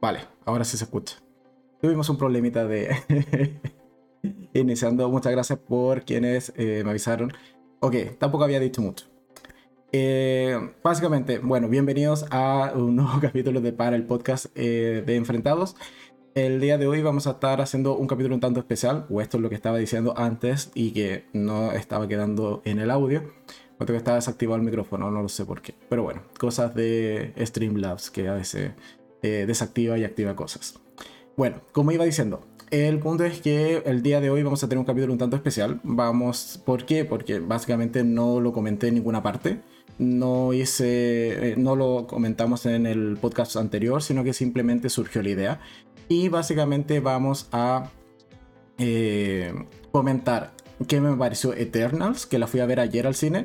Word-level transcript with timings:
Vale, 0.00 0.20
ahora 0.46 0.64
sí 0.64 0.78
se 0.78 0.84
escucha. 0.84 1.16
Tuvimos 1.82 2.08
un 2.08 2.16
problemita 2.16 2.66
de 2.66 3.60
iniciando. 4.54 5.10
Muchas 5.10 5.32
gracias 5.32 5.58
por 5.58 6.04
quienes 6.04 6.54
eh, 6.56 6.80
me 6.84 6.90
avisaron. 6.90 7.32
Ok, 7.80 7.94
tampoco 8.18 8.44
había 8.44 8.60
dicho 8.60 8.80
mucho. 8.80 9.06
Eh, 9.92 10.58
básicamente, 10.82 11.38
bueno, 11.38 11.68
bienvenidos 11.68 12.24
a 12.30 12.72
un 12.74 12.96
nuevo 12.96 13.20
capítulo 13.20 13.60
de 13.60 13.72
Para 13.72 13.94
el 13.94 14.04
Podcast 14.04 14.46
eh, 14.54 15.02
de 15.04 15.16
Enfrentados. 15.16 15.76
El 16.34 16.60
día 16.60 16.78
de 16.78 16.86
hoy 16.86 17.02
vamos 17.02 17.26
a 17.26 17.32
estar 17.32 17.60
haciendo 17.60 17.96
un 17.96 18.06
capítulo 18.06 18.34
un 18.34 18.40
tanto 18.40 18.60
especial, 18.60 19.04
o 19.10 19.20
esto 19.20 19.36
es 19.36 19.42
lo 19.42 19.50
que 19.50 19.56
estaba 19.56 19.76
diciendo 19.76 20.14
antes 20.16 20.70
y 20.74 20.92
que 20.92 21.26
no 21.34 21.72
estaba 21.72 22.08
quedando 22.08 22.62
en 22.64 22.78
el 22.78 22.90
audio, 22.90 23.34
porque 23.76 23.96
estaba 23.96 24.14
desactivado 24.14 24.56
el 24.56 24.62
micrófono, 24.62 25.10
no 25.10 25.20
lo 25.22 25.28
sé 25.28 25.44
por 25.44 25.60
qué. 25.60 25.74
Pero 25.88 26.04
bueno, 26.04 26.22
cosas 26.38 26.74
de 26.74 27.34
Streamlabs 27.36 28.10
que 28.10 28.28
a 28.28 28.34
veces 28.34 28.72
eh, 29.22 29.44
desactiva 29.46 29.98
y 29.98 30.04
activa 30.04 30.36
cosas. 30.36 30.74
Bueno, 31.36 31.62
como 31.72 31.92
iba 31.92 32.04
diciendo, 32.04 32.46
el 32.70 32.98
punto 32.98 33.24
es 33.24 33.40
que 33.40 33.82
el 33.86 34.02
día 34.02 34.20
de 34.20 34.30
hoy 34.30 34.42
vamos 34.42 34.62
a 34.62 34.68
tener 34.68 34.78
un 34.78 34.84
capítulo 34.84 35.12
un 35.12 35.18
tanto 35.18 35.36
especial. 35.36 35.80
Vamos, 35.82 36.60
¿por 36.64 36.84
qué? 36.84 37.04
Porque 37.04 37.38
básicamente 37.38 38.04
no 38.04 38.40
lo 38.40 38.52
comenté 38.52 38.88
en 38.88 38.94
ninguna 38.94 39.22
parte 39.22 39.60
no 40.00 40.54
hice, 40.54 41.52
eh, 41.52 41.54
no 41.58 41.76
lo 41.76 42.06
comentamos 42.06 42.64
en 42.64 42.86
el 42.86 43.18
podcast 43.20 43.56
anterior, 43.56 44.02
sino 44.02 44.24
que 44.24 44.32
simplemente 44.32 44.88
surgió 44.88 45.22
la 45.22 45.28
idea. 45.28 45.60
Y 46.08 46.28
básicamente 46.30 47.00
vamos 47.00 47.48
a 47.52 47.90
eh, 48.78 49.52
comentar 49.92 50.52
qué 50.88 51.02
me 51.02 51.14
pareció 51.16 51.52
Eternals, 51.52 52.24
que 52.24 52.38
la 52.38 52.46
fui 52.46 52.60
a 52.60 52.66
ver 52.66 52.80
ayer 52.80 53.06
al 53.06 53.14
cine. 53.14 53.44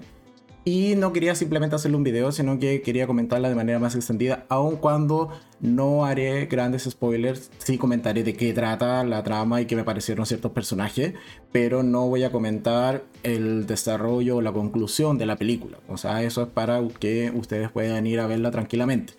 Y 0.68 0.96
no 0.96 1.14
quería 1.14 1.36
simplemente 1.36 1.76
hacerle 1.76 1.96
un 1.96 2.04
video, 2.04 2.32
sino 2.32 2.58
que 2.58 2.82
quería 2.82 3.06
comentarla 3.06 3.50
de 3.50 3.56
manera 3.56 3.78
más 3.78 3.94
extendida, 3.94 4.48
aun 4.50 4.78
cuando 4.78 5.30
no 5.62 6.06
haré 6.06 6.48
grandes 6.48 6.86
spoilers, 6.90 7.52
sí 7.60 7.78
comentaré 7.78 8.24
de 8.24 8.34
qué 8.34 8.52
trata 8.52 9.04
la 9.04 9.22
trama 9.22 9.62
y 9.62 9.68
qué 9.68 9.76
me 9.76 9.84
parecieron 9.84 10.26
ciertos 10.26 10.52
personajes, 10.54 11.14
pero 11.52 11.84
no 11.84 12.08
voy 12.08 12.24
a 12.24 12.32
comentar 12.32 13.04
el 13.22 13.68
desarrollo 13.68 14.38
o 14.38 14.42
la 14.42 14.54
conclusión 14.54 15.20
de 15.20 15.28
la 15.28 15.36
película. 15.36 15.78
O 15.88 15.98
sea, 15.98 16.24
eso 16.24 16.42
es 16.42 16.48
para 16.48 16.82
que 17.00 17.32
ustedes 17.36 17.70
puedan 17.70 18.08
ir 18.08 18.20
a 18.20 18.28
verla 18.28 18.50
tranquilamente 18.50 19.14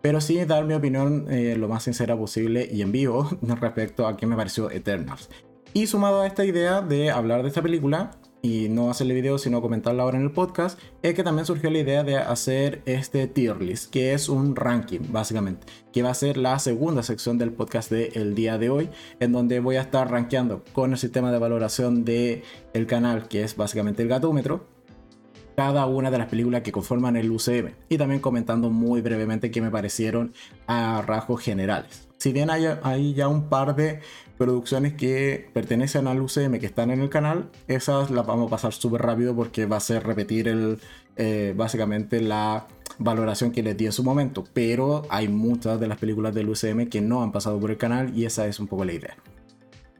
pero 0.00 0.20
sí 0.20 0.42
dar 0.44 0.64
mi 0.64 0.74
opinión 0.74 1.26
eh, 1.28 1.56
lo 1.58 1.68
más 1.68 1.82
sincera 1.82 2.16
posible 2.16 2.68
y 2.70 2.82
en 2.82 2.92
vivo 2.92 3.28
respecto 3.42 4.06
a 4.06 4.16
qué 4.16 4.26
me 4.26 4.36
pareció 4.36 4.70
Eternals. 4.70 5.28
Y 5.74 5.86
sumado 5.86 6.22
a 6.22 6.26
esta 6.26 6.44
idea 6.44 6.80
de 6.80 7.10
hablar 7.10 7.42
de 7.42 7.48
esta 7.48 7.62
película 7.62 8.12
y 8.42 8.68
no 8.68 8.90
hacerle 8.90 9.14
video 9.14 9.38
sino 9.38 9.60
comentarla 9.60 10.02
ahora 10.02 10.18
en 10.18 10.24
el 10.24 10.30
podcast, 10.30 10.78
es 11.02 11.14
que 11.14 11.22
también 11.22 11.46
surgió 11.46 11.70
la 11.70 11.78
idea 11.78 12.04
de 12.04 12.16
hacer 12.16 12.82
este 12.86 13.26
tier 13.26 13.60
list, 13.60 13.90
que 13.90 14.12
es 14.14 14.28
un 14.28 14.56
ranking 14.56 15.00
básicamente, 15.10 15.66
que 15.92 16.02
va 16.02 16.10
a 16.10 16.14
ser 16.14 16.36
la 16.36 16.58
segunda 16.58 17.02
sección 17.02 17.38
del 17.38 17.52
podcast 17.52 17.90
del 17.90 18.34
día 18.34 18.58
de 18.58 18.70
hoy, 18.70 18.90
en 19.20 19.32
donde 19.32 19.60
voy 19.60 19.76
a 19.76 19.82
estar 19.82 20.10
rankeando 20.10 20.64
con 20.72 20.92
el 20.92 20.98
sistema 20.98 21.32
de 21.32 21.38
valoración 21.38 22.04
del 22.04 22.42
el 22.74 22.86
canal, 22.86 23.28
que 23.28 23.42
es 23.42 23.56
básicamente 23.56 24.02
el 24.02 24.08
gatómetro, 24.08 24.66
cada 25.56 25.86
una 25.86 26.10
de 26.10 26.18
las 26.18 26.28
películas 26.28 26.62
que 26.62 26.70
conforman 26.70 27.16
el 27.16 27.30
UCM 27.32 27.74
y 27.88 27.98
también 27.98 28.20
comentando 28.20 28.70
muy 28.70 29.00
brevemente 29.00 29.50
qué 29.50 29.60
me 29.60 29.72
parecieron 29.72 30.32
a 30.68 31.02
rasgos 31.02 31.42
generales. 31.42 32.07
Si 32.18 32.32
bien 32.32 32.50
hay, 32.50 33.14
ya 33.14 33.28
un 33.28 33.48
par 33.48 33.76
de 33.76 34.00
producciones 34.36 34.94
que 34.94 35.48
pertenecen 35.52 36.08
al 36.08 36.20
UCM 36.20 36.58
que 36.58 36.66
están 36.66 36.90
en 36.90 37.00
el 37.00 37.08
canal, 37.08 37.48
esas 37.68 38.10
las 38.10 38.26
vamos 38.26 38.48
a 38.48 38.50
pasar 38.50 38.72
súper 38.72 39.02
rápido 39.02 39.36
porque 39.36 39.66
va 39.66 39.76
a 39.76 39.80
ser 39.80 40.04
repetir 40.04 40.78
eh, 41.16 41.54
básicamente 41.56 42.20
la 42.20 42.66
valoración 42.98 43.52
que 43.52 43.62
les 43.62 43.76
di 43.76 43.86
en 43.86 43.92
su 43.92 44.02
momento. 44.02 44.44
Pero 44.52 45.02
hay 45.10 45.28
muchas 45.28 45.78
de 45.78 45.86
las 45.86 45.98
películas 45.98 46.34
del 46.34 46.48
UCM 46.48 46.88
que 46.88 47.00
no 47.00 47.22
han 47.22 47.30
pasado 47.30 47.60
por 47.60 47.70
el 47.70 47.76
canal 47.76 48.16
y 48.16 48.24
esa 48.24 48.48
es 48.48 48.58
un 48.58 48.66
poco 48.66 48.84
la 48.84 48.94
idea. 48.94 49.16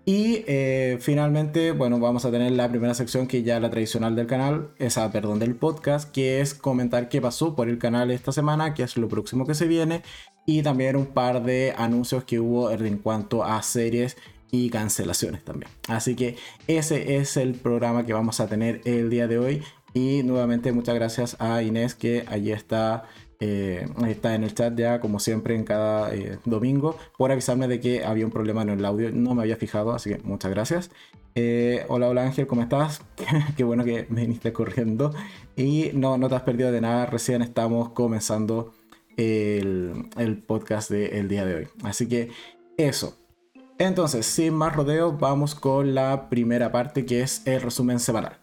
Y 0.04 0.42
eh, 0.46 0.96
finalmente, 1.00 1.72
bueno, 1.72 2.00
vamos 2.00 2.24
a 2.24 2.30
tener 2.30 2.50
la 2.52 2.68
primera 2.70 2.94
sección 2.94 3.26
que 3.26 3.42
ya 3.42 3.60
la 3.60 3.68
tradicional 3.68 4.16
del 4.16 4.26
canal, 4.26 4.70
esa, 4.78 5.12
perdón, 5.12 5.38
del 5.38 5.54
podcast, 5.54 6.10
que 6.10 6.40
es 6.40 6.54
comentar 6.54 7.10
qué 7.10 7.20
pasó 7.20 7.54
por 7.54 7.68
el 7.68 7.78
canal 7.78 8.10
esta 8.10 8.32
semana, 8.32 8.72
qué 8.72 8.84
es 8.84 8.96
lo 8.96 9.06
próximo 9.06 9.46
que 9.46 9.54
se 9.54 9.66
viene, 9.66 10.02
y 10.48 10.62
también 10.62 10.96
un 10.96 11.04
par 11.04 11.42
de 11.44 11.74
anuncios 11.76 12.24
que 12.24 12.40
hubo 12.40 12.70
en 12.70 12.96
cuanto 12.96 13.44
a 13.44 13.60
series 13.62 14.16
y 14.50 14.70
cancelaciones 14.70 15.44
también. 15.44 15.70
Así 15.88 16.16
que 16.16 16.36
ese 16.66 17.16
es 17.16 17.36
el 17.36 17.52
programa 17.52 18.06
que 18.06 18.14
vamos 18.14 18.40
a 18.40 18.46
tener 18.46 18.80
el 18.86 19.10
día 19.10 19.28
de 19.28 19.38
hoy. 19.38 19.62
Y 19.92 20.22
nuevamente 20.22 20.72
muchas 20.72 20.94
gracias 20.94 21.36
a 21.38 21.62
Inés 21.62 21.94
que 21.94 22.24
allí 22.28 22.52
está 22.52 23.04
eh, 23.40 23.86
está 24.08 24.34
en 24.34 24.42
el 24.42 24.54
chat 24.54 24.74
ya, 24.74 25.00
como 25.00 25.20
siempre, 25.20 25.54
en 25.54 25.64
cada 25.64 26.14
eh, 26.14 26.38
domingo, 26.46 26.96
por 27.18 27.30
avisarme 27.30 27.68
de 27.68 27.78
que 27.78 28.06
había 28.06 28.24
un 28.24 28.32
problema 28.32 28.62
en 28.62 28.70
el 28.70 28.84
audio. 28.86 29.10
No 29.12 29.34
me 29.34 29.42
había 29.42 29.56
fijado, 29.56 29.92
así 29.92 30.14
que 30.14 30.18
muchas 30.24 30.50
gracias. 30.50 30.90
Eh, 31.34 31.84
hola, 31.88 32.08
hola 32.08 32.22
Ángel, 32.22 32.46
¿cómo 32.46 32.62
estás? 32.62 33.02
Qué 33.58 33.64
bueno 33.64 33.84
que 33.84 34.06
me 34.08 34.22
viniste 34.22 34.54
corriendo. 34.54 35.12
Y 35.56 35.90
no, 35.92 36.16
no 36.16 36.30
te 36.30 36.36
has 36.36 36.42
perdido 36.42 36.72
de 36.72 36.80
nada, 36.80 37.04
recién 37.04 37.42
estamos 37.42 37.90
comenzando 37.90 38.72
el, 39.18 40.42
podcast 40.46 40.90
del 40.90 41.28
día 41.28 41.44
de 41.44 41.54
hoy. 41.54 41.68
Así 41.82 42.08
que 42.08 42.30
eso. 42.76 43.18
Entonces, 43.78 44.26
sin 44.26 44.54
más 44.54 44.74
rodeos, 44.74 45.18
vamos 45.18 45.54
con 45.54 45.94
la 45.94 46.28
primera 46.28 46.72
parte 46.72 47.04
que 47.04 47.20
es 47.22 47.46
el 47.46 47.60
resumen 47.60 48.00
semanal. 48.00 48.38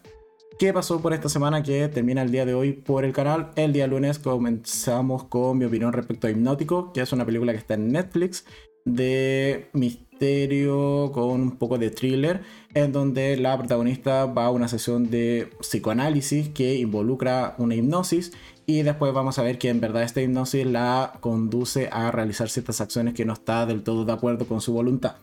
¿Qué 0.59 0.71
pasó 0.71 1.01
por 1.01 1.13
esta 1.13 1.27
semana 1.27 1.63
que 1.63 1.89
termina 1.89 2.21
el 2.21 2.31
día 2.31 2.45
de 2.45 2.53
hoy 2.53 2.71
por 2.71 3.03
el 3.03 3.11
canal? 3.11 3.51
El 3.57 3.73
día 3.73 3.87
lunes 3.87 4.19
comenzamos 4.19 5.25
con 5.25 5.57
mi 5.57 5.65
opinión 5.65 5.91
respecto 5.91 6.27
a 6.27 6.29
Hipnótico, 6.29 6.93
que 6.93 7.01
es 7.01 7.11
una 7.11 7.25
película 7.25 7.51
que 7.51 7.57
está 7.57 7.73
en 7.73 7.91
Netflix 7.91 8.45
de 8.85 9.69
misterio 10.15 11.11
con 11.11 11.41
un 11.41 11.51
poco 11.57 11.77
de 11.77 11.89
thriller, 11.89 12.41
en 12.73 12.91
donde 12.93 13.35
la 13.37 13.57
protagonista 13.57 14.25
va 14.25 14.45
a 14.45 14.49
una 14.49 14.69
sesión 14.69 15.09
de 15.09 15.49
psicoanálisis 15.59 16.49
que 16.49 16.75
involucra 16.75 17.55
una 17.57 17.75
hipnosis 17.75 18.31
y 18.65 18.83
después 18.83 19.13
vamos 19.13 19.37
a 19.39 19.43
ver 19.43 19.57
que 19.57 19.69
en 19.69 19.81
verdad 19.81 20.03
esta 20.03 20.21
hipnosis 20.21 20.65
la 20.65 21.17
conduce 21.19 21.89
a 21.91 22.11
realizar 22.11 22.49
ciertas 22.49 22.79
acciones 22.79 23.13
que 23.13 23.25
no 23.25 23.33
está 23.33 23.65
del 23.65 23.83
todo 23.83 24.05
de 24.05 24.13
acuerdo 24.13 24.47
con 24.47 24.61
su 24.61 24.71
voluntad. 24.71 25.15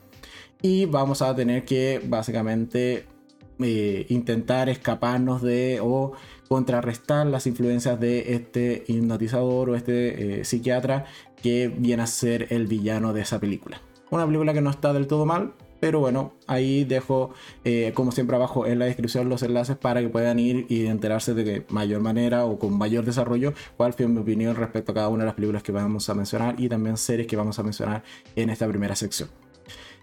Y 0.61 0.85
vamos 0.85 1.23
a 1.23 1.35
tener 1.35 1.65
que 1.65 2.01
básicamente 2.05 3.07
eh, 3.59 4.07
intentar 4.11 4.69
escaparnos 4.69 5.41
de 5.43 5.81
o 5.83 6.13
contrarrestar 6.49 7.27
las 7.27 7.47
influencias 7.47 7.99
de 7.99 8.35
este 8.35 8.85
hipnotizador 8.87 9.71
o 9.71 9.75
este 9.75 10.41
eh, 10.41 10.45
psiquiatra 10.45 11.07
que 11.43 11.69
viene 11.69 12.03
a 12.03 12.07
ser 12.07 12.49
el 12.51 12.67
villano 12.67 13.13
de 13.15 13.23
esa 13.23 13.41
película. 13.41 13.81
Una 14.13 14.27
película 14.27 14.53
que 14.53 14.61
no 14.61 14.69
está 14.69 14.93
del 14.93 15.07
todo 15.07 15.25
mal, 15.25 15.55
pero 15.81 16.01
bueno, 16.01 16.35
ahí 16.47 16.85
dejo, 16.85 17.33
eh, 17.65 17.93
como 17.95 18.13
siempre 18.13 18.37
abajo 18.37 18.67
en 18.67 18.79
la 18.79 18.85
descripción, 18.85 19.31
los 19.31 19.43
enlaces 19.43 19.79
para 19.79 20.03
que 20.03 20.11
puedan 20.11 20.39
ir 20.39 20.67
y 20.69 20.85
enterarse 20.85 21.33
de 21.33 21.65
mayor 21.71 22.03
manera 22.03 22.45
o 22.45 22.59
con 22.59 22.77
mayor 22.77 23.07
desarrollo 23.07 23.55
cuál 23.79 23.95
fue 23.95 24.07
mi 24.09 24.21
opinión 24.21 24.55
respecto 24.55 24.93
a 24.93 24.95
cada 24.95 25.09
una 25.09 25.25
de 25.25 25.29
las 25.29 25.35
películas 25.35 25.63
que 25.63 25.73
vamos 25.73 26.11
a 26.11 26.15
mencionar 26.15 26.57
y 26.59 26.69
también 26.69 26.99
series 26.99 27.27
que 27.27 27.37
vamos 27.37 27.59
a 27.59 27.63
mencionar 27.63 28.03
en 28.37 28.51
esta 28.51 28.69
primera 28.69 28.95
sección. 28.95 29.31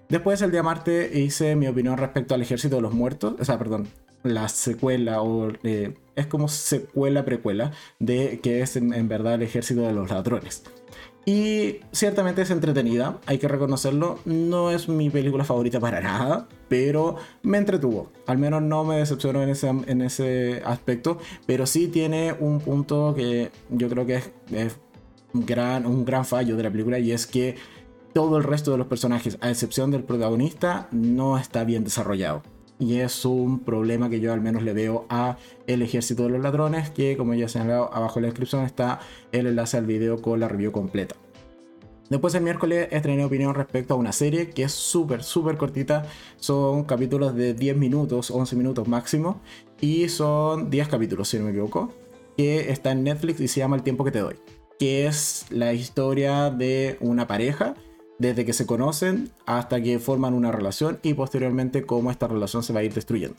Después, 0.10 0.42
el 0.42 0.50
día 0.50 0.64
martes, 0.64 1.16
hice 1.16 1.56
mi 1.56 1.68
opinión 1.68 1.96
respecto 1.96 2.34
al 2.34 2.42
Ejército 2.42 2.78
de 2.78 2.82
los 2.82 2.94
Muertos. 2.96 3.36
O 3.40 3.46
sea, 3.46 3.60
perdón, 3.60 3.90
la 4.24 4.50
secuela 4.50 5.22
o 5.22 5.52
eh, 5.62 5.94
es 6.16 6.26
como 6.26 6.48
secuela 6.48 7.26
precuela 7.26 7.74
de 8.00 8.40
que 8.42 8.62
es 8.62 8.76
en, 8.76 9.08
verdad 9.08 9.36
el 9.36 9.44
Ejército 9.44 9.82
de 9.82 9.94
los 9.94 10.10
Ladrones. 10.10 10.64
Y 11.32 11.82
ciertamente 11.92 12.42
es 12.42 12.50
entretenida, 12.50 13.20
hay 13.28 13.38
que 13.38 13.48
reconocerlo. 13.48 14.18
No 14.26 14.72
es 14.72 14.90
mi 14.90 15.12
película 15.12 15.44
favorita 15.44 15.80
para 15.80 16.02
nada, 16.02 16.48
pero 16.68 17.18
me 17.44 17.60
entretuvo. 17.60 18.12
Al 18.26 18.40
menos 18.40 18.64
no 18.64 18.84
me 18.84 18.98
decepcionó 18.98 19.44
en 19.44 19.50
ese, 19.50 19.68
en 19.68 20.02
ese 20.02 20.64
aspecto, 20.66 21.20
pero 21.46 21.68
sí 21.68 21.88
tiene 21.88 22.34
un 22.34 22.60
punto 22.60 23.14
que 23.16 23.52
yo 23.70 23.90
creo 23.90 24.08
que 24.08 24.16
es, 24.16 24.32
es 24.52 24.78
gran, 25.34 25.86
un 25.86 26.04
gran 26.04 26.26
fallo 26.26 26.58
de 26.58 26.64
la 26.64 26.72
película 26.72 26.98
y 26.98 27.12
es 27.12 27.28
que 27.28 27.58
todo 28.12 28.38
el 28.38 28.44
resto 28.44 28.72
de 28.72 28.80
los 28.80 28.88
personajes, 28.88 29.38
a 29.42 29.52
excepción 29.52 29.92
del 29.92 30.04
protagonista, 30.04 30.88
no 30.92 31.38
está 31.38 31.64
bien 31.64 31.84
desarrollado. 31.84 32.42
Y 32.80 33.00
es 33.00 33.26
un 33.26 33.60
problema 33.60 34.10
que 34.10 34.22
yo 34.22 34.32
al 34.32 34.40
menos 34.40 34.64
le 34.64 34.72
veo 34.74 35.06
a 35.10 35.38
El 35.68 35.82
Ejército 35.82 36.24
de 36.24 36.30
los 36.30 36.42
Ladrones, 36.42 36.90
que 36.90 37.18
como 37.18 37.34
ya 37.34 37.50
señalado 37.50 37.94
abajo 37.94 38.20
en 38.20 38.24
la 38.24 38.28
descripción 38.30 38.64
está 38.64 39.02
el 39.34 39.48
enlace 39.48 39.78
al 39.78 39.86
video 39.86 40.22
con 40.22 40.40
la 40.40 40.48
review 40.48 40.72
completa. 40.72 41.16
Después 42.10 42.34
el 42.34 42.42
miércoles 42.42 42.88
estrené 42.90 43.24
opinión 43.24 43.54
respecto 43.54 43.94
a 43.94 43.98
una 43.98 44.14
serie 44.14 44.50
que 44.50 44.64
es 44.64 44.72
súper, 44.72 45.24
súper 45.24 45.58
cortita. 45.58 46.06
Son 46.38 46.86
capítulos 46.86 47.36
de 47.36 47.54
10 47.54 47.78
minutos, 47.78 48.32
11 48.32 48.56
minutos 48.56 48.88
máximo. 48.88 49.42
Y 49.80 50.10
son 50.10 50.72
10 50.72 50.88
capítulos, 50.88 51.28
si 51.30 51.38
no 51.38 51.44
me 51.46 51.52
equivoco. 51.52 51.94
Que 52.36 52.72
está 52.72 52.94
en 52.94 53.04
Netflix 53.04 53.42
y 53.42 53.48
se 53.48 53.60
llama 53.60 53.76
El 53.76 53.84
tiempo 53.84 54.04
que 54.04 54.12
te 54.12 54.20
doy. 54.20 54.36
Que 54.80 55.06
es 55.06 55.46
la 55.52 55.74
historia 55.74 56.50
de 56.50 56.98
una 57.00 57.28
pareja 57.28 57.76
desde 58.20 58.46
que 58.46 58.54
se 58.54 58.66
conocen 58.66 59.32
hasta 59.46 59.82
que 59.82 59.98
forman 59.98 60.34
una 60.34 60.52
relación 60.52 61.00
y 61.02 61.16
posteriormente 61.16 61.86
cómo 61.86 62.12
esta 62.12 62.28
relación 62.28 62.62
se 62.62 62.74
va 62.74 62.82
a 62.82 62.84
ir 62.84 62.94
destruyendo. 62.94 63.38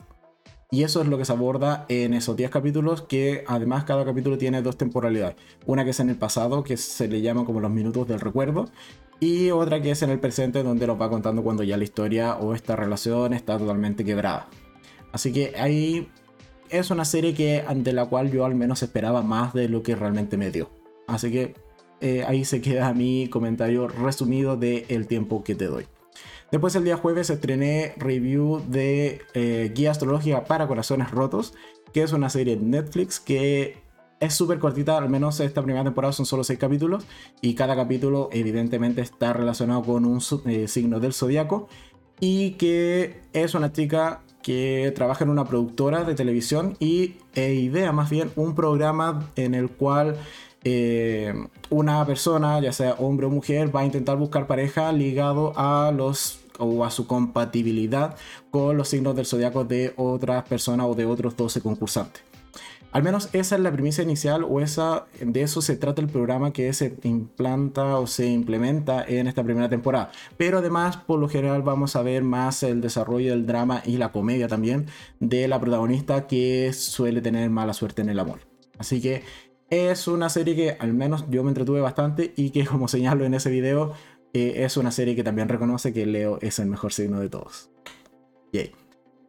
Y 0.73 0.85
eso 0.85 1.03
es 1.03 1.09
lo 1.09 1.19
que 1.19 1.25
se 1.25 1.33
aborda 1.33 1.85
en 1.89 2.15
esos 2.15 2.37
10 2.37 2.51
capítulos, 2.51 3.03
que 3.03 3.45
además 3.49 3.85
cada 3.85 4.05
capítulo 4.05 4.39
tiene 4.39 4.63
dos 4.63 4.77
temporalidades. 4.77 5.35
Una 5.67 5.85
que 5.85 5.91
es 5.91 6.01
en 6.01 6.11
el 6.11 6.17
pasado, 6.17 6.63
que 6.63 6.77
se 6.77 7.09
le 7.09 7.21
llama 7.23 7.45
como 7.45 7.61
los 7.61 7.73
minutos 7.73 8.07
del 8.07 8.21
recuerdo, 8.21 8.67
y 9.19 9.51
otra 9.51 9.83
que 9.83 9.91
es 9.91 10.03
en 10.03 10.11
el 10.11 10.21
presente, 10.21 10.63
donde 10.63 10.87
nos 10.87 11.01
va 11.01 11.11
contando 11.11 11.43
cuando 11.43 11.65
ya 11.65 11.77
la 11.77 11.85
historia 11.85 12.37
o 12.37 12.55
esta 12.55 12.77
relación 12.77 13.35
está 13.35 13.59
totalmente 13.59 14.05
quebrada. 14.05 14.49
Así 15.13 15.33
que 15.33 15.55
ahí 15.59 16.09
es 16.69 16.91
una 16.93 17.05
serie 17.05 17.35
que 17.35 17.65
ante 17.67 17.93
la 17.93 18.07
cual 18.07 18.31
yo 18.31 18.45
al 18.45 18.55
menos 18.55 18.85
esperaba 18.85 19.23
más 19.23 19.53
de 19.53 19.69
lo 19.69 19.83
que 19.83 19.97
realmente 19.97 20.37
me 20.37 20.53
dio. 20.53 20.71
Así 21.09 21.33
que 21.33 21.55
eh, 22.01 22.25
ahí 22.27 22.45
se 22.45 22.61
queda 22.61 22.93
mi 22.95 23.29
comentario 23.29 23.89
resumido 23.89 24.57
del 24.57 25.07
tiempo 25.07 25.45
que 25.45 25.55
te 25.55 25.67
doy. 25.67 25.87
Después 26.51 26.75
el 26.75 26.85
día 26.85 26.97
jueves 26.97 27.31
estrené 27.31 27.95
review 27.97 28.63
de 28.67 29.23
eh, 29.35 29.71
Guía 29.75 29.93
Astrológica 29.93 30.45
para 30.45 30.67
Corazones 30.67 31.11
Rotos, 31.11 31.55
que 31.93 32.03
es 32.03 32.13
una 32.13 32.29
serie 32.29 32.55
en 32.55 32.71
Netflix 32.71 33.21
que 33.21 33.79
es 34.19 34.35
súper 34.35 34.59
cortita, 34.59 34.99
al 34.99 35.09
menos 35.09 35.41
esta 35.41 35.63
primera 35.63 35.85
temporada 35.85 36.13
son 36.13 36.27
solo 36.27 36.45
6 36.45 36.59
capítulos 36.59 37.05
y 37.41 37.55
cada 37.55 37.75
capítulo 37.75 38.29
evidentemente 38.33 39.01
está 39.01 39.33
relacionado 39.33 39.83
con 39.83 40.05
un 40.05 40.21
eh, 40.47 40.69
signo 40.69 41.01
del 41.01 41.15
zodiaco 41.15 41.69
y 42.21 42.53
que 42.53 43.23
es 43.33 43.55
una 43.55 43.73
chica 43.73 44.23
que 44.43 44.93
trabaja 44.95 45.25
en 45.25 45.31
una 45.31 45.45
productora 45.45 46.05
de 46.05 46.15
televisión 46.15 46.77
y 46.81 47.15
e 47.35 47.55
idea 47.55 47.93
más 47.93 48.11
bien 48.11 48.31
un 48.37 48.55
programa 48.55 49.31
en 49.37 49.55
el 49.55 49.71
cual 49.71 50.17
eh, 50.65 51.35
una 51.71 52.05
persona, 52.05 52.61
ya 52.61 52.73
sea 52.73 52.95
hombre 52.95 53.27
o 53.27 53.31
mujer, 53.31 53.75
va 53.75 53.81
a 53.81 53.87
intentar 53.87 54.17
buscar 54.17 54.47
pareja 54.47 54.93
ligado 54.93 55.53
a 55.57 55.91
los 55.93 56.41
o 56.59 56.85
a 56.85 56.91
su 56.91 57.07
compatibilidad 57.07 58.17
con 58.51 58.77
los 58.77 58.89
signos 58.89 59.17
del 59.17 59.25
zodiaco 59.27 59.65
de 59.65 59.95
otras 59.97 60.45
personas 60.45 60.87
o 60.87 60.95
de 60.95 61.07
otros 61.07 61.37
12 61.37 61.63
concursantes. 61.63 62.23
Al 62.93 63.05
menos 63.05 63.29
esa 63.33 63.55
es 63.55 63.61
la 63.61 63.71
premisa 63.71 64.03
inicial 64.03 64.45
o 64.45 64.61
esa, 64.61 65.07
de 65.21 65.43
eso 65.43 65.63
se 65.63 65.77
trata 65.77 66.03
el 66.03 66.09
programa 66.09 66.53
que 66.53 66.73
se 66.73 66.97
implanta 67.05 67.97
o 67.99 68.09
se 68.09 68.27
implementa 68.27 69.05
en 69.07 69.29
esta 69.29 69.45
primera 69.45 69.69
temporada. 69.69 70.11
Pero 70.37 70.59
además, 70.59 70.97
por 70.97 71.21
lo 71.21 71.29
general, 71.29 71.63
vamos 71.63 71.95
a 71.95 72.03
ver 72.03 72.25
más 72.25 72.65
el 72.65 72.81
desarrollo 72.81 73.31
del 73.31 73.47
drama 73.47 73.81
y 73.87 73.97
la 73.97 74.11
comedia 74.11 74.49
también 74.49 74.87
de 75.21 75.47
la 75.47 75.61
protagonista 75.61 76.27
que 76.27 76.73
suele 76.73 77.21
tener 77.21 77.49
mala 77.49 77.75
suerte 77.75 78.03
en 78.03 78.09
el 78.09 78.19
amor. 78.19 78.41
Así 78.77 79.01
que 79.01 79.23
es 79.71 80.09
una 80.09 80.29
serie 80.29 80.57
que 80.57 80.77
al 80.79 80.93
menos 80.93 81.25
yo 81.31 81.43
me 81.45 81.51
entretuve 81.51 81.81
bastante 81.81 82.33
y 82.37 82.51
que 82.51 82.67
como 82.67 82.89
señalo 82.89 83.25
en 83.25 83.35
ese 83.35 83.51
video, 83.51 83.95
eh, 84.35 84.65
es 84.65 84.77
una 84.77 84.91
serie 84.91 85.17
que 85.17 85.25
también 85.25 85.49
reconoce 85.49 85.93
que 85.93 86.07
Leo 86.07 86.39
es 86.41 86.59
el 86.59 86.67
mejor 86.67 86.93
signo 86.93 87.21
de 87.21 87.29
todos. 87.29 87.71
Yay. 88.53 88.73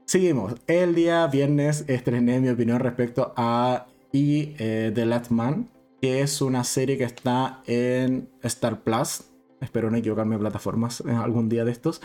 Seguimos. 0.06 0.56
El 0.68 0.94
día 0.94 1.26
viernes 1.28 1.86
estrené 1.88 2.42
mi 2.42 2.50
opinión 2.50 2.80
respecto 2.80 3.34
a 3.38 3.88
y, 4.12 4.56
eh, 4.60 4.92
The 4.94 5.06
Last 5.06 5.32
Man, 5.32 5.70
que 6.02 6.22
es 6.22 6.42
una 6.42 6.66
serie 6.66 6.98
que 6.98 7.06
está 7.06 7.62
en 7.66 8.30
Star 8.44 8.84
Plus. 8.84 9.24
Espero 9.62 9.90
no 9.90 9.98
equivocarme 9.98 10.36
de 10.36 10.40
plataformas 10.40 11.02
en 11.02 11.12
algún 11.16 11.48
día 11.48 11.64
de 11.64 11.72
estos. 11.72 12.02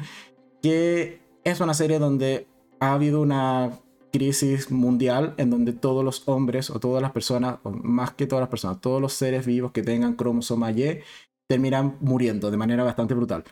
Que 0.63 1.21
es 1.43 1.61
una 1.61 1.75
serie 1.75 1.99
donde 1.99 2.47
ha 2.79 2.93
habido 2.93 3.21
una 3.21 3.73
crisis 4.17 4.71
mundial 4.71 5.35
en 5.37 5.51
donde 5.51 5.75
todos 5.75 6.03
los 6.03 6.27
hombres 6.27 6.71
o 6.71 6.81
todas 6.81 7.03
las 7.03 7.13
personas, 7.13 7.59
o 7.65 7.71
más 7.71 8.13
que 8.13 8.27
todas 8.27 8.41
las 8.41 8.49
personas, 8.49 8.81
todos 8.81 8.99
los 8.99 9.13
seres 9.13 9.45
vivos 9.45 9.73
que 9.73 9.83
tengan 9.83 10.15
cromosoma 10.15 10.71
Y 10.71 11.01
terminan 11.47 11.99
muriendo 12.01 12.51
de 12.51 12.57
manera 12.57 12.83
bastante 12.83 13.13
brutal. 13.13 13.45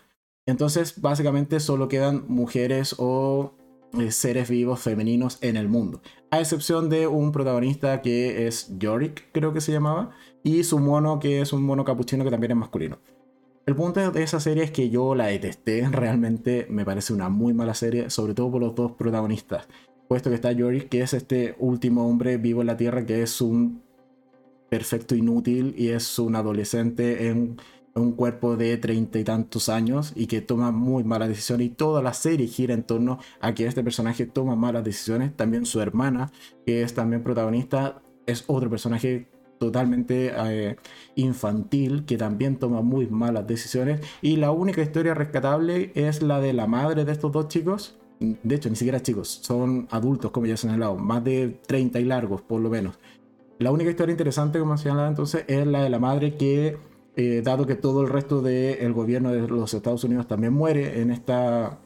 Entonces, 0.47 1.01
básicamente 1.03 1.61
solo 1.61 1.87
quedan 1.89 2.25
mujeres 2.29 2.95
o 2.99 3.53
eh, 3.99 4.11
seres 4.11 4.49
vivos 4.49 4.81
femeninos 4.81 5.37
en 5.43 5.59
el 5.59 5.69
mundo. 5.69 6.01
A 6.31 6.41
excepción 6.41 6.89
de 6.89 7.07
un 7.07 7.31
protagonista 7.31 8.01
que 8.01 8.47
es 8.47 8.71
Yorick, 8.79 9.31
creo 9.33 9.53
que 9.53 9.61
se 9.61 9.73
llamaba, 9.73 10.11
y 10.43 10.65
su 10.65 10.79
mono 10.79 11.21
que 11.21 11.43
es 11.43 11.53
un 11.53 11.63
mono 11.63 11.85
capuchino 11.85 12.25
que 12.25 12.31
también 12.31 12.53
es 12.53 12.57
masculino. 12.59 12.99
El 13.67 13.77
punto 13.77 14.11
de 14.11 14.23
esa 14.23 14.41
serie 14.41 14.65
es 14.65 14.71
que 14.71 14.89
yo 14.91 15.15
la 15.15 15.27
detesté, 15.27 15.87
realmente 15.91 16.67
me 16.71 16.85
parece 16.85 17.13
una 17.13 17.29
muy 17.29 17.53
mala 17.53 17.75
serie, 17.75 18.09
sobre 18.09 18.35
todo 18.35 18.51
por 18.51 18.61
los 18.61 18.75
dos 18.75 18.93
protagonistas 18.93 19.69
puesto 20.09 20.31
que 20.31 20.37
está 20.37 20.53
Yorick, 20.53 20.89
que 20.89 21.03
es 21.03 21.15
este 21.15 21.55
último 21.59 22.07
hombre 22.09 22.37
vivo 22.37 22.61
en 22.61 22.69
la 22.69 22.77
Tierra, 22.77 23.05
que 23.07 23.23
es 23.23 23.41
un 23.41 23.83
perfecto 24.69 25.15
inútil 25.15 25.75
y 25.77 25.89
es 25.89 26.19
un 26.19 26.37
adolescente 26.37 27.29
en 27.29 27.57
un 27.95 28.13
cuerpo 28.13 28.57
de 28.57 28.77
treinta 28.77 29.19
y 29.19 29.25
tantos 29.25 29.69
años 29.69 30.13
y 30.17 30.27
que 30.27 30.41
toma 30.41 30.73
muy 30.73 31.05
malas 31.05 31.29
decisiones 31.29 31.69
y 31.69 31.71
toda 31.71 32.03
la 32.03 32.13
serie 32.13 32.49
gira 32.49 32.75
en 32.75 32.83
torno 32.83 33.19
a 33.41 33.55
que 33.55 33.67
este 33.67 33.85
personaje 33.85 34.27
toma 34.27 34.57
malas 34.57 34.85
decisiones. 34.85 35.35
También 35.37 35.65
su 35.65 35.81
hermana, 35.81 36.33
que 36.67 36.83
es 36.83 36.95
también 36.95 37.23
protagonista, 37.23 38.03
es 38.27 38.45
otro 38.49 38.69
personaje 38.69 39.29
totalmente 39.59 40.33
eh, 40.37 40.77
infantil 41.15 42.05
que 42.05 42.17
también 42.17 42.57
toma 42.57 42.83
muy 42.83 43.07
malas 43.07 43.47
decisiones 43.47 44.01
y 44.21 44.37
la 44.37 44.51
única 44.51 44.83
historia 44.83 45.15
rescatable 45.15 45.93
es 45.95 46.23
la 46.23 46.41
de 46.41 46.53
la 46.53 46.67
madre 46.67 47.05
de 47.05 47.13
estos 47.13 47.31
dos 47.31 47.49
chicos 47.49 47.97
de 48.21 48.55
hecho, 48.55 48.71
ni 48.71 48.77
siquiera 48.77 49.03
chicos, 49.03 49.41
son 49.43 49.87
adultos, 49.91 50.31
como 50.31 50.47
ya 50.47 50.55
he 50.55 50.57
señalado, 50.57 50.97
más 50.97 51.23
de 51.25 51.61
30 51.67 52.01
y 52.01 52.05
largos, 52.05 52.43
por 52.43 52.61
lo 52.61 52.71
menos. 52.71 52.99
La 53.59 53.71
única 53.71 53.91
historia 53.91 54.13
interesante, 54.13 54.59
como 54.59 54.77
señalado 54.77 55.09
entonces, 55.09 55.45
es 55.47 55.67
la 55.67 55.83
de 55.83 55.91
la 55.91 55.99
madre 55.99 56.37
que, 56.37 56.79
eh, 57.17 57.43
dado 57.45 57.67
que 57.67 57.75
todo 57.75 58.03
el 58.03 58.09
resto 58.09 58.43
del 58.43 58.93
gobierno 58.93 59.33
de 59.33 59.49
los 59.49 59.75
Estados 59.75 60.05
Unidos 60.05 60.27
también 60.27 60.53
muere 60.53 61.01
en 61.01 61.11
esta 61.11 61.79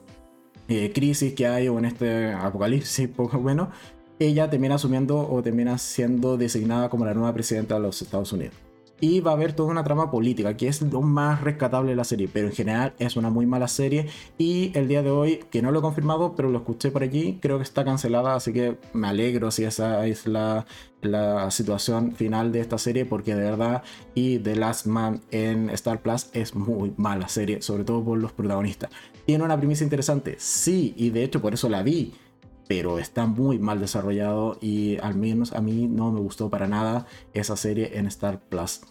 eh, 0.68 0.92
crisis 0.94 1.34
que 1.34 1.46
hay 1.46 1.68
o 1.68 1.78
en 1.78 1.84
este 1.84 2.32
apocalipsis, 2.32 3.08
poco 3.16 3.38
bueno, 3.38 3.70
ella 4.18 4.50
termina 4.50 4.76
asumiendo 4.76 5.28
o 5.30 5.42
termina 5.42 5.78
siendo 5.78 6.36
designada 6.36 6.88
como 6.88 7.04
la 7.04 7.14
nueva 7.14 7.32
presidenta 7.34 7.74
de 7.76 7.80
los 7.80 8.02
Estados 8.02 8.32
Unidos 8.32 8.67
y 9.00 9.20
va 9.20 9.32
a 9.32 9.34
haber 9.34 9.52
toda 9.52 9.70
una 9.70 9.84
trama 9.84 10.10
política, 10.10 10.56
que 10.56 10.68
es 10.68 10.82
lo 10.82 11.02
más 11.02 11.40
rescatable 11.40 11.90
de 11.90 11.96
la 11.96 12.04
serie, 12.04 12.28
pero 12.32 12.48
en 12.48 12.52
general 12.52 12.94
es 12.98 13.16
una 13.16 13.30
muy 13.30 13.46
mala 13.46 13.68
serie 13.68 14.08
y 14.38 14.72
el 14.74 14.88
día 14.88 15.02
de 15.02 15.10
hoy, 15.10 15.40
que 15.50 15.62
no 15.62 15.70
lo 15.70 15.78
he 15.78 15.82
confirmado, 15.82 16.34
pero 16.34 16.50
lo 16.50 16.58
escuché 16.58 16.90
por 16.90 17.02
allí, 17.02 17.38
creo 17.40 17.58
que 17.58 17.62
está 17.62 17.84
cancelada, 17.84 18.34
así 18.34 18.52
que 18.52 18.78
me 18.92 19.08
alegro 19.08 19.50
si 19.50 19.64
esa 19.64 20.06
es 20.06 20.26
la, 20.26 20.66
la 21.00 21.50
situación 21.50 22.12
final 22.12 22.52
de 22.52 22.60
esta 22.60 22.78
serie, 22.78 23.04
porque 23.04 23.34
de 23.34 23.42
verdad, 23.42 23.82
y 24.14 24.38
The 24.38 24.56
Last 24.56 24.86
Man 24.86 25.20
en 25.30 25.70
Star 25.70 26.00
Plus 26.00 26.28
es 26.32 26.54
muy 26.54 26.92
mala 26.96 27.28
serie, 27.28 27.62
sobre 27.62 27.84
todo 27.84 28.04
por 28.04 28.18
los 28.18 28.32
protagonistas. 28.32 28.90
Tiene 29.26 29.44
una 29.44 29.58
premisa 29.58 29.84
interesante, 29.84 30.36
sí, 30.38 30.94
y 30.96 31.10
de 31.10 31.22
hecho 31.22 31.40
por 31.40 31.54
eso 31.54 31.68
la 31.68 31.82
vi 31.82 32.14
pero 32.68 32.98
está 32.98 33.26
muy 33.26 33.58
mal 33.58 33.80
desarrollado 33.80 34.58
y 34.60 34.98
al 34.98 35.16
menos 35.16 35.52
a 35.52 35.60
mí 35.60 35.88
no 35.88 36.12
me 36.12 36.20
gustó 36.20 36.50
para 36.50 36.68
nada 36.68 37.06
esa 37.32 37.56
serie 37.56 37.98
en 37.98 38.06
Star 38.06 38.40
Plus. 38.40 38.82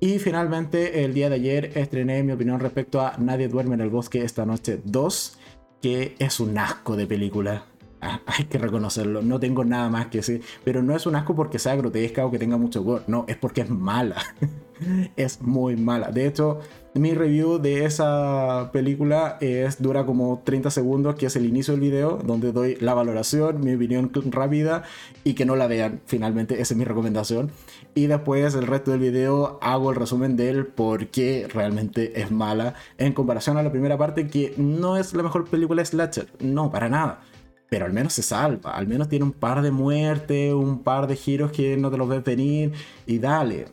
Y 0.00 0.18
finalmente 0.18 1.04
el 1.04 1.14
día 1.14 1.30
de 1.30 1.36
ayer 1.36 1.72
estrené 1.78 2.22
mi 2.22 2.32
opinión 2.32 2.60
respecto 2.60 3.00
a 3.00 3.16
Nadie 3.18 3.48
duerme 3.48 3.76
en 3.76 3.80
el 3.80 3.90
bosque 3.90 4.22
esta 4.22 4.44
noche 4.44 4.80
2, 4.84 5.38
que 5.80 6.16
es 6.18 6.40
un 6.40 6.58
asco 6.58 6.96
de 6.96 7.06
película. 7.06 7.64
Ah, 8.00 8.20
hay 8.26 8.44
que 8.44 8.58
reconocerlo, 8.58 9.22
no 9.22 9.40
tengo 9.40 9.64
nada 9.64 9.88
más 9.88 10.06
que 10.06 10.18
decir, 10.18 10.42
pero 10.64 10.82
no 10.82 10.94
es 10.94 11.06
un 11.06 11.16
asco 11.16 11.34
porque 11.34 11.58
sea 11.58 11.76
grotesca 11.76 12.24
o 12.24 12.30
que 12.30 12.38
tenga 12.38 12.56
mucho 12.56 12.82
gore, 12.82 13.04
no, 13.06 13.24
es 13.28 13.36
porque 13.36 13.62
es 13.62 13.70
mala. 13.70 14.16
es 15.16 15.40
muy 15.40 15.76
mala. 15.76 16.10
De 16.10 16.26
hecho, 16.26 16.60
mi 16.94 17.14
review 17.14 17.58
de 17.58 17.84
esa 17.84 18.70
película 18.72 19.38
es, 19.40 19.82
dura 19.82 20.06
como 20.06 20.42
30 20.44 20.70
segundos, 20.70 21.14
que 21.14 21.26
es 21.26 21.36
el 21.36 21.46
inicio 21.46 21.72
del 21.72 21.80
video, 21.80 22.18
donde 22.24 22.52
doy 22.52 22.76
la 22.80 22.94
valoración, 22.94 23.60
mi 23.60 23.74
opinión 23.74 24.10
rápida 24.30 24.84
y 25.24 25.34
que 25.34 25.44
no 25.44 25.56
la 25.56 25.66
vean. 25.66 26.00
Finalmente, 26.06 26.60
esa 26.60 26.74
es 26.74 26.78
mi 26.78 26.84
recomendación. 26.84 27.50
Y 27.94 28.06
después 28.06 28.54
el 28.54 28.66
resto 28.66 28.90
del 28.90 29.00
video 29.00 29.58
hago 29.62 29.90
el 29.90 29.96
resumen 29.96 30.36
del 30.36 30.66
por 30.66 31.08
qué 31.08 31.48
realmente 31.52 32.20
es 32.20 32.30
mala 32.30 32.74
en 32.98 33.12
comparación 33.12 33.56
a 33.56 33.62
la 33.62 33.70
primera 33.72 33.98
parte, 33.98 34.28
que 34.28 34.54
no 34.56 34.96
es 34.96 35.14
la 35.14 35.22
mejor 35.22 35.48
película 35.48 35.82
de 35.82 35.86
Slasher. 35.86 36.28
No, 36.40 36.70
para 36.70 36.88
nada. 36.88 37.20
Pero 37.68 37.84
al 37.84 37.92
menos 37.92 38.12
se 38.12 38.22
salva, 38.22 38.72
al 38.72 38.86
menos 38.86 39.08
tiene 39.08 39.24
un 39.24 39.32
par 39.32 39.62
de 39.62 39.70
muertes, 39.70 40.52
un 40.54 40.82
par 40.82 41.06
de 41.06 41.16
giros 41.16 41.50
que 41.50 41.76
no 41.76 41.90
te 41.90 41.96
los 41.96 42.08
ves 42.08 42.22
venir 42.22 42.72
y 43.06 43.18
dale 43.18 43.66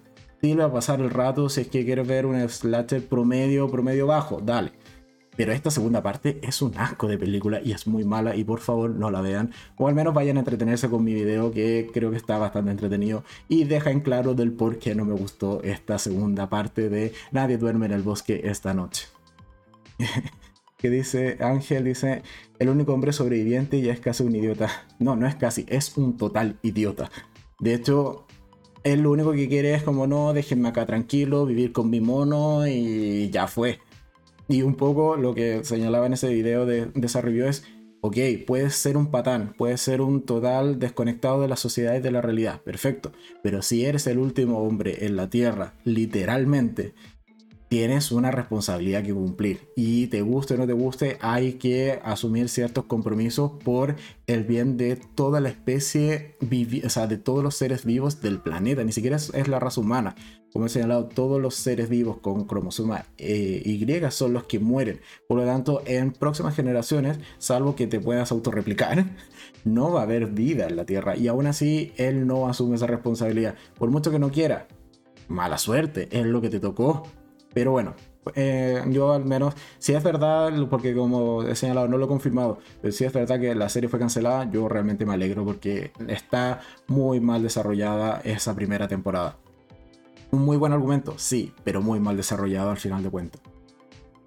a 0.62 0.72
pasar 0.72 1.00
el 1.00 1.10
rato 1.10 1.48
si 1.48 1.62
es 1.62 1.68
que 1.70 1.86
quieres 1.86 2.06
ver 2.06 2.26
un 2.26 2.38
slasher 2.50 3.08
promedio, 3.08 3.70
promedio 3.70 4.08
bajo, 4.08 4.42
dale. 4.42 4.74
Pero 5.38 5.54
esta 5.54 5.72
segunda 5.72 6.04
parte 6.04 6.40
es 6.44 6.62
un 6.62 6.78
asco 6.78 7.08
de 7.08 7.18
película 7.18 7.62
y 7.64 7.72
es 7.72 7.88
muy 7.88 8.04
mala 8.04 8.36
y 8.36 8.44
por 8.44 8.60
favor 8.60 8.90
no 8.90 9.10
la 9.10 9.22
vean. 9.22 9.52
O 9.78 9.88
al 9.88 9.96
menos 9.96 10.14
vayan 10.14 10.36
a 10.36 10.42
entretenerse 10.42 10.90
con 10.90 11.04
mi 11.04 11.14
video 11.14 11.52
que 11.52 11.90
creo 11.94 12.12
que 12.12 12.18
está 12.18 12.38
bastante 12.38 12.72
entretenido 12.72 13.24
y 13.48 13.64
deja 13.64 13.90
en 13.90 14.02
claro 14.02 14.34
del 14.34 14.52
por 14.52 14.80
qué 14.80 14.94
no 14.96 15.06
me 15.06 15.14
gustó 15.14 15.64
esta 15.64 15.98
segunda 15.98 16.50
parte 16.50 16.90
de 16.90 17.14
Nadie 17.32 17.58
duerme 17.58 17.86
en 17.86 17.94
el 17.94 18.04
bosque 18.04 18.42
esta 18.44 18.74
noche. 18.74 19.08
que 20.84 20.90
dice, 20.90 21.38
Ángel 21.40 21.86
dice, 21.86 22.24
el 22.60 22.68
único 22.68 22.94
hombre 22.94 23.14
sobreviviente 23.14 23.82
ya 23.82 23.94
es 23.94 24.02
casi 24.02 24.22
un 24.24 24.36
idiota. 24.36 24.70
No, 25.00 25.16
no 25.16 25.26
es 25.26 25.36
casi, 25.36 25.66
es 25.70 25.96
un 25.96 26.18
total 26.18 26.60
idiota. 26.62 27.10
De 27.62 27.74
hecho, 27.74 28.28
él 28.84 29.00
lo 29.00 29.12
único 29.12 29.32
que 29.32 29.48
quiere 29.48 29.74
es 29.76 29.84
como 29.84 30.08
no, 30.08 30.34
déjenme 30.34 30.68
acá 30.68 30.86
tranquilo, 30.86 31.46
vivir 31.46 31.72
con 31.72 31.90
mi 31.90 32.02
mono 32.02 32.68
y 32.68 33.30
ya 33.30 33.48
fue. 33.48 33.80
Y 34.50 34.62
un 34.64 34.76
poco 34.76 35.16
lo 35.16 35.34
que 35.34 35.64
señalaba 35.64 36.06
en 36.06 36.14
ese 36.14 36.28
video 36.28 36.66
de, 36.66 36.88
de 36.88 37.22
review 37.22 37.48
es, 37.48 37.64
Ok, 38.06 38.18
puedes 38.46 38.76
ser 38.76 38.98
un 38.98 39.12
patán, 39.12 39.56
puedes 39.58 39.80
ser 39.80 40.02
un 40.02 40.24
total 40.24 40.78
desconectado 40.78 41.40
de 41.40 41.48
la 41.48 41.56
sociedad 41.56 41.96
y 41.96 42.02
de 42.02 42.12
la 42.12 42.20
realidad, 42.20 42.62
perfecto. 42.62 43.14
Pero 43.42 43.62
si 43.62 43.86
eres 43.86 44.08
el 44.08 44.18
último 44.18 44.60
hombre 44.60 45.06
en 45.06 45.16
la 45.16 45.30
Tierra, 45.30 45.76
literalmente, 45.86 46.94
tienes 47.74 48.12
una 48.12 48.30
responsabilidad 48.30 49.02
que 49.02 49.16
cumplir. 49.16 49.72
Y 49.76 50.06
te 50.06 50.22
guste 50.22 50.54
o 50.54 50.58
no 50.58 50.68
te 50.68 50.74
guste, 50.74 51.18
hay 51.22 51.54
que 51.54 52.00
asumir 52.04 52.48
ciertos 52.48 52.86
compromisos 52.86 53.54
por 53.64 53.96
el 54.28 54.44
bien 54.44 54.78
de 54.78 54.96
toda 54.96 55.42
la 55.42 55.50
especie, 55.50 56.36
o 56.86 56.90
sea, 56.92 57.08
de 57.08 57.18
todos 57.18 57.44
los 57.44 57.56
seres 57.56 57.84
vivos 57.84 58.22
del 58.22 58.38
planeta. 58.40 58.84
Ni 58.84 58.92
siquiera 58.92 59.16
es, 59.16 59.48
la 59.48 59.60
raza 59.60 59.82
humana. 59.82 60.14
Como 60.52 60.68
he 60.68 60.70
señalado, 60.70 61.06
todos 61.06 61.42
los 61.42 61.56
seres 61.56 61.90
vivos 61.90 62.20
con 62.20 62.46
cromosoma 62.46 63.06
eh, 63.18 63.64
Y 63.66 64.12
son 64.12 64.34
los 64.34 64.44
que 64.44 64.60
mueren. 64.60 65.02
Por 65.28 65.40
lo 65.40 65.46
tanto, 65.46 65.82
en 65.88 66.12
próximas 66.12 66.56
generaciones, 66.56 67.18
salvo 67.40 67.76
que 67.76 67.88
te 67.88 68.00
puedas 68.00 68.32
autorreplicar, 68.32 69.04
no 69.64 69.92
va 69.92 70.02
a 70.02 70.04
haber 70.04 70.28
vida 70.28 70.68
en 70.68 70.76
la 70.76 70.86
Tierra. 70.86 71.18
Y 71.18 71.28
aún 71.28 71.48
así, 71.48 71.92
él 71.98 72.28
no 72.28 72.48
asume 72.48 72.76
esa 72.76 72.86
responsabilidad. 72.86 73.56
Por 73.80 73.90
mucho 73.90 74.12
que 74.12 74.20
no 74.20 74.30
quiera, 74.30 74.68
mala 75.28 75.58
suerte, 75.58 76.08
es 76.12 76.28
lo 76.28 76.40
que 76.40 76.52
te 76.52 76.60
tocó 76.60 77.02
pero 77.54 77.72
bueno, 77.72 77.96
eh, 78.36 78.84
yo 78.90 79.14
al 79.14 79.26
menos, 79.26 79.54
si 79.80 79.94
es 79.94 80.04
verdad, 80.04 80.52
porque 80.70 80.96
como 80.96 81.44
he 81.44 81.56
señalado, 81.56 81.88
no 81.88 81.98
lo 81.98 82.06
he 82.06 82.08
confirmado, 82.08 82.60
pero 82.82 82.92
si 82.92 83.06
es 83.06 83.14
verdad 83.14 83.40
que 83.40 83.54
la 83.56 83.70
serie 83.70 83.90
fue 83.90 84.00
cancelada, 84.00 84.50
yo 84.50 84.70
realmente 84.70 85.06
me 85.06 85.14
alegro 85.14 85.46
porque 85.46 85.92
está 86.08 86.62
muy 86.88 87.20
mal 87.20 87.44
desarrollada 87.44 88.22
esa 88.24 88.56
primera 88.56 88.88
temporada. 88.88 89.38
Un 90.32 90.44
muy 90.46 90.58
buen 90.58 90.74
argumento, 90.74 91.14
sí, 91.18 91.54
pero 91.64 91.82
muy 91.82 92.00
mal 92.00 92.18
desarrollado 92.18 92.72
al 92.72 92.78
final 92.78 93.04
de 93.04 93.10
cuentas. 93.10 93.42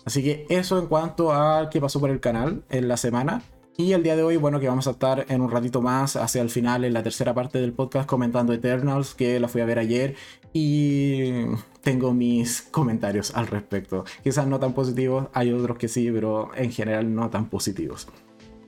Así 0.04 0.22
que 0.22 0.46
eso 0.48 0.78
en 0.78 0.86
cuanto 0.86 1.32
a 1.32 1.68
qué 1.68 1.80
pasó 1.80 1.98
por 1.98 2.10
el 2.10 2.20
canal 2.20 2.62
en 2.70 2.86
la 2.86 2.96
semana. 2.96 3.42
Y 3.78 3.92
el 3.92 4.02
día 4.02 4.16
de 4.16 4.22
hoy, 4.22 4.38
bueno, 4.38 4.58
que 4.58 4.68
vamos 4.68 4.86
a 4.86 4.92
estar 4.92 5.26
en 5.28 5.42
un 5.42 5.50
ratito 5.50 5.82
más 5.82 6.16
hacia 6.16 6.40
el 6.40 6.48
final, 6.48 6.84
en 6.84 6.94
la 6.94 7.02
tercera 7.02 7.34
parte 7.34 7.60
del 7.60 7.74
podcast, 7.74 8.08
comentando 8.08 8.54
Eternals, 8.54 9.14
que 9.14 9.38
la 9.38 9.48
fui 9.48 9.60
a 9.60 9.66
ver 9.66 9.78
ayer 9.78 10.14
y 10.54 11.44
tengo 11.82 12.14
mis 12.14 12.62
comentarios 12.62 13.34
al 13.34 13.46
respecto. 13.48 14.06
Quizás 14.24 14.46
no 14.46 14.58
tan 14.58 14.72
positivos, 14.72 15.28
hay 15.34 15.52
otros 15.52 15.76
que 15.76 15.88
sí, 15.88 16.10
pero 16.10 16.50
en 16.54 16.72
general 16.72 17.14
no 17.14 17.28
tan 17.28 17.50
positivos. 17.50 18.08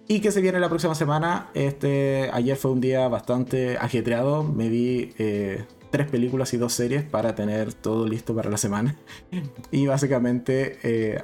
Y 0.08 0.20
que 0.20 0.30
se 0.30 0.42
viene 0.42 0.60
la 0.60 0.68
próxima 0.68 0.94
semana. 0.94 1.48
Este, 1.54 2.28
ayer 2.32 2.56
fue 2.56 2.70
un 2.70 2.80
día 2.82 3.08
bastante 3.08 3.78
ajetreado. 3.78 4.42
Me 4.42 4.68
vi 4.68 5.14
eh, 5.18 5.64
tres 5.90 6.08
películas 6.10 6.52
y 6.52 6.58
dos 6.58 6.74
series 6.74 7.02
para 7.02 7.34
tener 7.34 7.72
todo 7.72 8.06
listo 8.06 8.34
para 8.34 8.50
la 8.50 8.58
semana. 8.58 8.96
Y 9.70 9.86
básicamente, 9.86 10.78
eh, 10.82 11.22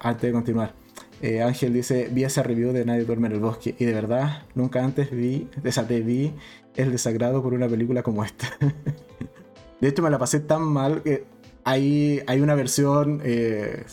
antes 0.00 0.22
de 0.22 0.32
continuar, 0.32 0.74
eh, 1.22 1.42
Ángel 1.42 1.72
dice, 1.72 2.08
vi 2.12 2.24
ese 2.24 2.42
review 2.42 2.72
de 2.72 2.84
Nadie 2.84 3.04
duerme 3.04 3.28
en 3.28 3.34
el 3.34 3.40
bosque 3.40 3.74
y 3.78 3.84
de 3.84 3.94
verdad 3.94 4.42
nunca 4.54 4.84
antes 4.84 5.10
vi, 5.10 5.48
desaté 5.62 6.00
vi 6.02 6.32
el 6.74 6.92
desagrado 6.92 7.42
por 7.42 7.54
una 7.54 7.68
película 7.68 8.02
como 8.02 8.22
esta. 8.22 8.46
de 9.80 9.88
hecho 9.88 10.02
me 10.02 10.10
la 10.10 10.18
pasé 10.18 10.40
tan 10.40 10.62
mal 10.62 11.02
que 11.02 11.24
hay, 11.64 12.22
hay 12.26 12.40
una 12.40 12.54
versión 12.54 13.20
eh, 13.24 13.84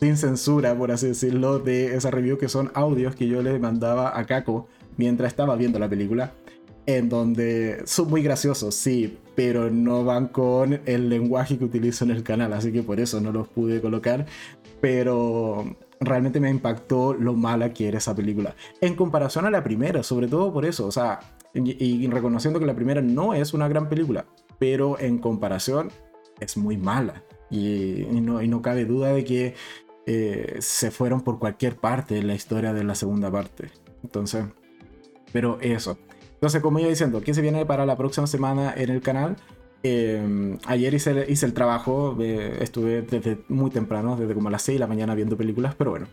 sin 0.00 0.16
censura, 0.16 0.76
por 0.76 0.90
así 0.90 1.08
decirlo, 1.08 1.58
de 1.58 1.94
esa 1.94 2.10
review 2.10 2.38
que 2.38 2.48
son 2.48 2.70
audios 2.74 3.14
que 3.14 3.28
yo 3.28 3.42
le 3.42 3.58
mandaba 3.58 4.18
a 4.18 4.24
Kako 4.24 4.66
mientras 4.96 5.28
estaba 5.28 5.56
viendo 5.56 5.78
la 5.78 5.88
película, 5.88 6.32
en 6.86 7.08
donde 7.08 7.82
son 7.84 8.08
muy 8.08 8.22
graciosos, 8.22 8.74
sí, 8.74 9.18
pero 9.34 9.70
no 9.70 10.04
van 10.04 10.28
con 10.28 10.80
el 10.86 11.08
lenguaje 11.10 11.58
que 11.58 11.64
utilizo 11.64 12.04
en 12.04 12.12
el 12.12 12.22
canal, 12.22 12.52
así 12.54 12.72
que 12.72 12.82
por 12.82 12.98
eso 12.98 13.20
no 13.20 13.30
los 13.30 13.48
pude 13.48 13.80
colocar. 13.80 14.26
Pero 14.80 15.76
realmente 16.00 16.40
me 16.40 16.50
impactó 16.50 17.14
lo 17.14 17.34
mala 17.34 17.72
que 17.72 17.88
era 17.88 17.98
esa 17.98 18.14
película. 18.14 18.54
En 18.80 18.94
comparación 18.94 19.46
a 19.46 19.50
la 19.50 19.62
primera, 19.62 20.02
sobre 20.02 20.28
todo 20.28 20.52
por 20.52 20.64
eso, 20.64 20.86
o 20.86 20.92
sea, 20.92 21.20
y, 21.54 22.06
reconociendo 22.08 22.60
que 22.60 22.66
la 22.66 22.74
primera 22.74 23.00
no 23.00 23.32
es 23.34 23.54
una 23.54 23.68
gran 23.68 23.88
película, 23.88 24.26
pero 24.58 24.98
en 24.98 25.18
comparación 25.18 25.90
es 26.40 26.56
muy 26.56 26.76
mala. 26.76 27.22
Y, 27.50 28.06
no, 28.10 28.42
no, 28.42 28.62
cabe 28.62 28.84
duda 28.84 29.12
de 29.12 29.24
que 29.24 29.54
eh, 30.06 30.56
se 30.60 30.90
fueron 30.90 31.22
por 31.22 31.38
cualquier 31.38 31.76
parte 31.76 32.18
en 32.18 32.26
la 32.26 32.34
historia 32.34 32.72
de 32.72 32.84
la 32.84 32.94
segunda 32.94 33.30
parte. 33.30 33.70
Entonces, 34.02 34.44
pero 35.32 35.58
eso. 35.60 35.98
Entonces, 36.34 36.60
como 36.60 36.78
iba 36.78 36.88
diciendo, 36.88 37.22
¿qué 37.22 37.32
se 37.32 37.40
viene 37.40 37.64
para 37.64 37.86
la 37.86 37.96
próxima 37.96 38.26
semana 38.26 38.74
en 38.76 38.90
el 38.90 39.00
canal? 39.00 39.36
Em, 39.88 40.58
ayer 40.66 40.94
hice, 40.94 41.26
hice, 41.28 41.46
el 41.46 41.54
trabajo, 41.54 42.16
eh, 42.20 42.58
estuve 42.60 43.02
desde 43.02 43.38
muy 43.48 43.70
temprano, 43.70 44.16
desde 44.16 44.34
como 44.34 44.48
a 44.48 44.50
las 44.50 44.62
6 44.62 44.76
de 44.76 44.80
la 44.80 44.88
mañana 44.88 45.14
viendo 45.14 45.36
películas, 45.36 45.76
pero 45.76 45.90
bueno. 45.92 46.08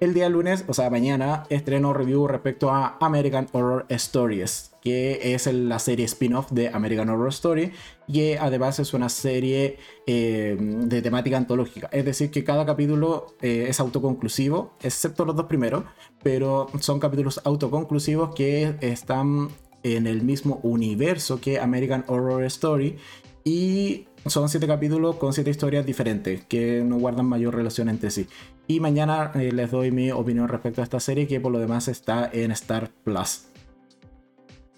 El 0.00 0.14
día 0.14 0.28
lunes, 0.28 0.64
o 0.66 0.74
sea, 0.74 0.90
mañana, 0.90 1.44
estreno 1.48 1.92
review 1.92 2.26
respecto 2.26 2.70
a 2.70 2.98
American 3.00 3.46
Horror 3.52 3.86
Stories, 3.88 4.72
que 4.82 5.32
es 5.32 5.46
la 5.46 5.78
serie 5.78 6.04
spin-off 6.06 6.50
de 6.50 6.68
American 6.68 7.08
Horror 7.08 7.28
Story, 7.28 7.70
y 8.08 8.32
además 8.32 8.80
es 8.80 8.92
una 8.92 9.08
serie 9.08 9.78
em, 10.06 10.88
de 10.88 11.00
temática 11.00 11.36
antológica. 11.36 11.88
Es 11.92 12.04
decir, 12.04 12.32
que 12.32 12.42
cada 12.42 12.66
capítulo 12.66 13.36
eh, 13.40 13.66
es 13.68 13.78
autoconclusivo, 13.78 14.74
excepto 14.82 15.24
los 15.24 15.36
dos 15.36 15.46
primeros, 15.46 15.84
pero 16.20 16.66
son 16.80 16.98
capítulos 16.98 17.40
autoconclusivos 17.44 18.34
que 18.34 18.74
están 18.80 19.50
en 19.84 20.08
el 20.08 20.22
mismo 20.22 20.58
universo 20.64 21.40
que 21.40 21.60
American 21.60 22.04
Horror 22.08 22.42
Story 22.44 22.96
y 23.44 24.06
son 24.26 24.48
siete 24.48 24.66
capítulos 24.66 25.16
con 25.16 25.32
siete 25.32 25.50
historias 25.50 25.84
diferentes 25.84 26.44
que 26.46 26.82
no 26.82 26.98
guardan 26.98 27.26
mayor 27.26 27.54
relación 27.54 27.88
entre 27.88 28.10
sí. 28.10 28.26
Y 28.66 28.80
mañana 28.80 29.30
eh, 29.34 29.52
les 29.52 29.70
doy 29.70 29.90
mi 29.90 30.10
opinión 30.10 30.48
respecto 30.48 30.80
a 30.80 30.84
esta 30.84 30.98
serie 30.98 31.26
que 31.28 31.40
por 31.40 31.52
lo 31.52 31.58
demás 31.58 31.88
está 31.88 32.28
en 32.32 32.50
Star 32.50 32.90
Plus. 33.04 33.46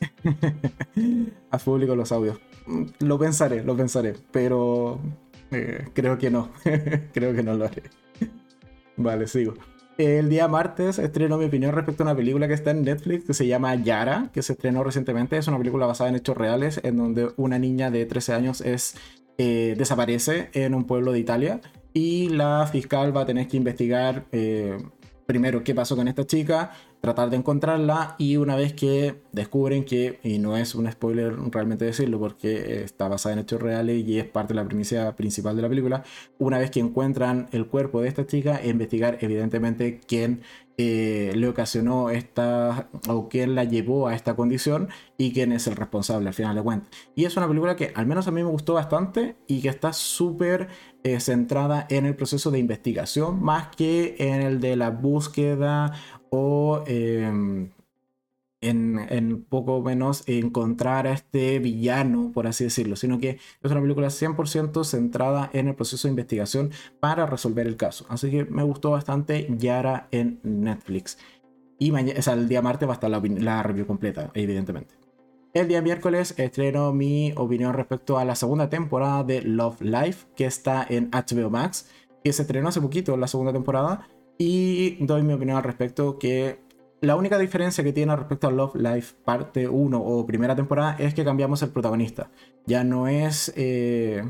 Haz 1.50 1.62
público 1.62 1.94
los 1.94 2.10
audios. 2.10 2.38
Lo 2.98 3.18
pensaré, 3.18 3.62
lo 3.62 3.76
pensaré, 3.76 4.14
pero 4.32 5.00
eh, 5.52 5.86
creo 5.94 6.18
que 6.18 6.30
no. 6.30 6.50
creo 7.12 7.32
que 7.32 7.42
no 7.44 7.54
lo 7.54 7.66
haré. 7.66 7.84
vale, 8.96 9.28
sigo. 9.28 9.54
El 9.98 10.28
día 10.28 10.46
martes 10.46 10.98
estreno 10.98 11.38
mi 11.38 11.46
opinión 11.46 11.72
respecto 11.72 12.02
a 12.02 12.06
una 12.06 12.14
película 12.14 12.46
que 12.46 12.54
está 12.54 12.70
en 12.70 12.82
Netflix 12.82 13.24
que 13.24 13.32
se 13.32 13.46
llama 13.46 13.74
Yara, 13.76 14.30
que 14.34 14.42
se 14.42 14.52
estrenó 14.52 14.84
recientemente. 14.84 15.38
Es 15.38 15.48
una 15.48 15.56
película 15.56 15.86
basada 15.86 16.10
en 16.10 16.16
hechos 16.16 16.36
reales 16.36 16.80
en 16.82 16.98
donde 16.98 17.30
una 17.36 17.58
niña 17.58 17.90
de 17.90 18.04
13 18.04 18.34
años 18.34 18.60
es, 18.60 18.96
eh, 19.38 19.74
desaparece 19.78 20.50
en 20.52 20.74
un 20.74 20.84
pueblo 20.84 21.12
de 21.12 21.20
Italia 21.20 21.60
y 21.94 22.28
la 22.28 22.66
fiscal 22.66 23.16
va 23.16 23.22
a 23.22 23.26
tener 23.26 23.48
que 23.48 23.56
investigar 23.56 24.26
eh, 24.32 24.76
primero 25.26 25.62
qué 25.64 25.74
pasó 25.74 25.96
con 25.96 26.08
esta 26.08 26.26
chica, 26.26 26.72
tratar 27.00 27.30
de 27.30 27.36
encontrarla 27.36 28.14
y 28.18 28.36
una 28.36 28.56
vez 28.56 28.72
que 28.72 29.22
descubren 29.32 29.84
que, 29.84 30.18
y 30.22 30.38
no 30.38 30.56
es 30.56 30.74
un 30.74 30.90
spoiler 30.90 31.36
realmente 31.50 31.84
decirlo 31.84 32.18
porque 32.18 32.82
está 32.84 33.08
basada 33.08 33.34
en 33.34 33.40
hechos 33.40 33.60
reales 33.60 34.06
y 34.06 34.18
es 34.18 34.26
parte 34.26 34.54
de 34.54 34.60
la 34.60 34.66
primicia 34.66 35.14
principal 35.16 35.56
de 35.56 35.62
la 35.62 35.68
película, 35.68 36.04
una 36.38 36.58
vez 36.58 36.70
que 36.70 36.80
encuentran 36.80 37.48
el 37.52 37.66
cuerpo 37.66 38.00
de 38.00 38.08
esta 38.08 38.26
chica, 38.26 38.60
investigar 38.64 39.18
evidentemente 39.20 40.00
quién 40.06 40.42
eh, 40.78 41.32
le 41.34 41.48
ocasionó 41.48 42.10
esta 42.10 42.90
o 43.08 43.30
quién 43.30 43.54
la 43.54 43.64
llevó 43.64 44.08
a 44.08 44.14
esta 44.14 44.36
condición 44.36 44.88
y 45.16 45.32
quién 45.32 45.52
es 45.52 45.66
el 45.66 45.74
responsable 45.74 46.28
al 46.28 46.34
final 46.34 46.54
de 46.54 46.62
cuentas. 46.62 46.90
Y 47.14 47.24
es 47.24 47.34
una 47.38 47.48
película 47.48 47.76
que 47.76 47.92
al 47.94 48.06
menos 48.06 48.28
a 48.28 48.30
mí 48.30 48.42
me 48.42 48.50
gustó 48.50 48.74
bastante 48.74 49.36
y 49.46 49.62
que 49.62 49.70
está 49.70 49.94
súper 49.94 50.68
eh, 51.06 51.20
centrada 51.20 51.86
en 51.88 52.04
el 52.04 52.16
proceso 52.16 52.50
de 52.50 52.58
investigación 52.58 53.40
más 53.40 53.68
que 53.68 54.16
en 54.18 54.42
el 54.42 54.58
de 54.60 54.74
la 54.74 54.90
búsqueda 54.90 55.92
o 56.30 56.82
em, 56.88 57.70
en, 58.60 59.44
poco 59.48 59.80
menos 59.82 60.24
encontrar 60.26 61.06
a 61.06 61.12
este 61.12 61.60
villano, 61.60 62.32
por 62.34 62.48
así 62.48 62.64
decirlo, 62.64 62.96
sino 62.96 63.20
que 63.20 63.38
es 63.62 63.70
una 63.70 63.80
película 63.80 64.08
100% 64.08 64.82
centrada 64.82 65.48
en 65.52 65.68
el 65.68 65.76
proceso 65.76 66.08
de 66.08 66.10
investigación 66.10 66.72
para 66.98 67.24
resolver 67.24 67.68
el 67.68 67.76
caso. 67.76 68.04
Así 68.08 68.28
que 68.28 68.44
me 68.44 68.64
gustó 68.64 68.90
bastante 68.90 69.46
Yara 69.56 70.08
en 70.10 70.40
Netflix. 70.42 71.18
Y 71.78 71.92
mañana, 71.92 72.18
o 72.26 72.30
el 72.32 72.48
día 72.48 72.62
martes 72.62 72.88
va 72.88 72.94
a 72.94 72.96
estar 72.96 73.10
la, 73.10 73.20
la 73.20 73.62
review 73.62 73.86
completa, 73.86 74.32
evidentemente. 74.34 75.05
El 75.56 75.68
día 75.68 75.80
miércoles 75.80 76.34
estreno 76.36 76.92
mi 76.92 77.32
opinión 77.34 77.72
respecto 77.72 78.18
a 78.18 78.26
la 78.26 78.34
segunda 78.34 78.68
temporada 78.68 79.24
de 79.24 79.40
Love 79.40 79.80
Life, 79.80 80.26
que 80.36 80.44
está 80.44 80.86
en 80.86 81.10
HBO 81.10 81.48
Max, 81.48 81.88
que 82.22 82.30
se 82.34 82.42
estrenó 82.42 82.68
hace 82.68 82.82
poquito 82.82 83.16
la 83.16 83.26
segunda 83.26 83.54
temporada. 83.54 84.06
Y 84.36 85.02
doy 85.06 85.22
mi 85.22 85.32
opinión 85.32 85.56
al 85.56 85.62
respecto 85.62 86.18
que 86.18 86.58
la 87.00 87.16
única 87.16 87.38
diferencia 87.38 87.82
que 87.82 87.94
tiene 87.94 88.14
respecto 88.14 88.48
a 88.48 88.50
Love 88.50 88.74
Life 88.74 89.16
parte 89.24 89.66
1 89.66 89.98
o 89.98 90.26
primera 90.26 90.54
temporada 90.54 90.94
es 90.98 91.14
que 91.14 91.24
cambiamos 91.24 91.62
el 91.62 91.70
protagonista. 91.70 92.30
Ya 92.66 92.84
no 92.84 93.08
es... 93.08 93.50
Eh, 93.56 94.22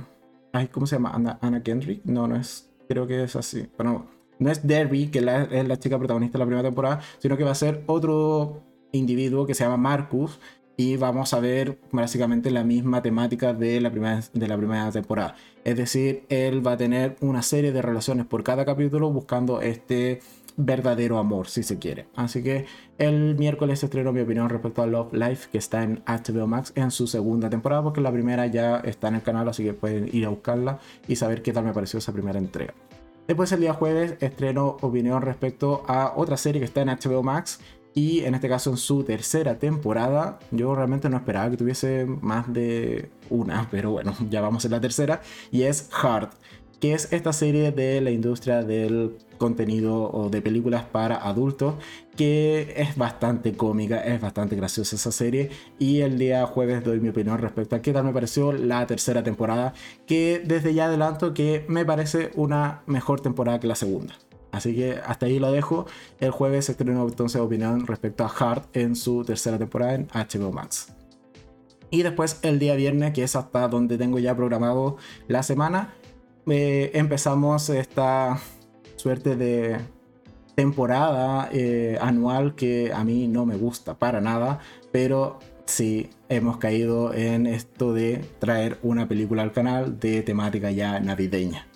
¿Cómo 0.70 0.86
se 0.86 0.94
llama? 0.94 1.10
Anna, 1.40 1.62
Kendrick. 1.64 2.04
No, 2.04 2.28
no 2.28 2.36
es... 2.36 2.72
Creo 2.88 3.08
que 3.08 3.24
es 3.24 3.34
así. 3.34 3.68
Bueno, 3.76 4.06
no 4.38 4.48
es 4.48 4.64
Derby, 4.64 5.08
que 5.08 5.18
es 5.18 5.66
la 5.66 5.76
chica 5.80 5.98
protagonista 5.98 6.38
de 6.38 6.44
la 6.44 6.46
primera 6.46 6.68
temporada, 6.68 7.00
sino 7.18 7.36
que 7.36 7.42
va 7.42 7.50
a 7.50 7.56
ser 7.56 7.82
otro 7.88 8.62
individuo 8.92 9.44
que 9.44 9.54
se 9.54 9.64
llama 9.64 9.76
Marcus, 9.76 10.38
y 10.76 10.96
vamos 10.96 11.32
a 11.32 11.40
ver 11.40 11.78
básicamente 11.90 12.50
la 12.50 12.64
misma 12.64 13.02
temática 13.02 13.52
de 13.52 13.80
la 13.80 13.90
primera, 13.90 14.20
de 14.32 14.48
la 14.48 14.56
primera 14.56 14.90
temporada. 14.90 15.34
Es 15.64 15.76
decir, 15.76 16.24
él 16.28 16.66
va 16.66 16.72
a 16.72 16.76
tener 16.76 17.16
una 17.20 17.42
serie 17.42 17.72
de 17.72 17.82
relaciones 17.82 18.26
por 18.26 18.42
cada 18.42 18.64
capítulo 18.64 19.10
buscando 19.10 19.60
este 19.60 20.20
verdadero 20.56 21.18
amor, 21.18 21.48
si 21.48 21.62
se 21.62 21.78
quiere. 21.78 22.06
Así 22.14 22.42
que 22.42 22.66
el 22.98 23.36
miércoles 23.36 23.82
estrenó 23.82 24.12
mi 24.12 24.20
opinión 24.20 24.48
respecto 24.48 24.82
a 24.82 24.86
Love 24.86 25.12
Life, 25.12 25.48
que 25.50 25.58
está 25.58 25.82
en 25.82 26.02
HBO 26.06 26.46
Max 26.46 26.72
en 26.76 26.90
su 26.90 27.06
segunda 27.06 27.50
temporada, 27.50 27.82
porque 27.82 28.00
la 28.00 28.12
primera 28.12 28.46
ya 28.46 28.78
está 28.78 29.08
en 29.08 29.16
el 29.16 29.22
canal, 29.22 29.48
así 29.48 29.64
que 29.64 29.74
pueden 29.74 30.08
ir 30.12 30.24
a 30.24 30.30
buscarla 30.30 30.78
y 31.06 31.16
saber 31.16 31.42
qué 31.42 31.52
tal 31.52 31.64
me 31.64 31.72
pareció 31.72 31.98
esa 31.98 32.12
primera 32.12 32.38
entrega. 32.38 32.74
Después 33.26 33.50
el 33.50 33.60
día 33.60 33.74
jueves 33.74 34.14
estreno 34.20 34.76
opinión 34.80 35.20
respecto 35.20 35.82
a 35.88 36.12
otra 36.14 36.36
serie 36.36 36.60
que 36.60 36.64
está 36.64 36.82
en 36.82 36.88
HBO 36.88 37.24
Max 37.24 37.60
y 37.96 38.20
en 38.24 38.34
este 38.34 38.48
caso 38.48 38.70
en 38.70 38.76
su 38.76 39.02
tercera 39.02 39.58
temporada. 39.58 40.38
Yo 40.52 40.76
realmente 40.76 41.08
no 41.08 41.16
esperaba 41.16 41.50
que 41.50 41.56
tuviese 41.56 42.04
más 42.04 42.52
de 42.52 43.10
una, 43.30 43.66
pero 43.72 43.90
bueno, 43.90 44.14
ya 44.30 44.40
vamos 44.40 44.64
en 44.66 44.70
la 44.70 44.80
tercera 44.80 45.22
y 45.50 45.62
es 45.62 45.90
Hard 45.90 46.28
que 46.80 46.92
es 46.92 47.10
esta 47.10 47.32
serie 47.32 47.72
de 47.72 48.02
la 48.02 48.10
industria 48.10 48.62
del 48.62 49.16
contenido 49.38 50.10
o 50.12 50.28
de 50.28 50.42
películas 50.42 50.84
para 50.84 51.16
adultos, 51.16 51.76
que 52.16 52.74
es 52.76 52.96
bastante 52.96 53.54
cómica, 53.54 54.04
es 54.04 54.20
bastante 54.20 54.56
graciosa 54.56 54.96
esa 54.96 55.10
serie. 55.10 55.48
Y 55.78 56.02
el 56.02 56.18
día 56.18 56.44
jueves 56.44 56.84
doy 56.84 57.00
mi 57.00 57.08
opinión 57.08 57.38
respecto 57.38 57.76
a 57.76 57.80
qué 57.80 57.94
tal 57.94 58.04
me 58.04 58.12
pareció 58.12 58.52
la 58.52 58.86
tercera 58.86 59.22
temporada, 59.22 59.72
que 60.06 60.42
desde 60.44 60.74
ya 60.74 60.84
adelanto 60.84 61.32
que 61.32 61.64
me 61.66 61.86
parece 61.86 62.30
una 62.34 62.82
mejor 62.86 63.20
temporada 63.22 63.58
que 63.58 63.66
la 63.66 63.74
segunda. 63.74 64.14
Así 64.56 64.74
que 64.74 64.98
hasta 65.04 65.26
ahí 65.26 65.38
lo 65.38 65.52
dejo. 65.52 65.86
El 66.18 66.30
jueves 66.30 66.68
estrenó 66.68 67.06
entonces 67.06 67.40
opinión 67.40 67.86
respecto 67.86 68.24
a 68.24 68.28
Hard 68.28 68.62
en 68.72 68.96
su 68.96 69.24
tercera 69.24 69.58
temporada 69.58 69.94
en 69.94 70.08
HBO 70.08 70.50
Max. 70.52 70.94
Y 71.90 72.02
después 72.02 72.40
el 72.42 72.58
día 72.58 72.74
viernes, 72.74 73.12
que 73.12 73.22
es 73.22 73.36
hasta 73.36 73.68
donde 73.68 73.98
tengo 73.98 74.18
ya 74.18 74.34
programado 74.34 74.96
la 75.28 75.42
semana, 75.42 75.94
eh, 76.46 76.90
empezamos 76.94 77.68
esta 77.68 78.38
suerte 78.96 79.36
de 79.36 79.78
temporada 80.54 81.50
eh, 81.52 81.98
anual 82.00 82.54
que 82.54 82.92
a 82.94 83.04
mí 83.04 83.28
no 83.28 83.44
me 83.44 83.56
gusta 83.56 83.98
para 83.98 84.20
nada, 84.20 84.60
pero 84.90 85.38
sí 85.66 86.08
hemos 86.28 86.56
caído 86.56 87.12
en 87.12 87.46
esto 87.46 87.92
de 87.92 88.24
traer 88.38 88.78
una 88.82 89.06
película 89.06 89.42
al 89.42 89.52
canal 89.52 90.00
de 90.00 90.22
temática 90.22 90.70
ya 90.70 90.98
navideña. 90.98 91.66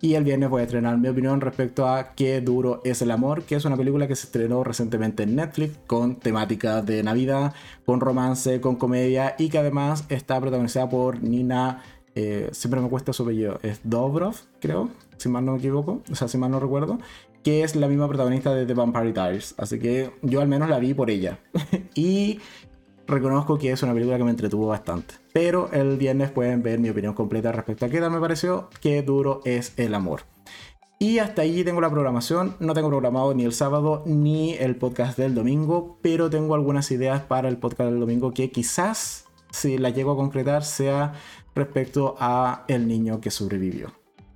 Y 0.00 0.14
el 0.14 0.24
viernes 0.24 0.50
voy 0.50 0.60
a 0.60 0.64
estrenar 0.64 0.98
mi 0.98 1.08
opinión 1.08 1.40
respecto 1.40 1.88
a 1.88 2.14
Qué 2.14 2.40
duro 2.40 2.82
es 2.84 3.00
el 3.00 3.10
amor, 3.10 3.44
que 3.44 3.54
es 3.54 3.64
una 3.64 3.76
película 3.76 4.06
que 4.06 4.16
se 4.16 4.26
estrenó 4.26 4.62
recientemente 4.62 5.22
en 5.22 5.36
Netflix 5.36 5.78
con 5.86 6.16
temática 6.16 6.82
de 6.82 7.02
Navidad, 7.02 7.54
con 7.86 8.00
romance, 8.00 8.60
con 8.60 8.76
comedia 8.76 9.34
y 9.38 9.48
que 9.48 9.58
además 9.58 10.04
está 10.10 10.40
protagonizada 10.40 10.90
por 10.90 11.22
Nina 11.22 11.82
eh, 12.16 12.48
siempre 12.52 12.80
me 12.80 12.88
cuesta 12.88 13.12
su 13.12 13.24
apellido, 13.24 13.58
es 13.62 13.80
Dobrov, 13.82 14.36
creo, 14.60 14.88
si 15.16 15.28
mal 15.28 15.44
no 15.44 15.52
me 15.52 15.58
equivoco, 15.58 16.00
o 16.10 16.14
sea, 16.14 16.28
si 16.28 16.38
mal 16.38 16.50
no 16.50 16.60
recuerdo, 16.60 16.98
que 17.42 17.64
es 17.64 17.74
la 17.74 17.88
misma 17.88 18.06
protagonista 18.06 18.54
de 18.54 18.66
The 18.66 18.74
Vampire 18.74 19.12
Diaries, 19.12 19.54
así 19.58 19.80
que 19.80 20.12
yo 20.22 20.40
al 20.40 20.46
menos 20.46 20.68
la 20.68 20.78
vi 20.78 20.94
por 20.94 21.10
ella. 21.10 21.40
y 21.94 22.38
reconozco 23.06 23.58
que 23.58 23.72
es 23.72 23.82
una 23.82 23.92
película 23.92 24.18
que 24.18 24.24
me 24.24 24.30
entretuvo 24.30 24.66
bastante. 24.66 25.14
Pero 25.32 25.70
el 25.72 25.96
viernes 25.96 26.30
pueden 26.30 26.62
ver 26.62 26.78
mi 26.78 26.90
opinión 26.90 27.14
completa 27.14 27.52
respecto 27.52 27.86
a 27.86 27.88
qué 27.88 28.00
tal 28.00 28.10
me 28.10 28.20
pareció, 28.20 28.68
qué 28.80 29.02
duro 29.02 29.40
es 29.44 29.72
el 29.76 29.94
amor. 29.94 30.22
Y 30.98 31.18
hasta 31.18 31.42
ahí 31.42 31.64
tengo 31.64 31.80
la 31.80 31.90
programación. 31.90 32.56
No 32.60 32.72
tengo 32.72 32.88
programado 32.88 33.34
ni 33.34 33.44
el 33.44 33.52
sábado 33.52 34.02
ni 34.06 34.54
el 34.54 34.76
podcast 34.76 35.18
del 35.18 35.34
domingo, 35.34 35.98
pero 36.02 36.30
tengo 36.30 36.54
algunas 36.54 36.90
ideas 36.90 37.22
para 37.22 37.48
el 37.48 37.58
podcast 37.58 37.90
del 37.90 38.00
domingo 38.00 38.32
que 38.32 38.50
quizás, 38.50 39.26
si 39.50 39.76
la 39.76 39.90
llego 39.90 40.12
a 40.12 40.16
concretar, 40.16 40.64
sea 40.64 41.12
respecto 41.54 42.14
a 42.18 42.64
el 42.68 42.88
niño 42.88 43.20
que 43.20 43.30
sobrevivió. 43.30 43.92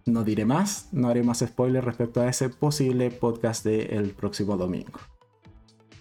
No 0.07 0.25
diré 0.25 0.45
más, 0.45 0.89
no 0.93 1.09
haré 1.09 1.23
más 1.23 1.39
spoilers 1.47 1.85
respecto 1.85 2.21
a 2.21 2.29
ese 2.29 2.49
posible 2.49 3.11
podcast 3.11 3.65
del 3.65 4.11
próximo 4.11 4.57
domingo. 4.57 4.99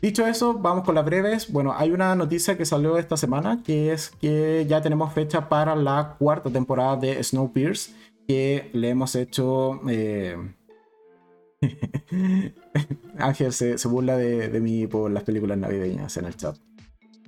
Dicho 0.01 0.25
eso, 0.27 0.53
vamos 0.53 0.83
con 0.83 0.95
las 0.95 1.05
breves. 1.05 1.51
Bueno, 1.51 1.73
hay 1.75 1.91
una 1.91 2.15
noticia 2.15 2.57
que 2.57 2.65
salió 2.65 2.97
esta 2.97 3.17
semana 3.17 3.61
que 3.63 3.91
es 3.91 4.11
que 4.21 4.65
ya 4.67 4.81
tenemos 4.81 5.13
fecha 5.13 5.49
para 5.49 5.75
la 5.75 6.15
cuarta 6.19 6.49
temporada 6.49 6.97
de 6.97 7.23
Snowpiercer 7.23 7.95
que 8.27 8.69
le 8.73 8.89
hemos 8.89 9.15
hecho... 9.15 9.79
Eh, 9.89 10.37
Ángel 13.17 13.51
se, 13.51 13.75
burla 13.87 14.15
de, 14.15 14.49
de, 14.49 14.59
mí 14.59 14.85
por 14.85 15.09
las 15.09 15.23
películas 15.23 15.57
navideñas 15.57 16.15
en 16.17 16.25
el 16.25 16.35
chat. 16.35 16.55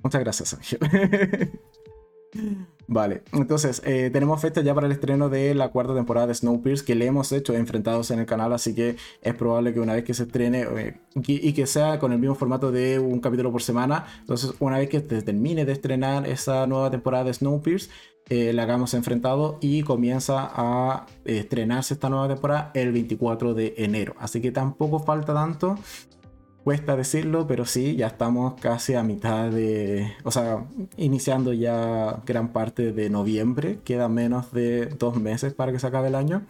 Muchas 0.02 0.20
gracias, 0.20 0.54
Ángel. 0.54 0.78
Vale, 2.92 3.22
entonces 3.32 3.82
eh, 3.84 4.10
tenemos 4.12 4.40
fecha 4.40 4.62
ya 4.62 4.74
para 4.74 4.88
el 4.88 4.92
estreno 4.92 5.28
de 5.28 5.54
la 5.54 5.68
cuarta 5.68 5.94
temporada 5.94 6.26
de 6.26 6.34
Snowpiercer 6.34 6.84
que 6.84 6.96
le 6.96 7.06
hemos 7.06 7.30
hecho 7.30 7.54
enfrentados 7.54 8.10
en 8.10 8.18
el 8.18 8.26
canal, 8.26 8.52
así 8.52 8.74
que 8.74 8.96
es 9.22 9.34
probable 9.34 9.72
que 9.72 9.78
una 9.78 9.94
vez 9.94 10.02
que 10.02 10.12
se 10.12 10.24
estrene 10.24 10.66
eh, 10.76 11.00
y 11.24 11.52
que 11.52 11.66
sea 11.68 12.00
con 12.00 12.12
el 12.12 12.18
mismo 12.18 12.34
formato 12.34 12.72
de 12.72 12.98
un 12.98 13.20
capítulo 13.20 13.52
por 13.52 13.62
semana, 13.62 14.06
entonces 14.18 14.54
una 14.58 14.78
vez 14.78 14.88
que 14.88 14.98
se 14.98 15.22
termine 15.22 15.64
de 15.64 15.72
estrenar 15.72 16.26
esa 16.26 16.66
nueva 16.66 16.90
temporada 16.90 17.22
de 17.22 17.34
Snowpiercer, 17.34 17.90
eh, 18.28 18.52
la 18.52 18.64
hagamos 18.64 18.92
enfrentado 18.94 19.58
y 19.60 19.82
comienza 19.82 20.50
a 20.52 21.06
estrenarse 21.24 21.94
esta 21.94 22.08
nueva 22.08 22.26
temporada 22.26 22.72
el 22.74 22.90
24 22.90 23.54
de 23.54 23.74
enero, 23.78 24.16
así 24.18 24.40
que 24.40 24.50
tampoco 24.50 24.98
falta 24.98 25.32
tanto 25.32 25.78
cuesta 26.70 26.94
decirlo, 26.94 27.48
pero 27.48 27.66
sí, 27.66 27.96
ya 27.96 28.06
estamos 28.06 28.54
casi 28.60 28.94
a 28.94 29.02
mitad 29.02 29.50
de, 29.50 30.12
o 30.22 30.30
sea, 30.30 30.68
iniciando 30.96 31.52
ya 31.52 32.22
gran 32.24 32.52
parte 32.52 32.92
de 32.92 33.10
noviembre, 33.10 33.80
queda 33.82 34.08
menos 34.08 34.52
de 34.52 34.86
dos 34.86 35.16
meses 35.16 35.52
para 35.52 35.72
que 35.72 35.80
se 35.80 35.88
acabe 35.88 36.06
el 36.06 36.14
año. 36.14 36.46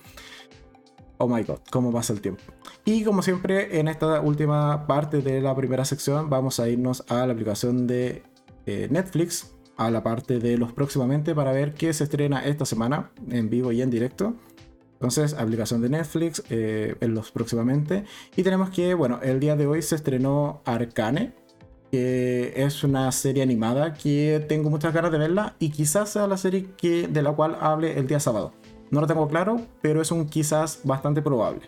Oh 1.17 1.27
my 1.27 1.43
god, 1.43 1.61
cómo 1.71 1.91
pasa 1.91 2.13
el 2.13 2.21
tiempo. 2.21 2.43
Y 2.85 3.03
como 3.03 3.23
siempre, 3.23 3.81
en 3.81 3.89
esta 3.89 4.21
última 4.21 4.87
parte 4.87 5.23
de 5.23 5.41
la 5.41 5.57
primera 5.57 5.87
sección, 5.87 6.29
vamos 6.29 6.61
a 6.61 6.69
irnos 6.69 7.03
a 7.09 7.27
la 7.27 7.33
aplicación 7.33 7.87
de 7.87 8.23
eh, 8.67 8.89
Netflix, 8.91 9.55
a 9.79 9.91
la 9.91 10.03
parte 10.03 10.39
de 10.39 10.59
los 10.59 10.75
próximamente, 10.75 11.35
para 11.35 11.53
ver 11.53 11.73
qué 11.73 11.95
se 11.95 12.05
estrena 12.05 12.45
esta 12.45 12.67
semana 12.67 13.11
en 13.31 13.49
vivo 13.49 13.73
y 13.73 13.81
en 13.81 13.89
directo. 13.89 14.35
Entonces, 15.01 15.33
aplicación 15.33 15.81
de 15.81 15.89
Netflix 15.89 16.43
eh, 16.51 16.95
en 17.01 17.15
los 17.15 17.31
próximamente. 17.31 18.05
Y 18.37 18.43
tenemos 18.43 18.69
que, 18.69 18.93
bueno, 18.93 19.19
el 19.23 19.41
día 19.41 19.57
de 19.57 19.67
hoy 19.67 19.81
se 19.81 19.95
estrenó 19.95 20.61
Arcane, 20.67 21.33
que 21.91 22.53
es 22.55 22.85
una 22.85 23.11
serie 23.11 23.43
animada 23.43 23.95
que 23.95 24.45
tengo 24.47 24.69
muchas 24.69 24.93
ganas 24.93 25.11
de 25.11 25.17
verla 25.17 25.57
y 25.59 25.71
quizás 25.71 26.11
sea 26.11 26.27
la 26.27 26.37
serie 26.37 26.69
que, 26.77 27.09
de 27.09 27.23
la 27.23 27.33
cual 27.33 27.57
hable 27.63 27.99
el 27.99 28.07
día 28.07 28.21
sábado. 28.21 28.53
No 28.91 29.01
lo 29.01 29.07
tengo 29.07 29.27
claro, 29.27 29.63
pero 29.81 30.03
es 30.03 30.11
un 30.11 30.27
quizás 30.27 30.81
bastante 30.85 31.23
probable. 31.23 31.63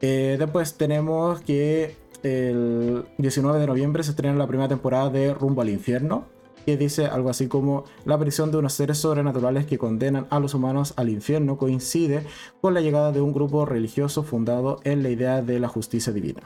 Eh, 0.00 0.36
después 0.38 0.74
tenemos 0.74 1.40
que 1.40 1.96
el 2.22 3.06
19 3.18 3.58
de 3.58 3.66
noviembre 3.66 4.04
se 4.04 4.10
estrena 4.10 4.36
la 4.36 4.46
primera 4.46 4.68
temporada 4.68 5.10
de 5.10 5.34
Rumbo 5.34 5.62
al 5.62 5.68
Infierno 5.68 6.28
que 6.64 6.76
dice 6.76 7.06
algo 7.06 7.30
así 7.30 7.48
como 7.48 7.84
la 8.04 8.14
aparición 8.14 8.50
de 8.50 8.58
unos 8.58 8.72
seres 8.74 8.98
sobrenaturales 8.98 9.66
que 9.66 9.78
condenan 9.78 10.26
a 10.30 10.40
los 10.40 10.54
humanos 10.54 10.94
al 10.96 11.08
infierno 11.08 11.58
coincide 11.58 12.24
con 12.60 12.74
la 12.74 12.80
llegada 12.80 13.12
de 13.12 13.20
un 13.20 13.32
grupo 13.32 13.66
religioso 13.66 14.22
fundado 14.22 14.80
en 14.84 15.02
la 15.02 15.10
idea 15.10 15.42
de 15.42 15.60
la 15.60 15.68
justicia 15.68 16.12
divina. 16.12 16.42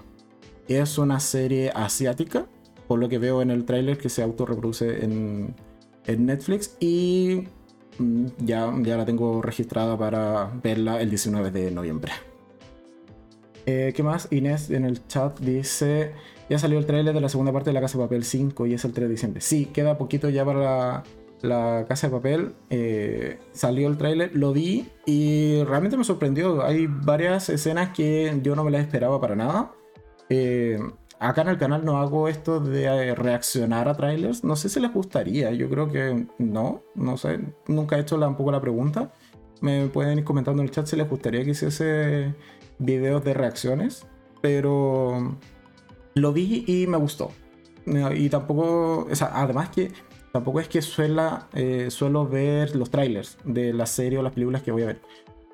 Es 0.68 0.98
una 0.98 1.20
serie 1.20 1.70
asiática, 1.74 2.46
por 2.88 2.98
lo 2.98 3.08
que 3.08 3.18
veo 3.18 3.42
en 3.42 3.50
el 3.50 3.64
tráiler 3.64 3.98
que 3.98 4.08
se 4.08 4.22
autorreproduce 4.22 5.04
en, 5.04 5.54
en 6.06 6.26
Netflix 6.26 6.76
y 6.80 7.44
mm, 7.98 8.26
ya, 8.38 8.72
ya 8.82 8.96
la 8.96 9.04
tengo 9.04 9.42
registrada 9.42 9.96
para 9.96 10.50
verla 10.62 11.00
el 11.00 11.10
19 11.10 11.50
de 11.50 11.70
noviembre. 11.70 12.12
Eh, 13.66 13.92
¿Qué 13.94 14.02
más? 14.04 14.28
Inés 14.30 14.70
en 14.70 14.84
el 14.84 15.06
chat 15.08 15.40
dice 15.40 16.12
ya 16.48 16.58
salió 16.58 16.78
el 16.78 16.86
trailer 16.86 17.14
de 17.14 17.20
la 17.20 17.28
segunda 17.28 17.52
parte 17.52 17.70
de 17.70 17.74
La 17.74 17.80
Casa 17.80 17.98
de 17.98 18.04
Papel 18.04 18.24
5 18.24 18.66
y 18.66 18.74
es 18.74 18.84
el 18.84 18.92
3 18.92 19.08
de 19.08 19.12
diciembre. 19.12 19.40
Sí, 19.40 19.66
queda 19.66 19.98
poquito 19.98 20.28
ya 20.28 20.44
para 20.44 21.02
la, 21.42 21.84
Casa 21.88 22.06
de 22.06 22.12
Papel. 22.12 22.54
Eh, 22.70 23.38
salió 23.52 23.88
el 23.88 23.96
trailer, 23.96 24.30
lo 24.34 24.52
vi 24.52 24.88
y 25.06 25.62
realmente 25.64 25.96
me 25.96 26.04
sorprendió. 26.04 26.64
Hay 26.64 26.86
varias 26.86 27.48
escenas 27.48 27.90
que 27.90 28.38
yo 28.42 28.54
no 28.54 28.64
me 28.64 28.70
las 28.70 28.82
esperaba 28.82 29.20
para 29.20 29.34
nada. 29.34 29.72
Eh, 30.28 30.78
acá 31.18 31.42
en 31.42 31.48
el 31.48 31.58
canal 31.58 31.84
no 31.84 31.98
hago 31.98 32.28
esto 32.28 32.60
de 32.60 32.84
eh, 32.84 33.14
reaccionar 33.14 33.88
a 33.88 33.94
trailers. 33.94 34.44
No 34.44 34.54
sé 34.54 34.68
si 34.68 34.78
les 34.78 34.92
gustaría. 34.92 35.50
Yo 35.52 35.68
creo 35.68 35.90
que 35.90 36.26
no. 36.38 36.82
No 36.94 37.16
sé. 37.16 37.40
Nunca 37.66 37.96
he 37.96 38.00
hecho 38.00 38.18
tampoco 38.20 38.52
la 38.52 38.60
pregunta. 38.60 39.12
Me 39.60 39.86
pueden 39.86 40.18
ir 40.18 40.24
comentando 40.24 40.62
en 40.62 40.68
el 40.68 40.74
chat 40.74 40.86
si 40.86 40.96
les 40.96 41.08
gustaría 41.08 41.44
que 41.44 41.50
hiciese 41.50 42.34
videos 42.78 43.24
de 43.24 43.34
reacciones. 43.34 44.06
Pero 44.42 45.36
lo 46.16 46.32
vi 46.32 46.64
y 46.66 46.86
me 46.86 46.96
gustó. 46.96 47.30
Y 47.86 48.28
tampoco, 48.30 49.06
además 49.20 49.68
que 49.68 49.92
tampoco 50.32 50.60
es 50.60 50.68
que 50.68 50.82
suela, 50.82 51.46
eh, 51.54 51.88
suelo 51.90 52.26
ver 52.26 52.74
los 52.74 52.90
trailers 52.90 53.38
de 53.44 53.72
la 53.72 53.86
serie 53.86 54.18
o 54.18 54.22
las 54.22 54.32
películas 54.32 54.62
que 54.62 54.72
voy 54.72 54.82
a 54.82 54.86
ver. 54.86 55.00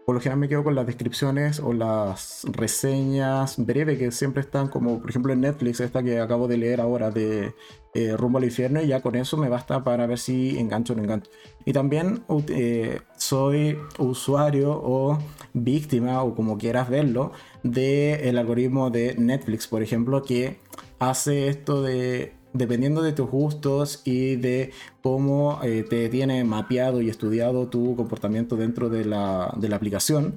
Por 0.04 0.14
lo 0.14 0.20
general 0.20 0.40
me 0.40 0.48
quedo 0.48 0.64
con 0.64 0.74
las 0.74 0.86
descripciones 0.86 1.60
o 1.60 1.72
las 1.72 2.44
reseñas 2.50 3.56
breves 3.64 3.98
que 3.98 4.10
siempre 4.10 4.42
están, 4.42 4.68
como 4.68 5.00
por 5.00 5.10
ejemplo 5.10 5.32
en 5.32 5.42
Netflix, 5.42 5.80
esta 5.80 6.02
que 6.02 6.18
acabo 6.18 6.48
de 6.48 6.56
leer 6.56 6.80
ahora 6.80 7.10
de 7.10 7.54
eh, 7.94 8.16
Rumbo 8.16 8.38
al 8.38 8.44
Infierno, 8.44 8.82
y 8.82 8.88
ya 8.88 9.00
con 9.00 9.14
eso 9.14 9.36
me 9.36 9.48
basta 9.48 9.84
para 9.84 10.06
ver 10.06 10.18
si 10.18 10.58
engancho 10.58 10.94
o 10.94 10.96
no 10.96 11.02
engancho. 11.02 11.30
Y 11.64 11.72
también 11.72 12.24
eh, 12.48 13.00
soy 13.16 13.78
usuario 13.98 14.72
o 14.72 15.18
víctima, 15.52 16.22
o 16.22 16.34
como 16.34 16.58
quieras 16.58 16.88
verlo, 16.88 17.32
del 17.62 18.38
algoritmo 18.38 18.90
de 18.90 19.14
Netflix, 19.16 19.68
por 19.68 19.82
ejemplo, 19.82 20.22
que 20.22 20.58
hace 20.98 21.48
esto 21.48 21.82
de 21.82 22.34
dependiendo 22.52 23.02
de 23.02 23.12
tus 23.12 23.30
gustos 23.30 24.02
y 24.04 24.36
de 24.36 24.72
cómo 25.02 25.60
eh, 25.62 25.84
te 25.88 26.08
tiene 26.08 26.44
mapeado 26.44 27.00
y 27.00 27.08
estudiado 27.08 27.68
tu 27.68 27.96
comportamiento 27.96 28.56
dentro 28.56 28.88
de 28.88 29.04
la, 29.04 29.44
aplicación, 29.72 30.36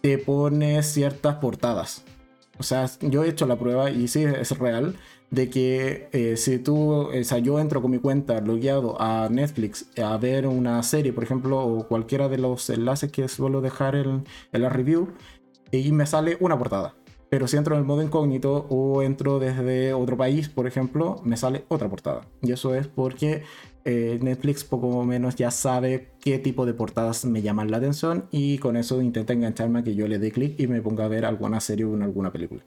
te 0.00 0.18
pone 0.18 0.82
ciertas 0.82 1.36
portadas. 1.36 2.04
O 2.58 2.62
sea, 2.62 2.86
yo 3.02 3.24
he 3.24 3.28
hecho 3.28 3.46
la 3.46 3.58
prueba 3.58 3.90
y 3.90 4.08
sí 4.08 4.24
es 4.24 4.56
real 4.58 4.96
de 5.30 5.50
que 5.50 6.08
eh, 6.12 6.36
si 6.36 6.58
tú, 6.58 6.90
o 6.90 7.24
sea, 7.24 7.38
yo 7.38 7.60
entro 7.60 7.82
con 7.82 7.90
mi 7.90 7.98
cuenta 7.98 8.40
logueado 8.40 9.00
a 9.00 9.28
Netflix 9.30 9.86
a 10.02 10.16
ver 10.16 10.46
una 10.46 10.82
serie, 10.82 11.12
por 11.12 11.24
ejemplo, 11.24 11.58
o 11.60 11.86
cualquiera 11.86 12.28
de 12.28 12.38
los 12.38 12.70
enlaces 12.70 13.12
que 13.12 13.28
suelo 13.28 13.60
dejar 13.60 13.94
en, 13.94 14.24
en 14.52 14.62
la 14.62 14.70
review, 14.70 15.08
y 15.70 15.92
me 15.92 16.06
sale 16.06 16.36
una 16.40 16.58
portada. 16.58 16.94
Pero 17.30 17.46
si 17.46 17.56
entro 17.56 17.74
en 17.74 17.80
el 17.80 17.86
modo 17.86 18.02
incógnito 18.02 18.66
o 18.70 19.02
entro 19.02 19.38
desde 19.38 19.92
otro 19.92 20.16
país, 20.16 20.48
por 20.48 20.66
ejemplo, 20.66 21.20
me 21.24 21.36
sale 21.36 21.64
otra 21.68 21.88
portada. 21.88 22.22
Y 22.40 22.52
eso 22.52 22.74
es 22.74 22.88
porque 22.88 23.42
eh, 23.84 24.18
Netflix 24.20 24.64
poco 24.64 24.88
o 24.88 25.04
menos 25.04 25.36
ya 25.36 25.50
sabe 25.50 26.10
qué 26.20 26.38
tipo 26.38 26.66
de 26.66 26.74
portadas 26.74 27.24
me 27.24 27.42
llaman 27.42 27.70
la 27.70 27.78
atención 27.78 28.26
y 28.30 28.58
con 28.58 28.76
eso 28.76 29.00
intenta 29.02 29.32
engancharme 29.32 29.80
a 29.80 29.82
que 29.82 29.94
yo 29.94 30.08
le 30.08 30.18
dé 30.18 30.30
clic 30.30 30.58
y 30.58 30.66
me 30.66 30.80
ponga 30.82 31.04
a 31.04 31.08
ver 31.08 31.24
alguna 31.24 31.60
serie 31.60 31.84
o 31.84 31.94
alguna 31.94 32.32
película. 32.32 32.62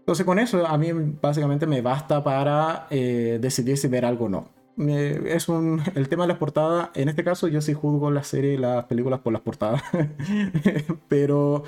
Entonces 0.00 0.24
con 0.24 0.38
eso 0.38 0.66
a 0.66 0.78
mí 0.78 0.88
básicamente 1.20 1.66
me 1.66 1.82
basta 1.82 2.24
para 2.24 2.86
eh, 2.90 3.38
decidir 3.40 3.76
si 3.76 3.88
ver 3.88 4.06
algo 4.06 4.24
o 4.24 4.28
no. 4.28 4.48
es 4.78 5.48
un, 5.48 5.82
el 5.94 6.08
tema 6.08 6.24
de 6.24 6.28
las 6.28 6.38
portadas, 6.38 6.90
en 6.94 7.08
este 7.08 7.24
caso 7.24 7.48
yo 7.48 7.60
sí 7.60 7.74
juzgo 7.74 8.10
las 8.10 8.26
series 8.26 8.58
y 8.58 8.60
las 8.60 8.86
películas 8.86 9.20
por 9.20 9.32
las 9.32 9.42
portadas, 9.42 9.82
pero 11.08 11.64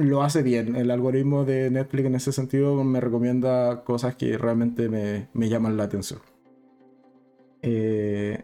lo 0.00 0.22
hace 0.22 0.42
bien. 0.42 0.76
El 0.76 0.90
algoritmo 0.90 1.44
de 1.44 1.70
Netflix 1.70 2.06
en 2.06 2.14
ese 2.14 2.32
sentido 2.32 2.82
me 2.84 3.00
recomienda 3.00 3.84
cosas 3.84 4.16
que 4.16 4.38
realmente 4.38 4.88
me, 4.88 5.48
llaman 5.48 5.76
la 5.76 5.84
atención. 5.84 6.20
Eh, 7.62 8.42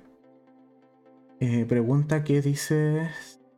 eh, 1.41 1.65
pregunta 1.67 2.25
qué 2.25 2.43
dice 2.43 3.09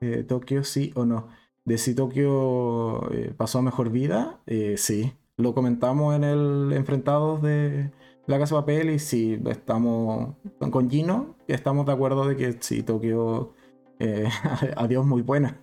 eh, 0.00 0.24
Tokio 0.26 0.64
sí 0.64 0.92
o 0.94 1.04
no. 1.04 1.28
De 1.64 1.78
si 1.78 1.94
Tokio 1.94 3.10
pasó 3.36 3.58
a 3.58 3.62
mejor 3.62 3.90
vida, 3.90 4.40
sí. 4.76 5.12
Lo 5.36 5.54
comentamos 5.54 6.16
en 6.16 6.24
el 6.24 6.72
Enfrentados 6.72 7.42
de 7.42 7.92
la 8.26 8.38
Casa 8.38 8.56
de 8.56 8.60
Papel 8.62 8.90
y 8.90 8.98
sí, 8.98 9.40
estamos 9.46 10.34
con 10.58 10.90
Gino, 10.90 11.36
estamos 11.46 11.86
de 11.86 11.92
acuerdo 11.92 12.26
de 12.26 12.36
que 12.36 12.56
sí, 12.60 12.82
Tokio, 12.82 13.52
adiós, 14.76 15.04
muy 15.04 15.20
buena. 15.22 15.60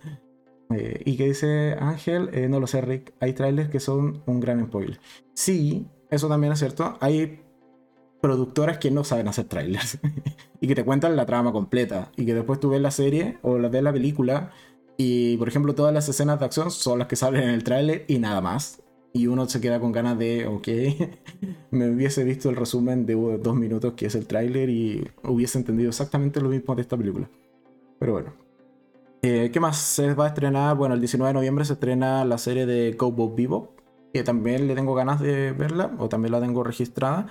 Eh, 0.70 1.02
y 1.04 1.16
que 1.16 1.26
dice 1.26 1.76
Ángel, 1.78 2.30
eh, 2.32 2.48
no 2.48 2.58
lo 2.60 2.66
sé, 2.66 2.80
Rick, 2.80 3.14
hay 3.20 3.32
trailers 3.34 3.70
que 3.70 3.80
son 3.80 4.22
un 4.26 4.40
gran 4.40 4.64
spoiler. 4.66 4.98
Sí, 5.34 5.86
eso 6.10 6.28
también 6.28 6.52
es 6.52 6.58
cierto. 6.58 6.96
Hay 7.00 7.40
productoras 8.20 8.78
que 8.78 8.90
no 8.90 9.04
saben 9.04 9.28
hacer 9.28 9.44
trailers 9.44 9.98
y 10.60 10.66
que 10.66 10.74
te 10.74 10.84
cuentan 10.84 11.16
la 11.16 11.26
trama 11.26 11.52
completa 11.52 12.10
y 12.16 12.26
que 12.26 12.34
después 12.34 12.58
tú 12.58 12.70
ves 12.70 12.80
la 12.80 12.90
serie 12.90 13.38
o 13.42 13.58
la 13.58 13.68
ves 13.68 13.82
la 13.82 13.92
película 13.92 14.50
y, 14.96 15.36
por 15.36 15.48
ejemplo, 15.48 15.74
todas 15.74 15.92
las 15.92 16.08
escenas 16.08 16.38
de 16.38 16.46
acción 16.46 16.70
son 16.70 16.98
las 16.98 17.08
que 17.08 17.16
salen 17.16 17.42
en 17.42 17.50
el 17.50 17.64
trailer 17.64 18.04
y 18.08 18.18
nada 18.18 18.40
más. 18.40 18.82
Y 19.12 19.28
uno 19.28 19.48
se 19.48 19.60
queda 19.60 19.80
con 19.80 19.92
ganas 19.92 20.18
de, 20.18 20.46
ok, 20.46 20.68
me 21.70 21.90
hubiese 21.90 22.24
visto 22.24 22.50
el 22.50 22.56
resumen 22.56 23.06
de 23.06 23.14
dos 23.14 23.54
minutos 23.56 23.94
que 23.94 24.06
es 24.06 24.14
el 24.14 24.26
tráiler 24.26 24.68
y 24.70 25.08
hubiese 25.22 25.58
entendido 25.58 25.88
exactamente 25.88 26.40
lo 26.40 26.48
mismo 26.48 26.74
de 26.74 26.82
esta 26.82 26.96
película. 26.96 27.30
Pero 27.98 28.12
bueno, 28.12 28.34
eh, 29.26 29.50
¿Qué 29.50 29.58
más 29.58 29.76
se 29.78 30.14
va 30.14 30.26
a 30.26 30.28
estrenar? 30.28 30.76
Bueno, 30.76 30.94
el 30.94 31.00
19 31.00 31.30
de 31.30 31.34
noviembre 31.34 31.64
se 31.64 31.72
estrena 31.72 32.24
la 32.24 32.38
serie 32.38 32.64
de 32.64 32.96
Cowboy 32.96 33.34
Vivo, 33.34 33.74
que 34.14 34.22
también 34.22 34.68
le 34.68 34.74
tengo 34.76 34.94
ganas 34.94 35.20
de 35.20 35.50
verla, 35.50 35.90
o 35.98 36.08
también 36.08 36.32
la 36.32 36.40
tengo 36.40 36.62
registrada. 36.62 37.26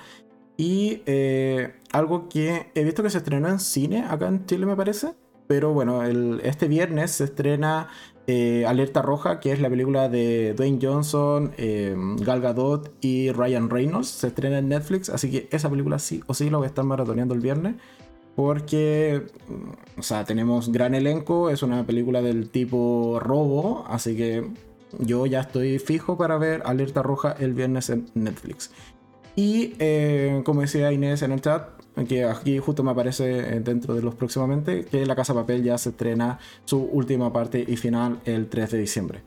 Y 0.58 1.04
eh, 1.06 1.76
algo 1.94 2.28
que 2.28 2.72
he 2.76 2.84
visto 2.84 3.02
que 3.02 3.10
se 3.10 3.20
estrenó 3.20 3.48
en 3.48 3.60
cine 3.60 4.04
acá 4.10 4.28
en 4.28 4.46
Chile, 4.46 4.66
me 4.66 4.76
parece. 4.76 5.14
Pero 5.48 5.74
bueno, 5.74 6.04
este 6.04 6.68
viernes 6.68 7.12
se 7.12 7.26
estrena 7.26 7.88
eh, 8.28 8.66
Alerta 8.68 9.02
Roja, 9.02 9.40
que 9.40 9.52
es 9.52 9.62
la 9.62 9.70
película 9.70 10.10
de 10.10 10.54
Dwayne 10.54 10.80
Johnson, 10.82 11.54
Gal 11.58 12.42
Gadot 12.42 12.94
y 13.00 13.32
Ryan 13.32 13.70
Reynolds. 13.70 14.08
Se 14.08 14.28
estrena 14.28 14.58
en 14.58 14.70
Netflix, 14.70 15.10
así 15.10 15.30
que 15.30 15.48
esa 15.52 15.70
película 15.70 16.00
sí 16.00 16.24
o 16.28 16.34
sí 16.34 16.50
lo 16.50 16.58
voy 16.58 16.66
a 16.66 16.70
estar 16.70 16.84
maratoneando 16.84 17.36
el 17.36 17.42
viernes 17.42 17.76
porque, 18.36 19.24
o 19.98 20.04
sea, 20.04 20.26
tenemos 20.26 20.72
gran 20.72 20.94
elenco, 20.94 21.50
es 21.50 21.64
una 21.64 21.86
película 21.86 22.22
del 22.22 22.50
tipo 22.50 23.20
robo, 23.22 23.86
así 23.88 24.16
que 24.16 24.50
yo 25.00 25.26
ya 25.26 25.42
estoy 25.42 25.80
fijo 25.80 26.18
para 26.18 26.38
ver 26.38 26.62
Alerta 26.66 27.02
Roja 27.02 27.36
el 27.40 27.54
viernes 27.54 27.90
en 27.90 28.08
Netflix. 28.14 28.72
Y 29.36 29.74
eh, 29.80 30.42
como 30.46 30.62
decía 30.62 30.92
Inés 30.92 31.22
en 31.22 31.32
el 31.32 31.42
chat, 31.42 31.70
que 32.08 32.26
aquí 32.26 32.58
justo 32.60 32.84
me 32.84 32.92
aparece 32.92 33.60
dentro 33.62 33.94
de 33.94 34.02
los 34.02 34.16
próximamente, 34.16 34.86
que 34.86 35.06
La 35.06 35.16
Casa 35.16 35.34
Papel 35.34 35.64
ya 35.64 35.78
se 35.78 35.90
estrena 35.90 36.40
su 36.66 36.80
última 36.80 37.32
parte 37.32 37.64
y 37.66 37.78
final 37.78 38.20
el 38.26 38.48
3 38.48 38.72
de 38.72 38.78
diciembre. 38.78 39.22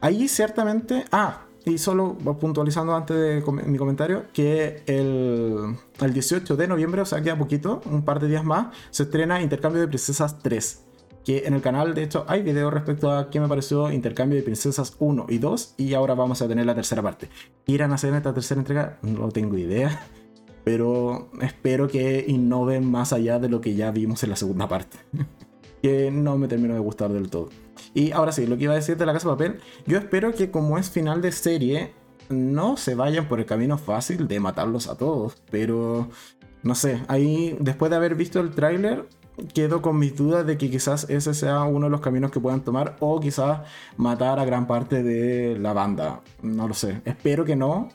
Ahí 0.00 0.28
ciertamente... 0.28 1.04
Ah, 1.10 1.47
y 1.64 1.78
solo 1.78 2.16
puntualizando 2.40 2.94
antes 2.94 3.16
de 3.16 3.42
mi 3.66 3.78
comentario, 3.78 4.24
que 4.32 4.82
el, 4.86 5.76
el 6.00 6.12
18 6.12 6.56
de 6.56 6.68
noviembre, 6.68 7.02
o 7.02 7.04
sea, 7.04 7.22
queda 7.22 7.36
poquito, 7.36 7.80
un 7.86 8.04
par 8.04 8.20
de 8.20 8.28
días 8.28 8.44
más, 8.44 8.74
se 8.90 9.04
estrena 9.04 9.42
Intercambio 9.42 9.80
de 9.80 9.88
Princesas 9.88 10.38
3 10.38 10.84
que 11.28 11.46
en 11.46 11.52
el 11.52 11.60
canal 11.60 11.94
de 11.94 12.04
hecho 12.04 12.24
hay 12.26 12.40
videos 12.40 12.72
respecto 12.72 13.12
a 13.12 13.28
qué 13.28 13.38
me 13.38 13.48
pareció 13.48 13.92
Intercambio 13.92 14.38
de 14.38 14.42
Princesas 14.42 14.96
1 14.98 15.26
y 15.28 15.36
2 15.36 15.74
y 15.76 15.92
ahora 15.92 16.14
vamos 16.14 16.40
a 16.40 16.48
tener 16.48 16.64
la 16.64 16.74
tercera 16.74 17.02
parte. 17.02 17.28
¿Qué 17.66 17.72
irán 17.72 17.92
a 17.92 17.96
hacer 17.96 18.08
en 18.08 18.16
esta 18.16 18.32
tercera 18.32 18.58
entrega? 18.58 18.98
No 19.02 19.28
tengo 19.28 19.58
idea, 19.58 20.06
pero 20.64 21.28
espero 21.42 21.86
que 21.86 22.24
innoven 22.26 22.90
más 22.90 23.12
allá 23.12 23.38
de 23.38 23.50
lo 23.50 23.60
que 23.60 23.74
ya 23.74 23.90
vimos 23.90 24.22
en 24.22 24.30
la 24.30 24.36
segunda 24.36 24.68
parte, 24.68 24.96
que 25.82 26.10
no 26.10 26.38
me 26.38 26.48
terminó 26.48 26.72
de 26.72 26.80
gustar 26.80 27.12
del 27.12 27.28
todo. 27.28 27.50
Y 27.94 28.12
ahora 28.12 28.32
sí, 28.32 28.46
lo 28.46 28.56
que 28.56 28.64
iba 28.64 28.72
a 28.72 28.76
decir 28.76 28.96
de 28.96 29.06
la 29.06 29.12
casa 29.12 29.28
de 29.28 29.34
papel, 29.34 29.60
yo 29.86 29.98
espero 29.98 30.34
que 30.34 30.50
como 30.50 30.78
es 30.78 30.90
final 30.90 31.22
de 31.22 31.32
serie, 31.32 31.92
no 32.28 32.76
se 32.76 32.94
vayan 32.94 33.28
por 33.28 33.40
el 33.40 33.46
camino 33.46 33.78
fácil 33.78 34.28
de 34.28 34.40
matarlos 34.40 34.88
a 34.88 34.96
todos. 34.96 35.36
Pero, 35.50 36.08
no 36.62 36.74
sé, 36.74 37.02
ahí 37.08 37.56
después 37.60 37.90
de 37.90 37.96
haber 37.96 38.14
visto 38.14 38.40
el 38.40 38.50
tráiler, 38.50 39.06
quedo 39.54 39.82
con 39.82 39.98
mis 39.98 40.16
dudas 40.16 40.46
de 40.46 40.58
que 40.58 40.70
quizás 40.70 41.08
ese 41.08 41.34
sea 41.34 41.62
uno 41.62 41.86
de 41.86 41.90
los 41.90 42.00
caminos 42.00 42.30
que 42.30 42.40
puedan 42.40 42.60
tomar 42.60 42.96
o 43.00 43.20
quizás 43.20 43.60
matar 43.96 44.38
a 44.38 44.44
gran 44.44 44.66
parte 44.66 45.02
de 45.02 45.58
la 45.58 45.72
banda. 45.72 46.20
No 46.42 46.68
lo 46.68 46.74
sé. 46.74 47.00
Espero 47.04 47.44
que 47.44 47.56
no, 47.56 47.88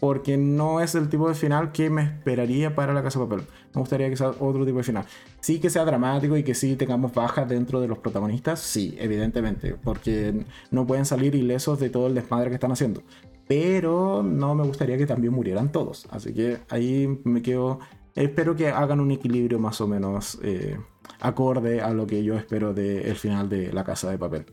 porque 0.00 0.36
no 0.36 0.80
es 0.80 0.94
el 0.94 1.08
tipo 1.08 1.28
de 1.28 1.34
final 1.34 1.72
que 1.72 1.90
me 1.90 2.02
esperaría 2.02 2.74
para 2.74 2.94
la 2.94 3.02
Casa 3.02 3.18
de 3.18 3.26
Papel. 3.26 3.46
Me 3.74 3.80
gustaría 3.80 4.08
que 4.08 4.16
sea 4.16 4.30
otro 4.30 4.64
tipo 4.64 4.78
de 4.78 4.84
final. 4.84 5.04
Sí 5.40 5.60
que 5.60 5.70
sea 5.70 5.84
dramático 5.84 6.36
y 6.36 6.42
que 6.42 6.54
sí 6.54 6.76
tengamos 6.76 7.12
bajas 7.12 7.48
dentro 7.48 7.80
de 7.80 7.88
los 7.88 7.98
protagonistas, 7.98 8.60
sí, 8.60 8.96
evidentemente, 8.98 9.74
porque 9.74 10.44
no 10.70 10.86
pueden 10.86 11.04
salir 11.04 11.34
ilesos 11.34 11.78
de 11.78 11.90
todo 11.90 12.06
el 12.06 12.14
desmadre 12.14 12.48
que 12.48 12.54
están 12.54 12.72
haciendo. 12.72 13.02
Pero 13.46 14.22
no 14.22 14.54
me 14.54 14.64
gustaría 14.64 14.98
que 14.98 15.06
también 15.06 15.32
murieran 15.32 15.72
todos. 15.72 16.06
Así 16.10 16.34
que 16.34 16.58
ahí 16.68 17.20
me 17.24 17.42
quedo... 17.42 17.80
Espero 18.14 18.56
que 18.56 18.68
hagan 18.68 19.00
un 19.00 19.12
equilibrio 19.12 19.58
más 19.58 19.80
o 19.80 19.86
menos 19.86 20.38
eh, 20.42 20.76
acorde 21.20 21.80
a 21.80 21.90
lo 21.92 22.06
que 22.06 22.24
yo 22.24 22.36
espero 22.36 22.74
del 22.74 23.16
final 23.16 23.48
de 23.48 23.72
la 23.72 23.84
Casa 23.84 24.10
de 24.10 24.18
Papel. 24.18 24.46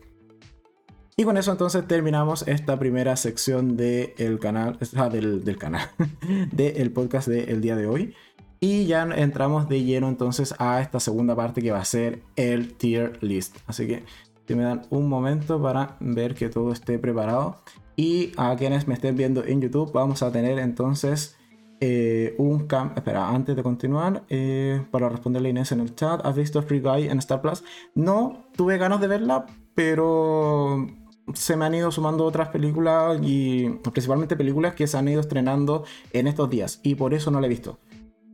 Y 1.18 1.24
con 1.24 1.38
eso 1.38 1.52
entonces 1.52 1.88
terminamos 1.88 2.46
esta 2.46 2.78
primera 2.78 3.16
sección 3.16 3.78
del 3.78 4.38
canal, 4.40 4.78
del, 5.12 5.46
del 5.46 5.58
canal, 5.58 5.90
del 6.52 6.92
podcast 6.92 7.28
del 7.28 7.62
día 7.62 7.76
de 7.76 7.88
hoy. 7.88 8.14
Y 8.60 8.86
ya 8.86 9.04
entramos 9.04 9.68
de 9.70 9.84
lleno 9.84 10.08
entonces 10.08 10.56
a 10.60 10.82
esta 10.82 11.00
segunda 11.00 11.36
parte 11.36 11.62
que 11.62 11.72
va 11.72 11.80
a 11.80 11.86
ser 11.86 12.24
el 12.36 12.74
tier 12.76 13.18
list. 13.22 13.58
Así 13.68 13.88
que 13.88 14.04
si 14.48 14.56
me 14.56 14.64
dan 14.64 14.84
un 14.90 15.10
momento 15.10 15.62
para 15.62 15.98
ver 16.00 16.36
que 16.36 16.50
todo 16.50 16.72
esté 16.72 17.00
preparado. 17.00 17.62
Y 17.96 18.32
a 18.38 18.56
quienes 18.56 18.88
me 18.88 18.94
estén 18.94 19.16
viendo 19.16 19.44
en 19.46 19.62
YouTube 19.62 19.92
vamos 19.94 20.22
a 20.22 20.32
tener 20.32 20.60
entonces 20.60 21.38
eh, 21.80 22.36
un 22.38 22.68
cam... 22.68 22.94
Espera, 22.96 23.30
antes 23.30 23.56
de 23.56 23.64
continuar, 23.64 24.24
eh, 24.30 24.86
para 24.92 25.10
responderle 25.10 25.50
a 25.50 25.52
Inés 25.52 25.72
en 25.72 25.82
el 25.82 25.96
chat, 25.96 26.26
¿has 26.26 26.36
visto 26.36 26.62
Free 26.62 26.80
Guy 26.80 27.08
en 27.08 27.20
Star 27.20 27.42
Plus? 27.42 27.64
No, 27.94 28.46
tuve 28.56 28.78
ganas 28.78 29.02
de 29.02 29.08
verla, 29.08 29.46
pero 29.76 30.88
se 31.34 31.58
me 31.58 31.66
han 31.66 31.74
ido 31.74 31.92
sumando 31.92 32.26
otras 32.26 32.50
películas 32.50 33.20
y 33.22 33.70
principalmente 33.92 34.36
películas 34.36 34.76
que 34.76 34.88
se 34.88 34.98
han 34.98 35.08
ido 35.08 35.22
estrenando 35.22 35.84
en 36.14 36.28
estos 36.28 36.50
días 36.50 36.80
y 36.84 36.96
por 36.96 37.14
eso 37.14 37.32
no 37.32 37.40
la 37.40 37.48
he 37.48 37.50
visto. 37.50 37.80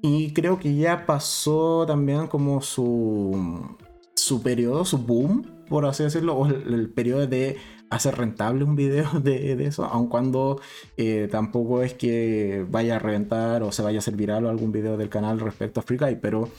Y 0.02 0.34
creo 0.34 0.60
que 0.60 0.76
ya 0.76 1.06
pasó 1.06 1.86
también 1.86 2.28
como 2.28 2.62
su, 2.62 3.76
su 4.16 4.42
periodo, 4.42 4.86
su 4.86 4.98
boom 4.98 5.62
por 5.72 5.86
así 5.86 6.04
decirlo, 6.04 6.36
o 6.36 6.48
el, 6.48 6.90
periodo 6.90 7.28
de 7.28 7.56
hacer 7.90 8.18
rentable 8.18 8.66
un 8.66 8.76
video 8.76 9.10
de, 9.24 9.54
eso, 9.66 9.86
aun 9.86 10.10
cuando 10.10 10.60
eh, 10.98 11.30
tampoco 11.32 11.82
es 11.82 11.94
que 11.94 12.66
vaya 12.70 12.98
a 12.98 13.00
reventar 13.00 13.64
o 13.64 13.72
se 13.72 13.82
vaya 13.82 14.00
a 14.00 14.02
hacer 14.02 14.18
viral 14.18 14.46
o 14.46 14.50
algún 14.50 14.74
video 14.74 14.98
del 14.98 15.08
canal 15.08 15.40
respecto 15.40 15.80
a 15.80 15.84
Free 15.84 15.98
Guy, 15.98 16.18
pero 16.22 16.50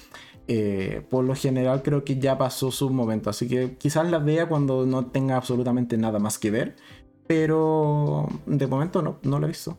eh, 0.48 1.02
por 1.10 1.24
lo 1.24 1.34
general 1.34 1.82
creo 1.82 2.04
que 2.04 2.18
ya 2.18 2.38
pasó 2.38 2.70
su 2.70 2.88
momento, 2.88 3.28
así 3.28 3.46
que 3.48 3.76
quizás 3.76 4.10
la 4.10 4.18
vea 4.18 4.48
cuando 4.48 4.86
no 4.86 5.04
tenga 5.04 5.36
absolutamente 5.36 5.98
nada 5.98 6.18
más 6.18 6.38
que 6.38 6.50
ver, 6.50 6.76
pero 7.26 8.26
de 8.46 8.66
momento 8.66 9.02
no, 9.02 9.18
no 9.24 9.38
lo 9.38 9.44
he 9.44 9.48
visto. 9.48 9.76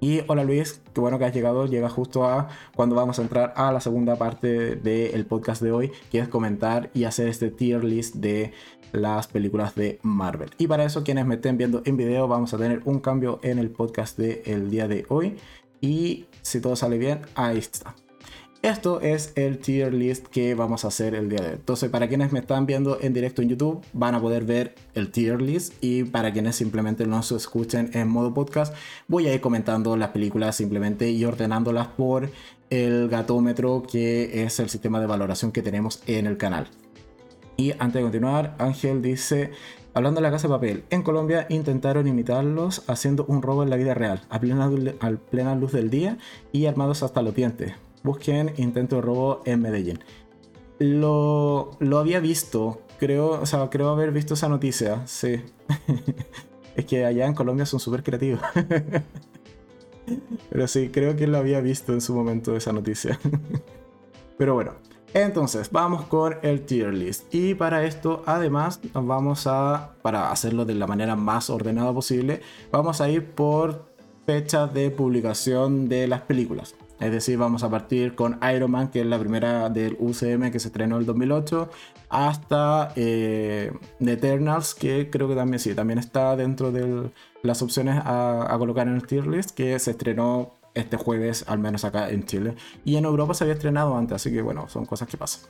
Y 0.00 0.22
hola 0.28 0.44
Luis, 0.44 0.80
qué 0.94 1.00
bueno 1.00 1.18
que 1.18 1.26
has 1.26 1.34
llegado. 1.34 1.66
Llega 1.66 1.90
justo 1.90 2.24
a 2.24 2.48
cuando 2.74 2.96
vamos 2.96 3.18
a 3.18 3.22
entrar 3.22 3.52
a 3.54 3.70
la 3.70 3.80
segunda 3.80 4.16
parte 4.16 4.76
del 4.76 5.26
podcast 5.26 5.60
de 5.60 5.72
hoy, 5.72 5.92
que 6.10 6.18
es 6.18 6.28
comentar 6.28 6.90
y 6.94 7.04
hacer 7.04 7.28
este 7.28 7.50
tier 7.50 7.84
list 7.84 8.14
de 8.14 8.52
las 8.92 9.26
películas 9.26 9.74
de 9.74 9.98
Marvel. 10.02 10.50
Y 10.56 10.66
para 10.66 10.84
eso, 10.84 11.04
quienes 11.04 11.26
me 11.26 11.34
estén 11.34 11.58
viendo 11.58 11.82
en 11.84 11.98
video, 11.98 12.26
vamos 12.28 12.54
a 12.54 12.58
tener 12.58 12.80
un 12.86 13.00
cambio 13.00 13.40
en 13.42 13.58
el 13.58 13.70
podcast 13.70 14.18
del 14.18 14.70
día 14.70 14.88
de 14.88 15.04
hoy. 15.10 15.36
Y 15.82 16.26
si 16.40 16.60
todo 16.60 16.76
sale 16.76 16.96
bien, 16.96 17.20
ahí 17.34 17.58
está. 17.58 17.94
Esto 18.62 19.00
es 19.00 19.32
el 19.36 19.58
tier 19.58 19.94
list 19.94 20.26
que 20.26 20.54
vamos 20.54 20.84
a 20.84 20.88
hacer 20.88 21.14
el 21.14 21.30
día 21.30 21.38
de 21.40 21.46
hoy. 21.46 21.54
Entonces, 21.54 21.88
para 21.88 22.08
quienes 22.08 22.30
me 22.30 22.40
están 22.40 22.66
viendo 22.66 22.98
en 23.00 23.14
directo 23.14 23.40
en 23.40 23.48
YouTube, 23.48 23.82
van 23.94 24.14
a 24.14 24.20
poder 24.20 24.44
ver 24.44 24.74
el 24.92 25.10
tier 25.10 25.40
list. 25.40 25.72
Y 25.80 26.04
para 26.04 26.30
quienes 26.30 26.56
simplemente 26.56 27.06
no 27.06 27.22
se 27.22 27.36
escuchen 27.36 27.90
en 27.94 28.08
modo 28.08 28.34
podcast, 28.34 28.74
voy 29.08 29.28
a 29.28 29.34
ir 29.34 29.40
comentando 29.40 29.96
las 29.96 30.10
películas 30.10 30.56
simplemente 30.56 31.10
y 31.10 31.24
ordenándolas 31.24 31.86
por 31.86 32.28
el 32.68 33.08
gatómetro, 33.08 33.82
que 33.90 34.44
es 34.44 34.60
el 34.60 34.68
sistema 34.68 35.00
de 35.00 35.06
valoración 35.06 35.52
que 35.52 35.62
tenemos 35.62 36.02
en 36.06 36.26
el 36.26 36.36
canal. 36.36 36.68
Y 37.56 37.72
antes 37.78 37.94
de 37.94 38.02
continuar, 38.02 38.56
Ángel 38.58 39.00
dice, 39.00 39.52
hablando 39.94 40.20
de 40.20 40.26
la 40.26 40.32
casa 40.32 40.48
de 40.48 40.54
papel, 40.54 40.84
en 40.90 41.02
Colombia 41.02 41.46
intentaron 41.48 42.06
imitarlos 42.06 42.82
haciendo 42.88 43.24
un 43.24 43.40
robo 43.40 43.62
en 43.62 43.70
la 43.70 43.76
vida 43.76 43.94
real, 43.94 44.20
a 44.28 44.38
plena, 44.38 44.70
a 45.00 45.10
plena 45.30 45.54
luz 45.54 45.72
del 45.72 45.88
día 45.88 46.18
y 46.52 46.66
armados 46.66 47.02
hasta 47.02 47.22
los 47.22 47.34
dientes 47.34 47.72
busquen 48.02 48.52
intento 48.56 48.96
de 48.96 49.02
robo 49.02 49.42
en 49.44 49.60
Medellín. 49.62 50.00
Lo, 50.78 51.72
lo 51.78 51.98
había 51.98 52.20
visto, 52.20 52.82
creo, 52.98 53.40
o 53.40 53.46
sea, 53.46 53.68
creo 53.68 53.90
haber 53.90 54.12
visto 54.12 54.34
esa 54.34 54.48
noticia, 54.48 55.06
sí. 55.06 55.42
es 56.76 56.84
que 56.86 57.04
allá 57.04 57.26
en 57.26 57.34
Colombia 57.34 57.66
son 57.66 57.80
súper 57.80 58.02
creativos. 58.02 58.40
Pero 60.50 60.66
sí, 60.66 60.88
creo 60.88 61.16
que 61.16 61.26
lo 61.26 61.38
había 61.38 61.60
visto 61.60 61.92
en 61.92 62.00
su 62.00 62.14
momento 62.14 62.56
esa 62.56 62.72
noticia. 62.72 63.18
Pero 64.38 64.54
bueno, 64.54 64.72
entonces 65.12 65.70
vamos 65.70 66.06
con 66.06 66.36
el 66.42 66.62
tier 66.62 66.94
list. 66.94 67.32
Y 67.34 67.54
para 67.54 67.84
esto, 67.84 68.22
además, 68.26 68.80
vamos 68.94 69.46
a, 69.46 69.96
para 70.02 70.30
hacerlo 70.30 70.64
de 70.64 70.74
la 70.74 70.86
manera 70.86 71.16
más 71.16 71.50
ordenada 71.50 71.92
posible, 71.92 72.40
vamos 72.70 73.00
a 73.00 73.08
ir 73.10 73.26
por 73.26 73.90
fecha 74.26 74.66
de 74.66 74.90
publicación 74.90 75.88
de 75.88 76.08
las 76.08 76.22
películas. 76.22 76.74
Es 77.00 77.10
decir, 77.10 77.38
vamos 77.38 77.62
a 77.62 77.70
partir 77.70 78.14
con 78.14 78.38
Iron 78.54 78.70
Man, 78.70 78.88
que 78.88 79.00
es 79.00 79.06
la 79.06 79.18
primera 79.18 79.70
del 79.70 79.96
UCM 79.98 80.50
que 80.50 80.60
se 80.60 80.68
estrenó 80.68 80.96
en 80.96 81.00
el 81.00 81.06
2008, 81.06 81.70
hasta 82.10 82.92
eh, 82.94 83.72
Eternals, 84.00 84.74
que 84.74 85.08
creo 85.08 85.26
que 85.26 85.34
también 85.34 85.58
sí, 85.60 85.74
también 85.74 85.98
está 85.98 86.36
dentro 86.36 86.70
de 86.70 87.10
las 87.42 87.62
opciones 87.62 87.98
a, 88.04 88.54
colocar 88.58 88.86
en 88.86 88.96
el 88.96 89.06
tier 89.06 89.26
list, 89.26 89.52
que 89.52 89.78
se 89.78 89.92
estrenó 89.92 90.52
este 90.74 90.98
jueves, 90.98 91.46
al 91.48 91.58
menos 91.58 91.86
acá 91.86 92.10
en 92.10 92.24
Chile. 92.26 92.54
Y 92.84 92.96
en 92.96 93.06
Europa 93.06 93.32
se 93.32 93.44
había 93.44 93.54
estrenado 93.54 93.96
antes, 93.96 94.16
así 94.16 94.30
que 94.30 94.42
bueno, 94.42 94.68
son 94.68 94.84
cosas 94.84 95.08
que 95.08 95.16
pasan. 95.16 95.48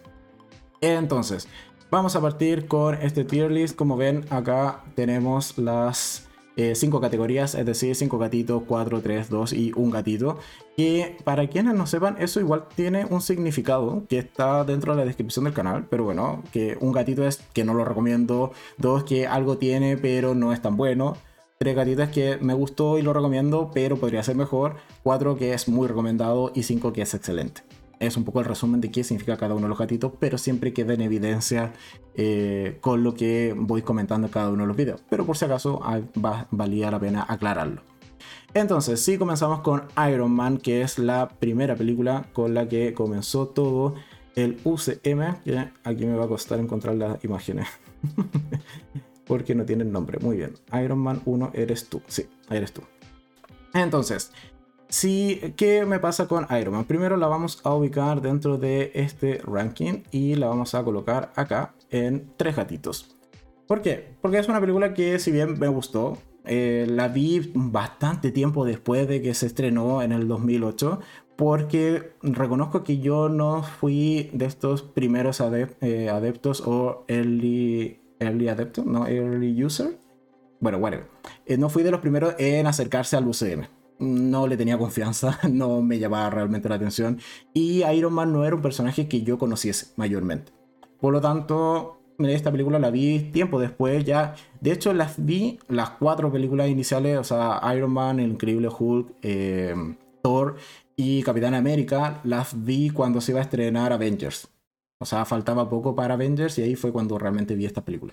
Entonces, 0.80 1.48
vamos 1.90 2.14
a 2.14 2.20
partir 2.20 2.68
con 2.68 2.94
este 2.94 3.24
tier 3.24 3.50
list. 3.50 3.74
Como 3.74 3.96
ven, 3.96 4.24
acá 4.30 4.84
tenemos 4.94 5.58
las 5.58 6.29
eh, 6.60 6.74
cinco 6.74 7.00
categorías, 7.00 7.54
es 7.54 7.64
decir, 7.64 7.96
cinco 7.96 8.18
gatitos, 8.18 8.64
4, 8.66 9.00
3, 9.00 9.30
2 9.30 9.52
y 9.54 9.72
un 9.76 9.90
gatito. 9.90 10.38
Que 10.76 11.16
para 11.24 11.48
quienes 11.48 11.74
no 11.74 11.86
sepan, 11.86 12.16
eso 12.18 12.38
igual 12.38 12.66
tiene 12.74 13.06
un 13.06 13.22
significado 13.22 14.04
que 14.08 14.18
está 14.18 14.64
dentro 14.64 14.92
de 14.92 14.98
la 14.98 15.04
descripción 15.06 15.46
del 15.46 15.54
canal, 15.54 15.86
pero 15.88 16.04
bueno, 16.04 16.42
que 16.52 16.76
un 16.80 16.92
gatito 16.92 17.26
es 17.26 17.38
que 17.54 17.64
no 17.64 17.72
lo 17.72 17.84
recomiendo, 17.84 18.52
dos 18.76 19.04
que 19.04 19.26
algo 19.26 19.56
tiene 19.56 19.96
pero 19.96 20.34
no 20.34 20.52
es 20.52 20.60
tan 20.60 20.76
bueno, 20.76 21.16
tres 21.58 21.74
gatitos 21.74 22.08
que 22.10 22.36
me 22.40 22.54
gustó 22.54 22.98
y 22.98 23.02
lo 23.02 23.12
recomiendo 23.12 23.70
pero 23.72 23.96
podría 23.96 24.22
ser 24.22 24.36
mejor, 24.36 24.76
cuatro 25.02 25.36
que 25.36 25.54
es 25.54 25.68
muy 25.68 25.88
recomendado 25.88 26.52
y 26.54 26.62
cinco 26.64 26.92
que 26.92 27.02
es 27.02 27.14
excelente 27.14 27.62
es 28.00 28.16
un 28.16 28.24
poco 28.24 28.40
el 28.40 28.46
resumen 28.46 28.80
de 28.80 28.90
qué 28.90 29.04
significa 29.04 29.36
cada 29.36 29.54
uno 29.54 29.64
de 29.64 29.68
los 29.68 29.78
gatitos, 29.78 30.12
pero 30.18 30.38
siempre 30.38 30.72
queda 30.72 30.94
en 30.94 31.02
evidencia 31.02 31.72
eh, 32.14 32.78
con 32.80 33.04
lo 33.04 33.14
que 33.14 33.54
voy 33.56 33.82
comentando 33.82 34.26
en 34.26 34.32
cada 34.32 34.48
uno 34.48 34.62
de 34.62 34.68
los 34.68 34.76
videos. 34.76 35.02
Pero 35.10 35.26
por 35.26 35.36
si 35.36 35.44
acaso 35.44 35.80
va, 36.24 36.48
valía 36.50 36.90
la 36.90 36.98
pena 36.98 37.26
aclararlo. 37.28 37.82
Entonces, 38.54 39.00
sí 39.04 39.18
comenzamos 39.18 39.60
con 39.60 39.84
Iron 40.10 40.32
Man, 40.32 40.58
que 40.58 40.80
es 40.80 40.98
la 40.98 41.28
primera 41.28 41.76
película 41.76 42.26
con 42.32 42.54
la 42.54 42.68
que 42.68 42.94
comenzó 42.94 43.48
todo 43.48 43.94
el 44.34 44.58
UCM, 44.64 45.42
que 45.44 45.70
aquí 45.84 46.06
me 46.06 46.16
va 46.16 46.24
a 46.24 46.28
costar 46.28 46.58
encontrar 46.58 46.96
las 46.96 47.22
imágenes. 47.22 47.68
Porque 49.26 49.54
no 49.54 49.64
tiene 49.64 49.84
nombre. 49.84 50.18
Muy 50.20 50.38
bien. 50.38 50.54
Iron 50.82 50.98
Man 50.98 51.20
1 51.24 51.50
eres 51.54 51.88
tú. 51.88 52.00
Sí, 52.08 52.26
eres 52.48 52.72
tú. 52.72 52.82
Entonces, 53.74 54.32
Sí, 54.90 55.40
¿qué 55.56 55.86
me 55.86 56.00
pasa 56.00 56.26
con 56.26 56.48
Iron 56.60 56.74
Man? 56.74 56.84
Primero 56.84 57.16
la 57.16 57.28
vamos 57.28 57.60
a 57.62 57.72
ubicar 57.72 58.20
dentro 58.20 58.58
de 58.58 58.90
este 58.94 59.40
ranking 59.44 60.02
y 60.10 60.34
la 60.34 60.48
vamos 60.48 60.74
a 60.74 60.82
colocar 60.82 61.32
acá 61.36 61.74
en 61.90 62.32
tres 62.36 62.56
gatitos. 62.56 63.16
¿Por 63.68 63.82
qué? 63.82 64.16
Porque 64.20 64.40
es 64.40 64.48
una 64.48 64.60
película 64.60 64.92
que 64.92 65.20
si 65.20 65.30
bien 65.30 65.60
me 65.60 65.68
gustó, 65.68 66.18
eh, 66.44 66.88
la 66.90 67.06
vi 67.06 67.52
bastante 67.54 68.32
tiempo 68.32 68.64
después 68.64 69.06
de 69.06 69.22
que 69.22 69.32
se 69.32 69.46
estrenó 69.46 70.02
en 70.02 70.10
el 70.10 70.26
2008, 70.26 70.98
porque 71.36 72.14
reconozco 72.20 72.82
que 72.82 72.98
yo 72.98 73.28
no 73.28 73.62
fui 73.62 74.28
de 74.32 74.46
estos 74.46 74.82
primeros 74.82 75.40
eh, 75.40 76.08
adeptos 76.10 76.64
o 76.66 77.04
early, 77.06 78.00
early 78.18 78.48
adeptos, 78.48 78.84
no 78.86 79.06
early 79.06 79.64
user. 79.64 80.00
Bueno, 80.58 80.80
bueno, 80.80 80.96
eh, 81.46 81.56
no 81.56 81.68
fui 81.68 81.84
de 81.84 81.92
los 81.92 82.00
primeros 82.00 82.34
en 82.38 82.66
acercarse 82.66 83.16
al 83.16 83.28
UCM 83.28 83.79
no 84.00 84.46
le 84.46 84.56
tenía 84.56 84.78
confianza, 84.78 85.38
no 85.50 85.82
me 85.82 85.98
llamaba 85.98 86.30
realmente 86.30 86.68
la 86.68 86.74
atención 86.76 87.20
y 87.54 87.84
Iron 87.84 88.14
Man 88.14 88.32
no 88.32 88.44
era 88.44 88.56
un 88.56 88.62
personaje 88.62 89.08
que 89.08 89.22
yo 89.22 89.38
conociese 89.38 89.92
mayormente. 89.96 90.52
Por 90.98 91.12
lo 91.12 91.20
tanto, 91.20 92.00
esta 92.18 92.50
película 92.50 92.78
la 92.78 92.90
vi 92.90 93.30
tiempo 93.32 93.60
después 93.60 94.04
ya. 94.04 94.34
De 94.60 94.72
hecho, 94.72 94.92
las 94.92 95.24
vi, 95.24 95.58
las 95.68 95.90
cuatro 95.90 96.30
películas 96.30 96.68
iniciales, 96.68 97.18
o 97.18 97.24
sea, 97.24 97.60
Iron 97.74 97.92
Man, 97.92 98.20
El 98.20 98.32
Increíble 98.32 98.68
Hulk, 98.68 99.14
eh, 99.22 99.74
Thor 100.22 100.56
y 100.96 101.22
Capitán 101.22 101.54
América, 101.54 102.20
las 102.24 102.64
vi 102.64 102.90
cuando 102.90 103.20
se 103.20 103.32
iba 103.32 103.40
a 103.40 103.44
estrenar 103.44 103.92
Avengers. 103.92 104.48
O 104.98 105.06
sea, 105.06 105.24
faltaba 105.24 105.70
poco 105.70 105.94
para 105.94 106.14
Avengers 106.14 106.58
y 106.58 106.62
ahí 106.62 106.74
fue 106.74 106.92
cuando 106.92 107.18
realmente 107.18 107.54
vi 107.54 107.64
esta 107.64 107.84
película. 107.84 108.12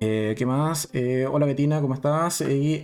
Eh, 0.00 0.34
¿Qué 0.36 0.44
más? 0.44 0.90
Eh, 0.92 1.26
hola 1.30 1.46
Betina, 1.46 1.80
¿cómo 1.80 1.94
estás? 1.94 2.42
Y 2.42 2.82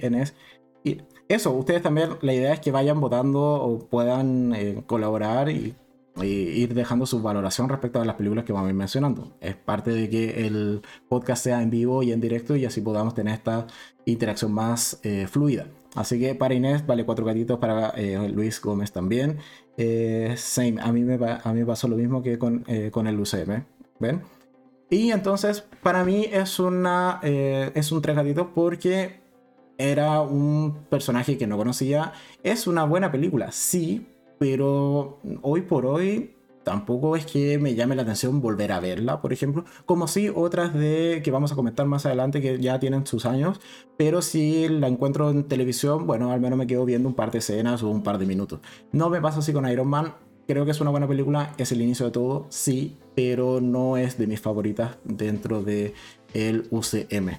eso, 1.29 1.53
ustedes 1.53 1.83
también, 1.83 2.11
la 2.21 2.33
idea 2.33 2.53
es 2.53 2.61
que 2.61 2.71
vayan 2.71 3.01
votando 3.01 3.41
o 3.41 3.79
puedan 3.81 4.55
eh, 4.55 4.83
colaborar 4.87 5.49
y, 5.49 5.75
ir 6.23 6.73
dejando 6.73 7.05
su 7.05 7.21
valoración 7.21 7.69
respecto 7.69 8.01
a 8.01 8.05
las 8.07 8.17
películas 8.17 8.47
que 8.47 8.53
vamos 8.55 8.69
a 8.69 8.71
ir 8.71 8.77
mencionando. 8.77 9.37
Es 9.43 9.55
parte 9.55 9.91
de 9.91 10.09
que 10.09 10.47
el 10.47 10.81
podcast 11.11 11.45
sea 11.45 11.61
en 11.61 11.69
vivo 11.69 12.03
y 12.03 12.11
en 12.11 12.23
directo 12.23 12.57
y 12.57 12.65
así 12.65 12.81
podamos 12.81 13.13
tener 13.13 13.35
esta 13.35 13.67
interacción 14.07 14.51
más 14.51 14.99
eh, 15.03 15.27
fluida. 15.27 15.67
Así 15.95 16.19
que 16.19 16.35
para 16.35 16.55
Inés 16.55 16.87
vale 16.87 17.05
cuatro 17.05 17.27
gatitos, 17.27 17.59
para 17.59 17.91
eh, 17.91 18.31
Luis 18.31 18.63
Gómez 18.63 18.93
también. 18.93 19.41
same, 19.77 20.77
a 20.81 20.91
mí, 20.91 21.03
me, 21.03 21.19
a 21.23 21.53
mí 21.53 21.65
pasó 21.67 21.87
lo 21.87 21.97
mismo 21.97 22.23
que 22.23 22.39
con, 22.39 22.65
con 22.91 23.07
el 23.07 23.21
UCM. 23.21 23.65
¿Ven? 24.01 24.23
Y 24.89 25.11
entonces, 25.11 25.67
para 25.83 26.03
mí 26.03 26.27
es, 26.33 26.59
una, 26.59 27.21
es 27.23 27.93
un 27.93 28.01
tres 28.01 28.17
gatitos 28.17 28.47
porque 28.55 29.26
era 29.79 30.21
un 30.21 30.87
personaje 30.89 31.39
que 31.39 31.47
no 31.47 31.57
conocía. 31.57 32.13
Es 32.43 32.67
una 32.67 32.85
buena 32.85 33.13
película, 33.13 33.53
sí, 33.53 34.07
pero 34.39 35.21
hoy 35.43 35.63
por 35.63 35.87
hoy 35.87 36.37
tampoco 36.67 37.15
es 37.15 37.25
que 37.27 37.59
me 37.59 37.77
llame 37.77 37.95
la 37.95 38.03
atención 38.03 38.41
volver 38.41 38.73
a 38.73 38.81
verla, 38.81 39.23
por 39.23 39.33
ejemplo, 39.33 39.65
como 39.85 40.09
si 40.09 40.29
otras 40.29 40.75
de 40.75 41.21
que 41.23 41.31
vamos 41.31 41.53
a 41.53 41.55
comentar 41.55 41.87
más 41.87 42.07
adelante 42.07 42.41
que 42.41 42.59
ya 42.59 42.81
tienen 42.81 43.07
sus 43.07 43.25
años, 43.25 43.61
pero 43.97 44.21
si 44.21 44.69
la 44.69 44.89
encuentro 44.89 45.31
en 45.31 45.45
televisión, 45.45 46.09
bueno, 46.09 46.33
al 46.33 46.41
menos 46.41 46.59
me 46.59 46.67
quedo 46.67 46.85
viendo 46.85 47.09
un 47.09 47.15
par 47.15 47.31
de 47.31 47.39
escenas 47.39 47.85
o 47.85 47.89
un 47.89 48.03
par 48.03 48.19
de 48.19 48.27
minutos. 48.27 48.59
No 48.91 49.11
me 49.11 49.21
pasa 49.21 49.39
así 49.39 49.53
con 49.53 49.69
Iron 49.71 49.87
Man, 49.87 50.15
creo 50.49 50.65
que 50.65 50.73
es 50.73 50.81
una 50.81 50.91
buena 50.91 51.07
película, 51.07 51.55
es 51.57 51.71
el 51.71 51.83
inicio 51.83 52.07
de 52.07 52.13
todo, 52.13 52.47
sí, 52.49 52.97
pero 53.15 53.61
no 53.61 53.97
es 53.97 54.19
de 54.19 54.27
mis 54.27 54.41
favoritas 54.41 54.99
dentro 55.05 55.63
de 55.63 55.95
el 56.35 56.67
UCM. 56.71 57.39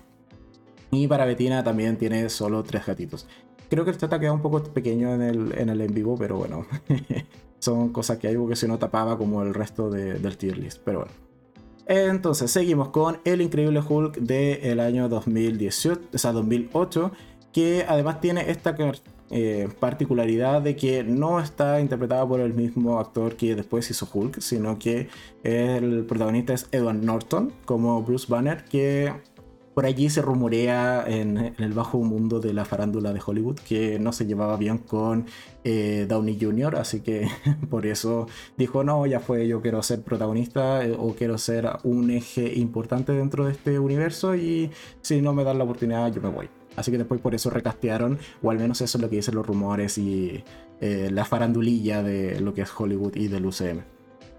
Y 0.92 1.08
para 1.08 1.26
Betina 1.26 1.64
también 1.64 1.98
tiene 1.98 2.30
solo 2.30 2.64
tres 2.64 2.86
gatitos. 2.86 3.28
Creo 3.70 3.84
que 3.84 3.92
el 3.92 3.98
chat 3.98 4.14
ha 4.14 4.32
un 4.32 4.42
poco 4.42 4.64
pequeño 4.64 5.14
en 5.14 5.22
el 5.22 5.54
en, 5.58 5.70
el 5.70 5.82
en 5.82 5.94
vivo, 5.94 6.16
pero 6.18 6.38
bueno. 6.38 6.66
son 7.60 7.90
cosas 7.90 8.18
que 8.18 8.28
hay 8.28 8.38
porque 8.38 8.56
si 8.56 8.68
no 8.68 8.78
tapaba 8.78 9.18
como 9.18 9.44
el 9.44 9.54
resto 9.54 9.90
del 9.90 10.38
tier 10.38 10.58
list. 10.58 10.82
Pero 10.84 11.00
bueno. 11.00 11.12
Entonces, 11.88 12.52
seguimos 12.52 12.90
con 12.90 13.20
El 13.24 13.42
Increíble 13.42 13.82
Hulk 13.88 14.18
del 14.18 14.80
año 14.82 15.08
2018, 15.08 16.02
o 16.14 16.18
sea, 16.18 16.34
2008, 16.34 17.12
que 17.54 17.86
además 17.88 18.20
tiene 18.20 18.52
esta 18.52 18.76
eh, 19.30 19.70
particularidad 19.80 20.62
de 20.62 20.76
que 20.76 21.06
no 21.06 21.40
está 21.40 21.80
interpretada 21.80 22.28
por 22.28 22.42
el 22.42 22.54
mismo 22.54 23.00
actor 23.00 23.38
que 23.38 23.56
después 23.56 23.90
hizo 23.90 24.08
Hulk, 24.12 24.42
sino 24.42 24.78
que 24.78 25.08
el 25.44 26.06
protagonista 26.06 26.54
es 26.54 26.68
Edward 26.72 26.98
Norton 26.98 27.54
como 27.64 28.04
Bruce 28.04 28.28
Banner, 28.30 28.66
que 28.66 29.14
por 29.78 29.86
allí 29.86 30.10
se 30.10 30.24
rumorea 30.24 31.06
en, 31.06 31.54
el 31.60 31.74
bajo 31.74 32.00
mundo 32.00 32.40
de 32.40 32.52
la 32.52 32.66
farándula 32.66 33.14
de 33.14 33.22
Hollywood 33.24 33.60
que 33.60 34.00
no 34.00 34.12
se 34.12 34.26
llevaba 34.26 34.58
bien 34.58 34.80
con 34.80 35.28
eh, 35.64 36.08
Downey 36.10 36.36
Jr., 36.42 36.78
así 36.78 37.02
que 37.02 37.28
por 37.70 37.86
eso 37.86 38.26
dijo, 38.58 38.84
no, 38.84 39.06
ya 39.06 39.20
fue, 39.20 39.48
yo 39.48 39.62
quiero 39.62 39.84
ser 39.84 40.02
protagonista 40.02 40.84
eh, 40.84 40.96
o 40.98 41.14
quiero 41.14 41.38
ser 41.38 41.70
un 41.84 42.10
eje 42.10 42.56
importante 42.56 43.12
dentro 43.12 43.46
de 43.46 43.52
este 43.52 43.78
universo 43.78 44.36
y 44.36 44.72
si 45.04 45.22
no 45.22 45.36
me 45.36 45.44
dan 45.44 45.60
la 45.60 45.66
oportunidad 45.66 46.12
yo 46.12 46.24
me 46.24 46.30
voy. 46.30 46.50
Así 46.76 46.90
que 46.90 46.98
después 46.98 47.22
por 47.22 47.36
eso 47.36 47.52
recastearon, 47.52 48.18
o 48.42 48.50
al 48.50 48.58
menos 48.58 48.82
eso 48.82 48.98
es 48.98 49.02
lo 49.04 49.12
que 49.12 49.18
dicen 49.18 49.36
los 49.36 49.46
rumores 49.46 50.00
y 50.00 50.44
eh, 50.82 51.10
la 51.12 51.24
farandulilla 51.24 52.02
de 52.02 52.42
lo 52.42 52.56
que 52.56 52.64
es 52.64 52.72
Hollywood 52.76 53.16
y 53.16 53.28
del 53.28 53.46
UCM. 53.46 53.84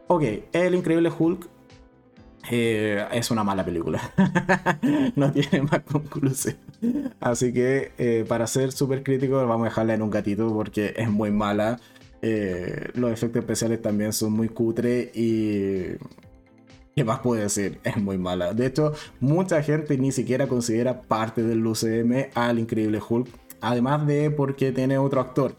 Ok, 0.08 0.24
El 0.52 0.74
Increíble 0.74 1.12
Hulk 1.16 1.48
eh, 2.50 3.06
es 3.12 3.30
una 3.30 3.44
mala 3.44 3.64
película. 3.64 4.00
no 5.16 5.32
tiene 5.32 5.62
más 5.62 5.80
conclusión. 5.80 6.56
Así 7.20 7.52
que 7.52 7.92
eh, 7.98 8.24
para 8.28 8.46
ser 8.46 8.72
súper 8.72 9.02
crítico 9.02 9.36
vamos 9.46 9.66
a 9.66 9.70
dejarla 9.70 9.94
en 9.94 10.02
un 10.02 10.10
gatito 10.10 10.52
porque 10.52 10.94
es 10.96 11.10
muy 11.10 11.30
mala. 11.30 11.80
Eh, 12.22 12.90
los 12.94 13.12
efectos 13.12 13.40
especiales 13.40 13.82
también 13.82 14.12
son 14.12 14.32
muy 14.32 14.48
cutre 14.48 15.10
y... 15.14 15.96
¿Qué 16.96 17.04
más 17.04 17.20
puedo 17.20 17.40
decir? 17.40 17.78
Es 17.84 17.96
muy 17.96 18.18
mala. 18.18 18.52
De 18.54 18.66
hecho, 18.66 18.92
mucha 19.20 19.62
gente 19.62 19.96
ni 19.96 20.10
siquiera 20.10 20.48
considera 20.48 21.02
parte 21.02 21.44
del 21.44 21.64
UCM 21.64 22.30
al 22.34 22.58
Increíble 22.58 23.00
Hulk. 23.08 23.28
Además 23.60 24.04
de 24.04 24.32
porque 24.32 24.72
tiene 24.72 24.98
otro 24.98 25.20
actor 25.20 25.54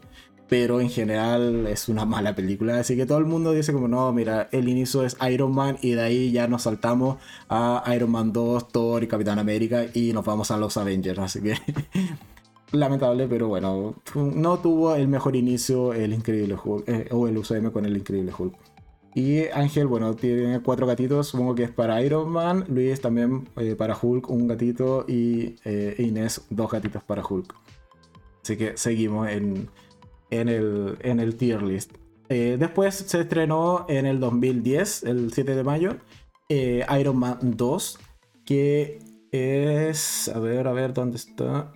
pero 0.50 0.80
en 0.80 0.90
general 0.90 1.68
es 1.68 1.88
una 1.88 2.04
mala 2.04 2.34
película. 2.34 2.80
Así 2.80 2.96
que 2.96 3.06
todo 3.06 3.18
el 3.18 3.24
mundo 3.24 3.52
dice 3.52 3.72
como, 3.72 3.86
no, 3.86 4.12
mira, 4.12 4.48
el 4.50 4.68
inicio 4.68 5.04
es 5.04 5.16
Iron 5.30 5.54
Man 5.54 5.78
y 5.80 5.92
de 5.92 6.02
ahí 6.02 6.32
ya 6.32 6.48
nos 6.48 6.62
saltamos 6.62 7.18
a 7.48 7.84
Iron 7.94 8.10
Man 8.10 8.32
2, 8.32 8.68
Thor 8.68 9.04
y 9.04 9.06
Capitán 9.06 9.38
América 9.38 9.86
y 9.94 10.12
nos 10.12 10.24
vamos 10.24 10.50
a 10.50 10.56
los 10.56 10.76
Avengers. 10.76 11.20
Así 11.20 11.40
que 11.40 11.54
lamentable, 12.72 13.28
pero 13.28 13.46
bueno, 13.46 13.94
no 14.16 14.58
tuvo 14.58 14.96
el 14.96 15.06
mejor 15.06 15.36
inicio 15.36 15.92
el 15.94 16.12
Increíble 16.12 16.56
Hulk, 16.62 16.88
eh, 16.88 17.08
o 17.12 17.28
el 17.28 17.38
UCM 17.38 17.70
con 17.70 17.86
el 17.86 17.96
Increíble 17.96 18.32
Hulk. 18.36 18.54
Y 19.14 19.46
Ángel, 19.48 19.86
bueno, 19.86 20.14
tiene 20.16 20.60
cuatro 20.60 20.84
gatitos, 20.84 21.28
supongo 21.28 21.54
que 21.54 21.62
es 21.62 21.70
para 21.70 22.02
Iron 22.02 22.28
Man. 22.28 22.64
Luis 22.68 23.00
también 23.00 23.48
eh, 23.56 23.76
para 23.76 23.96
Hulk, 23.96 24.28
un 24.28 24.48
gatito. 24.48 25.04
Y 25.06 25.54
eh, 25.64 25.94
Inés, 25.98 26.42
dos 26.50 26.72
gatitos 26.72 27.04
para 27.04 27.24
Hulk. 27.24 27.54
Así 28.42 28.56
que 28.56 28.76
seguimos 28.76 29.28
en 29.28 29.68
en 30.30 30.48
el, 30.48 30.96
en 31.00 31.20
el 31.20 31.36
tier 31.36 31.62
list. 31.62 31.92
Eh, 32.28 32.56
después 32.58 32.94
se 32.94 33.20
estrenó 33.20 33.86
en 33.88 34.06
el 34.06 34.20
2010, 34.20 35.02
el 35.04 35.32
7 35.32 35.54
de 35.54 35.64
mayo, 35.64 35.96
eh, 36.48 36.86
Iron 36.98 37.18
Man 37.18 37.38
2, 37.42 37.98
que 38.44 39.00
es... 39.32 40.28
A 40.28 40.38
ver, 40.38 40.68
a 40.68 40.72
ver, 40.72 40.94
¿dónde 40.94 41.16
está? 41.16 41.72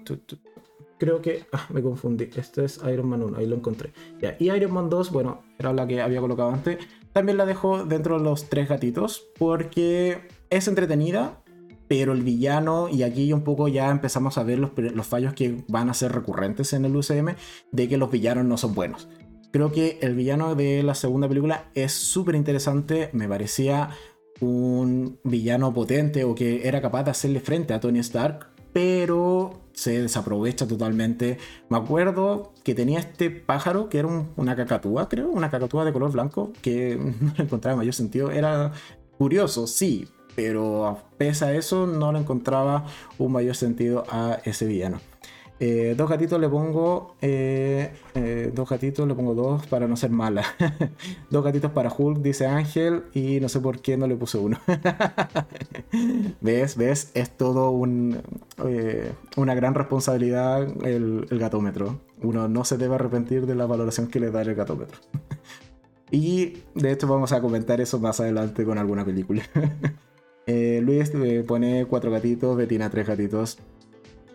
Creo 0.98 1.20
que... 1.20 1.44
Ah, 1.52 1.66
me 1.70 1.82
confundí. 1.82 2.30
Este 2.36 2.64
es 2.64 2.80
Iron 2.90 3.08
Man 3.08 3.22
1, 3.22 3.38
ahí 3.38 3.46
lo 3.46 3.56
encontré. 3.56 3.92
Y 4.38 4.50
Iron 4.50 4.72
Man 4.72 4.88
2, 4.88 5.10
bueno, 5.10 5.42
era 5.58 5.72
la 5.72 5.86
que 5.86 6.00
había 6.00 6.20
colocado 6.20 6.50
antes. 6.50 6.78
También 7.12 7.38
la 7.38 7.46
dejo 7.46 7.84
dentro 7.84 8.18
de 8.18 8.24
los 8.24 8.48
tres 8.48 8.68
gatitos 8.68 9.24
porque 9.38 10.28
es 10.50 10.66
entretenida, 10.66 11.43
pero 11.88 12.12
el 12.12 12.22
villano, 12.22 12.88
y 12.88 13.02
aquí 13.02 13.32
un 13.32 13.42
poco 13.42 13.68
ya 13.68 13.90
empezamos 13.90 14.38
a 14.38 14.42
ver 14.42 14.58
los, 14.58 14.70
los, 14.76 15.06
fallos 15.06 15.34
que 15.34 15.64
van 15.68 15.90
a 15.90 15.94
ser 15.94 16.12
recurrentes 16.12 16.72
en 16.72 16.84
el 16.84 16.96
UCM, 16.96 17.34
de 17.72 17.88
que 17.88 17.98
los 17.98 18.10
villanos 18.10 18.44
no 18.44 18.56
son 18.56 18.74
buenos. 18.74 19.08
Creo 19.52 19.70
que 19.70 19.98
el 20.02 20.14
villano 20.14 20.54
de 20.54 20.82
la 20.82 20.94
segunda 20.94 21.28
película 21.28 21.70
es 21.74 21.92
súper 21.92 22.34
interesante, 22.34 23.10
me 23.12 23.28
parecía 23.28 23.90
un 24.40 25.18
villano 25.22 25.72
potente 25.72 26.24
o 26.24 26.34
que 26.34 26.66
era 26.66 26.80
capaz 26.80 27.04
de 27.04 27.12
hacerle 27.12 27.40
frente 27.40 27.72
a 27.72 27.80
Tony 27.80 28.00
Stark, 28.00 28.48
pero 28.72 29.62
se 29.72 30.02
desaprovecha 30.02 30.66
totalmente. 30.66 31.38
Me 31.68 31.76
acuerdo 31.76 32.52
que 32.64 32.74
tenía 32.74 32.98
este 32.98 33.30
pájaro 33.30 33.88
que 33.88 33.98
era 34.00 34.08
una 34.36 34.56
cacatúa, 34.56 35.08
creo, 35.08 35.30
una 35.30 35.50
cacatúa 35.50 35.84
de 35.84 35.92
color 35.92 36.12
blanco, 36.12 36.52
que 36.60 36.96
no 37.20 37.32
le 37.36 37.44
encontraba 37.44 37.76
mayor 37.76 37.94
sentido. 37.94 38.30
Era 38.32 38.72
curioso, 39.16 39.66
sí, 39.66 40.08
pero 40.34 40.98
pese 41.18 41.44
a 41.44 41.54
eso 41.54 41.86
no 41.86 42.12
le 42.12 42.20
encontraba 42.20 42.86
un 43.18 43.32
mayor 43.32 43.56
sentido 43.56 44.04
a 44.10 44.38
ese 44.44 44.66
villano. 44.66 45.00
Eh, 45.60 45.94
dos 45.96 46.10
gatitos 46.10 46.40
le 46.40 46.48
pongo. 46.48 47.14
Eh, 47.22 47.92
eh, 48.14 48.52
dos 48.54 48.68
gatitos 48.68 49.06
le 49.06 49.14
pongo 49.14 49.34
dos 49.34 49.66
para 49.66 49.86
no 49.86 49.96
ser 49.96 50.10
mala. 50.10 50.44
dos 51.30 51.44
gatitos 51.44 51.70
para 51.70 51.92
Hulk, 51.96 52.18
dice 52.18 52.46
Ángel. 52.46 53.04
Y 53.14 53.40
no 53.40 53.48
sé 53.48 53.60
por 53.60 53.80
qué 53.80 53.96
no 53.96 54.06
le 54.06 54.16
puse 54.16 54.38
uno. 54.38 54.58
¿Ves? 56.40 56.76
¿Ves? 56.76 57.10
Es 57.14 57.36
todo 57.36 57.70
un, 57.70 58.20
una 59.36 59.54
gran 59.54 59.74
responsabilidad 59.74 60.62
el, 60.84 61.26
el, 61.30 61.38
gatómetro. 61.38 62.00
Uno 62.22 62.48
no 62.48 62.64
se 62.64 62.76
debe 62.76 62.96
arrepentir 62.96 63.46
de 63.46 63.54
la 63.54 63.66
valoración 63.66 64.08
que 64.08 64.20
le 64.20 64.30
da 64.30 64.42
el 64.42 64.54
gatómetro. 64.54 64.98
y 66.10 66.58
de 66.74 66.92
hecho, 66.92 67.06
vamos 67.06 67.32
a 67.32 67.40
comentar 67.40 67.80
eso 67.80 68.00
más 68.00 68.18
adelante 68.20 68.64
con 68.64 68.78
alguna 68.78 69.04
película. 69.04 69.44
Eh, 70.46 70.80
Luis 70.83 71.12
pone 71.46 71.87
cuatro 71.87 72.11
gatitos, 72.11 72.57
Betina 72.57 72.90
tres 72.90 73.07
gatitos 73.07 73.59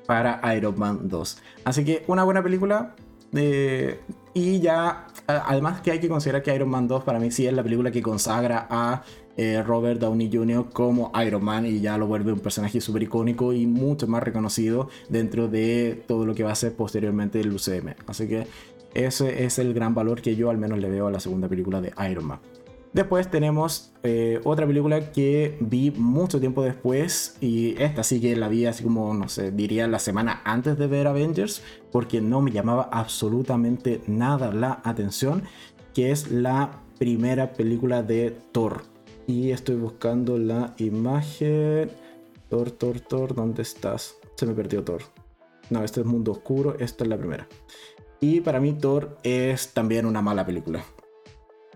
para 0.05 0.41
Iron 0.55 0.77
Man 0.77 1.07
2. 1.07 1.37
Así 1.65 1.85
que 1.85 2.03
una 2.07 2.23
buena 2.23 2.41
película. 2.41 2.95
Eh, 3.33 3.99
y 4.33 4.59
ya, 4.59 5.05
además 5.27 5.81
que 5.81 5.91
hay 5.91 5.99
que 5.99 6.09
considerar 6.09 6.41
que 6.41 6.55
Iron 6.55 6.69
Man 6.69 6.87
2 6.87 7.03
para 7.03 7.19
mí 7.19 7.29
sí 7.29 7.45
es 7.45 7.53
la 7.53 7.61
película 7.61 7.91
que 7.91 8.01
consagra 8.01 8.65
a 8.69 9.03
eh, 9.37 9.61
Robert 9.61 9.99
Downey 9.99 10.29
Jr. 10.33 10.69
como 10.73 11.11
Iron 11.25 11.43
Man 11.43 11.65
y 11.65 11.79
ya 11.79 11.97
lo 11.97 12.07
vuelve 12.07 12.33
un 12.33 12.39
personaje 12.39 12.81
súper 12.81 13.03
icónico 13.03 13.53
y 13.53 13.67
mucho 13.67 14.07
más 14.07 14.23
reconocido 14.23 14.89
dentro 15.09 15.47
de 15.47 16.03
todo 16.07 16.25
lo 16.25 16.33
que 16.33 16.43
va 16.43 16.51
a 16.51 16.55
ser 16.55 16.73
posteriormente 16.73 17.39
el 17.39 17.53
UCM. 17.53 17.93
Así 18.07 18.27
que 18.27 18.47
ese 18.93 19.45
es 19.45 19.59
el 19.59 19.73
gran 19.73 19.93
valor 19.93 20.21
que 20.21 20.35
yo 20.35 20.49
al 20.49 20.57
menos 20.57 20.79
le 20.79 20.89
veo 20.89 21.07
a 21.07 21.11
la 21.11 21.19
segunda 21.19 21.47
película 21.47 21.81
de 21.81 21.93
Iron 22.09 22.25
Man. 22.25 22.39
Después 22.91 23.29
tenemos 23.29 23.93
eh, 24.01 24.41
otra 24.43 24.65
película 24.65 25.11
que 25.11 25.57
vi 25.59 25.91
mucho 25.91 26.39
tiempo 26.39 26.63
después 26.63 27.37
y 27.39 27.79
esta 27.81 28.01
sí 28.01 28.19
que 28.19 28.35
la 28.35 28.47
vi 28.47 28.65
así 28.65 28.83
como, 28.83 29.13
no 29.13 29.29
sé, 29.29 29.51
diría 29.51 29.87
la 29.87 29.99
semana 29.99 30.41
antes 30.43 30.77
de 30.77 30.87
ver 30.87 31.05
Avengers 31.05 31.61
porque 31.91 32.19
no 32.19 32.41
me 32.41 32.51
llamaba 32.51 32.89
absolutamente 32.91 34.01
nada 34.07 34.51
la 34.51 34.81
atención, 34.83 35.43
que 35.93 36.09
es 36.11 36.31
la 36.31 36.81
primera 36.97 37.53
película 37.53 38.01
de 38.01 38.35
Thor. 38.51 38.81
Y 39.27 39.51
estoy 39.51 39.75
buscando 39.75 40.39
la 40.39 40.73
imagen. 40.77 41.91
Thor, 42.49 42.71
Thor, 42.71 42.99
Thor, 43.01 43.35
¿dónde 43.35 43.61
estás? 43.61 44.15
Se 44.35 44.47
me 44.47 44.55
perdió 44.55 44.83
Thor. 44.83 45.03
No, 45.69 45.83
este 45.83 45.99
es 45.99 46.07
Mundo 46.07 46.31
Oscuro, 46.31 46.75
esta 46.79 47.03
es 47.03 47.09
la 47.09 47.17
primera. 47.17 47.47
Y 48.19 48.41
para 48.41 48.59
mí 48.59 48.73
Thor 48.73 49.17
es 49.21 49.73
también 49.73 50.07
una 50.07 50.23
mala 50.23 50.43
película. 50.43 50.83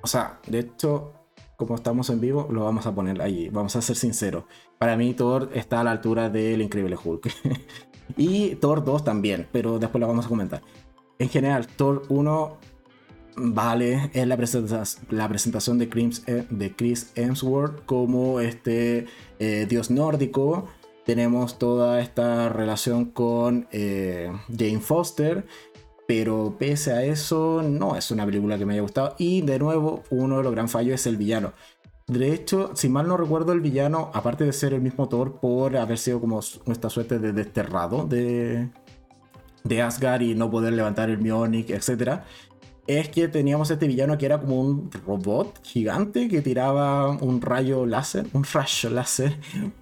O 0.04 0.08
sea, 0.08 0.40
de 0.48 0.60
hecho, 0.60 1.14
como 1.56 1.76
estamos 1.76 2.10
en 2.10 2.20
vivo, 2.20 2.50
lo 2.52 2.66
vamos 2.66 2.86
a 2.86 2.94
poner 2.94 3.22
ahí. 3.22 3.50
Vamos 3.50 3.76
a 3.78 3.82
ser 3.82 3.96
sinceros. 3.96 4.44
Para 4.78 4.98
mí, 4.98 5.14
Thor 5.14 5.50
está 5.54 5.80
a 5.80 5.84
la 5.86 5.92
altura 5.92 6.30
del 6.30 6.62
Increíble 6.62 6.98
Hulk. 7.02 7.32
y 8.18 8.56
Thor 8.56 8.84
2 8.84 9.06
también, 9.06 9.48
pero 9.54 9.80
después 9.80 10.02
lo 10.02 10.08
vamos 10.08 10.26
a 10.26 10.30
comentar. 10.30 10.62
En 11.20 11.30
general, 11.30 11.68
Thor 11.68 12.04
1 12.10 12.58
vale, 13.38 14.12
es 14.14 14.28
la, 14.28 14.38
la 15.10 15.30
presentación 15.30 15.78
de 15.78 15.90
eh, 16.28 16.46
de 16.50 16.76
Chris 16.76 17.12
Hemsworth 17.16 17.86
como 17.86 18.42
este 18.42 19.06
eh, 19.40 19.66
dios 19.70 19.90
nórdico. 19.90 20.68
Tenemos 21.06 21.60
toda 21.60 22.02
esta 22.02 22.50
relación 22.50 23.06
con 23.06 23.68
eh, 23.72 24.32
Jane 24.50 24.82
Foster 24.82 25.46
pero 26.16 26.56
pese 26.60 26.94
a 26.94 27.04
eso, 27.04 27.64
no 27.64 27.96
es 27.96 28.12
una 28.12 28.24
película 28.24 28.56
que 28.60 28.68
me 28.68 28.74
haya 28.74 28.84
gustado. 28.84 29.16
Y 29.18 29.42
de 29.42 29.58
nuevo, 29.58 30.04
uno 30.12 30.38
de 30.38 30.44
los 30.44 30.52
gran 30.52 30.70
fallos 30.70 30.94
es 30.94 31.08
el 31.08 31.18
villano. 31.18 31.54
De 32.06 32.32
hecho, 32.36 32.70
si 32.76 32.88
mal 32.88 33.08
no 33.08 33.18
recuerdo, 33.18 33.52
el 33.52 33.62
villano, 33.62 34.12
aparte 34.14 34.44
de 34.44 34.54
ser 34.54 34.76
el 34.76 34.82
mismo 34.82 35.10
Thor, 35.10 35.40
por 35.40 35.76
haber 35.76 35.98
sido 35.98 36.22
como 36.22 36.40
esta 36.40 36.92
suerte 36.92 37.18
de 37.18 37.34
desterrado 37.34 38.06
de, 38.06 38.70
de 39.64 39.82
Asgard 39.82 40.22
y 40.22 40.36
no 40.36 40.52
poder 40.52 40.74
levantar 40.74 41.10
el 41.10 41.18
Mjolnir, 41.18 41.72
etc., 41.72 42.22
es 42.86 43.08
que 43.10 43.28
teníamos 43.30 43.72
este 43.72 43.88
villano 43.88 44.18
que 44.18 44.26
era 44.26 44.40
como 44.40 44.60
un 44.60 44.92
robot 44.92 45.64
gigante 45.64 46.28
que 46.28 46.42
tiraba 46.42 47.12
un 47.12 47.42
rayo 47.42 47.86
láser, 47.86 48.28
un 48.34 48.44
rayo 48.44 48.90
láser 48.90 49.38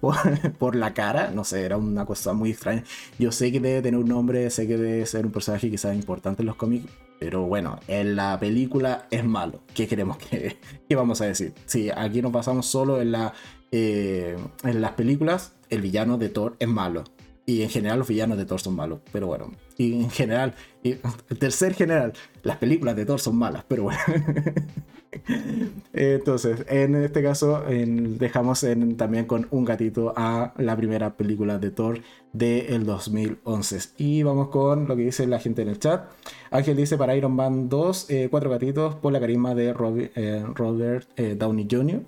por, 0.58 0.76
la 0.76 0.94
cara. 0.94 1.30
No 1.30 1.44
sé, 1.44 1.64
era 1.64 1.76
una 1.76 2.06
cosa 2.06 2.32
muy 2.32 2.50
extraña. 2.50 2.84
Yo 3.18 3.32
sé 3.32 3.50
que 3.50 3.60
debe 3.60 3.82
tener 3.82 3.98
un 3.98 4.08
nombre, 4.08 4.48
sé 4.50 4.68
que 4.68 4.76
debe 4.76 5.04
ser 5.06 5.26
un 5.26 5.32
personaje 5.32 5.70
quizás 5.70 5.94
importante 5.96 6.42
en 6.42 6.46
los 6.46 6.56
cómics, 6.56 6.86
pero 7.18 7.42
bueno, 7.46 7.78
en 7.88 8.14
la 8.14 8.38
película 8.38 9.06
es 9.10 9.24
malo. 9.24 9.62
¿Qué 9.74 9.88
queremos 9.88 10.16
que 10.18 10.58
qué 10.88 10.94
vamos 10.94 11.20
a 11.20 11.26
decir? 11.26 11.54
Sí, 11.66 11.90
aquí 11.94 12.22
nos 12.22 12.32
basamos 12.32 12.66
solo 12.66 13.00
en, 13.00 13.12
la, 13.12 13.32
eh, 13.72 14.36
en 14.62 14.80
las 14.80 14.92
películas. 14.92 15.54
El 15.70 15.80
villano 15.80 16.18
de 16.18 16.28
Thor 16.28 16.56
es 16.60 16.68
malo. 16.68 17.04
Y 17.44 17.62
en 17.62 17.70
general 17.70 17.98
los 17.98 18.08
villanos 18.08 18.38
de 18.38 18.44
Thor 18.44 18.60
son 18.60 18.76
malos. 18.76 19.00
Pero 19.10 19.26
bueno, 19.26 19.50
y 19.78 20.02
en 20.02 20.10
general, 20.10 20.54
y 20.82 20.94
tercer 21.38 21.74
general, 21.74 22.12
las 22.42 22.56
películas 22.56 22.96
de 22.96 23.06
Thor 23.06 23.20
son 23.20 23.36
malas, 23.36 23.64
pero 23.66 23.84
bueno. 23.84 23.98
Entonces, 25.92 26.64
en 26.68 26.94
este 26.94 27.22
caso, 27.22 27.62
dejamos 27.66 28.66
también 28.96 29.26
con 29.26 29.46
un 29.50 29.64
gatito 29.64 30.14
a 30.16 30.54
la 30.56 30.76
primera 30.76 31.16
película 31.16 31.58
de 31.58 31.70
Thor 31.70 32.00
del 32.32 32.84
2011. 32.86 33.78
Y 33.98 34.22
vamos 34.22 34.48
con 34.48 34.88
lo 34.88 34.96
que 34.96 35.02
dice 35.02 35.26
la 35.26 35.38
gente 35.38 35.62
en 35.62 35.68
el 35.68 35.78
chat. 35.78 36.08
Ángel 36.50 36.76
dice 36.76 36.96
para 36.96 37.14
Iron 37.14 37.34
Man 37.34 37.68
2, 37.68 38.10
eh, 38.10 38.28
cuatro 38.30 38.50
gatitos 38.50 38.94
por 38.96 39.12
la 39.12 39.20
carisma 39.20 39.54
de 39.54 39.74
eh, 40.14 40.44
Robert 40.54 41.08
eh, 41.16 41.36
Downey 41.38 41.68
Jr. 41.70 42.02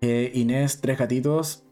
Inés, 0.00 0.80
tres 0.80 0.98
gatitos 0.98 1.65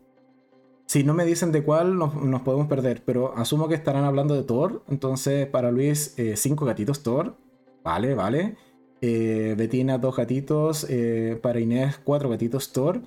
si 0.86 1.02
no 1.04 1.14
me 1.14 1.24
dicen 1.24 1.52
de 1.52 1.62
cuál, 1.62 1.96
nos, 1.98 2.42
podemos 2.42 2.66
perder, 2.66 3.02
pero 3.04 3.36
asumo 3.36 3.68
que 3.68 3.74
estarán 3.74 4.04
hablando 4.04 4.34
de 4.34 4.42
Thor. 4.42 4.82
Entonces, 4.88 5.46
para 5.46 5.70
Luis, 5.70 6.14
eh, 6.18 6.36
cinco 6.36 6.64
gatitos 6.66 7.02
Thor. 7.02 7.36
Vale, 7.82 8.14
vale. 8.14 8.56
Eh, 9.00 9.54
Betina, 9.56 9.98
dos 9.98 10.16
gatitos. 10.16 10.86
Eh, 10.88 11.38
para 11.42 11.60
Inés, 11.60 12.00
cuatro 12.04 12.28
gatitos 12.28 12.72
Thor. 12.72 13.02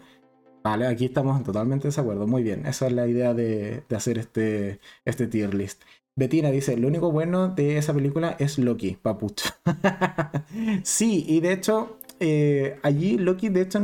Vale, 0.64 0.88
aquí 0.88 1.06
estamos 1.06 1.44
totalmente 1.44 1.84
de 1.84 1.90
desacuerdo. 1.90 2.28
Muy 2.28 2.44
bien, 2.44 2.66
esa 2.66 2.88
es 2.88 2.94
la 2.94 3.08
idea 3.08 3.34
de, 3.34 3.84
hacer 3.96 4.18
este, 4.18 4.80
este 5.06 5.28
tier 5.28 5.54
list. 5.54 5.84
Betina 6.16 6.50
dice, 6.50 6.76
lo 6.78 6.88
único 6.88 7.12
bueno 7.12 7.50
de 7.50 7.78
esa 7.78 7.94
película 7.94 8.36
es 8.40 8.58
Loki, 8.58 8.98
papucho. 9.02 9.50
sí, 10.84 11.24
y 11.28 11.40
de 11.42 11.54
hecho, 11.54 12.00
eh, 12.20 12.80
allí 12.82 13.18
Loki, 13.18 13.50
de 13.50 13.62
hecho, 13.62 13.80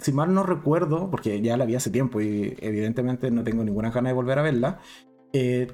si 0.00 0.12
mal 0.12 0.32
no 0.34 0.42
recuerdo, 0.42 1.10
porque 1.10 1.40
ya 1.40 1.56
la 1.56 1.64
vi 1.64 1.74
hace 1.74 1.90
tiempo 1.90 2.20
y 2.20 2.56
evidentemente 2.60 3.30
no 3.30 3.44
tengo 3.44 3.64
ninguna 3.64 3.90
gana 3.90 4.10
de 4.10 4.14
volver 4.14 4.38
a 4.38 4.42
verla, 4.42 4.80
eh, 5.32 5.66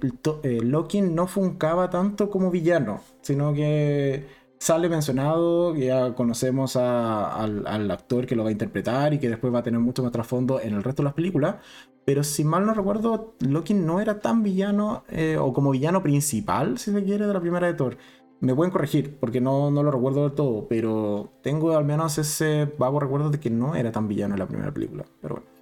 eh, 0.42 0.60
Loki 0.62 1.00
no 1.02 1.26
funcaba 1.26 1.90
tanto 1.90 2.30
como 2.30 2.50
villano, 2.50 3.00
sino 3.22 3.52
que 3.52 4.26
sale 4.58 4.88
mencionado, 4.88 5.74
ya 5.76 6.14
conocemos 6.14 6.76
al, 6.76 7.90
actor 7.90 8.26
que 8.26 8.36
lo 8.36 8.42
va 8.44 8.50
a 8.50 8.52
interpretar 8.52 9.14
y 9.14 9.18
que 9.18 9.28
después 9.28 9.52
va 9.52 9.60
a 9.60 9.62
tener 9.62 9.80
mucho 9.80 10.02
más 10.02 10.12
trasfondo 10.12 10.60
en 10.60 10.74
el 10.74 10.82
resto 10.82 11.02
de 11.02 11.04
las 11.04 11.14
películas, 11.14 11.56
pero 12.04 12.24
si 12.24 12.44
mal 12.44 12.66
no 12.66 12.74
recuerdo, 12.74 13.34
Loki 13.40 13.74
no 13.74 14.00
era 14.00 14.20
tan 14.20 14.42
villano 14.42 15.04
o 15.40 15.52
como 15.52 15.70
villano 15.70 16.02
principal, 16.02 16.78
si 16.78 16.92
se 16.92 17.04
quiere, 17.04 17.26
de 17.26 17.34
la 17.34 17.40
primera 17.40 17.66
de 17.66 17.74
Thor 17.74 17.98
me 18.40 18.54
pueden 18.54 18.70
corregir 18.70 19.16
porque 19.18 19.40
no, 19.40 19.70
no 19.70 19.82
lo 19.82 19.90
recuerdo 19.90 20.22
del 20.22 20.32
todo, 20.32 20.66
pero 20.68 21.32
tengo 21.42 21.76
al 21.76 21.84
menos 21.84 22.18
ese 22.18 22.72
vago 22.78 23.00
recuerdo 23.00 23.30
de 23.30 23.40
que 23.40 23.50
no 23.50 23.74
era 23.74 23.92
tan 23.92 24.08
villano 24.08 24.34
en 24.34 24.38
la 24.40 24.46
primera 24.46 24.72
película. 24.72 25.04
Pero 25.20 25.36
bueno. 25.36 25.58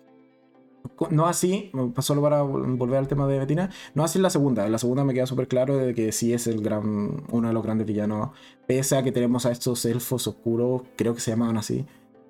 No 1.10 1.26
así, 1.26 1.72
solo 1.98 2.22
para 2.22 2.42
volver 2.42 2.98
al 2.98 3.08
tema 3.08 3.26
de 3.26 3.38
Betina, 3.38 3.70
no 3.94 4.04
así 4.04 4.18
en 4.18 4.22
la 4.22 4.30
segunda. 4.30 4.64
En 4.66 4.72
la 4.72 4.78
segunda 4.78 5.04
me 5.04 5.14
queda 5.14 5.26
súper 5.26 5.48
claro 5.48 5.76
de 5.76 5.94
que 5.94 6.12
sí 6.12 6.32
es 6.32 6.46
el 6.46 6.62
gran, 6.62 7.24
uno 7.30 7.48
de 7.48 7.54
los 7.54 7.62
grandes 7.62 7.86
villanos. 7.86 8.30
Pese 8.66 8.96
a 8.96 9.02
que 9.02 9.10
tenemos 9.10 9.46
a 9.46 9.50
estos 9.50 9.84
elfos 9.84 10.26
oscuros, 10.28 10.82
creo 10.96 11.12
que 11.14 11.20
se 11.20 11.32
llamaban 11.32 11.56
así, 11.56 11.84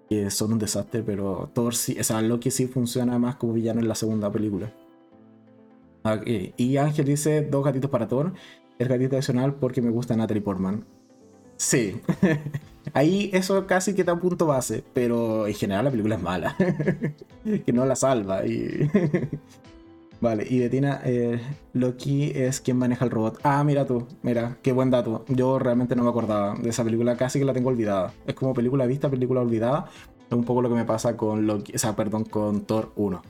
que 0.08 0.30
son 0.30 0.54
un 0.54 0.58
desastre, 0.58 1.02
pero 1.02 1.50
Thor 1.52 1.74
sí, 1.74 1.98
o 2.00 2.04
sea, 2.04 2.22
Loki 2.22 2.50
sí 2.50 2.66
funciona 2.66 3.18
más 3.18 3.36
como 3.36 3.52
villano 3.52 3.80
en 3.80 3.88
la 3.88 3.94
segunda 3.94 4.32
película. 4.32 4.72
Y 6.56 6.76
Ángel 6.78 7.04
dice 7.04 7.42
dos 7.42 7.64
gatitos 7.64 7.90
para 7.90 8.08
Thor 8.08 8.32
el 8.78 8.88
gatito 8.88 9.16
adicional 9.16 9.54
porque 9.54 9.82
me 9.82 9.90
gusta 9.90 10.16
Natalie 10.16 10.42
Portman. 10.42 10.84
Sí. 11.56 12.00
Ahí 12.94 13.30
eso 13.32 13.66
casi 13.66 13.94
que 13.94 14.04
da 14.04 14.18
punto 14.18 14.46
base, 14.46 14.84
pero 14.92 15.46
en 15.46 15.54
general 15.54 15.84
la 15.86 15.90
película 15.90 16.16
es 16.16 16.22
mala. 16.22 16.56
que 17.64 17.72
no 17.72 17.84
la 17.84 17.96
salva. 17.96 18.46
Y... 18.46 18.90
vale, 20.20 20.46
y 20.48 20.60
Betina, 20.60 21.00
eh, 21.04 21.40
Loki 21.72 22.32
es 22.34 22.60
quien 22.60 22.78
maneja 22.78 23.04
el 23.04 23.10
robot. 23.10 23.40
Ah, 23.42 23.64
mira 23.64 23.86
tú, 23.86 24.06
mira, 24.22 24.58
qué 24.62 24.72
buen 24.72 24.90
dato. 24.90 25.24
Yo 25.28 25.58
realmente 25.58 25.96
no 25.96 26.04
me 26.04 26.10
acordaba 26.10 26.54
de 26.54 26.68
esa 26.68 26.84
película, 26.84 27.16
casi 27.16 27.38
que 27.38 27.44
la 27.44 27.52
tengo 27.52 27.70
olvidada. 27.70 28.12
Es 28.26 28.34
como 28.34 28.54
película 28.54 28.86
vista, 28.86 29.10
película 29.10 29.40
olvidada. 29.40 29.86
Es 30.28 30.36
un 30.36 30.44
poco 30.44 30.62
lo 30.62 30.68
que 30.68 30.74
me 30.74 30.84
pasa 30.84 31.16
con 31.16 31.46
Loki, 31.46 31.72
o 31.74 31.78
sea, 31.78 31.96
perdón, 31.96 32.24
con 32.24 32.62
Thor 32.66 32.92
1. 32.96 33.22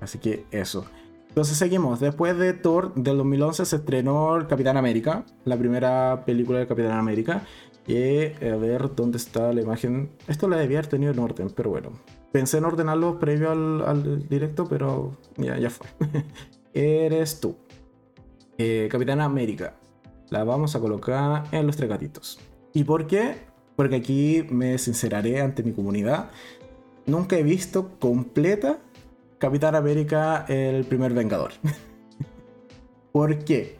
Así 0.00 0.18
que 0.18 0.44
eso. 0.50 0.86
Entonces 1.34 1.58
seguimos. 1.58 1.98
Después 1.98 2.38
de 2.38 2.52
Thor 2.52 2.94
del 2.94 3.16
2011 3.16 3.64
se 3.64 3.74
estrenó 3.74 4.46
Capitán 4.48 4.76
América, 4.76 5.24
la 5.44 5.56
primera 5.56 6.22
película 6.24 6.60
de 6.60 6.68
Capitán 6.68 6.92
América. 6.92 7.42
Y 7.88 8.26
a 8.44 8.56
ver 8.56 8.94
dónde 8.94 9.18
está 9.18 9.52
la 9.52 9.60
imagen. 9.60 10.10
Esto 10.28 10.46
la 10.46 10.56
debía 10.56 10.78
haber 10.78 10.86
tenido 10.86 11.10
en 11.10 11.18
orden, 11.18 11.50
pero 11.50 11.70
bueno. 11.70 11.90
Pensé 12.30 12.58
en 12.58 12.64
ordenarlo 12.66 13.18
previo 13.18 13.50
al, 13.50 14.28
directo, 14.28 14.68
pero 14.68 15.16
ya, 15.36 15.58
ya 15.58 15.70
fue. 15.70 15.88
Eres 16.72 17.40
tú. 17.40 17.56
Eh, 18.56 18.86
Capitán 18.88 19.20
América. 19.20 19.74
La 20.30 20.44
vamos 20.44 20.76
a 20.76 20.80
colocar 20.80 21.46
en 21.50 21.66
los 21.66 21.76
tres 21.76 21.88
gatitos. 21.88 22.38
¿Y 22.72 22.84
por 22.84 23.08
qué? 23.08 23.38
Porque 23.74 23.96
aquí 23.96 24.46
me 24.50 24.78
sinceraré 24.78 25.40
ante 25.40 25.64
mi 25.64 25.72
comunidad. 25.72 26.30
Nunca 27.06 27.36
he 27.36 27.42
visto 27.42 27.98
completa 27.98 28.78
Capitán 29.38 29.74
América, 29.74 30.44
el 30.48 30.84
primer 30.84 31.12
Vengador. 31.12 31.52
¿Por 33.12 33.44
qué? 33.44 33.76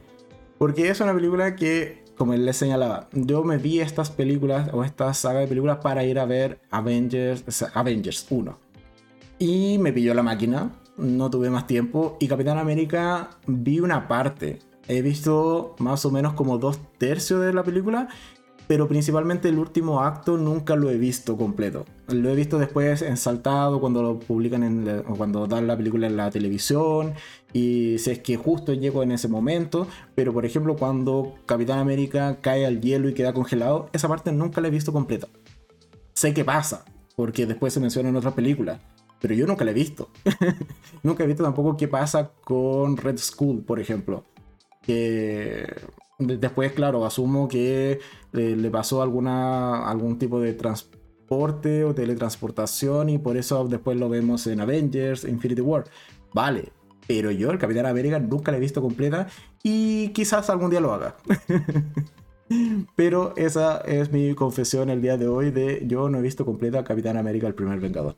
Porque 0.59 0.89
es 0.89 1.01
una 1.01 1.15
película 1.15 1.57
que, 1.57 2.05
como 2.17 2.35
les 2.35 2.57
señalaba, 2.57 3.09
yo 3.13 3.43
me 3.43 3.59
vi 3.59 3.81
estas 3.81 4.11
películas 4.11 4.71
o 4.73 4.85
esta 4.85 5.13
saga 5.15 5.41
de 5.41 5.47
películas 5.47 5.79
para 5.79 6.05
ir 6.05 6.19
a 6.19 6.25
ver 6.25 6.61
Avengers, 6.71 7.65
Avengers 7.75 8.27
1. 8.31 8.59
Y 9.39 9.79
me 9.79 9.93
pilló 9.93 10.15
la 10.15 10.23
máquina, 10.23 10.71
no 10.97 11.31
tuve 11.31 11.51
más 11.51 11.67
tiempo 11.67 12.17
y 12.21 12.29
Capitán 12.29 12.59
América 12.59 13.31
vi 13.47 13.81
una 13.81 14.07
parte. 14.07 14.61
He 14.87 15.03
visto 15.03 15.75
más 15.79 16.05
o 16.05 16.11
menos 16.11 16.35
como 16.35 16.59
dos 16.59 16.79
tercios 16.99 17.41
de 17.41 17.53
la 17.53 17.65
película 17.65 18.09
pero 18.67 18.89
principalmente 18.89 19.49
el 19.49 19.59
último 19.59 20.01
acto 20.01 20.37
nunca 20.37 20.77
lo 20.77 20.91
he 20.91 20.97
visto 20.97 21.37
completo. 21.37 21.85
Lo 22.09 22.31
he 22.31 22.35
visto 22.35 22.59
después 22.59 23.01
en 23.01 23.17
saltado 23.17 23.81
cuando 23.81 24.03
lo 24.03 24.19
publican 24.19 24.63
en 24.63 25.03
cuando 25.17 25.47
dan 25.47 25.67
la 25.67 25.77
película 25.77 26.07
en 26.07 26.17
la 26.17 26.31
televisión 26.31 27.15
y 27.53 27.99
si 27.99 28.11
es 28.11 28.19
que 28.19 28.37
justo 28.37 28.75
llego 28.75 29.03
en 29.03 29.13
ese 29.13 29.27
momento, 29.27 29.87
pero 30.15 30.33
por 30.33 30.45
ejemplo 30.45 30.77
cuando 30.77 31.35
Capitán 31.47 31.79
América 31.79 32.39
cae 32.43 32.67
al 32.67 32.83
hielo 32.83 33.09
y 33.09 33.15
queda 33.15 33.33
congelado, 33.33 33.89
esa 33.93 34.09
parte 34.09 34.33
nunca 34.33 34.61
la 34.61 34.69
he 34.69 34.71
visto 34.71 34.93
completa. 34.93 35.29
Sé 36.13 36.35
qué 36.35 36.45
pasa, 36.45 36.85
porque 37.17 37.47
después 37.47 37.73
se 37.73 37.81
menciona 37.81 38.11
en 38.11 38.17
otras 38.17 38.35
películas, 38.35 38.81
pero 39.21 39.35
yo 39.35 39.47
nunca 39.47 39.65
la 39.65 39.71
he 39.71 39.75
visto. 39.75 40.11
nunca 41.03 41.25
he 41.25 41.27
visto 41.27 41.43
tampoco 41.43 41.77
qué 41.77 41.89
pasa 41.89 42.33
con 42.45 42.99
Red 42.99 43.17
Skull, 43.17 43.63
por 43.63 43.81
ejemplo. 43.81 44.25
Que 44.83 45.67
Después, 46.19 46.73
claro, 46.73 47.05
asumo 47.05 47.49
que 47.49 47.99
le, 48.33 48.71
pasó 48.71 49.03
alguna, 49.03 49.89
algún 49.89 50.19
tipo 50.19 50.41
de 50.41 50.55
o 51.35 51.95
teletransportación 51.95 53.09
y 53.09 53.19
por 53.19 53.37
eso 53.37 53.67
después 53.67 53.99
lo 53.99 54.09
vemos 54.09 54.47
en 54.47 54.61
Avengers, 54.61 55.25
Infinity 55.25 55.61
War. 55.61 55.85
Vale, 56.33 56.73
pero 57.07 57.31
yo 57.31 57.51
el 57.51 57.59
Capitán 57.59 57.87
América 57.87 58.19
nunca 58.19 58.51
la 58.51 58.59
he 58.59 58.61
visto 58.61 58.81
completa 58.81 59.27
y 59.63 60.09
quizás 60.09 60.51
algún 60.51 60.71
día 60.71 60.81
lo 60.81 60.93
haga. 60.93 61.17
pero 62.97 63.35
esa 63.37 63.79
es 63.79 64.13
mi 64.13 64.35
confesión 64.35 64.91
el 64.91 65.03
día 65.03 65.17
de 65.17 65.27
hoy 65.27 65.51
de 65.51 65.85
yo 65.87 66.09
no 66.09 66.19
he 66.19 66.23
visto 66.23 66.45
completa 66.45 66.85
Capitán 66.85 67.17
América 67.17 67.47
el 67.47 67.55
primer 67.55 67.81
Vengador. 67.81 68.17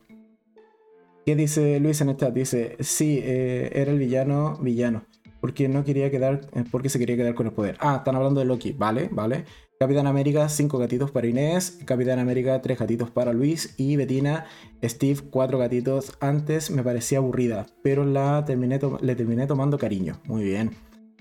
¿Qué 1.25 1.35
dice 1.35 1.81
Luis 1.81 2.01
en 2.01 2.11
el 2.11 2.17
chat? 2.17 2.33
Dice, 2.33 2.77
sí, 2.79 3.21
eh, 3.21 3.71
era 3.73 3.91
el 3.91 3.99
villano, 3.99 4.59
villano 4.61 5.05
porque 5.47 5.69
no 5.69 5.85
quería 5.85 6.11
quedar, 6.11 6.41
eh, 6.55 6.65
porque 6.71 6.89
se 6.89 6.99
quería 6.99 7.17
quedar 7.17 7.35
con 7.35 7.47
el 7.47 7.53
poder. 7.53 7.77
Ah, 7.79 7.97
están 7.99 8.17
hablando 8.17 8.41
de 8.41 8.47
Loki, 8.47 8.73
vale, 8.73 9.09
vale. 9.13 9.45
Capitán 9.79 10.07
América, 10.07 10.49
5 10.49 10.79
gatitos 10.79 11.11
para 11.11 11.27
Inés. 11.27 11.79
Capitán 11.85 12.19
América, 12.19 12.63
3 12.63 12.79
gatitos 12.79 13.11
para 13.11 13.35
Luis. 13.35 13.75
Y 13.77 13.97
Betina, 13.97 14.47
Steve, 14.83 15.21
4 15.31 15.59
gatitos. 15.59 16.17
Antes 16.21 16.71
me 16.71 16.83
parecía 16.83 17.19
aburrida, 17.19 17.67
pero 17.83 18.07
la 18.07 18.45
terminé 18.47 18.81
le 19.01 19.17
terminé 19.17 19.47
tomando 19.47 19.77
cariño. 19.77 20.19
Muy 20.25 20.45
bien. 20.45 20.71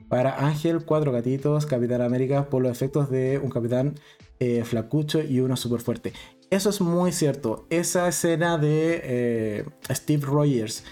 Para 0.08 0.46
Ángel, 0.48 0.86
4 0.86 1.12
gatitos. 1.12 1.66
Capitán 1.66 2.02
América, 2.02 2.50
por 2.50 2.62
los 2.64 2.72
efectos 2.72 3.10
de 3.10 3.42
un 3.44 3.50
capitán 3.50 3.96
eh, 4.40 4.64
flacucho 4.64 5.22
y 5.22 5.42
uno 5.42 5.58
súper 5.58 5.82
fuerte. 5.82 6.14
Eso 6.50 6.70
es 6.70 6.80
muy 6.80 7.12
cierto. 7.12 7.68
Esa 7.70 8.08
escena 8.08 8.58
de 8.58 9.02
eh, 9.04 9.66
Steve 9.90 10.26
Rogers 10.26 10.86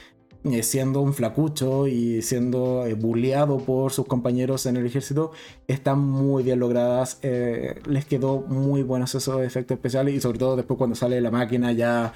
siendo 0.62 1.02
un 1.02 1.14
flacucho 1.14 1.88
y 1.88 2.22
siendo 2.22 2.86
eh, 2.86 2.94
bulleado 2.96 3.58
por 3.58 3.92
sus 3.92 4.06
compañeros 4.06 4.66
en 4.66 4.78
el 4.78 4.86
ejército, 4.86 5.32
están 5.68 6.00
muy 6.00 6.44
bien 6.44 6.60
logradas. 6.60 7.20
Eh, 7.22 7.82
les 7.86 8.06
quedó 8.06 8.42
muy 8.42 8.84
buenos 8.84 9.16
esos 9.16 9.42
efectos 9.42 9.76
especiales 9.76 10.14
y 10.16 10.22
sobre 10.22 10.40
todo 10.40 10.56
después 10.56 10.78
cuando 10.78 10.96
sale 10.96 11.22
la 11.22 11.32
máquina 11.32 11.72
ya 11.72 12.14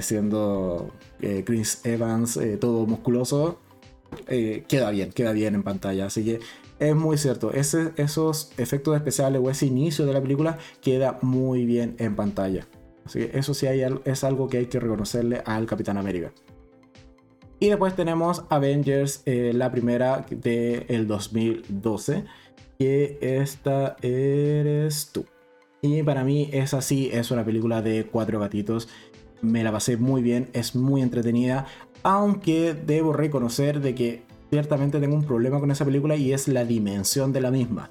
siendo 0.00 0.92
Chris 1.46 1.80
Evans 1.84 2.38
todo 2.60 2.86
musculoso, 2.86 3.60
queda 4.26 4.90
bien, 4.90 5.10
queda 5.10 5.32
bien 5.32 5.54
en 5.54 5.62
pantalla. 5.62 6.06
Así 6.06 6.22
que 6.22 6.40
es 6.78 6.94
muy 6.94 7.16
cierto, 7.16 7.52
esos 7.52 8.52
efectos 8.58 8.96
especiales 8.96 9.40
o 9.42 9.48
ese 9.48 9.66
inicio 9.66 10.04
de 10.06 10.12
la 10.12 10.20
película 10.20 10.58
queda 10.82 11.18
muy 11.22 11.64
bien 11.64 11.94
en 11.98 12.16
pantalla. 12.16 12.66
Así 13.06 13.20
que 13.20 13.38
eso 13.38 13.54
sí 13.54 13.66
hay, 13.66 13.82
es 14.04 14.24
algo 14.24 14.48
que 14.48 14.58
hay 14.58 14.66
que 14.66 14.80
reconocerle 14.80 15.42
al 15.44 15.66
Capitán 15.66 15.98
América. 15.98 16.32
Y 17.60 17.68
después 17.68 17.94
tenemos 17.94 18.44
Avengers, 18.50 19.22
eh, 19.26 19.52
la 19.54 19.70
primera 19.70 20.26
del 20.28 20.84
el 20.88 21.06
2012, 21.06 22.24
que 22.78 23.18
esta 23.20 23.96
eres 24.02 25.10
tú. 25.12 25.24
Y 25.80 26.02
para 26.02 26.24
mí 26.24 26.48
es 26.52 26.74
así, 26.74 27.10
es 27.12 27.30
una 27.30 27.44
película 27.44 27.82
de 27.82 28.06
cuatro 28.06 28.40
gatitos. 28.40 28.88
Me 29.40 29.62
la 29.62 29.70
pasé 29.70 29.96
muy 29.96 30.22
bien, 30.22 30.48
es 30.52 30.74
muy 30.74 31.02
entretenida, 31.02 31.66
aunque 32.02 32.74
debo 32.74 33.12
reconocer 33.12 33.80
de 33.80 33.94
que 33.94 34.22
ciertamente 34.50 34.98
tengo 34.98 35.14
un 35.14 35.24
problema 35.24 35.60
con 35.60 35.70
esa 35.70 35.84
película 35.84 36.16
y 36.16 36.32
es 36.32 36.48
la 36.48 36.64
dimensión 36.64 37.32
de 37.32 37.40
la 37.40 37.50
misma. 37.50 37.90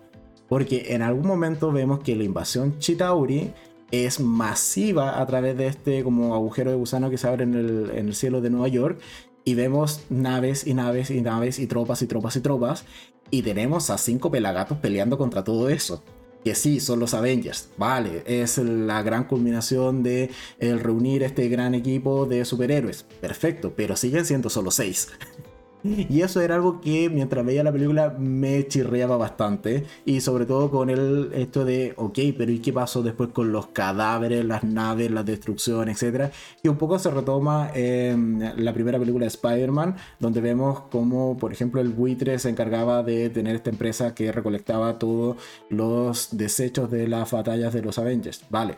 Porque 0.49 0.93
en 0.93 1.01
algún 1.01 1.28
momento 1.28 1.72
vemos 1.72 1.99
que 1.99 2.16
la 2.16 2.24
invasión 2.24 2.80
Chitauri 2.80 3.53
es 3.91 4.20
masiva 4.20 5.22
a 5.22 5.26
través 5.26 5.55
de 5.55 5.68
este 5.68 6.03
como 6.03 6.34
agujero 6.34 6.72
de 6.72 6.78
gusano 6.78 7.09
que 7.09 7.18
se 7.18 7.28
abre 7.28 7.43
en 7.43 7.53
el 7.53 8.16
cielo 8.16 8.41
de 8.41 8.49
Nueva 8.49 8.68
York 8.68 8.99
y 9.45 9.55
vemos 9.55 10.01
naves 10.09 10.65
y 10.65 10.73
naves 10.73 11.09
y 11.09 11.21
naves 11.21 11.59
y 11.59 11.67
tropas 11.67 12.01
y 12.01 12.07
tropas 12.07 12.35
y 12.35 12.41
tropas 12.41 12.85
y 13.29 13.41
tenemos 13.41 13.89
a 13.89 13.97
cinco 13.97 14.29
pelagatos 14.31 14.77
peleando 14.77 15.17
contra 15.17 15.43
todo 15.43 15.69
eso. 15.69 16.03
Que 16.43 16.55
sí, 16.55 16.81
son 16.81 16.99
los 16.99 17.13
Avengers, 17.13 17.69
vale, 17.77 18.21
es 18.25 18.57
la 18.57 19.01
gran 19.01 19.23
culminación 19.23 20.03
de 20.03 20.29
el 20.59 20.81
reunir 20.81 21.23
este 21.23 21.47
gran 21.47 21.73
equipo 21.73 22.25
de 22.25 22.43
superhéroes, 22.43 23.03
perfecto, 23.21 23.73
pero 23.77 23.95
siguen 23.95 24.25
siendo 24.25 24.49
solo 24.49 24.69
seis. 24.69 25.07
Y 25.84 26.21
eso 26.21 26.39
era 26.39 26.55
algo 26.55 26.79
que 26.79 27.09
mientras 27.09 27.45
veía 27.45 27.63
la 27.63 27.71
película 27.71 28.15
me 28.17 28.67
chirreaba 28.67 29.17
bastante. 29.17 29.86
Y 30.05 30.21
sobre 30.21 30.45
todo 30.45 30.71
con 30.71 30.89
el 30.89 31.31
esto 31.34 31.65
de, 31.65 31.93
ok, 31.97 32.19
pero 32.38 32.51
¿y 32.51 32.59
qué 32.59 32.71
pasó 32.71 33.03
después 33.03 33.29
con 33.29 33.51
los 33.51 33.67
cadáveres, 33.67 34.45
las 34.45 34.63
naves, 34.63 35.11
la 35.11 35.23
destrucción, 35.23 35.89
etcétera? 35.89 36.31
Y 36.61 36.69
un 36.69 36.77
poco 36.77 36.97
se 36.99 37.11
retoma 37.11 37.69
en 37.73 38.53
la 38.63 38.73
primera 38.73 38.97
película 38.97 39.25
de 39.25 39.29
Spider-Man, 39.29 39.97
donde 40.19 40.41
vemos 40.41 40.81
como, 40.91 41.38
por 41.38 41.51
ejemplo, 41.51 41.81
el 41.81 41.89
buitre 41.89 42.39
se 42.39 42.49
encargaba 42.49 43.03
de 43.03 43.29
tener 43.29 43.55
esta 43.55 43.69
empresa 43.69 44.15
que 44.15 44.31
recolectaba 44.31 44.97
todos 44.97 45.38
los 45.69 46.29
desechos 46.38 46.89
de 46.91 47.07
las 47.07 47.31
batallas 47.31 47.73
de 47.73 47.81
los 47.81 47.99
Avengers. 47.99 48.45
Vale. 48.49 48.77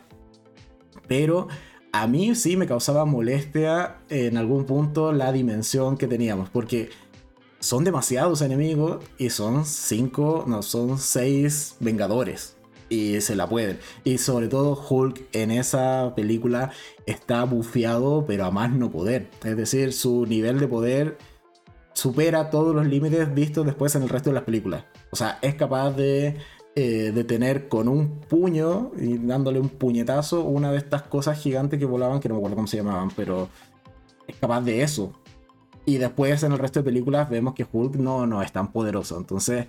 Pero 1.08 1.48
a 2.02 2.08
mí 2.08 2.36
sí 2.36 2.58
me 2.58 2.68
causaba 2.68 3.06
molestia 3.06 4.00
en 4.10 4.36
algún 4.36 4.66
punto 4.66 5.14
la 5.14 5.32
dimensión 5.32 5.98
que 5.98 6.08
teníamos, 6.08 6.50
porque 6.50 6.90
son 7.60 7.86
demasiados 7.86 8.42
enemigos 8.42 9.02
y 9.18 9.30
son 9.30 9.66
cinco, 9.66 10.44
no, 10.46 10.62
son 10.62 11.00
seis 11.00 11.78
vengadores. 11.80 12.58
Y 12.90 13.22
se 13.22 13.36
la 13.36 13.48
pueden. 13.48 13.80
Y 14.04 14.18
sobre 14.18 14.50
todo 14.50 14.78
Hulk 14.78 15.30
en 15.32 15.52
esa 15.52 16.14
película 16.16 16.72
está 17.06 17.46
bufeado, 17.46 18.26
pero 18.28 18.44
a 18.44 18.52
más 18.52 18.72
no 18.72 18.92
poder. 18.92 19.30
Es 19.46 19.56
decir, 19.56 19.94
su 19.94 20.26
nivel 20.26 20.60
de 20.60 20.68
poder 20.68 21.18
supera 21.94 22.50
todos 22.50 22.76
los 22.76 22.86
límites 22.86 23.34
vistos 23.34 23.66
después 23.66 23.96
en 23.96 24.04
el 24.04 24.10
resto 24.10 24.32
de 24.32 24.36
las 24.36 24.44
películas. 24.44 24.84
O 25.12 25.16
sea, 25.16 25.40
es 25.42 25.56
capaz 25.56 25.92
de 25.92 26.36
eh, 26.76 27.12
de 27.16 27.24
tener 27.24 27.70
con 27.70 27.88
un 27.88 28.20
puño 28.20 28.92
y 29.00 29.18
dándole 29.18 29.62
un 29.62 29.70
puñetazo 29.70 30.44
una 30.44 30.74
de 30.74 30.78
estas 30.78 31.04
cosas 31.04 31.40
gigantes 31.40 31.80
que 31.80 31.86
volaban, 31.86 32.20
que 32.20 32.28
no 32.28 32.36
me 32.36 32.40
acuerdo 32.40 32.58
cómo 32.58 32.68
se 32.68 32.76
llamaban, 32.78 33.10
pero 33.16 33.48
es 34.28 34.36
capaz 34.36 34.60
de 34.62 34.82
eso. 34.82 35.14
Y 35.86 35.98
después 35.98 36.44
en 36.44 36.52
el 36.52 36.60
resto 36.60 36.82
de 36.82 36.84
películas 36.84 37.30
vemos 37.30 37.54
que 37.54 37.66
Hulk 37.72 37.96
no, 37.96 38.28
no 38.28 38.42
es 38.42 38.52
tan 38.52 38.74
poderoso. 38.74 39.18
Entonces, 39.18 39.68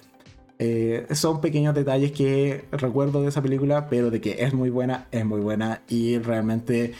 eh, 0.58 1.06
son 1.12 1.40
pequeños 1.40 1.74
detalles 1.74 2.10
que 2.12 2.64
recuerdo 2.72 3.22
de 3.22 3.28
esa 3.28 3.42
película, 3.42 3.88
pero 3.88 4.10
de 4.10 4.20
que 4.20 4.42
es 4.42 4.52
muy 4.52 4.70
buena, 4.70 5.06
es 5.12 5.24
muy 5.24 5.40
buena 5.40 5.82
y 5.88 6.18
realmente 6.18 6.92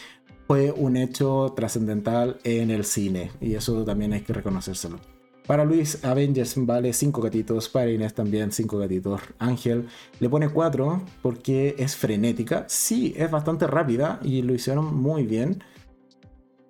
fue 0.46 0.70
un 0.70 0.96
hecho 0.96 1.52
trascendental 1.56 2.38
en 2.44 2.70
el 2.70 2.84
cine. 2.84 3.32
Y 3.40 3.54
eso 3.54 3.84
también 3.84 4.12
hay 4.12 4.20
que 4.20 4.32
reconocérselo. 4.32 5.00
Para 5.46 5.64
Luis, 5.64 6.04
Avengers 6.04 6.54
vale 6.56 6.92
5 6.92 7.20
gatitos. 7.20 7.68
Para 7.68 7.90
Inés 7.90 8.14
también 8.14 8.50
5 8.50 8.78
gatitos. 8.78 9.20
Ángel 9.38 9.86
le 10.18 10.28
pone 10.28 10.48
4 10.48 11.02
porque 11.22 11.76
es 11.78 11.94
frenética. 11.94 12.64
Sí, 12.68 13.14
es 13.16 13.30
bastante 13.30 13.66
rápida 13.66 14.18
y 14.22 14.42
lo 14.42 14.54
hicieron 14.54 14.94
muy 14.96 15.24
bien. 15.24 15.62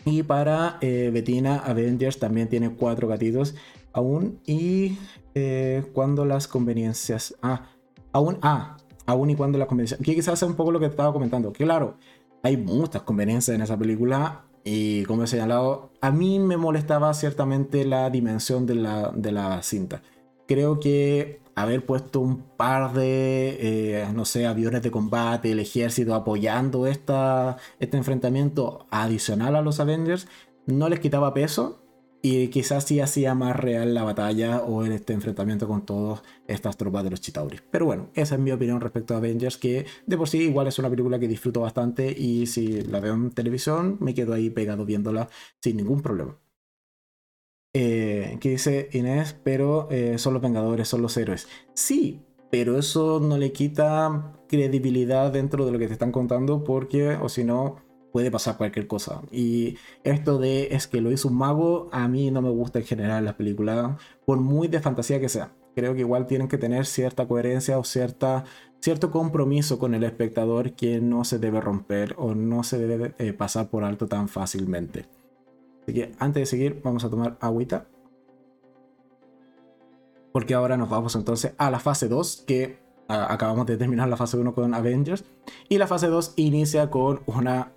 Y 0.05 0.23
para 0.23 0.77
eh, 0.83 1.11
Bettina, 1.13 1.57
Avengers 1.59 2.19
también 2.19 2.49
tiene 2.49 2.75
4 2.75 3.09
gatitos. 3.09 3.55
Aún 3.93 4.41
y 4.47 4.99
eh, 5.35 5.85
cuando 5.95 6.27
las 6.27 6.47
conveniencias. 6.47 7.35
Ah, 7.41 7.71
aún. 8.13 8.39
Ah, 8.43 8.77
aún 9.07 9.31
y 9.31 9.37
cuando 9.37 9.59
las 9.59 9.69
conveniencias. 9.69 10.01
Que 10.01 10.15
quizás 10.15 10.39
sea 10.39 10.49
un 10.49 10.55
poco 10.55 10.71
lo 10.71 10.81
que 10.81 10.87
estaba 10.87 11.15
comentando. 11.15 11.51
Claro, 11.51 11.97
hay 12.43 12.59
muchas 12.59 13.03
conveniencias 13.03 13.55
en 13.55 13.63
esa 13.63 13.79
película 13.79 14.46
y 14.69 15.05
como 15.05 15.23
he 15.23 15.27
señalado, 15.29 15.93
a 16.01 16.11
mí 16.11 16.41
me 16.41 16.57
molestaba 16.57 17.15
ciertamente 17.15 17.85
la 17.85 18.11
dimensión 18.11 18.67
de 18.67 18.75
la, 18.75 19.13
de 19.15 19.31
la 19.31 19.63
cinta. 19.63 20.03
Creo 20.49 20.81
que 20.81 21.41
haber 21.55 21.87
puesto 21.87 22.19
un 22.19 22.43
par 22.43 22.93
de, 22.93 23.59
eh, 23.61 24.09
no 24.13 24.25
sé, 24.25 24.45
aviones 24.45 24.83
de 24.83 24.91
combate, 24.91 25.53
el 25.53 25.61
ejército 25.61 26.17
apoyando 26.17 26.89
esta, 26.89 27.59
este 27.79 27.97
enfrentamiento 27.97 28.87
adicional 28.91 29.55
a 29.55 29.63
los 29.63 29.79
Avengers, 29.79 30.27
no 30.67 30.89
les 30.89 30.99
quitaba 30.99 31.33
peso 31.33 31.86
y 32.23 32.49
quizás 32.49 32.85
sí 32.85 33.01
hacía 33.01 33.35
más 33.35 33.57
real 33.57 33.95
la 33.95 34.03
batalla 34.03 34.63
o 34.63 34.85
este 34.85 35.13
enfrentamiento 35.13 35.69
con 35.69 35.87
todas 35.87 36.23
estas 36.47 36.77
tropas 36.77 37.05
de 37.05 37.11
los 37.11 37.21
Chitauris. 37.21 37.63
Pero 37.71 37.87
bueno, 37.87 38.11
esa 38.15 38.35
es 38.35 38.41
mi 38.41 38.53
opinión 38.53 38.81
respecto 38.81 39.15
a 39.15 39.19
Avengers, 39.19 39.57
que 39.57 39.87
de 40.07 40.17
por 40.17 40.29
sí 40.29 40.39
igual 40.39 40.67
es 40.67 40.79
una 40.79 40.91
película 40.91 41.19
que 41.19 41.29
disfruto 41.29 41.61
bastante 41.61 42.11
y 42.11 42.47
si 42.47 42.83
la 42.83 43.01
veo 43.01 43.15
en 43.15 43.31
televisión 43.31 43.97
me 44.01 44.15
quedo 44.15 44.35
ahí 44.35 44.51
pegado 44.51 44.85
viéndola 44.85 45.29
sin 45.61 45.77
ningún 45.77 46.03
problema. 46.03 46.39
Eh, 47.75 48.39
¿Qué 48.41 48.51
dice 48.51 48.89
Inés? 48.93 49.37
Pero 49.45 49.89
eh, 49.91 50.17
son 50.19 50.33
los 50.33 50.43
Vengadores, 50.43 50.89
son 50.89 51.03
los 51.03 51.17
héroes. 51.19 51.47
Sí, 51.75 52.23
pero 52.51 52.79
eso 52.79 53.21
no 53.21 53.37
le 53.37 53.53
quita 53.53 54.33
credibilidad 54.49 55.31
dentro 55.31 55.67
de 55.67 55.73
lo 55.73 55.79
que 55.79 55.87
te 55.87 55.93
están 55.93 56.13
contando 56.13 56.65
porque, 56.65 57.11
o 57.17 57.29
si 57.29 57.45
no, 57.45 57.77
puede 58.17 58.31
pasar 58.31 58.57
cualquier 58.57 58.87
cosa. 58.87 59.21
Y 59.31 59.77
esto 60.03 60.39
de 60.39 60.69
es 60.75 60.87
que 60.87 61.03
lo 61.03 61.13
hizo 61.13 61.29
un 61.29 61.37
mago, 61.37 61.91
a 61.93 62.09
mí 62.09 62.31
no 62.31 62.41
me 62.41 62.49
gusta 62.49 62.79
en 62.79 62.87
general 62.87 63.27
las 63.27 63.35
películas, 63.35 63.95
por 64.25 64.41
muy 64.41 64.69
de 64.69 64.81
fantasía 64.81 65.21
que 65.21 65.29
sea. 65.29 65.53
Creo 65.75 65.93
que 65.93 66.01
igual 66.01 66.27
tienen 66.27 66.49
que 66.49 66.57
tener 66.57 66.87
cierta 66.87 67.29
coherencia 67.29 67.79
o 67.79 67.85
cierta, 67.85 68.45
cierto 68.81 69.11
compromiso 69.11 69.79
con 69.79 69.93
el 69.93 70.03
espectador 70.03 70.73
que 70.73 70.99
no 70.99 71.25
se 71.25 71.39
debe 71.39 71.61
romper 71.61 72.15
o 72.17 72.35
no 72.35 72.63
se 72.63 72.79
debe 72.79 73.15
eh, 73.19 73.35
pasar 73.35 73.69
por 73.69 73.85
alto 73.85 74.07
tan 74.07 74.31
fácilmente. 74.31 75.05
Así 75.83 75.93
que 75.93 76.13
antes 76.19 76.41
de 76.41 76.47
seguir, 76.47 76.81
vamos 76.83 77.05
a 77.05 77.11
tomar 77.11 77.37
agüita. 77.43 77.87
Porque 80.33 80.55
ahora 80.55 80.79
nos 80.79 80.89
vamos 80.89 81.15
entonces 81.17 81.53
a 81.59 81.71
la 81.71 81.81
fase 81.81 82.09
2, 82.09 82.45
que 82.47 82.79
acabamos 83.09 83.67
de 83.67 83.77
terminar 83.77 84.09
la 84.09 84.17
fase 84.17 84.39
1 84.39 84.55
con 84.55 84.73
Avengers. 84.73 85.23
Y 85.69 85.77
la 85.77 85.87
fase 85.87 86.07
2 86.07 86.33
inicia 86.37 86.91
con 86.91 87.21
una 87.27 87.73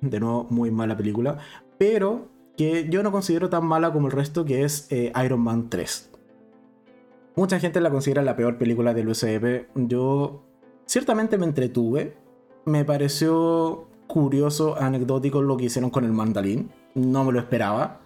de 0.00 0.20
nuevo, 0.20 0.46
muy 0.50 0.70
mala 0.70 0.96
película. 0.96 1.38
Pero 1.78 2.28
que 2.56 2.88
yo 2.90 3.02
no 3.02 3.12
considero 3.12 3.48
tan 3.48 3.64
mala 3.64 3.92
como 3.92 4.08
el 4.08 4.12
resto, 4.12 4.44
que 4.44 4.64
es 4.64 4.88
eh, 4.90 5.12
Iron 5.24 5.40
Man 5.40 5.70
3. 5.70 6.10
Mucha 7.36 7.60
gente 7.60 7.80
la 7.80 7.90
considera 7.90 8.22
la 8.22 8.34
peor 8.34 8.58
película 8.58 8.94
del 8.94 9.08
UCM. 9.08 9.86
Yo 9.88 10.42
ciertamente 10.86 11.38
me 11.38 11.46
entretuve. 11.46 12.16
Me 12.64 12.84
pareció 12.84 13.86
curioso, 14.08 14.76
anecdótico 14.76 15.40
lo 15.40 15.56
que 15.56 15.66
hicieron 15.66 15.90
con 15.90 16.04
el 16.04 16.12
mandalín. 16.12 16.70
No 16.94 17.24
me 17.24 17.32
lo 17.32 17.38
esperaba. 17.38 18.00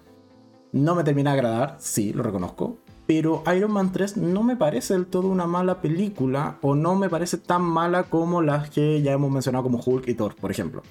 No 0.72 0.94
me 0.94 1.04
termina 1.04 1.32
de 1.32 1.38
agradar, 1.38 1.76
sí, 1.78 2.12
lo 2.12 2.22
reconozco. 2.22 2.76
Pero 3.06 3.42
Iron 3.56 3.72
Man 3.72 3.90
3 3.90 4.18
no 4.18 4.42
me 4.42 4.56
parece 4.56 4.94
del 4.94 5.06
todo 5.06 5.28
una 5.28 5.46
mala 5.46 5.80
película. 5.80 6.58
O 6.60 6.74
no 6.74 6.94
me 6.94 7.08
parece 7.08 7.38
tan 7.38 7.62
mala 7.62 8.04
como 8.04 8.42
las 8.42 8.68
que 8.68 9.00
ya 9.00 9.12
hemos 9.12 9.30
mencionado 9.30 9.64
como 9.64 9.80
Hulk 9.84 10.08
y 10.08 10.14
Thor, 10.14 10.34
por 10.36 10.50
ejemplo 10.50 10.82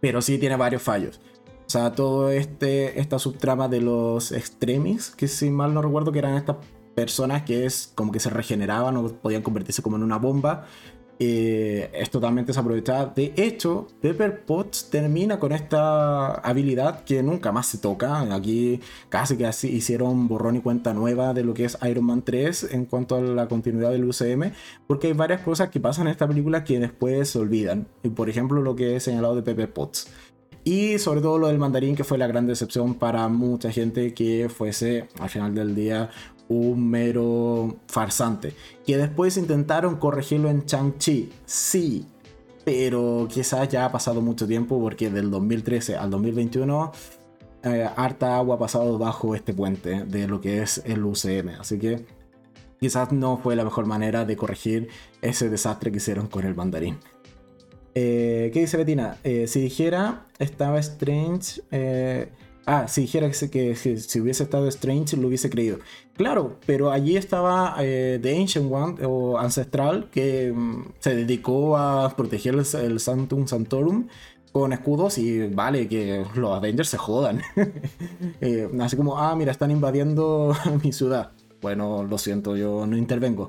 pero 0.00 0.22
sí 0.22 0.38
tiene 0.38 0.56
varios 0.56 0.82
fallos. 0.82 1.20
O 1.66 1.70
sea, 1.70 1.92
todo 1.92 2.30
este, 2.30 2.98
esta 2.98 3.18
subtrama 3.18 3.68
de 3.68 3.80
los 3.80 4.32
extremis, 4.32 5.10
que 5.10 5.28
si 5.28 5.50
mal 5.50 5.72
no 5.72 5.82
recuerdo 5.82 6.10
que 6.10 6.18
eran 6.18 6.34
estas 6.34 6.56
personas 6.94 7.42
que 7.44 7.64
es 7.64 7.92
como 7.94 8.12
que 8.12 8.20
se 8.20 8.28
regeneraban 8.30 8.96
o 8.96 9.08
podían 9.08 9.42
convertirse 9.42 9.82
como 9.82 9.96
en 9.96 10.02
una 10.02 10.18
bomba. 10.18 10.66
Eh, 11.22 11.90
es 11.92 12.08
totalmente 12.08 12.48
desaprovechada. 12.48 13.12
De 13.14 13.34
hecho, 13.36 13.88
Pepper 14.00 14.42
Potts 14.46 14.88
termina 14.88 15.38
con 15.38 15.52
esta 15.52 16.32
habilidad 16.36 17.04
que 17.04 17.22
nunca 17.22 17.52
más 17.52 17.66
se 17.66 17.76
toca. 17.76 18.22
Aquí 18.34 18.80
casi 19.10 19.36
que 19.36 19.50
hicieron 19.68 20.28
borrón 20.28 20.56
y 20.56 20.60
cuenta 20.60 20.94
nueva 20.94 21.34
de 21.34 21.44
lo 21.44 21.52
que 21.52 21.66
es 21.66 21.76
Iron 21.86 22.06
Man 22.06 22.22
3 22.22 22.68
en 22.72 22.86
cuanto 22.86 23.16
a 23.16 23.20
la 23.20 23.48
continuidad 23.48 23.90
del 23.90 24.06
UCM, 24.06 24.52
porque 24.86 25.08
hay 25.08 25.12
varias 25.12 25.42
cosas 25.42 25.68
que 25.68 25.78
pasan 25.78 26.06
en 26.06 26.12
esta 26.12 26.26
película 26.26 26.64
que 26.64 26.80
después 26.80 27.28
se 27.28 27.38
olvidan. 27.38 27.86
Por 28.16 28.30
ejemplo, 28.30 28.62
lo 28.62 28.74
que 28.74 28.96
he 28.96 29.00
señalado 29.00 29.36
de 29.36 29.42
Pepper 29.42 29.70
Potts. 29.74 30.10
Y 30.64 30.98
sobre 30.98 31.20
todo 31.20 31.38
lo 31.38 31.48
del 31.48 31.58
mandarín, 31.58 31.96
que 31.96 32.04
fue 32.04 32.16
la 32.16 32.26
gran 32.26 32.46
decepción 32.46 32.94
para 32.94 33.28
mucha 33.28 33.70
gente 33.70 34.14
que 34.14 34.48
fuese 34.48 35.08
al 35.18 35.28
final 35.28 35.54
del 35.54 35.74
día 35.74 36.10
un 36.50 36.90
mero 36.90 37.76
farsante. 37.86 38.54
Que 38.84 38.98
después 38.98 39.36
intentaron 39.36 39.96
corregirlo 39.96 40.50
en 40.50 40.66
Chang-Chi, 40.66 41.30
sí, 41.46 42.06
pero 42.64 43.26
quizás 43.30 43.68
ya 43.68 43.86
ha 43.86 43.92
pasado 43.92 44.20
mucho 44.20 44.46
tiempo 44.46 44.78
porque 44.80 45.10
del 45.10 45.30
2013 45.30 45.96
al 45.96 46.10
2021 46.10 46.92
eh, 47.62 47.88
harta 47.96 48.36
agua 48.36 48.56
ha 48.56 48.58
pasado 48.58 48.98
bajo 48.98 49.34
este 49.34 49.54
puente 49.54 50.04
de 50.04 50.26
lo 50.26 50.40
que 50.40 50.60
es 50.60 50.82
el 50.84 51.04
UCM. 51.04 51.60
Así 51.60 51.78
que 51.78 52.04
quizás 52.80 53.12
no 53.12 53.38
fue 53.38 53.54
la 53.54 53.64
mejor 53.64 53.86
manera 53.86 54.24
de 54.24 54.36
corregir 54.36 54.88
ese 55.22 55.48
desastre 55.48 55.92
que 55.92 55.98
hicieron 55.98 56.26
con 56.26 56.44
el 56.44 56.54
mandarín. 56.56 56.98
Eh, 57.94 58.50
¿Qué 58.52 58.60
dice 58.60 58.76
Betina? 58.76 59.18
Eh, 59.22 59.46
si 59.46 59.60
dijera 59.60 60.26
estaba 60.38 60.78
Strange 60.80 61.62
Ah, 62.72 62.86
si 62.86 63.00
dijera 63.00 63.28
que, 63.28 63.74
si 63.74 64.20
hubiese 64.20 64.44
estado 64.44 64.68
Strange 64.68 65.16
lo 65.16 65.26
hubiese 65.26 65.50
creído. 65.50 65.78
Claro, 66.14 66.60
pero 66.66 66.92
allí 66.92 67.16
estaba 67.16 67.74
eh, 67.80 68.20
The 68.22 68.38
Ancient 68.38 68.72
One 68.72 69.04
o 69.04 69.38
Ancestral 69.38 70.08
que 70.12 70.52
mm, 70.54 70.92
se 71.00 71.16
dedicó 71.16 71.76
a 71.76 72.14
proteger 72.16 72.54
el, 72.54 73.00
Santum 73.00 73.48
Santorum 73.48 74.06
con 74.52 74.72
escudos 74.72 75.18
y 75.18 75.48
vale, 75.48 75.88
que 75.88 76.24
los 76.36 76.56
Avengers 76.56 76.90
se 76.90 76.96
jodan. 76.96 77.42
Eh, 78.40 78.70
así 78.80 78.96
como, 78.96 79.18
ah, 79.18 79.34
mira, 79.34 79.50
están 79.50 79.72
invadiendo 79.72 80.54
mi 80.84 80.92
ciudad. 80.92 81.32
Bueno, 81.60 82.04
lo 82.04 82.18
siento, 82.18 82.56
yo 82.56 82.86
no 82.86 82.96
intervengo. 82.96 83.48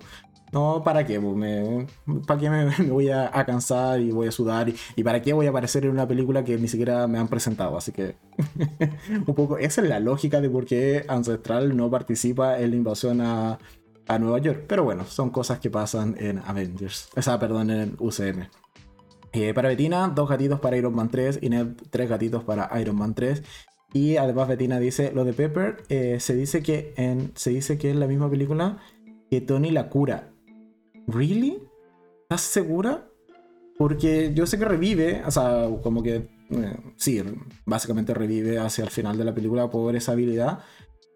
No, 0.52 0.84
¿para 0.84 1.06
qué? 1.06 1.20
Me, 1.20 1.88
¿Para 2.28 2.40
qué 2.40 2.50
me, 2.50 2.66
voy 2.90 3.10
a, 3.10 3.32
cansar 3.46 4.02
y 4.02 4.12
voy 4.12 4.28
a 4.28 4.32
sudar? 4.32 4.72
Y, 4.96 5.04
para 5.04 5.22
qué 5.22 5.34
voy 5.34 5.48
a 5.48 5.50
aparecer 5.50 5.86
en 5.86 5.92
una 5.92 6.08
película 6.08 6.44
que 6.44 6.58
ni 6.58 6.68
siquiera 6.68 7.08
me 7.08 7.20
han 7.20 7.28
presentado? 7.28 7.78
Así 7.78 7.92
que 7.92 8.16
un 9.28 9.34
poco 9.36 9.58
esa 9.58 9.82
es 9.82 9.90
la 9.90 10.00
lógica 10.00 10.42
de 10.42 10.50
por 10.50 10.66
qué 10.66 11.06
Ancestral 11.08 11.76
no 11.76 11.90
participa 11.90 12.60
en 12.60 12.72
la 12.72 12.76
invasión 12.76 13.22
a, 13.22 13.60
a 14.08 14.20
Nueva 14.20 14.40
York. 14.40 14.66
Pero 14.68 14.84
bueno, 14.84 15.06
son 15.06 15.30
cosas 15.30 15.60
que 15.60 15.70
pasan 15.70 16.16
en 16.20 16.40
Avengers. 16.40 17.10
O 17.16 17.22
sea, 17.22 17.40
perdón, 17.40 17.70
en 17.70 17.96
UCM. 18.00 18.48
Eh, 19.34 19.54
para 19.54 19.70
Betina, 19.70 20.10
dos 20.10 20.30
gatitos 20.30 20.60
para 20.60 20.76
Iron 20.76 20.94
Man 20.94 21.10
3 21.10 21.40
y 21.42 21.50
Ned, 21.50 21.68
tres 21.90 22.10
gatitos 22.10 22.44
para 22.44 22.70
Iron 22.82 22.98
Man 22.98 23.14
3. 23.14 23.42
Y 23.94 24.18
además 24.18 24.50
Betina 24.50 24.80
dice, 24.80 25.12
lo 25.14 25.24
de 25.24 25.34
Pepper, 25.34 25.84
eh, 25.88 26.18
se, 26.20 26.36
dice 26.36 26.62
que 26.62 26.94
en, 26.98 27.32
se 27.36 27.52
dice 27.52 27.78
que 27.78 27.90
en 27.90 28.00
la 28.02 28.08
misma 28.08 28.30
película 28.30 28.78
que 29.30 29.40
Tony 29.40 29.72
la 29.72 29.90
cura 29.90 30.31
¿Really? 31.12 31.62
¿Estás 32.24 32.42
segura? 32.42 33.08
Porque 33.78 34.32
yo 34.34 34.46
sé 34.46 34.58
que 34.58 34.66
revive, 34.66 35.24
o 35.26 35.32
sea, 35.32 35.68
como 35.82 36.04
que 36.04 36.30
eh, 36.50 36.78
sí, 36.98 37.22
básicamente 37.66 38.14
revive 38.14 38.60
hacia 38.60 38.84
el 38.84 38.90
final 38.90 39.18
de 39.18 39.26
la 39.26 39.34
película 39.34 39.70
por 39.70 39.96
esa 39.96 40.12
habilidad. 40.12 40.60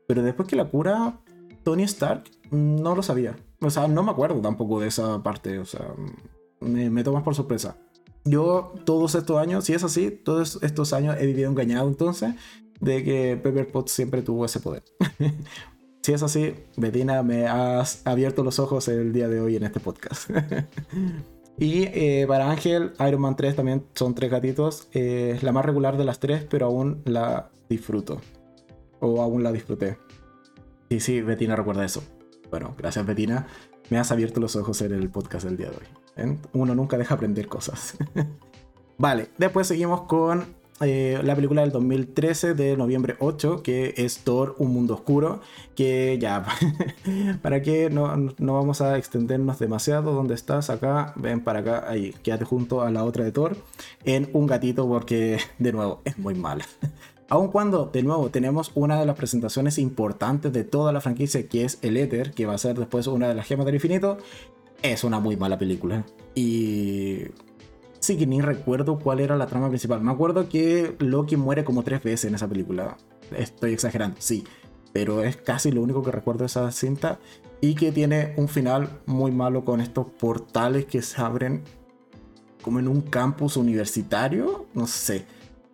Pero 0.07 0.23
después 0.23 0.47
que 0.47 0.55
la 0.55 0.69
cura 0.69 1.19
Tony 1.63 1.83
Stark, 1.83 2.23
no 2.51 2.95
lo 2.95 3.03
sabía. 3.03 3.35
O 3.61 3.69
sea, 3.69 3.87
no 3.87 4.03
me 4.03 4.11
acuerdo 4.11 4.41
tampoco 4.41 4.79
de 4.79 4.87
esa 4.87 5.21
parte. 5.23 5.59
O 5.59 5.65
sea, 5.65 5.93
me, 6.59 6.89
me 6.89 7.03
tomas 7.03 7.23
por 7.23 7.35
sorpresa. 7.35 7.77
Yo 8.23 8.73
todos 8.85 9.15
estos 9.15 9.37
años, 9.37 9.65
si 9.65 9.73
es 9.73 9.83
así, 9.83 10.11
todos 10.11 10.59
estos 10.63 10.93
años 10.93 11.15
he 11.19 11.25
vivido 11.25 11.49
engañado 11.49 11.87
entonces 11.87 12.33
de 12.79 13.03
que 13.03 13.39
Pepper 13.41 13.71
Potts 13.71 13.91
siempre 13.91 14.21
tuvo 14.21 14.45
ese 14.45 14.59
poder. 14.59 14.83
Si 16.05 16.13
es 16.13 16.21
así, 16.21 16.53
Betina, 16.77 17.23
me 17.23 17.47
has 17.47 18.05
abierto 18.05 18.43
los 18.43 18.59
ojos 18.59 18.87
el 18.89 19.11
día 19.11 19.27
de 19.27 19.41
hoy 19.41 19.55
en 19.55 19.63
este 19.63 19.79
podcast. 19.79 20.29
y 21.57 21.85
eh, 21.85 22.25
para 22.27 22.51
Ángel, 22.51 22.93
Iron 22.99 23.21
Man 23.21 23.35
3 23.35 23.55
también 23.55 23.87
son 23.95 24.13
tres 24.13 24.29
gatitos. 24.29 24.87
Eh, 24.93 25.31
es 25.35 25.41
la 25.41 25.51
más 25.51 25.65
regular 25.65 25.97
de 25.97 26.05
las 26.05 26.19
tres, 26.19 26.45
pero 26.47 26.67
aún 26.67 27.01
la 27.05 27.49
disfruto. 27.69 28.21
O 28.99 29.19
aún 29.19 29.41
la 29.41 29.51
disfruté. 29.51 29.97
Y 30.89 30.99
sí, 30.99 31.21
Betina 31.21 31.55
recuerda 31.55 31.83
eso. 31.83 32.03
Bueno, 32.51 32.75
gracias 32.77 33.03
Betina. 33.03 33.47
Me 33.89 33.97
has 33.97 34.11
abierto 34.11 34.39
los 34.39 34.55
ojos 34.55 34.79
en 34.83 34.93
el 34.93 35.09
podcast 35.09 35.47
del 35.47 35.57
día 35.57 35.71
de 35.71 35.77
hoy. 35.77 36.37
Uno 36.53 36.75
nunca 36.75 36.99
deja 36.99 37.15
aprender 37.15 37.47
cosas. 37.47 37.97
vale, 38.99 39.29
después 39.39 39.65
seguimos 39.65 40.03
con 40.03 40.54
eh, 40.81 41.21
la 41.23 41.35
película 41.35 41.61
del 41.61 41.71
2013 41.71 42.53
de 42.53 42.75
noviembre 42.75 43.15
8, 43.19 43.63
que 43.63 43.93
es 43.95 44.19
Thor, 44.19 44.55
un 44.59 44.73
mundo 44.73 44.95
oscuro, 44.95 45.39
que 45.73 46.17
ya, 46.19 46.45
para 47.41 47.61
que 47.61 47.89
no, 47.89 48.15
no, 48.17 48.53
vamos 48.53 48.81
a 48.81 48.97
extendernos 48.97 49.57
demasiado, 49.57 50.13
¿dónde 50.13 50.33
estás? 50.33 50.69
Acá, 50.69 51.13
ven 51.15 51.41
para 51.41 51.59
acá, 51.59 51.85
ahí, 51.87 52.13
quédate 52.23 52.43
junto 52.43 52.81
a 52.81 52.91
la 52.91 53.05
otra 53.05 53.23
de 53.23 53.31
Thor, 53.31 53.55
en 54.03 54.29
un 54.33 54.47
gatito 54.47 54.85
porque, 54.85 55.39
de 55.59 55.71
nuevo, 55.71 56.01
es 56.03 56.17
muy 56.17 56.35
mala. 56.35 56.65
Aun 57.29 57.47
cuando, 57.47 57.85
de 57.85 58.03
nuevo, 58.03 58.29
tenemos 58.29 58.71
una 58.75 58.99
de 58.99 59.05
las 59.05 59.15
presentaciones 59.15 59.77
importantes 59.77 60.51
de 60.51 60.65
toda 60.65 60.91
la 60.91 60.99
franquicia, 60.99 61.47
que 61.47 61.63
es 61.63 61.79
el 61.83 61.95
Ether, 61.95 62.31
que 62.31 62.45
va 62.45 62.53
a 62.53 62.57
ser 62.57 62.77
después 62.77 63.07
una 63.07 63.29
de 63.29 63.33
las 63.33 63.47
gemas 63.47 63.65
del 63.65 63.75
infinito, 63.75 64.17
es 64.83 65.03
una 65.05 65.19
muy 65.19 65.37
mala 65.37 65.57
película. 65.57 66.05
Y 66.35 67.23
Sí, 68.05 68.17
que 68.17 68.27
ni 68.27 68.39
recuerdo 68.39 68.99
cuál 68.99 69.19
era 69.19 69.35
la 69.35 69.47
trama 69.47 69.67
principal. 69.67 69.99
Me 69.99 70.11
acuerdo 70.11 70.47
que 70.47 70.95
Loki 70.99 71.37
muere 71.37 71.63
como 71.63 71.81
tres 71.81 72.03
veces 72.03 72.25
en 72.25 72.35
esa 72.35 72.47
película. 72.47 72.97
Estoy 73.35 73.73
exagerando, 73.73 74.17
sí. 74.19 74.43
Pero 74.93 75.23
es 75.23 75.37
casi 75.37 75.71
lo 75.71 75.81
único 75.81 76.03
que 76.03 76.11
recuerdo 76.11 76.41
de 76.41 76.45
esa 76.45 76.71
cinta. 76.71 77.17
Y 77.61 77.73
que 77.73 77.91
tiene 77.91 78.35
un 78.37 78.47
final 78.47 79.01
muy 79.07 79.31
malo 79.31 79.65
con 79.65 79.81
estos 79.81 80.05
portales 80.05 80.85
que 80.85 81.01
se 81.01 81.19
abren 81.19 81.63
como 82.61 82.77
en 82.77 82.87
un 82.87 83.01
campus 83.01 83.57
universitario. 83.57 84.67
No 84.75 84.85
sé. 84.85 85.25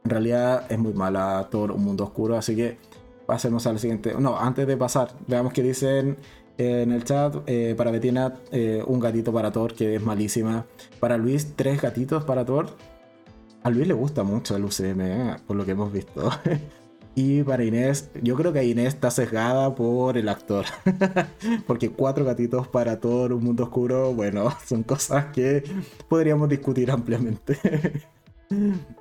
En 0.06 0.12
realidad 0.12 0.72
es 0.72 0.80
muy 0.80 0.94
mala 0.94 1.50
todo 1.52 1.76
un 1.76 1.84
mundo 1.84 2.06
oscuro. 2.06 2.38
Así 2.38 2.56
que 2.56 2.78
pasemos 3.26 3.68
al 3.68 3.78
siguiente. 3.78 4.16
No, 4.18 4.40
antes 4.40 4.66
de 4.68 4.78
pasar, 4.78 5.12
veamos 5.28 5.52
qué 5.52 5.64
dicen 5.64 6.18
en 6.62 6.92
el 6.92 7.04
chat, 7.04 7.36
eh, 7.48 7.74
para 7.76 7.92
Betina, 7.92 8.36
eh, 8.52 8.84
un 8.86 9.00
gatito 9.00 9.34
para 9.34 9.52
Thor, 9.52 9.74
que 9.74 9.96
es 9.96 10.02
malísima. 10.02 10.66
Para 11.00 11.18
Luis, 11.18 11.54
tres 11.56 11.82
gatitos 11.82 12.24
para 12.24 12.46
Thor. 12.46 12.68
A 13.64 13.70
Luis 13.70 13.88
le 13.88 13.94
gusta 13.94 14.24
mucho 14.24 14.56
el 14.56 14.66
UCM, 14.66 15.02
eh, 15.02 15.36
por 15.48 15.56
lo 15.56 15.66
que 15.66 15.72
hemos 15.72 15.92
visto. 15.92 16.30
y 17.16 17.44
para 17.44 17.64
Inés, 17.64 18.12
yo 18.22 18.36
creo 18.36 18.54
que 18.54 18.64
Inés 18.64 18.90
está 18.90 19.10
sesgada 19.10 19.74
por 19.74 20.18
el 20.18 20.30
actor. 20.30 20.66
Porque 21.68 21.90
cuatro 21.90 22.26
gatitos 22.26 22.68
para 22.68 23.00
Thor, 23.00 23.34
un 23.34 23.44
mundo 23.44 23.64
oscuro, 23.64 24.14
bueno, 24.14 24.50
son 24.66 24.84
cosas 24.84 25.26
que 25.34 25.64
podríamos 26.08 26.48
discutir 26.50 26.92
ampliamente. 26.92 27.58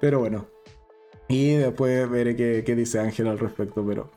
pero 0.00 0.20
bueno. 0.20 0.46
Y 1.28 1.54
después 1.54 2.08
veré 2.10 2.34
qué, 2.34 2.64
qué 2.64 2.74
dice 2.74 2.98
Ángel 2.98 3.28
al 3.28 3.38
respecto, 3.38 3.84
pero... 3.86 4.10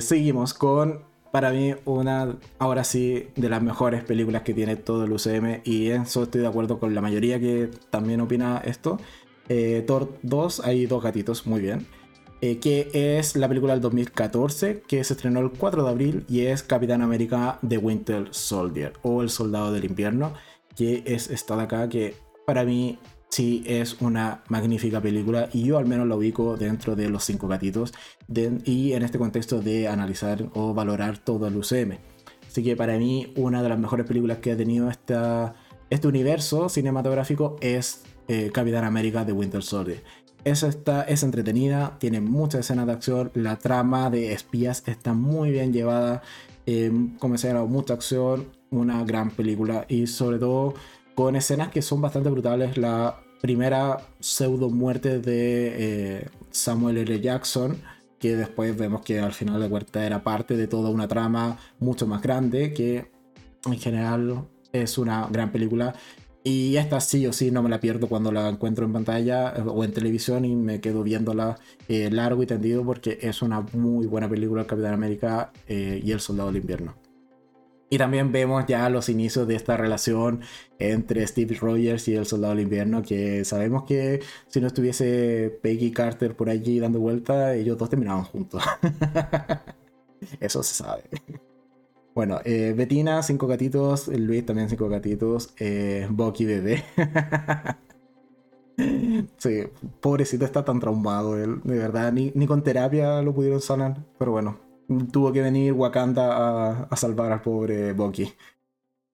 seguimos 0.00 0.52
con 0.52 1.09
para 1.30 1.50
mí 1.50 1.74
una, 1.84 2.36
ahora 2.58 2.84
sí, 2.84 3.28
de 3.36 3.48
las 3.48 3.62
mejores 3.62 4.02
películas 4.02 4.42
que 4.42 4.54
tiene 4.54 4.76
todo 4.76 5.04
el 5.04 5.12
UCM 5.12 5.60
y 5.64 5.90
en 5.90 6.02
eso 6.02 6.24
estoy 6.24 6.40
de 6.40 6.48
acuerdo 6.48 6.78
con 6.78 6.94
la 6.94 7.00
mayoría 7.00 7.38
que 7.38 7.70
también 7.90 8.20
opina 8.20 8.60
esto. 8.64 8.98
Eh, 9.48 9.84
Thor 9.86 10.12
2, 10.22 10.60
hay 10.60 10.86
dos 10.86 11.02
gatitos, 11.02 11.46
muy 11.46 11.60
bien. 11.60 11.86
Eh, 12.42 12.58
que 12.58 12.88
es 12.94 13.36
la 13.36 13.48
película 13.48 13.74
del 13.74 13.82
2014 13.82 14.82
que 14.88 15.04
se 15.04 15.12
estrenó 15.12 15.40
el 15.40 15.50
4 15.50 15.84
de 15.84 15.90
abril 15.90 16.24
y 16.26 16.46
es 16.46 16.62
Capitán 16.62 17.02
América 17.02 17.58
The 17.68 17.76
Winter 17.76 18.28
Soldier 18.30 18.94
o 19.02 19.20
El 19.20 19.28
Soldado 19.28 19.72
del 19.72 19.84
Invierno, 19.84 20.32
que 20.74 21.02
es 21.04 21.28
esta 21.28 21.54
de 21.56 21.64
acá 21.64 21.88
que 21.90 22.14
para 22.46 22.64
mí 22.64 22.98
sí 23.30 23.62
es 23.64 24.00
una 24.00 24.42
magnífica 24.48 25.00
película 25.00 25.48
y 25.52 25.64
yo 25.64 25.78
al 25.78 25.86
menos 25.86 26.06
la 26.08 26.16
ubico 26.16 26.56
dentro 26.56 26.96
de 26.96 27.08
los 27.08 27.24
cinco 27.24 27.46
gatitos 27.46 27.92
y 28.64 28.92
en 28.92 29.02
este 29.02 29.18
contexto 29.18 29.60
de 29.60 29.88
analizar 29.88 30.50
o 30.54 30.74
valorar 30.74 31.18
todo 31.18 31.46
el 31.46 31.56
UCM. 31.56 31.98
Así 32.48 32.64
que 32.64 32.74
para 32.74 32.98
mí 32.98 33.32
una 33.36 33.62
de 33.62 33.68
las 33.68 33.78
mejores 33.78 34.06
películas 34.06 34.38
que 34.38 34.50
ha 34.52 34.56
tenido 34.56 34.90
esta, 34.90 35.54
este 35.88 36.08
universo 36.08 36.68
cinematográfico 36.68 37.56
es 37.60 38.02
eh, 38.26 38.50
Capitán 38.52 38.84
América 38.84 39.24
de 39.24 39.32
Winter 39.32 39.62
Soldier. 39.62 40.02
Es, 40.42 40.62
está, 40.64 41.02
es 41.02 41.22
entretenida, 41.22 41.96
tiene 42.00 42.20
muchas 42.20 42.60
escenas 42.60 42.86
de 42.86 42.92
acción, 42.92 43.30
la 43.34 43.56
trama 43.56 44.10
de 44.10 44.32
espías 44.32 44.82
está 44.86 45.12
muy 45.12 45.50
bien 45.50 45.72
llevada, 45.72 46.22
eh, 46.66 46.90
como 47.18 47.38
se 47.38 47.52
mucha 47.54 47.94
acción, 47.94 48.46
una 48.70 49.04
gran 49.04 49.30
película 49.30 49.84
y 49.88 50.06
sobre 50.06 50.38
todo 50.38 50.74
con 51.20 51.36
escenas 51.36 51.68
que 51.68 51.82
son 51.82 52.00
bastante 52.00 52.30
brutales. 52.30 52.78
La 52.78 53.20
primera 53.42 53.98
pseudo 54.20 54.70
muerte 54.70 55.18
de 55.18 56.16
eh, 56.16 56.28
Samuel 56.50 56.96
L. 56.96 57.20
Jackson, 57.20 57.76
que 58.18 58.36
después 58.36 58.74
vemos 58.74 59.02
que 59.02 59.20
al 59.20 59.34
final 59.34 59.60
de 59.60 59.68
cuenta 59.68 60.06
era 60.06 60.22
parte 60.22 60.56
de 60.56 60.66
toda 60.66 60.88
una 60.88 61.08
trama 61.08 61.58
mucho 61.78 62.06
más 62.06 62.22
grande, 62.22 62.72
que 62.72 63.10
en 63.66 63.78
general 63.78 64.48
es 64.72 64.96
una 64.96 65.28
gran 65.30 65.52
película. 65.52 65.94
Y 66.42 66.78
esta 66.78 67.00
sí 67.02 67.26
o 67.26 67.34
sí 67.34 67.50
no 67.50 67.62
me 67.62 67.68
la 67.68 67.80
pierdo 67.80 68.08
cuando 68.08 68.32
la 68.32 68.48
encuentro 68.48 68.86
en 68.86 68.94
pantalla 68.94 69.52
eh, 69.54 69.62
o 69.66 69.84
en 69.84 69.92
televisión 69.92 70.46
y 70.46 70.56
me 70.56 70.80
quedo 70.80 71.02
viéndola 71.02 71.58
eh, 71.86 72.08
largo 72.10 72.42
y 72.42 72.46
tendido 72.46 72.82
porque 72.82 73.18
es 73.20 73.42
una 73.42 73.60
muy 73.74 74.06
buena 74.06 74.26
película 74.26 74.62
el 74.62 74.66
Capitán 74.66 74.94
América 74.94 75.52
y 75.68 76.10
el 76.10 76.20
Soldado 76.20 76.48
del 76.50 76.62
Invierno. 76.62 76.99
Y 77.92 77.98
también 77.98 78.30
vemos 78.30 78.66
ya 78.66 78.88
los 78.88 79.08
inicios 79.08 79.48
de 79.48 79.56
esta 79.56 79.76
relación 79.76 80.42
entre 80.78 81.26
Steve 81.26 81.56
Rogers 81.60 82.06
y 82.06 82.14
el 82.14 82.24
Soldado 82.24 82.54
del 82.54 82.62
Invierno, 82.62 83.02
que 83.02 83.44
sabemos 83.44 83.82
que 83.82 84.22
si 84.46 84.60
no 84.60 84.68
estuviese 84.68 85.58
Peggy 85.60 85.90
Carter 85.90 86.36
por 86.36 86.48
allí 86.48 86.78
dando 86.78 87.00
vuelta, 87.00 87.52
ellos 87.54 87.76
dos 87.76 87.90
terminaban 87.90 88.22
juntos. 88.22 88.62
Eso 90.40 90.62
se 90.62 90.74
sabe. 90.74 91.02
Bueno, 92.14 92.40
eh, 92.44 92.74
cinco 93.22 93.46
gatitos. 93.46 94.08
Luis 94.08 94.44
también 94.44 94.68
cinco 94.68 94.88
gatitos. 94.88 95.54
Eh, 95.58 96.06
Bucky 96.10 96.44
bebé. 96.44 96.84
sí, 99.38 99.62
pobrecito 100.00 100.44
está 100.44 100.64
tan 100.64 100.80
traumado 100.80 101.38
él. 101.38 101.60
De 101.64 101.78
verdad, 101.78 102.12
ni, 102.12 102.46
con 102.46 102.62
terapia 102.62 103.22
lo 103.22 103.34
pudieron 103.34 103.60
sanar. 103.60 104.04
Pero 104.18 104.32
bueno, 104.32 104.58
tuvo 105.12 105.32
que 105.32 105.42
venir 105.42 105.72
Wakanda 105.72 106.82
a, 106.84 106.96
salvar 106.96 107.32
al 107.32 107.42
pobre 107.42 107.92
Bucky. 107.92 108.32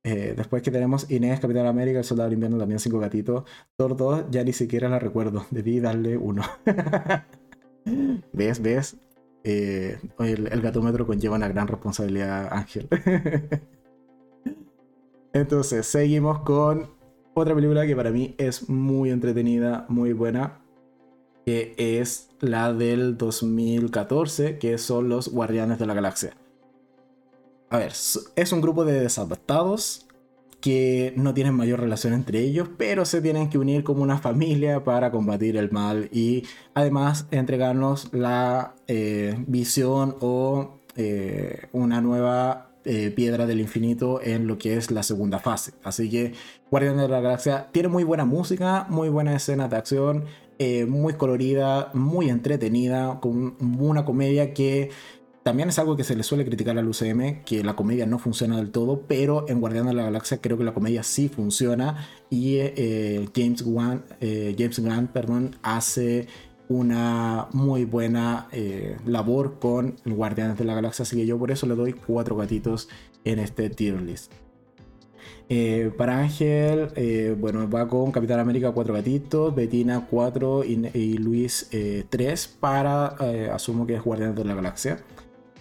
Eh, 0.05 0.35
después 0.37 0.63
que 0.63 0.71
tenemos 0.71 1.11
Inés, 1.11 1.41
Capitán 1.41 1.67
América, 1.67 1.99
el 1.99 2.05
Soldado 2.05 2.29
del 2.29 2.35
Invierno, 2.35 2.59
también 2.59 2.79
cinco 2.79 2.99
gatitos. 2.99 3.45
Thor 3.77 3.97
2, 3.97 4.27
ya 4.31 4.45
ni 4.45 4.53
siquiera 4.53 4.89
la 4.89 4.99
recuerdo. 4.99 5.47
Debí 5.51 5.81
darle 5.81 6.17
uno. 6.17 6.43
¿Ves? 8.33 8.63
¿Ves? 8.63 8.97
Eh, 9.45 9.99
el, 10.19 10.49
el, 10.49 10.61
gatómetro 10.61 11.07
conlleva 11.07 11.37
una 11.37 11.49
gran 11.49 11.69
responsabilidad, 11.69 12.49
Ángel. 12.53 12.89
Entonces, 15.33 15.87
seguimos 15.87 16.41
con 16.41 16.89
otra 17.35 17.55
película 17.55 17.87
que 17.87 17.95
para 17.95 18.11
mí 18.11 18.35
es 18.39 18.69
muy 18.69 19.11
entretenida, 19.11 19.85
muy 19.89 20.13
buena, 20.15 20.61
que 21.45 21.75
es 21.77 22.26
la 22.41 22.73
del 22.73 23.17
2014, 23.17 24.59
que 24.59 24.79
son 24.79 25.09
los 25.09 25.29
Guardianes 25.29 25.79
de 25.79 25.87
la 25.87 25.95
Galaxia. 25.95 26.37
A 27.71 27.79
ver, 27.79 27.93
es 27.93 28.53
un 28.53 28.61
grupo 28.61 28.85
de 28.85 29.01
desadaptados 29.01 30.07
que 30.61 31.13
no 31.17 31.35
tienen 31.35 31.55
mayor 31.55 31.81
relación 31.81 32.13
entre 32.13 32.41
ellos, 32.41 32.69
pero 32.77 33.05
se 33.05 33.21
tienen 33.21 33.51
que 33.51 33.59
unir 33.59 33.85
como 33.85 34.03
una 34.03 34.19
familia 34.19 34.83
para 34.85 35.11
combatir 35.11 35.57
el 35.57 35.71
mal 35.71 36.09
y 36.13 36.45
además 36.75 37.27
entregarnos 37.31 38.13
la 38.13 38.75
eh, 38.89 39.37
visión 39.47 40.17
o 40.21 40.81
eh, 40.97 41.69
una 41.73 42.01
nueva 42.01 42.71
eh, 42.85 43.11
piedra 43.11 43.47
del 43.47 43.61
infinito 43.61 44.21
en 44.23 44.47
lo 44.47 44.59
que 44.59 44.77
es 44.77 44.91
la 44.91 45.03
segunda 45.03 45.39
fase. 45.39 45.73
Así 45.83 46.09
que 46.09 46.35
Guardianes 46.71 47.03
de 47.03 47.09
la 47.09 47.21
Galaxia 47.21 47.69
tiene 47.73 47.89
muy 47.89 48.05
buena 48.05 48.25
música, 48.25 48.87
muy 48.89 49.09
buena 49.09 49.35
escena 49.35 49.69
de 49.69 49.77
acción, 49.77 50.25
muy 50.89 51.15
colorida, 51.15 51.91
muy 51.93 52.31
entretenida, 52.31 53.21
con 53.21 53.57
una 53.61 54.05
comedia 54.05 54.55
que 54.55 54.91
también 55.47 55.69
es 55.69 55.79
algo 55.79 55.95
que 55.97 56.03
se 56.03 56.17
le 56.17 56.25
suele 56.25 56.45
criticar 56.45 56.77
al 56.77 56.89
UCM, 56.89 57.45
que 57.45 57.63
la 57.63 57.77
comedia 57.77 58.05
no 58.05 58.19
funciona 58.19 58.57
del 58.57 58.73
todo, 58.73 59.03
pero 59.07 59.49
en 59.49 59.61
Guardián 59.61 59.87
de 59.87 59.95
la 59.95 60.03
Galaxia 60.03 60.41
creo 60.41 60.59
que 60.59 60.65
la 60.65 60.75
comedia 60.75 61.05
sí 61.05 61.29
funciona 61.29 62.05
y 62.31 62.57
eh, 62.57 63.29
James, 63.33 63.63
Wan, 63.65 64.05
eh, 64.21 64.57
James 64.59 64.81
Grant 64.81 65.13
perdón, 65.13 65.55
hace 65.63 66.27
una 66.69 67.47
muy 67.53 67.85
buena 67.85 68.49
eh, 68.51 68.97
labor 69.07 69.61
con 69.61 69.95
Guardianes 70.05 70.59
de 70.59 70.65
la 70.65 70.75
Galaxia, 70.75 71.05
así 71.05 71.15
que 71.15 71.27
yo 71.27 71.39
por 71.39 71.53
eso 71.53 71.65
le 71.69 71.77
doy 71.77 71.93
cuatro 71.93 72.35
gatitos 72.35 72.89
en 73.23 73.39
este 73.39 73.71
tier 73.71 74.03
list. 74.03 74.33
Para 75.97 76.19
Ángel, 76.19 77.37
bueno, 77.39 77.71
va 77.71 77.87
con 77.87 78.11
Capitán 78.11 78.41
América 78.41 78.73
cuatro 78.73 78.95
gatitos, 78.95 79.55
Betina 79.55 80.07
4 80.11 80.65
y, 80.65 81.19
Luis 81.19 81.71
3 82.09 82.57
para, 82.59 83.07
asumo 83.55 83.87
que 83.87 83.95
es 83.95 84.03
Guardianes 84.03 84.37
de 84.37 84.45
la 84.45 84.55
Galaxia. 84.55 84.99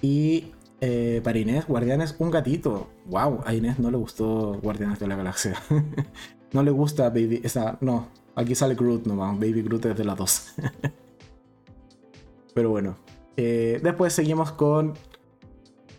Y 0.02 0.52
eh, 0.82 1.22
para 1.24 1.40
Inés, 1.40 1.68
Guardianes, 1.68 2.16
un 2.20 2.32
gatito. 2.32 2.90
Wow, 3.06 3.42
a 3.46 3.54
Inés 3.54 3.80
no 3.80 3.90
le 3.90 3.98
gustó 3.98 4.60
Guardianes 4.62 5.00
de 5.00 5.08
la 5.08 5.16
Galaxia. 5.16 5.56
no 6.52 6.64
le 6.64 6.72
gusta 6.72 7.10
Baby. 7.10 7.42
Esa, 7.44 7.78
no, 7.82 8.10
aquí 8.36 8.56
sale 8.56 8.76
Groot 8.76 9.08
nomás. 9.08 9.34
Baby 9.40 9.62
Groot 9.64 9.86
es 9.86 9.98
de 9.98 10.04
las 10.04 10.18
dos. 10.18 10.54
Pero 12.54 12.70
bueno. 12.70 12.98
Eh, 13.38 13.80
después 13.84 14.14
seguimos 14.14 14.52
con 14.52 14.94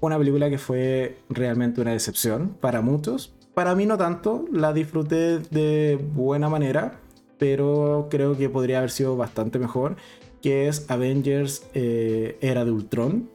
una 0.00 0.16
película 0.18 0.48
que 0.48 0.58
fue 0.58 1.18
realmente 1.28 1.80
una 1.80 1.92
decepción 1.92 2.56
para 2.60 2.80
muchos. 2.80 3.34
Para 3.56 3.74
mí 3.74 3.86
no 3.86 3.96
tanto, 3.96 4.44
la 4.52 4.74
disfruté 4.74 5.38
de 5.38 5.98
buena 6.12 6.50
manera, 6.50 7.00
pero 7.38 8.08
creo 8.10 8.36
que 8.36 8.50
podría 8.50 8.76
haber 8.76 8.90
sido 8.90 9.16
bastante 9.16 9.58
mejor, 9.58 9.96
que 10.42 10.68
es 10.68 10.90
Avengers 10.90 11.66
eh, 11.72 12.36
Era 12.42 12.66
de 12.66 12.70
Ultron 12.70 13.30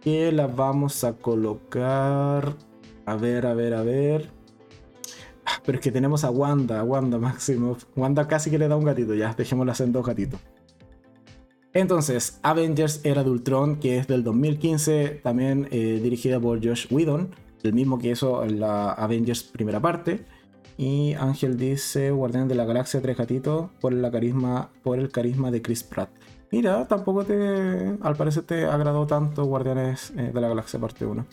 que 0.00 0.32
la 0.32 0.48
vamos 0.48 1.04
a 1.04 1.12
colocar. 1.12 2.56
A 3.06 3.14
ver, 3.14 3.46
a 3.46 3.54
ver, 3.54 3.74
a 3.74 3.84
ver. 3.84 4.30
Ah, 5.46 5.62
pero 5.64 5.78
es 5.78 5.84
que 5.84 5.92
tenemos 5.92 6.24
a 6.24 6.30
Wanda, 6.30 6.80
a 6.80 6.82
Wanda 6.82 7.18
Máximo. 7.18 7.76
Wanda 7.94 8.26
casi 8.26 8.50
que 8.50 8.58
le 8.58 8.66
da 8.66 8.74
un 8.74 8.84
gatito, 8.84 9.14
ya, 9.14 9.32
dejémosla 9.32 9.74
en 9.78 9.92
dos 9.92 10.04
gatitos. 10.04 10.40
Entonces, 11.72 12.40
Avengers 12.42 13.00
Era 13.04 13.22
de 13.22 13.30
Ultron, 13.30 13.76
que 13.76 13.98
es 13.98 14.08
del 14.08 14.24
2015, 14.24 15.20
también 15.22 15.68
eh, 15.70 16.00
dirigida 16.02 16.40
por 16.40 16.58
Josh 16.58 16.92
Whedon, 16.92 17.30
el 17.62 17.72
mismo 17.72 17.98
que 17.98 18.10
hizo 18.10 18.44
la 18.46 18.92
Avengers 18.92 19.42
primera 19.42 19.80
parte. 19.80 20.24
Y 20.76 21.14
Ángel 21.14 21.56
dice, 21.56 22.10
Guardián 22.10 22.48
de 22.48 22.54
la 22.54 22.64
Galaxia, 22.64 23.00
tres 23.00 23.16
gatitos, 23.16 23.70
por, 23.80 24.10
carisma, 24.10 24.70
por 24.82 24.98
el 24.98 25.10
carisma 25.10 25.50
de 25.50 25.62
Chris 25.62 25.82
Pratt. 25.82 26.10
Mira, 26.50 26.86
tampoco 26.86 27.24
te. 27.24 27.96
Al 28.02 28.16
parecer 28.16 28.42
te 28.44 28.66
agradó 28.66 29.06
tanto 29.06 29.44
Guardianes 29.44 30.12
eh, 30.16 30.32
de 30.34 30.40
la 30.40 30.48
Galaxia 30.48 30.78
Parte 30.78 31.06
1. 31.06 31.26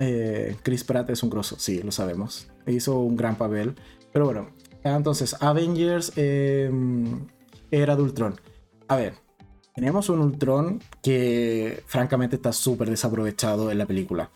Eh, 0.00 0.56
Chris 0.62 0.84
Pratt 0.84 1.10
es 1.10 1.22
un 1.22 1.30
grosso, 1.30 1.56
sí, 1.58 1.82
lo 1.82 1.92
sabemos. 1.92 2.48
Hizo 2.66 2.98
un 2.98 3.16
gran 3.16 3.36
papel. 3.36 3.74
Pero 4.12 4.24
bueno, 4.24 4.48
entonces, 4.82 5.36
Avengers 5.40 6.12
em, 6.16 7.26
era 7.70 7.96
de 7.96 8.02
Ultron. 8.02 8.40
A 8.88 8.96
ver, 8.96 9.14
tenemos 9.74 10.08
un 10.08 10.20
Ultron 10.20 10.80
que 11.02 11.82
francamente 11.86 12.36
está 12.36 12.52
súper 12.52 12.90
desaprovechado 12.90 13.70
en 13.70 13.78
la 13.78 13.86
película. 13.86 14.30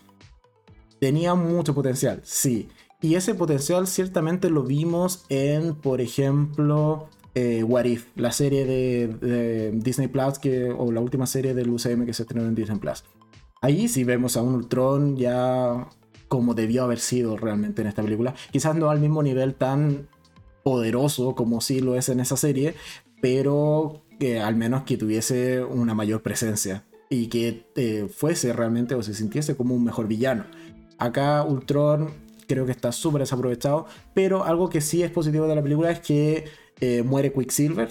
Tenía 1.03 1.35
mucho 1.35 1.75
potencial, 1.75 2.21
sí. 2.23 2.69
Y 3.01 3.15
ese 3.15 3.35
potencial 3.35 3.87
ciertamente 3.87 4.49
lo 4.49 4.63
vimos 4.63 5.25
en, 5.27 5.75
por 5.75 5.99
ejemplo, 5.99 7.09
eh, 7.35 7.61
What 7.61 7.83
If, 7.83 8.05
la 8.15 8.31
serie 8.31 8.65
de, 8.65 9.71
Disney 9.73 10.07
Plus, 10.07 10.39
que, 10.39 10.71
o 10.71 10.93
la 10.93 11.01
última 11.01 11.27
serie 11.27 11.53
del 11.53 11.71
UCM 11.71 12.05
que 12.05 12.13
se 12.13 12.23
estrenó 12.23 12.47
en 12.47 12.55
Disney 12.55 12.79
Plus. 12.79 13.03
Ahí 13.59 13.89
sí 13.89 14.05
vemos 14.05 14.37
a 14.37 14.43
un 14.43 14.55
Ultron 14.55 15.17
ya 15.17 15.89
como 16.29 16.53
debió 16.53 16.85
haber 16.85 16.99
sido 16.99 17.35
realmente 17.35 17.81
en 17.81 17.89
esta 17.89 18.01
película. 18.01 18.33
Quizás 18.53 18.73
no 18.73 18.89
al 18.89 19.01
mismo 19.01 19.21
nivel 19.21 19.55
tan 19.55 20.07
poderoso 20.63 21.35
como 21.35 21.59
sí 21.59 21.81
lo 21.81 21.97
es 21.97 22.07
en 22.07 22.21
esa 22.21 22.37
serie, 22.37 22.75
pero 23.21 24.05
que 24.21 24.39
al 24.39 24.55
menos 24.55 24.83
que 24.83 24.95
tuviese 24.95 25.65
una 25.65 25.95
mayor 25.95 26.21
presencia 26.21 26.85
y 27.09 27.27
que 27.27 27.67
eh, 27.75 28.07
fuese 28.09 28.53
realmente 28.53 28.95
o 28.95 29.03
se 29.03 29.13
sintiese 29.13 29.57
como 29.57 29.75
un 29.75 29.83
mejor 29.83 30.07
villano. 30.07 30.45
Acá 31.03 31.43
Ultron 31.43 32.11
creo 32.47 32.65
que 32.65 32.71
está 32.71 32.93
súper 32.93 33.21
desaprovechado, 33.21 33.87
pero 34.13 34.45
algo 34.45 34.69
que 34.69 34.79
sí 34.79 35.03
es 35.03 35.11
positivo 35.11 35.47
de 35.47 35.55
la 35.55 35.61
película 35.61 35.91
es 35.91 35.99
que 35.99 36.45
eh, 36.79 37.03
muere 37.03 37.33
Quicksilver. 37.33 37.89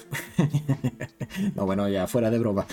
no, 1.54 1.66
bueno, 1.66 1.88
ya 1.90 2.06
fuera 2.06 2.30
de 2.30 2.38
broma. 2.38 2.66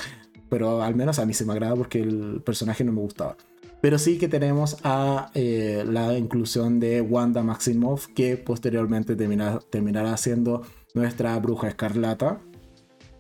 Pero 0.50 0.82
al 0.82 0.96
menos 0.96 1.20
a 1.20 1.26
mí 1.26 1.34
se 1.34 1.44
me 1.44 1.52
agrada 1.52 1.76
porque 1.76 2.00
el 2.00 2.42
personaje 2.46 2.86
no 2.86 2.94
me 2.94 3.02
gustaba. 3.02 3.36
Pero 3.82 4.00
sí 4.00 4.18
que 4.18 4.30
tenemos 4.30 4.78
a 4.84 5.30
eh, 5.36 5.84
la 5.86 6.18
inclusión 6.18 6.80
de 6.80 7.02
Wanda 7.02 7.44
Maximoff, 7.44 8.08
que 8.08 8.38
posteriormente 8.38 9.18
terminará 9.18 10.16
siendo 10.16 10.64
nuestra 10.94 11.38
bruja 11.40 11.68
escarlata, 11.68 12.40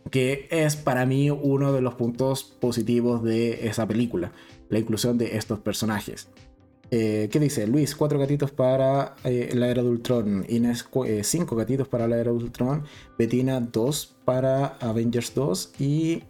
que 0.09 0.47
es 0.51 0.78
para 0.78 1.05
mí 1.05 1.30
uno 1.30 1.74
de 1.74 1.82
los 1.82 1.95
puntos 1.95 2.43
positivos 2.43 3.24
de 3.24 3.67
esa 3.67 3.88
película, 3.88 4.32
la 4.70 4.80
inclusión 4.80 5.17
de 5.17 5.36
estos 5.36 5.59
personajes. 5.59 6.30
Eh, 6.91 7.29
¿Qué 7.31 7.39
dice? 7.39 7.67
Luis, 7.67 7.95
cuatro 7.95 8.17
gatitos 8.17 8.51
para 8.51 9.15
eh, 9.23 9.51
la 9.53 9.67
era 9.67 9.83
de 9.83 9.89
Ultron. 9.89 10.45
Inés, 10.49 10.87
eh, 11.05 11.23
cinco 11.23 11.55
gatitos 11.55 11.87
para 11.87 12.07
la 12.07 12.17
era 12.17 12.31
de 12.31 12.37
Ultron. 12.37 12.83
Betina, 13.17 13.59
dos 13.59 14.15
para 14.25 14.77
Avengers 14.79 15.33
2. 15.35 15.73
Y 15.79 16.23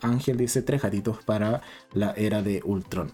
Ángel 0.00 0.36
dice 0.36 0.62
tres 0.62 0.82
gatitos 0.82 1.22
para 1.24 1.62
la 1.92 2.12
era 2.12 2.42
de 2.42 2.60
Ultron. 2.64 3.12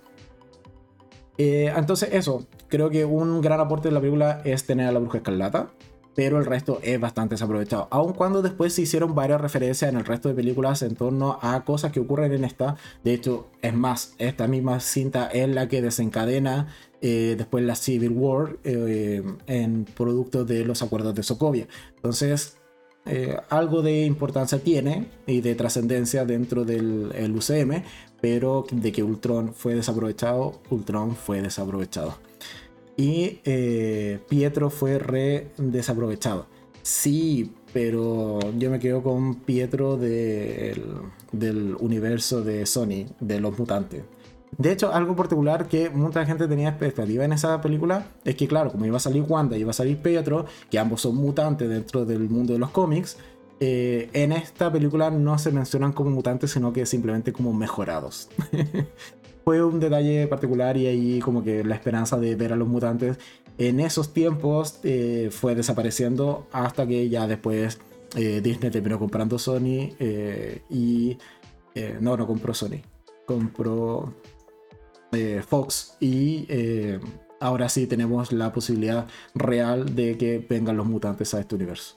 entonces, 1.37 2.11
eso. 2.13 2.47
Creo 2.69 2.91
que 2.91 3.05
un 3.05 3.41
gran 3.41 3.61
aporte 3.61 3.89
de 3.89 3.95
la 3.95 4.01
película 4.01 4.41
es 4.45 4.65
tener 4.65 4.89
a 4.89 4.93
la 4.93 4.99
Bruja 4.99 5.19
Escarlata. 5.19 5.71
Pero 6.15 6.39
el 6.39 6.47
resto 6.47 6.79
es 6.83 7.01
bastante 7.01 7.35
desaprovechado. 7.35 7.89
Aun 7.91 8.13
cuando 8.13 8.43
después 8.43 8.73
se 8.73 8.83
hicieron 8.83 9.15
varias 9.15 9.41
referencias 9.41 9.91
en 9.91 9.99
el 9.99 10.05
resto 10.05 10.29
de 10.29 10.35
películas 10.35 10.83
en 10.83 10.95
torno 10.95 11.39
a 11.43 11.65
cosas 11.65 11.93
que 11.93 12.01
ocurren 12.01 12.33
en 12.33 12.45
esta. 12.45 12.77
De 13.03 13.15
hecho, 13.15 13.49
es 13.63 13.75
más, 13.75 14.15
esta 14.19 14.47
misma 14.47 14.81
cinta 14.81 15.27
es 15.27 15.49
la 15.49 15.69
que 15.69 15.83
desencadena 15.83 16.69
eh, 17.01 17.35
después 17.37 17.65
la 17.65 17.75
Civil 17.75 18.13
War 18.13 18.57
eh, 18.65 19.23
en 19.47 19.85
producto 19.85 20.45
de 20.45 20.65
los 20.65 20.83
acuerdos 20.83 21.15
de 21.15 21.23
Sokovia. 21.23 21.67
Entonces, 21.97 22.57
eh, 23.07 23.37
algo 23.51 23.83
de 23.83 24.05
importancia 24.05 24.59
tiene 24.59 25.11
y 25.27 25.41
de 25.43 25.55
trascendencia 25.55 26.25
dentro 26.25 26.65
del 26.65 27.35
UCM, 27.35 27.83
pero 28.23 28.65
de 28.71 28.93
que 28.93 29.03
Ultron 29.03 29.53
fue 29.53 29.75
desaprovechado, 29.75 30.63
Ultron 30.71 31.15
fue 31.15 31.43
desaprovechado 31.43 32.17
y 32.97 33.41
eh, 33.45 34.21
Pietro 34.29 34.71
fue 34.71 34.99
re 34.99 35.49
desaprovechado. 35.57 36.47
Sí, 36.83 37.53
pero 37.73 38.39
yo 38.59 38.71
me 38.71 38.79
quedo 38.79 39.03
con 39.03 39.37
Pietro 39.37 39.97
del 39.97 41.77
universo 41.81 42.43
de 42.43 42.67
Sony, 42.67 43.07
de 43.21 43.41
los 43.41 43.59
mutantes. 43.59 44.03
De 44.59 44.71
hecho, 44.71 44.93
algo 44.93 45.17
particular 45.17 45.67
que 45.67 45.91
mucha 45.91 46.25
gente 46.25 46.47
tenía 46.47 46.69
expectativa 46.69 47.25
en 47.25 47.33
esa 47.33 47.61
película 47.61 48.07
es 48.25 48.37
que, 48.37 48.47
claro, 48.47 48.71
como 48.71 48.87
iba 48.87 48.99
a 48.99 49.01
salir 49.01 49.25
Wanda 49.27 49.57
y 49.57 49.63
iba 49.63 49.71
a 49.71 49.75
salir 49.75 49.99
Pietro, 49.99 50.47
que 50.71 50.79
ambos 50.79 51.01
son 51.01 51.17
mutantes 51.17 51.69
dentro 51.69 52.05
del 52.05 52.29
mundo 52.29 52.53
de 52.53 52.59
los 52.61 52.71
cómics, 52.71 53.17
eh, 53.61 54.11
en 54.13 54.33
esta 54.33 54.71
película 54.71 55.11
no 55.11 55.39
se 55.39 55.51
mencionan 55.51 55.93
como 55.93 56.11
mutantes, 56.11 56.53
sino 56.53 56.73
que 56.73 56.87
simplemente 56.87 57.33
como 57.33 57.53
mejorados. 57.53 58.29
fue 59.45 59.63
un 59.63 59.79
detalle 59.79 60.27
particular 60.27 60.77
y 60.77 60.87
ahí 60.87 61.21
como 61.21 61.45
que 61.45 61.63
la 61.63 61.75
esperanza 61.75 62.19
de 62.19 62.35
ver 62.35 62.53
a 62.53 62.57
los 62.57 62.67
mutantes 62.67 63.19
en 63.59 63.79
esos 63.81 64.13
tiempos 64.13 64.81
eh, 64.83 65.29
fue 65.31 65.55
desapareciendo 65.55 66.49
hasta 66.51 66.87
que 66.87 67.09
ya 67.09 67.27
después 67.27 67.79
eh, 68.17 68.41
Disney 68.43 68.71
terminó 68.71 68.99
comprando 68.99 69.39
Sony 69.39 69.95
eh, 69.99 70.63
y 70.71 71.19
no, 72.01 72.17
no 72.17 72.25
compró 72.25 72.55
Sony, 72.55 72.83
compró 73.27 74.15
Fox 75.45 75.97
y 75.99 76.47
ahora 77.41 77.69
sí 77.69 77.89
tenemos 77.89 78.33
la 78.33 78.53
posibilidad 78.53 79.09
real 79.35 79.97
de 79.97 80.17
que 80.17 80.39
vengan 80.49 80.77
los 80.77 80.87
mutantes 80.87 81.35
a 81.35 81.41
este 81.41 81.57
universo. 81.57 81.97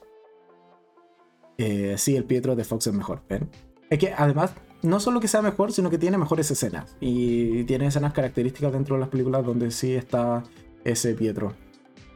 sí, 1.96 2.16
el 2.16 2.24
Pietro 2.24 2.56
de 2.56 2.64
Fox 2.64 2.88
es 2.88 2.92
mejor, 2.92 3.22
¿ven? 3.28 3.48
Es 3.88 4.00
que 4.00 4.12
además 4.12 4.52
no 4.82 5.00
solo 5.00 5.20
que 5.20 5.28
sea 5.28 5.42
mejor, 5.42 5.72
sino 5.72 5.90
que 5.90 5.98
tiene 5.98 6.18
mejores 6.18 6.50
escenas. 6.50 6.96
Y 7.00 7.64
tiene 7.64 7.86
escenas 7.86 8.12
características 8.12 8.72
dentro 8.72 8.96
de 8.96 9.00
las 9.00 9.08
películas 9.08 9.44
donde 9.44 9.70
sí 9.70 9.94
está 9.94 10.44
ese 10.84 11.14
Pietro. 11.14 11.54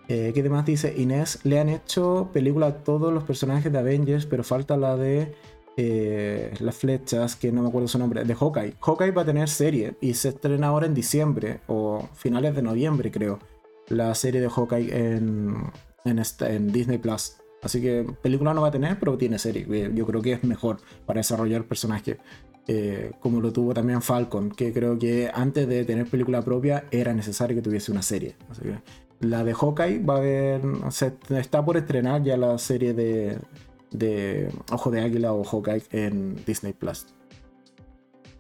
Eh, 0.09 0.33
¿Qué 0.35 0.43
demás 0.43 0.67
dice 0.67 0.95
Inés? 0.97 1.39
Le 1.45 1.59
han 1.61 1.69
hecho 1.69 2.31
película 2.33 2.67
a 2.67 2.85
todos 2.85 3.13
los 3.13 3.25
personajes 3.25 3.73
de 3.73 3.79
Avengers, 3.79 4.27
pero 4.27 4.45
falta 4.45 4.77
la 4.77 4.97
de 4.97 5.35
eh, 5.77 6.53
las 6.61 6.77
flechas, 6.77 7.37
que 7.37 7.51
no 7.51 7.63
me 7.63 7.69
acuerdo 7.69 7.89
su 7.89 7.99
nombre, 7.99 8.25
de 8.25 8.35
Hawkeye. 8.35 8.75
Hawkeye 8.81 9.11
va 9.13 9.23
a 9.23 9.25
tener 9.25 9.49
serie 9.49 9.97
y 10.01 10.15
se 10.15 10.31
estrena 10.31 10.69
ahora 10.69 10.87
en 10.87 10.95
diciembre 10.95 11.61
o 11.67 12.09
finales 12.15 12.55
de 12.55 12.63
noviembre, 12.63 13.11
creo. 13.11 13.39
La 13.89 14.15
serie 14.15 14.41
de 14.41 14.49
Hawkeye 14.49 15.17
en, 15.17 15.57
en, 16.05 16.23
en 16.41 16.73
Disney 16.73 16.99
Plus. 16.99 17.37
Así 17.63 17.81
que 17.81 18.05
película 18.23 18.53
no 18.53 18.63
va 18.63 18.69
a 18.69 18.73
tener, 18.73 18.99
pero 18.99 19.17
tiene 19.17 19.39
serie. 19.39 19.67
Yo 19.95 20.05
creo 20.05 20.21
que 20.21 20.33
es 20.33 20.45
mejor 20.45 20.79
para 21.07 21.21
desarrollar 21.21 21.65
personajes. 21.65 22.19
Eh, 22.69 23.11
como 23.19 23.41
lo 23.41 23.53
tuvo 23.53 23.75
también 23.75 24.03
Falcon, 24.03 24.51
que 24.51 24.73
creo 24.73 24.97
que 24.99 25.31
antes 25.35 25.67
de 25.67 25.85
tener 25.85 26.07
película 26.07 26.43
propia 26.43 26.85
era 26.93 27.13
necesario 27.13 27.57
que 27.57 27.63
tuviese 27.63 27.91
una 27.91 28.03
serie. 28.03 28.37
la 29.21 29.43
de 29.43 29.53
Hawkeye 29.53 29.99
va 29.99 30.15
a 30.15 30.19
haber, 30.19 30.63
está 31.31 31.65
por 31.65 31.77
estrenar 31.77 32.23
ya 32.23 32.37
la 32.37 32.59
serie 32.59 32.95
de, 32.95 33.39
de 33.91 34.49
Ojo 34.71 34.91
de 34.91 35.01
Águila 35.01 35.33
o 35.33 35.43
Hawkeye 35.43 35.83
en 35.91 36.37
Disney 36.45 36.73
Plus. 36.73 37.07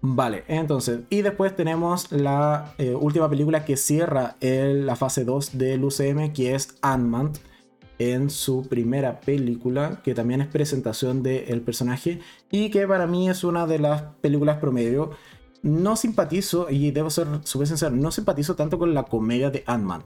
Vale, 0.05 0.45
entonces, 0.49 1.01
y 1.11 1.23
después 1.23 1.55
tenemos 1.55 2.11
la 2.11 2.75
eh, 2.79 2.95
última 2.95 3.29
película 3.29 3.65
que 3.65 3.77
cierra 3.77 4.37
la 4.41 4.97
fase 4.97 5.25
2 5.25 5.59
del 5.59 5.85
UCM, 5.85 6.33
que 6.33 6.55
es 6.57 6.77
Ant-Man 6.83 7.33
en 7.99 8.31
su 8.31 8.63
primera 8.69 9.21
película, 9.21 10.01
que 10.03 10.15
también 10.15 10.41
es 10.41 10.49
presentación 10.49 11.23
del 11.23 11.61
personaje 11.61 12.21
y 12.51 12.71
que 12.71 12.87
para 12.87 13.07
mí 13.07 13.29
es 13.29 13.45
una 13.45 13.67
de 13.67 13.79
las 13.79 14.03
películas 14.21 14.59
promedio. 14.59 15.11
No 15.63 15.95
simpatizo, 15.95 16.69
y 16.71 16.91
debo 16.91 17.09
ser 17.11 17.29
súper 17.45 17.69
sincero, 17.69 17.95
no 17.95 18.11
simpatizo 18.11 18.57
tanto 18.57 18.79
con 18.79 18.95
la 18.95 19.05
comedia 19.05 19.51
de 19.51 19.63
Ant-Man. 19.67 20.03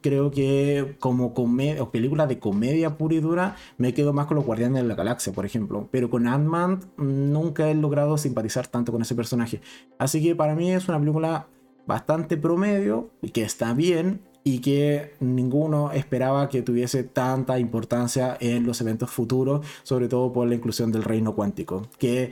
Creo 0.00 0.30
que 0.30 0.96
como 1.00 1.34
comedia, 1.34 1.82
o 1.82 1.90
película 1.90 2.26
de 2.26 2.38
comedia 2.38 2.96
pura 2.96 3.14
y 3.14 3.20
dura, 3.20 3.56
me 3.78 3.92
quedo 3.92 4.12
más 4.12 4.26
con 4.26 4.36
los 4.36 4.46
Guardianes 4.46 4.82
de 4.82 4.88
la 4.88 4.94
Galaxia, 4.94 5.32
por 5.32 5.44
ejemplo. 5.44 5.88
Pero 5.90 6.08
con 6.08 6.28
Ant-Man 6.28 6.80
nunca 6.96 7.68
he 7.68 7.74
logrado 7.74 8.16
simpatizar 8.16 8.68
tanto 8.68 8.92
con 8.92 9.02
ese 9.02 9.14
personaje. 9.14 9.60
Así 9.98 10.22
que 10.22 10.34
para 10.34 10.54
mí 10.54 10.72
es 10.72 10.88
una 10.88 11.00
película 11.00 11.48
bastante 11.86 12.36
promedio 12.36 13.10
y 13.22 13.30
que 13.30 13.42
está 13.42 13.74
bien, 13.74 14.22
y 14.46 14.60
que 14.60 15.12
ninguno 15.18 15.90
esperaba 15.90 16.48
que 16.48 16.62
tuviese 16.62 17.02
tanta 17.02 17.58
importancia 17.58 18.36
en 18.38 18.64
los 18.64 18.80
eventos 18.80 19.10
futuros, 19.10 19.66
sobre 19.82 20.06
todo 20.06 20.32
por 20.32 20.46
la 20.46 20.54
inclusión 20.54 20.92
del 20.92 21.02
reino 21.02 21.34
cuántico, 21.34 21.82
que 21.98 22.30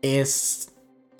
es 0.00 0.72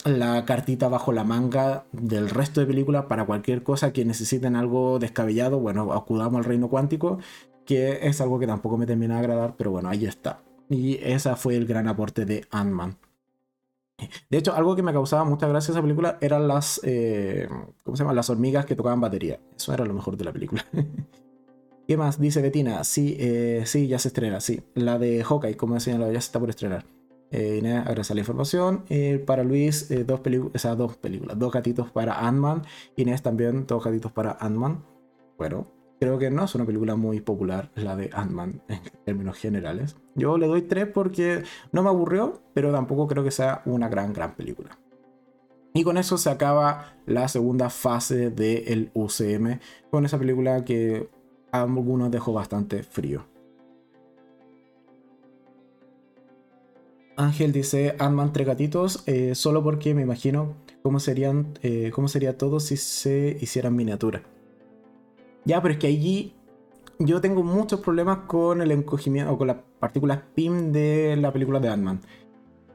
la 0.07 0.47
cartita 0.47 0.89
bajo 0.89 1.13
la 1.13 1.25
manga 1.25 1.85
del 1.93 2.31
resto 2.31 2.61
de 2.61 2.67
películas 2.67 3.05
para 3.05 3.27
cualquier 3.27 3.63
cosa 3.63 3.93
que 3.93 4.07
necesiten 4.07 4.57
algo 4.57 4.99
descabellado, 4.99 5.61
bueno, 5.61 5.93
acudamos 5.93 6.39
al 6.39 6.45
reino 6.45 6.71
cuántico, 6.71 7.19
que 7.67 8.09
es 8.09 8.23
algo 8.23 8.39
que 8.39 8.47
tampoco 8.47 8.79
me 8.79 8.87
termina 8.87 9.17
de 9.17 9.21
agradar, 9.21 9.57
pero 9.59 9.73
bueno, 9.73 9.91
ahí 9.91 10.07
está. 10.07 10.41
Y 10.71 10.95
ese 11.03 11.37
fue 11.37 11.55
el 11.57 11.67
gran 11.67 11.87
aporte 11.87 12.25
de 12.25 12.47
Ant-Man. 12.51 12.97
De 14.31 14.39
hecho, 14.39 14.55
algo 14.55 14.77
que 14.77 14.83
me 14.83 14.93
causaba 14.93 15.25
mucha 15.25 15.49
gracia 15.49 15.73
esa 15.73 15.83
película 15.83 16.19
eran 16.21 16.49
las, 16.49 16.81
eh, 16.85 17.49
¿cómo 17.83 17.97
se 17.97 18.03
llama? 18.03 18.15
Las 18.15 18.31
hormigas 18.31 18.67
que 18.67 18.77
tocaban 18.77 19.01
batería. 19.01 19.41
Eso 19.57 19.73
era 19.73 19.85
lo 19.85 19.95
mejor 19.95 20.17
de 20.17 20.25
la 20.25 20.33
película. 20.33 20.65
¿Qué 21.87 21.97
más? 21.97 22.21
Dice 22.21 22.41
Betina. 22.41 22.85
Sí, 22.85 23.17
eh, 23.19 23.63
sí, 23.67 23.89
ya 23.89 23.99
se 23.99 24.09
estrena, 24.09 24.41
sí. 24.41 24.63
La 24.75 24.99
de 24.99 25.25
Hawkeye, 25.25 25.57
como 25.57 25.75
decía, 25.75 25.99
ya 25.99 26.07
se 26.07 26.19
está 26.19 26.39
por 26.39 26.51
estrenar. 26.51 26.85
Eh, 27.33 27.57
Inés 27.59 27.79
agradece 27.79 28.15
la 28.15 28.21
información. 28.21 28.85
para 29.27 29.43
Luis, 29.45 29.89
dos, 30.07 30.21
películas, 30.21 30.65
o 30.65 30.77
dos 30.77 30.97
películas. 30.97 31.39
Dos 31.39 31.53
gatitos 31.53 31.91
para 31.91 32.27
Ant-Man. 32.27 32.63
Inés 32.97 33.23
también, 33.23 33.67
dos 33.67 33.85
gatitos 33.85 34.13
para 34.13 34.37
Ant-Man. 34.41 34.85
Bueno, 35.37 35.67
creo 36.01 36.19
que 36.19 36.31
no 36.31 36.45
es 36.45 36.55
una 36.55 36.65
película 36.65 36.97
muy 36.97 37.21
popular, 37.21 37.71
la 37.75 37.95
de 37.95 38.11
Ant-Man 38.13 38.63
en 38.69 38.81
términos 39.05 39.37
generales. 39.37 39.97
Yo 40.15 40.39
le 40.39 40.47
doy 40.47 40.63
3 40.63 40.87
porque 40.87 41.43
no 41.73 41.83
me 41.83 41.91
aburrió, 41.91 42.43
pero 42.55 42.73
tampoco 42.73 43.07
creo 43.07 43.23
que 43.23 43.31
sea 43.31 43.63
una 43.67 43.89
gran, 43.89 44.15
gran 44.15 44.35
película. 44.35 44.79
Y 45.75 45.85
con 45.85 45.99
eso 45.99 46.17
se 46.17 46.31
acaba 46.31 46.97
la 47.07 47.29
segunda 47.29 47.69
fase 47.69 48.31
del 48.31 48.91
UCM, 48.95 49.61
con 49.91 50.05
esa 50.07 50.19
película 50.19 50.65
que 50.65 51.09
a 51.53 51.63
algunos 51.63 52.11
dejó 52.11 52.33
bastante 52.33 52.83
frío. 52.83 53.27
Ángel 57.17 57.53
dice 57.53 57.95
Ant-Man 57.99 58.33
tres 58.33 58.47
gatitos, 58.47 59.03
eh, 59.07 59.35
solo 59.35 59.63
porque 59.63 59.95
me 59.95 60.01
imagino 60.01 60.57
cómo, 60.83 60.99
serían, 60.99 61.59
eh, 61.63 61.91
cómo 61.95 62.09
sería 62.09 62.39
todo 62.39 62.59
si 62.59 62.79
se 62.79 63.37
hicieran 63.39 63.77
miniatura. 63.77 64.23
Ya, 65.45 65.61
pero 65.63 65.75
es 65.75 65.81
que 65.81 65.87
allí 65.87 66.35
yo 66.99 67.21
tengo 67.21 67.43
muchos 67.43 67.81
problemas 67.81 68.19
con 68.27 68.61
el 68.61 68.71
encogimiento 68.71 69.33
o 69.33 69.39
con 69.39 69.49
las 69.49 69.57
partículas 69.79 70.21
PIM 70.35 70.73
de 70.73 71.17
la 71.17 71.33
película 71.33 71.61
de 71.61 71.69
Ant-Man. 71.69 72.01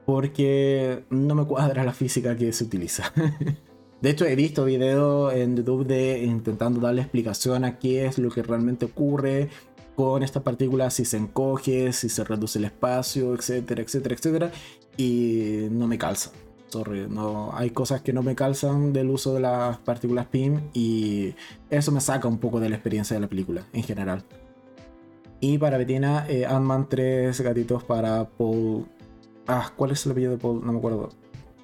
Porque 0.05 1.03
no 1.09 1.35
me 1.35 1.45
cuadra 1.45 1.83
la 1.83 1.93
física 1.93 2.35
que 2.35 2.51
se 2.53 2.63
utiliza. 2.63 3.11
de 4.01 4.09
hecho, 4.09 4.25
he 4.25 4.35
visto 4.35 4.65
videos 4.65 5.33
en 5.33 5.55
YouTube 5.55 5.85
de 5.85 6.23
intentando 6.23 6.79
darle 6.79 7.01
explicación 7.01 7.65
a 7.65 7.77
qué 7.79 8.05
es 8.05 8.17
lo 8.17 8.29
que 8.29 8.43
realmente 8.43 8.85
ocurre 8.85 9.49
con 9.95 10.23
estas 10.23 10.43
partículas, 10.43 10.93
si 10.93 11.05
se 11.05 11.17
encoge, 11.17 11.93
si 11.93 12.09
se 12.09 12.23
reduce 12.23 12.59
el 12.59 12.65
espacio, 12.65 13.33
etcétera, 13.33 13.81
etcétera, 13.81 14.15
etcétera. 14.15 14.51
Y 14.97 15.67
no 15.71 15.87
me 15.87 15.97
calza 15.97 16.31
no, 17.09 17.51
hay 17.53 17.69
cosas 17.69 18.01
que 18.01 18.13
no 18.13 18.21
me 18.21 18.35
calzan 18.35 18.91
del 18.91 19.09
uso 19.09 19.33
de 19.33 19.39
las 19.39 19.77
partículas 19.77 20.27
PIM 20.27 20.61
y 20.73 21.33
eso 21.69 21.91
me 21.91 22.01
saca 22.01 22.27
un 22.27 22.37
poco 22.37 22.59
de 22.59 22.69
la 22.69 22.75
experiencia 22.75 23.15
de 23.15 23.21
la 23.21 23.27
película 23.27 23.63
en 23.73 23.83
general. 23.83 24.23
Y 25.39 25.57
para 25.57 25.77
Betina, 25.77 26.25
eh, 26.27 26.45
Ant-Man 26.45 26.87
3 26.89 27.39
gatitos 27.41 27.83
para 27.83 28.27
Paul. 28.29 28.85
Ah, 29.47 29.71
¿cuál 29.75 29.91
es 29.91 30.05
el 30.05 30.13
apellido 30.13 30.31
de 30.31 30.37
Paul? 30.37 30.65
No 30.65 30.71
me 30.71 30.79
acuerdo. 30.79 31.09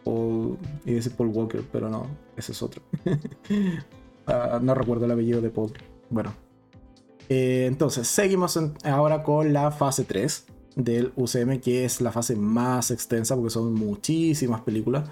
Paul. 0.03 0.57
Y 0.85 0.93
dice 0.93 1.09
Paul 1.09 1.29
Walker, 1.29 1.63
pero 1.71 1.89
no, 1.89 2.05
ese 2.35 2.51
es 2.51 2.61
otro. 2.61 2.81
Ah, 4.27 4.59
no 4.61 4.75
recuerdo 4.75 5.05
el 5.05 5.11
apellido 5.11 5.41
de 5.41 5.49
Paul. 5.49 5.73
Bueno. 6.11 6.31
Eh, 7.27 7.65
entonces, 7.67 8.07
seguimos 8.07 8.57
ahora 8.83 9.23
con 9.23 9.51
la 9.51 9.71
fase 9.71 10.03
3 10.03 10.45
del 10.75 11.11
UCM, 11.15 11.59
que 11.59 11.85
es 11.85 12.01
la 12.01 12.11
fase 12.11 12.35
más 12.35 12.91
extensa 12.91 13.35
porque 13.35 13.49
son 13.49 13.73
muchísimas 13.73 14.61
películas. 14.61 15.09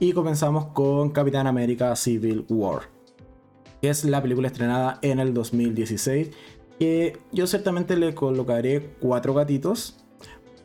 Y 0.00 0.12
comenzamos 0.12 0.66
con 0.66 1.10
Capitán 1.10 1.46
América 1.46 1.94
Civil 1.96 2.44
War, 2.48 2.82
que 3.82 3.90
es 3.90 4.04
la 4.04 4.22
película 4.22 4.48
estrenada 4.48 4.98
en 5.02 5.18
el 5.18 5.34
2016 5.34 6.30
que 6.78 7.18
yo 7.32 7.46
ciertamente 7.46 7.96
le 7.96 8.14
colocaré 8.14 8.94
cuatro 9.00 9.34
gatitos 9.34 9.96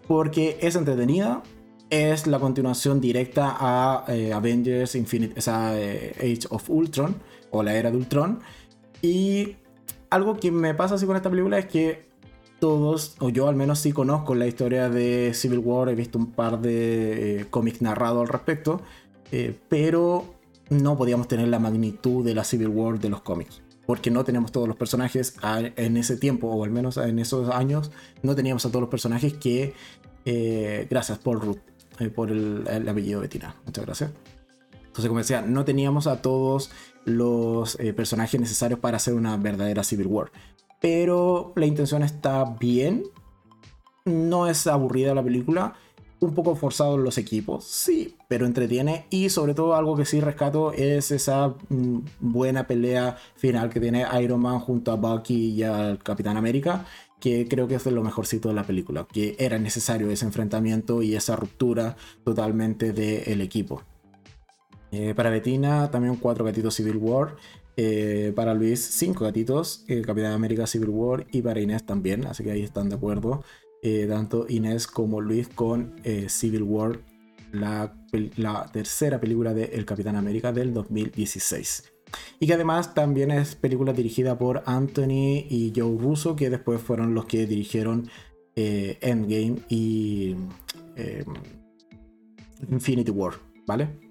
porque 0.08 0.58
es 0.62 0.76
entretenida, 0.76 1.42
es 1.90 2.28
la 2.28 2.40
continuación 2.40 3.02
directa 3.02 3.56
a 3.60 4.06
eh, 4.08 4.34
Avengers 4.34 4.96
Infinite, 4.96 5.40
esa 5.40 5.80
eh, 5.80 6.14
Age 6.18 6.48
of 6.50 6.70
Ultron 6.70 7.16
o 7.52 7.64
la 7.64 7.74
era 7.74 7.90
de 7.90 7.98
Ultron. 7.98 8.40
Y 9.02 9.56
algo 10.10 10.38
que 10.38 10.52
me 10.52 10.74
pasa 10.74 10.96
así 10.96 11.06
con 11.06 11.16
esta 11.16 11.30
película 11.30 11.58
es 11.58 11.66
que 11.66 12.10
todos, 12.64 13.16
o 13.20 13.28
yo 13.28 13.50
al 13.50 13.56
menos 13.56 13.80
sí 13.80 13.92
conozco 13.92 14.36
la 14.36 14.48
historia 14.48 14.90
de 14.90 15.34
Civil 15.34 15.60
War, 15.60 15.90
he 15.90 15.96
visto 15.96 16.18
un 16.18 16.32
par 16.32 16.62
de 16.62 17.42
eh, 17.42 17.46
cómics 17.50 17.82
narrados 17.82 18.22
al 18.22 18.30
respecto, 18.30 18.80
pero 19.68 20.24
no 20.70 20.96
podíamos 20.96 21.28
tener 21.28 21.50
la 21.50 21.60
magnitud 21.60 22.24
de 22.24 22.34
la 22.34 22.46
Civil 22.46 22.70
War 22.70 23.00
de 23.00 23.10
los 23.10 23.22
cómics 23.22 23.64
porque 23.86 24.12
no 24.12 24.24
tenemos 24.24 24.52
todos 24.52 24.68
los 24.68 24.78
personajes 24.78 25.36
en 25.44 25.98
ese 25.98 26.18
tiempo, 26.18 26.48
o 26.48 26.64
al 26.64 26.72
menos 26.72 26.98
en 26.98 27.20
esos 27.20 27.50
años, 27.50 27.92
no 28.22 28.36
teníamos 28.36 28.66
a 28.66 28.70
todos 28.70 28.82
los 28.82 28.90
personajes 28.90 29.34
que, 29.34 29.74
eh, 30.26 30.88
gracias 30.90 31.18
por 31.18 31.44
Ruth, 31.44 31.60
eh, 32.00 32.10
por 32.10 32.32
el, 32.32 32.66
apellido 32.88 33.22
Betina, 33.22 33.56
muchas 33.66 33.86
gracias. 33.86 34.12
Entonces, 34.74 35.08
como 35.08 35.20
decía, 35.20 35.42
no 35.42 35.66
teníamos 35.66 36.08
a 36.08 36.22
todos 36.22 36.72
los 37.04 37.80
eh, 37.80 37.94
personajes 37.94 38.40
necesarios 38.40 38.80
para 38.80 38.98
hacer 38.98 39.16
una 39.16 39.36
verdadera 39.38 39.84
Civil 39.84 40.08
War. 40.08 40.32
Pero 40.84 41.54
la 41.56 41.66
intención 41.66 42.04
está 42.04 42.44
bien, 42.60 43.04
no 44.04 44.50
es 44.50 44.68
aburrida 44.68 45.16
la 45.16 45.24
película, 45.24 45.76
un 46.20 46.34
poco 46.34 46.58
forzado 46.58 46.98
los 46.98 47.18
equipos, 47.18 47.64
sí, 47.64 48.18
pero 48.28 48.46
entretiene 48.46 49.06
y 49.10 49.30
sobre 49.30 49.54
todo 49.54 49.76
algo 49.76 49.96
que 49.96 50.04
sí 50.04 50.20
rescato 50.20 50.74
es 50.74 51.12
esa 51.12 51.56
mm, 51.70 52.00
buena 52.20 52.68
pelea 52.68 53.16
final 53.38 53.70
que 53.70 53.80
tiene 53.80 54.06
Iron 54.22 54.42
Man 54.42 54.60
junto 54.60 54.92
a 54.92 54.96
Bucky 54.96 55.52
y 55.52 55.64
al 55.64 56.00
Capitán 56.00 56.36
América, 56.36 56.86
que 57.22 57.48
creo 57.48 57.66
que 57.70 57.76
es 57.76 57.86
lo 57.86 58.04
mejorcito 58.04 58.50
de 58.50 58.56
la 58.56 58.66
película, 58.66 59.08
que 59.10 59.38
era 59.40 59.58
necesario 59.60 60.10
ese 60.12 60.26
enfrentamiento 60.26 61.02
y 61.02 61.16
esa 61.16 61.38
ruptura 61.38 61.96
totalmente 62.26 62.92
del 62.92 63.40
equipo. 63.40 63.84
Eh, 64.92 65.14
para 65.16 65.30
Betina 65.30 65.90
también 65.90 66.18
cuatro 66.18 66.44
gatitos 66.44 66.76
Civil 66.76 66.98
War. 66.98 67.38
Eh, 67.76 68.34
para 68.36 68.54
Luis, 68.54 68.82
cinco 68.82 69.26
gatitos, 69.26 69.84
eh, 69.88 70.02
Capitán 70.02 70.34
América 70.34 70.68
Civil 70.68 70.90
War 70.90 71.26
y 71.32 71.42
para 71.42 71.60
Inés 71.60 71.84
también, 71.86 72.26
así 72.28 72.44
que 72.44 72.52
ahí 72.52 72.62
están 72.62 72.90
de 72.90 72.96
acuerdo. 72.96 73.44
Eh, 73.82 74.06
tanto 74.08 74.46
Inés 74.48 74.88
como 74.88 75.22
Luis 75.22 75.48
con 75.50 75.96
eh, 76.04 76.28
Civil 76.30 76.64
War, 76.64 77.00
la, 77.52 77.94
tercera 78.72 79.20
película 79.20 79.54
de 79.54 79.66
El 79.66 79.86
Capitán 79.86 80.16
América 80.16 80.52
del 80.52 80.74
2016. 80.74 81.92
Y 82.40 82.46
que 82.46 82.54
además 82.54 82.94
también 82.94 83.32
es 83.32 83.56
película 83.56 83.92
dirigida 83.92 84.38
por 84.38 84.64
Anthony 84.66 85.46
y 85.50 85.74
Joe 85.76 85.98
Russo, 85.98 86.36
que 86.36 86.50
después 86.52 86.80
fueron 86.80 87.16
los 87.16 87.26
que 87.26 87.48
dirigieron 87.48 88.08
Endgame 88.56 89.56
y 89.68 90.36
Infinity 92.70 93.12
War, 93.12 93.34
¿vale? 93.66 94.03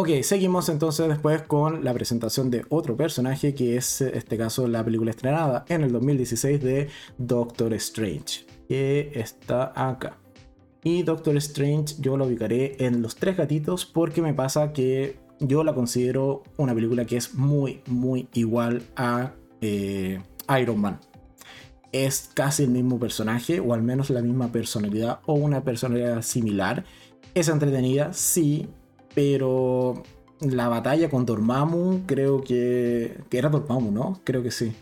Ok, 0.00 0.10
seguimos 0.22 0.68
entonces 0.68 1.08
después 1.08 1.42
con 1.42 1.82
la 1.82 1.92
presentación 1.92 2.52
de 2.52 2.64
otro 2.68 2.96
personaje 2.96 3.52
que 3.52 3.76
es, 3.76 4.00
en 4.00 4.16
este 4.16 4.38
caso, 4.38 4.68
la 4.68 4.84
película 4.84 5.10
estrenada 5.10 5.64
en 5.68 5.82
el 5.82 5.90
2016 5.90 6.62
de 6.62 6.88
Doctor 7.18 7.74
Strange 7.74 8.46
que 8.68 9.10
está 9.16 9.72
acá. 9.74 10.16
Y 10.84 11.02
Doctor 11.02 11.36
Strange 11.38 11.96
yo 11.98 12.16
lo 12.16 12.26
ubicaré 12.26 12.76
en 12.78 13.02
Los 13.02 13.16
Tres 13.16 13.36
Gatitos 13.36 13.86
porque 13.86 14.22
me 14.22 14.34
pasa 14.34 14.72
que 14.72 15.16
yo 15.40 15.64
la 15.64 15.74
considero 15.74 16.44
una 16.58 16.76
película 16.76 17.04
que 17.04 17.16
es 17.16 17.34
muy, 17.34 17.82
muy 17.86 18.28
igual 18.34 18.84
a 18.94 19.32
eh, 19.60 20.20
Iron 20.60 20.80
Man. 20.80 21.00
Es 21.90 22.30
casi 22.34 22.62
el 22.62 22.70
mismo 22.70 23.00
personaje, 23.00 23.58
o 23.58 23.74
al 23.74 23.82
menos 23.82 24.10
la 24.10 24.22
misma 24.22 24.52
personalidad, 24.52 25.18
o 25.26 25.34
una 25.34 25.64
personalidad 25.64 26.22
similar. 26.22 26.84
Es 27.34 27.48
entretenida, 27.48 28.12
sí, 28.12 28.68
pero 29.14 30.02
la 30.40 30.68
batalla 30.68 31.10
con 31.10 31.26
Dormammu, 31.26 32.06
creo 32.06 32.42
que, 32.42 33.18
que 33.28 33.38
era 33.38 33.48
Dormammu, 33.48 33.90
¿no? 33.90 34.20
Creo 34.24 34.42
que 34.42 34.50
sí. 34.50 34.72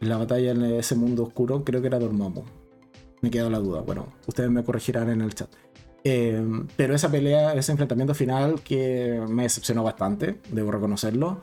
La 0.00 0.18
batalla 0.18 0.52
en 0.52 0.62
ese 0.64 0.94
mundo 0.96 1.22
oscuro, 1.24 1.64
creo 1.64 1.80
que 1.80 1.86
era 1.86 1.98
Dormammu 1.98 2.44
me 3.24 3.30
queda 3.30 3.48
la 3.50 3.58
duda. 3.58 3.80
Bueno, 3.80 4.12
ustedes 4.26 4.50
me 4.50 4.62
corregirán 4.62 5.08
en 5.08 5.22
el 5.22 5.34
chat. 5.34 5.48
Eh, 6.04 6.44
pero 6.76 6.94
esa 6.94 7.10
pelea, 7.10 7.54
ese 7.54 7.72
enfrentamiento 7.72 8.14
final 8.14 8.60
que 8.60 9.20
me 9.28 9.44
decepcionó 9.44 9.82
bastante, 9.82 10.40
debo 10.52 10.70
reconocerlo. 10.70 11.42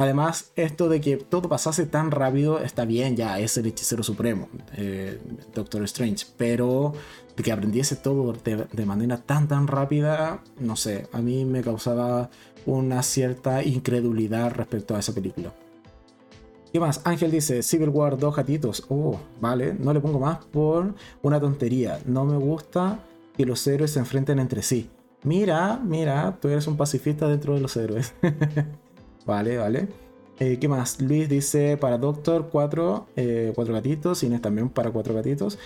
Además, 0.00 0.52
esto 0.56 0.88
de 0.88 0.98
que 1.02 1.18
todo 1.18 1.50
pasase 1.50 1.84
tan 1.84 2.10
rápido 2.10 2.58
está 2.58 2.86
bien, 2.86 3.16
ya 3.16 3.38
es 3.38 3.58
el 3.58 3.66
hechicero 3.66 4.02
supremo, 4.02 4.48
eh, 4.74 5.20
Doctor 5.54 5.82
Strange, 5.84 6.24
pero 6.38 6.94
de 7.36 7.42
que 7.42 7.52
aprendiese 7.52 7.96
todo 7.96 8.32
de, 8.32 8.86
manera 8.86 9.18
tan 9.18 9.46
tan 9.46 9.66
rápida, 9.66 10.42
no 10.58 10.74
sé, 10.74 11.06
a 11.12 11.20
mí 11.20 11.44
me 11.44 11.60
causaba 11.60 12.30
una 12.64 13.02
cierta 13.02 13.62
incredulidad 13.62 14.52
respecto 14.52 14.96
a 14.96 15.00
esa 15.00 15.12
película. 15.12 15.52
¿Qué 16.72 16.80
más? 16.80 17.02
Ángel 17.04 17.30
dice, 17.30 17.62
Civil 17.62 17.90
War, 17.90 18.16
dos 18.16 18.34
gatitos. 18.34 18.86
Oh, 18.88 19.20
vale, 19.38 19.74
no 19.74 19.92
le 19.92 20.00
pongo 20.00 20.18
más 20.18 20.42
por 20.46 20.94
una 21.20 21.38
tontería. 21.38 22.00
No 22.06 22.24
me 22.24 22.38
gusta 22.38 23.00
que 23.36 23.44
los 23.44 23.66
héroes 23.66 23.90
se 23.90 23.98
enfrenten 23.98 24.38
entre 24.38 24.62
sí. 24.62 24.88
Mira, 25.24 25.78
mira, 25.84 26.38
tú 26.40 26.48
eres 26.48 26.66
un 26.66 26.78
pacifista 26.78 27.28
dentro 27.28 27.54
de 27.54 27.60
los 27.60 27.76
héroes. 27.76 28.14
vale, 29.26 29.56
vale. 29.56 29.88
Eh, 30.38 30.58
¿Qué 30.58 30.68
más? 30.68 31.00
Luis 31.00 31.28
dice, 31.28 31.76
para 31.76 31.98
Doctor, 31.98 32.48
cuatro, 32.50 33.08
eh, 33.16 33.52
cuatro 33.54 33.74
gatitos. 33.74 34.22
Inés 34.22 34.40
también 34.40 34.68
para 34.68 34.90
cuatro 34.90 35.14
gatitos. 35.14 35.58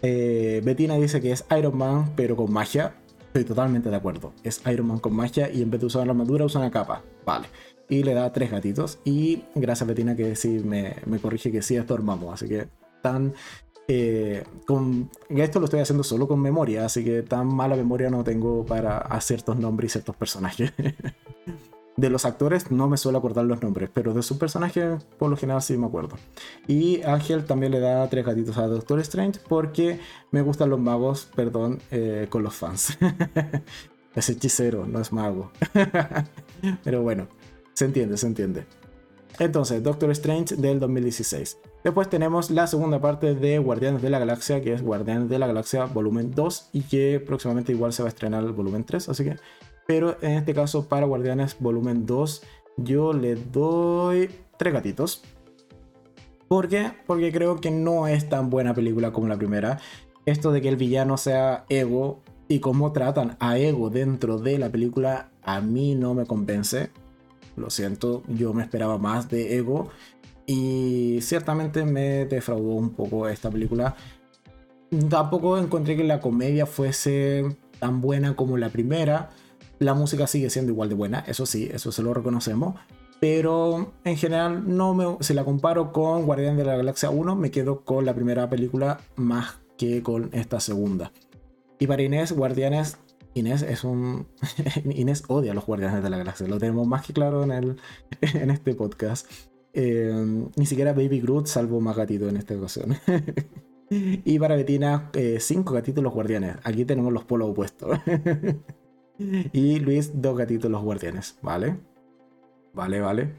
Eh, 0.00 0.60
Bettina 0.64 0.96
dice 0.96 1.20
que 1.20 1.32
es 1.32 1.44
Iron 1.56 1.76
Man, 1.76 2.12
pero 2.16 2.36
con 2.36 2.52
magia. 2.52 2.94
Estoy 3.26 3.44
totalmente 3.44 3.90
de 3.90 3.96
acuerdo. 3.96 4.32
Es 4.42 4.62
Iron 4.66 4.86
Man 4.86 4.98
con 4.98 5.14
magia 5.14 5.50
y 5.50 5.62
en 5.62 5.70
vez 5.70 5.80
de 5.80 5.86
usar 5.86 6.06
la 6.06 6.12
armadura 6.12 6.44
usa 6.44 6.60
una 6.60 6.70
capa. 6.70 7.02
Vale 7.24 7.46
y 7.92 8.02
le 8.02 8.14
da 8.14 8.32
tres 8.32 8.50
gatitos. 8.50 8.98
Y 9.04 9.44
gracias 9.54 9.86
Betina 9.86 10.16
que 10.16 10.34
sí 10.34 10.62
me, 10.64 10.96
corrige 11.20 11.52
que 11.52 11.60
sí 11.60 11.76
es 11.76 11.86
Dormammu, 11.86 12.32
así 12.32 12.48
que 12.48 12.68
tan... 13.02 13.34
Eh, 13.88 14.44
con, 14.64 15.10
esto 15.28 15.58
lo 15.58 15.66
estoy 15.66 15.80
haciendo 15.80 16.04
solo 16.04 16.26
con 16.26 16.40
memoria, 16.40 16.86
así 16.86 17.04
que 17.04 17.22
tan 17.22 17.48
mala 17.48 17.76
memoria 17.76 18.08
no 18.08 18.24
tengo 18.24 18.64
para 18.64 18.96
hacer 18.96 19.38
ciertos 19.38 19.58
nombres 19.58 19.90
y 19.90 19.92
ciertos 19.92 20.16
personajes. 20.16 20.72
de 21.96 22.10
los 22.10 22.24
actores 22.24 22.70
no 22.70 22.88
me 22.88 22.96
suelo 22.96 23.18
acordar 23.18 23.44
los 23.44 23.62
nombres, 23.62 23.90
pero 23.92 24.14
de 24.14 24.22
sus 24.22 24.38
personajes 24.38 25.04
por 25.18 25.30
lo 25.30 25.36
general 25.36 25.62
sí 25.62 25.76
me 25.76 25.86
acuerdo. 25.86 26.16
Y 26.66 27.02
Ángel 27.02 27.44
también 27.44 27.72
le 27.72 27.80
da 27.80 28.08
tres 28.08 28.24
gatitos 28.24 28.56
a 28.58 28.66
Doctor 28.66 29.00
Strange 29.00 29.40
porque 29.48 30.00
me 30.30 30.42
gustan 30.42 30.70
los 30.70 30.80
magos, 30.80 31.28
perdón, 31.34 31.80
eh, 31.90 32.26
con 32.30 32.42
los 32.42 32.54
fans. 32.54 32.96
es 34.14 34.28
hechicero, 34.28 34.86
no 34.86 35.00
es 35.00 35.12
mago. 35.12 35.50
pero 36.84 37.02
bueno. 37.02 37.28
Se 37.74 37.86
entiende, 37.86 38.16
se 38.16 38.26
entiende. 38.26 38.66
Entonces, 39.38 39.82
Doctor 39.82 40.10
Strange 40.10 40.56
del 40.56 40.78
2016. 40.78 41.58
Después 41.82 42.08
tenemos 42.08 42.50
la 42.50 42.66
segunda 42.66 43.00
parte 43.00 43.34
de 43.34 43.58
Guardianes 43.58 44.02
de 44.02 44.10
la 44.10 44.18
Galaxia, 44.18 44.60
que 44.60 44.74
es 44.74 44.82
Guardianes 44.82 45.28
de 45.28 45.38
la 45.38 45.46
Galaxia 45.46 45.86
volumen 45.86 46.32
2 46.32 46.70
y 46.72 46.82
que 46.82 47.18
próximamente 47.24 47.72
igual 47.72 47.92
se 47.92 48.02
va 48.02 48.08
a 48.08 48.10
estrenar 48.10 48.44
el 48.44 48.52
volumen 48.52 48.84
3, 48.84 49.08
así 49.08 49.24
que... 49.24 49.36
Pero 49.86 50.16
en 50.22 50.32
este 50.32 50.54
caso 50.54 50.88
para 50.88 51.06
Guardianes 51.06 51.56
volumen 51.58 52.06
2 52.06 52.42
yo 52.76 53.12
le 53.12 53.34
doy 53.36 54.30
tres 54.56 54.72
gatitos. 54.72 55.22
¿Por 56.48 56.68
qué? 56.68 56.92
Porque 57.06 57.32
creo 57.32 57.60
que 57.60 57.70
no 57.70 58.06
es 58.06 58.28
tan 58.28 58.50
buena 58.50 58.74
película 58.74 59.12
como 59.12 59.28
la 59.28 59.36
primera. 59.36 59.78
Esto 60.26 60.52
de 60.52 60.60
que 60.60 60.68
el 60.68 60.76
villano 60.76 61.16
sea 61.16 61.64
Ego 61.68 62.20
y 62.48 62.60
cómo 62.60 62.92
tratan 62.92 63.36
a 63.40 63.58
Ego 63.58 63.90
dentro 63.90 64.38
de 64.38 64.58
la 64.58 64.70
película 64.70 65.30
a 65.42 65.60
mí 65.60 65.94
no 65.94 66.14
me 66.14 66.26
convence 66.26 66.90
lo 67.56 67.70
siento, 67.70 68.22
yo 68.28 68.54
me 68.54 68.62
esperaba 68.62 68.98
más 68.98 69.28
de 69.28 69.56
Ego 69.56 69.90
y 70.46 71.18
ciertamente 71.20 71.84
me 71.84 72.24
defraudó 72.24 72.72
un 72.72 72.90
poco 72.90 73.28
esta 73.28 73.50
película. 73.50 73.94
Tampoco 75.08 75.58
encontré 75.58 75.96
que 75.96 76.04
la 76.04 76.20
comedia 76.20 76.66
fuese 76.66 77.56
tan 77.78 78.00
buena 78.00 78.36
como 78.36 78.56
la 78.56 78.70
primera. 78.70 79.30
La 79.82 79.94
música 79.94 80.26
sigue 80.26 80.48
siendo 80.48 80.72
igual 80.72 80.88
de 80.88 80.94
buena, 80.94 81.24
eso 81.26 81.44
sí, 81.44 81.68
eso 81.72 81.90
se 81.92 82.02
lo 82.02 82.14
reconocemos. 82.14 82.76
Pero 83.20 83.92
en 84.04 84.16
general, 84.16 84.76
no 84.76 84.94
me, 84.94 85.16
si 85.20 85.34
la 85.34 85.44
comparo 85.44 85.92
con 85.92 86.24
Guardián 86.24 86.56
de 86.56 86.64
la 86.64 86.76
Galaxia 86.76 87.10
1, 87.10 87.36
me 87.36 87.50
quedo 87.50 87.84
con 87.84 88.04
la 88.04 88.14
primera 88.14 88.48
película 88.48 89.00
más 89.16 89.60
que 89.76 90.02
con 90.02 90.30
esta 90.32 90.60
segunda. 90.60 91.12
Y 91.78 91.86
para 91.86 92.02
Inés, 92.02 92.32
Guardianes 92.32 92.98
Inés 93.34 93.62
es 93.62 93.84
un. 93.84 94.26
Inés 94.84 95.24
odia 95.28 95.52
a 95.52 95.54
los 95.54 95.66
Guardianes 95.66 96.02
de 96.02 96.10
la 96.10 96.18
Galaxia, 96.18 96.46
lo 96.48 96.58
tenemos 96.58 96.86
más 96.86 97.06
que 97.06 97.12
claro 97.12 97.42
en, 97.44 97.52
el, 97.52 97.76
en 98.20 98.50
este 98.50 98.74
podcast. 98.74 99.30
Eh, 99.74 100.12
ni 100.56 100.66
siquiera 100.66 100.92
Baby 100.92 101.20
Groot 101.20 101.46
salvo 101.46 101.80
más 101.80 101.96
gatito 101.96 102.28
en 102.28 102.36
esta 102.36 102.54
ocasión. 102.54 102.96
y 103.90 104.38
para 104.38 104.56
Betina, 104.56 105.10
eh, 105.14 105.38
cinco 105.40 105.74
gatitos 105.74 106.04
los 106.04 106.12
guardianes. 106.12 106.56
Aquí 106.64 106.84
tenemos 106.84 107.12
los 107.12 107.24
polos 107.24 107.50
opuestos. 107.50 107.98
y 109.52 109.80
Luis, 109.80 110.12
dos 110.14 110.36
gatitos 110.36 110.70
los 110.70 110.82
guardianes. 110.82 111.38
¿Vale? 111.42 111.76
Vale, 112.74 113.00
vale. 113.00 113.34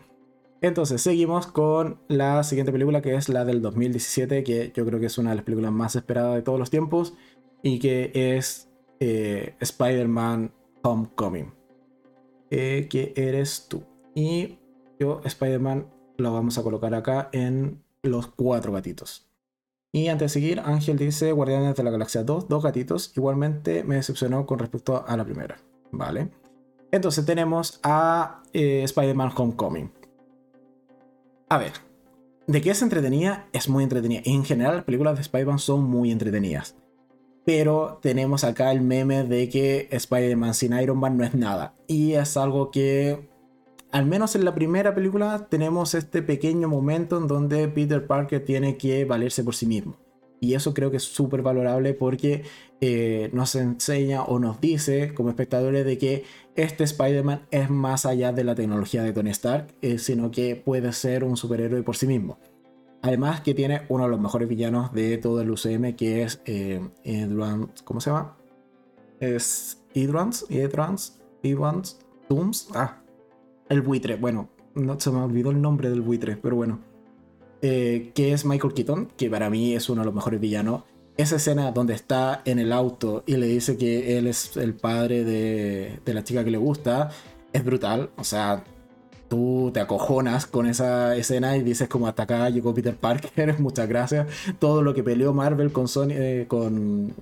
Entonces, 0.62 1.02
seguimos 1.02 1.48
con 1.48 2.00
la 2.08 2.42
siguiente 2.44 2.72
película 2.72 3.02
que 3.02 3.16
es 3.16 3.28
la 3.28 3.44
del 3.44 3.62
2017, 3.62 4.44
que 4.44 4.72
yo 4.74 4.86
creo 4.86 5.00
que 5.00 5.08
es 5.08 5.18
una 5.18 5.32
de 5.32 5.36
las 5.36 5.46
películas 5.46 5.72
más 5.74 5.96
esperadas 5.96 6.36
de 6.36 6.42
todos 6.42 6.58
los 6.58 6.70
tiempos 6.70 7.14
y 7.62 7.80
que 7.80 8.12
es 8.14 8.70
eh, 9.00 9.56
Spider-Man 9.60 10.54
Homecoming. 10.84 11.54
Eh, 12.50 12.88
que 12.90 13.14
eres 13.16 13.68
tú. 13.68 13.84
Y 14.16 14.60
yo, 15.00 15.22
Spider-Man, 15.26 15.88
lo 16.18 16.32
vamos 16.32 16.58
a 16.58 16.64
colocar 16.64 16.94
acá 16.94 17.30
en 17.34 17.84
los 18.04 18.28
cuatro 18.28 18.72
gatitos. 18.72 19.28
Y 19.92 20.08
antes 20.08 20.34
de 20.34 20.40
seguir, 20.40 20.60
Ángel 20.60 20.98
dice 20.98 21.32
Guardianes 21.32 21.76
de 21.76 21.84
la 21.84 21.92
Galaxia 21.92 22.24
2, 22.24 22.48
dos 22.48 22.64
gatitos. 22.64 23.12
Igualmente 23.16 23.84
me 23.84 23.96
decepcionó 23.96 24.46
con 24.46 24.60
respecto 24.60 25.04
a 25.06 25.18
la 25.18 25.26
primera. 25.26 25.58
Vale. 25.94 26.30
Entonces 26.92 27.26
tenemos 27.26 27.80
a 27.84 28.44
eh, 28.52 28.84
Spider-Man 28.84 29.32
Homecoming. 29.36 29.92
A 31.50 31.58
ver, 31.58 31.72
¿de 32.48 32.62
qué 32.62 32.72
es 32.72 32.82
entretenida? 32.82 33.48
Es 33.54 33.70
muy 33.70 33.84
entretenida. 33.84 34.22
En 34.26 34.44
general, 34.44 34.76
las 34.76 34.86
películas 34.86 35.16
de 35.16 35.22
Spider-Man 35.22 35.60
son 35.60 35.84
muy 35.84 36.12
entretenidas. 36.12 36.76
Pero 37.46 38.00
tenemos 38.02 38.44
acá 38.44 38.72
el 38.72 38.82
meme 38.82 39.24
de 39.24 39.50
que 39.50 39.88
Spider-Man 39.92 40.54
sin 40.54 40.74
Iron 40.74 40.98
Man 40.98 41.18
no 41.18 41.24
es 41.24 41.36
nada. 41.36 41.76
Y 41.88 42.14
es 42.14 42.38
algo 42.38 42.72
que, 42.72 43.30
al 43.92 44.06
menos 44.06 44.36
en 44.36 44.46
la 44.46 44.56
primera 44.56 44.96
película, 44.96 45.48
tenemos 45.50 45.94
este 45.94 46.22
pequeño 46.22 46.68
momento 46.68 47.18
en 47.18 47.28
donde 47.28 47.68
Peter 47.68 48.08
Parker 48.08 48.44
tiene 48.44 48.78
que 48.78 49.06
valerse 49.06 49.44
por 49.44 49.56
sí 49.56 49.68
mismo. 49.68 49.98
Y 50.40 50.56
eso 50.56 50.74
creo 50.74 50.92
que 50.92 50.98
es 50.98 51.04
súper 51.04 51.42
valorable 51.42 51.94
porque 51.94 52.44
eh, 52.86 53.30
nos 53.32 53.56
enseña 53.56 54.24
o 54.24 54.40
nos 54.40 54.60
dice 54.60 55.14
como 55.14 55.30
espectadores 55.30 55.86
de 55.86 55.98
que 55.98 56.26
este 56.56 56.84
Spider-Man 56.84 57.48
es 57.50 57.70
más 57.70 58.06
allá 58.06 58.34
de 58.34 58.44
la 58.44 58.56
tecnología 58.56 59.04
de 59.04 59.14
Tony 59.14 59.30
Stark, 59.30 59.68
eh, 59.82 60.00
sino 60.00 60.32
que 60.32 60.58
puede 60.58 60.92
ser 60.92 61.24
un 61.24 61.38
superhéroe 61.38 61.82
por 61.82 61.96
sí 61.96 62.08
mismo. 62.08 62.40
Además 63.02 63.40
que 63.40 63.54
tiene 63.54 63.84
uno 63.88 64.04
de 64.04 64.10
los 64.10 64.20
mejores 64.20 64.50
villanos 64.50 64.92
de 64.92 65.18
todo 65.18 65.40
el 65.40 65.50
UCM 65.50 65.96
que 65.96 66.24
es 66.24 66.42
eh, 66.44 66.82
¿cómo 67.86 68.02
se 68.02 68.10
llama? 68.10 68.36
Es 69.22 69.82
Dooms, 72.30 72.68
ah, 72.76 73.02
el 73.70 73.82
buitre, 73.82 74.18
bueno, 74.18 74.50
no 74.76 75.00
se 75.00 75.10
me 75.10 75.22
olvidó 75.22 75.52
el 75.52 75.62
nombre 75.62 75.90
del 75.90 76.02
buitre, 76.02 76.36
pero 76.36 76.58
bueno 76.58 76.80
eh, 77.66 78.12
que 78.14 78.34
es 78.34 78.44
Michael 78.44 78.74
Keaton, 78.74 79.08
que 79.16 79.30
para 79.30 79.50
mí 79.50 79.74
es 79.74 79.90
uno 79.90 80.02
de 80.02 80.06
los 80.08 80.14
mejores 80.14 80.42
villanos. 80.42 80.84
Esa 81.16 81.36
escena 81.36 81.72
donde 81.72 81.94
está 81.94 82.42
en 82.44 82.58
el 82.58 82.74
auto 82.74 83.24
y 83.28 83.38
le 83.38 83.46
dice 83.46 83.78
que 83.78 84.18
él 84.18 84.26
es 84.26 84.58
el 84.58 84.74
padre 84.74 85.24
de, 85.24 86.00
la 86.06 86.24
chica 86.24 86.44
que 86.44 86.50
le 86.50 86.58
gusta, 86.58 87.12
es 87.52 87.64
brutal. 87.64 88.10
O 88.18 88.24
sea, 88.24 88.64
tú 89.30 89.70
te 89.72 89.80
acojonas 89.80 90.48
con 90.48 90.66
esa 90.66 91.16
escena 91.16 91.56
y 91.56 91.62
dices 91.62 91.88
como 91.88 92.08
hasta 92.08 92.24
acá 92.24 92.50
llegó 92.50 92.74
Peter 92.74 92.96
Parker, 92.96 93.60
muchas 93.60 93.88
gracias. 93.88 94.28
Todo 94.58 94.82
lo 94.82 94.96
que 94.96 95.04
peleó 95.04 95.34
Marvel 95.34 95.72
con 95.72 95.88
Sony, 95.88 96.14
eh, 96.14 96.46
con, 96.48 97.14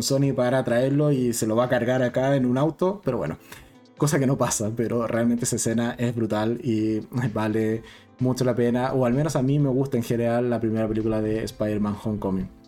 Sony 0.00 0.34
para 0.36 0.62
traerlo 0.62 1.10
y 1.10 1.32
se 1.32 1.46
lo 1.46 1.56
va 1.56 1.64
a 1.64 1.68
cargar 1.70 2.02
acá 2.02 2.36
en 2.36 2.44
un 2.44 2.58
auto, 2.58 3.00
pero 3.02 3.16
bueno, 3.16 3.38
cosa 3.96 4.18
que 4.18 4.26
no 4.26 4.36
pasa, 4.36 4.70
pero 4.76 5.06
realmente 5.06 5.46
esa 5.46 5.56
escena 5.56 5.94
es 5.98 6.14
brutal 6.14 6.60
y 6.62 7.00
vale 7.32 7.82
mucho 8.18 8.44
la 8.44 8.54
pena, 8.54 8.92
o 8.92 9.06
al 9.06 9.14
menos 9.14 9.36
a 9.36 9.42
mí 9.42 9.58
me 9.58 9.70
gusta 9.70 9.96
en 9.96 10.02
general 10.02 10.50
la 10.50 10.60
primera 10.60 10.86
película 10.86 11.22
de 11.22 11.44
Spider-Man 11.44 11.96
Homecoming. 12.04 12.61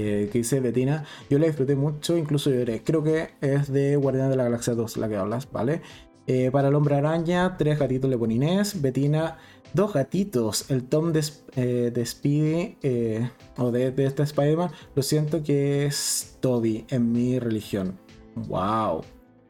Eh, 0.00 0.28
que 0.30 0.38
dice 0.38 0.60
Betina, 0.60 1.04
yo 1.28 1.38
la 1.38 1.46
disfruté 1.46 1.76
mucho, 1.76 2.16
incluso 2.16 2.50
lloré. 2.50 2.82
Creo 2.82 3.02
que 3.02 3.30
es 3.40 3.72
de 3.72 3.96
Guardián 3.96 4.30
de 4.30 4.36
la 4.36 4.44
Galaxia 4.44 4.74
2 4.74 4.96
la 4.96 5.08
que 5.08 5.16
hablas, 5.16 5.50
¿vale? 5.50 5.82
Eh, 6.30 6.50
para 6.50 6.68
el 6.68 6.74
hombre 6.74 6.94
araña, 6.94 7.56
tres 7.56 7.78
gatitos 7.78 8.10
le 8.10 8.18
pone. 8.18 8.62
Betina, 8.76 9.38
dos 9.72 9.94
gatitos. 9.94 10.70
El 10.70 10.84
Tom 10.84 11.14
de, 11.14 11.24
eh, 11.56 12.04
Speedy, 12.04 12.76
eh, 12.82 13.30
o 13.56 13.70
de, 13.70 13.92
de 13.92 14.04
este 14.04 14.24
Spider-Man, 14.24 14.70
lo 14.94 15.02
siento 15.02 15.42
que 15.42 15.86
es 15.86 16.36
Toby 16.40 16.84
en 16.90 17.12
mi 17.12 17.38
religión. 17.38 17.98
¡Wow! 18.34 19.04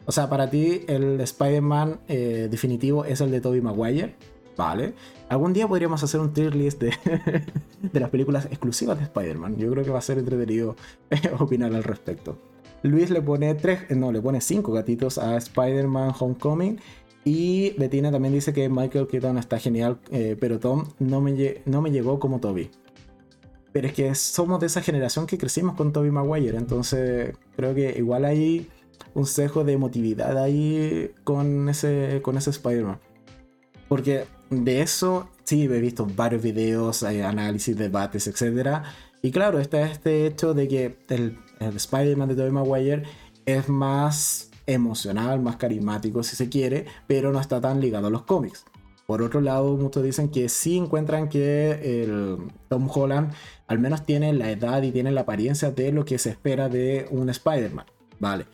O 0.07 0.13
sea, 0.13 0.31
para 0.31 0.49
ti 0.49 0.85
el 0.87 1.21
Spider-Man 1.21 1.99
definitivo 2.07 3.05
es 3.05 3.21
el 3.21 3.33
de 3.33 3.41
Toby 3.41 3.61
Maguire. 3.61 4.15
Vale. 4.59 4.95
Algún 5.29 5.53
día 5.53 5.69
podríamos 5.69 6.03
hacer 6.03 6.19
un 6.19 6.33
tier 6.33 6.53
list 6.57 6.81
de, 6.81 6.93
de 7.81 8.01
las 8.01 8.11
películas 8.11 8.47
exclusivas 8.47 8.99
de 8.99 9.05
Spider-Man. 9.05 9.57
Yo 9.57 9.71
creo 9.71 9.85
que 9.85 9.91
va 9.91 10.01
a 10.01 10.03
ser 10.03 10.19
entretenido 10.19 10.75
opinar 11.39 11.73
al 11.73 11.85
respecto. 11.85 12.37
Luis 12.83 13.09
le 13.11 13.23
pone 13.23 13.55
tres, 13.55 13.83
eh, 13.89 13.95
no, 13.95 14.11
le 14.11 14.21
pone 14.21 14.41
cinco 14.41 14.73
gatitos 14.73 15.17
a 15.17 15.37
Spider-Man 15.37 16.13
Homecoming. 16.19 16.81
Y 17.25 17.71
Bettina 17.79 18.11
también 18.11 18.35
dice 18.35 18.53
que 18.53 18.69
Michael 18.69 19.07
Keaton 19.07 19.39
está 19.39 19.61
genial, 19.61 19.99
eh, 20.11 20.37
pero 20.39 20.59
Tom 20.59 20.89
no 20.99 21.21
me, 21.21 21.63
no 21.65 21.81
me 21.81 21.93
llegó 21.93 22.19
como 22.19 22.41
Toby. 22.41 22.69
Pero 23.73 23.87
es 23.87 23.93
que 23.93 24.15
somos 24.17 24.59
de 24.59 24.67
esa 24.67 24.83
generación 24.83 25.27
que 25.27 25.39
crecimos 25.39 25.77
con 25.77 25.93
Toby 25.93 26.11
Maguire, 26.11 26.57
entonces 26.57 27.37
creo 27.55 27.75
que 27.75 27.95
igual 27.97 28.25
hay 28.25 28.69
un 29.15 29.27
cejo 29.27 29.63
de 29.63 29.75
emotividad 29.75 30.37
ahí 30.37 31.13
con 31.23 31.69
ese, 31.69 32.21
con 32.23 32.37
ese 32.37 32.51
Spider-Man. 32.51 32.99
Porque 33.89 34.25
de 34.51 34.83
eso, 34.83 35.29
sí, 35.45 35.65
he 35.65 35.81
visto 35.81 36.07
varios 36.07 36.43
videos, 36.43 37.03
hay 37.03 37.21
análisis, 37.21 37.77
debates, 37.77 38.27
etc. 38.27 38.83
Y 39.23 39.31
claro, 39.31 39.59
está 39.59 39.83
este 39.83 40.27
hecho 40.27 40.55
de 40.55 40.69
que 40.69 40.97
el, 41.09 41.39
Spider-Man 41.61 42.29
de 42.29 42.37
Tobey 42.37 42.53
Maguire 42.53 43.03
es 43.45 43.69
más 43.69 44.51
emocional, 44.67 45.41
más 45.41 45.57
carismático 45.57 46.23
si 46.23 46.37
se 46.37 46.49
quiere, 46.49 46.87
pero 47.07 47.33
no 47.33 47.41
está 47.41 47.61
tan 47.61 47.81
ligado 47.81 48.07
a 48.07 48.11
los 48.11 48.23
cómics. 48.23 48.65
Por 49.07 49.23
otro 49.23 49.41
lado, 49.41 49.77
muchos 49.77 50.03
dicen 50.03 50.29
que 50.29 50.49
sí 50.49 50.77
encuentran 50.77 51.29
que 51.29 52.03
el 52.03 52.39
Tom 52.69 52.89
Holland 52.93 53.33
al 53.67 53.79
menos 53.79 54.05
tiene 54.05 54.33
la 54.35 54.51
edad 54.51 54.83
y 54.83 54.93
tiene 54.93 55.11
la 55.11 55.23
apariencia 55.23 55.71
de 55.71 55.93
lo 55.93 56.05
que 56.05 56.19
se 56.19 56.31
espera 56.31 56.69
de 56.69 57.07
un 57.11 57.29
Spider-Man. 57.31 57.87
Vale. 58.21 58.47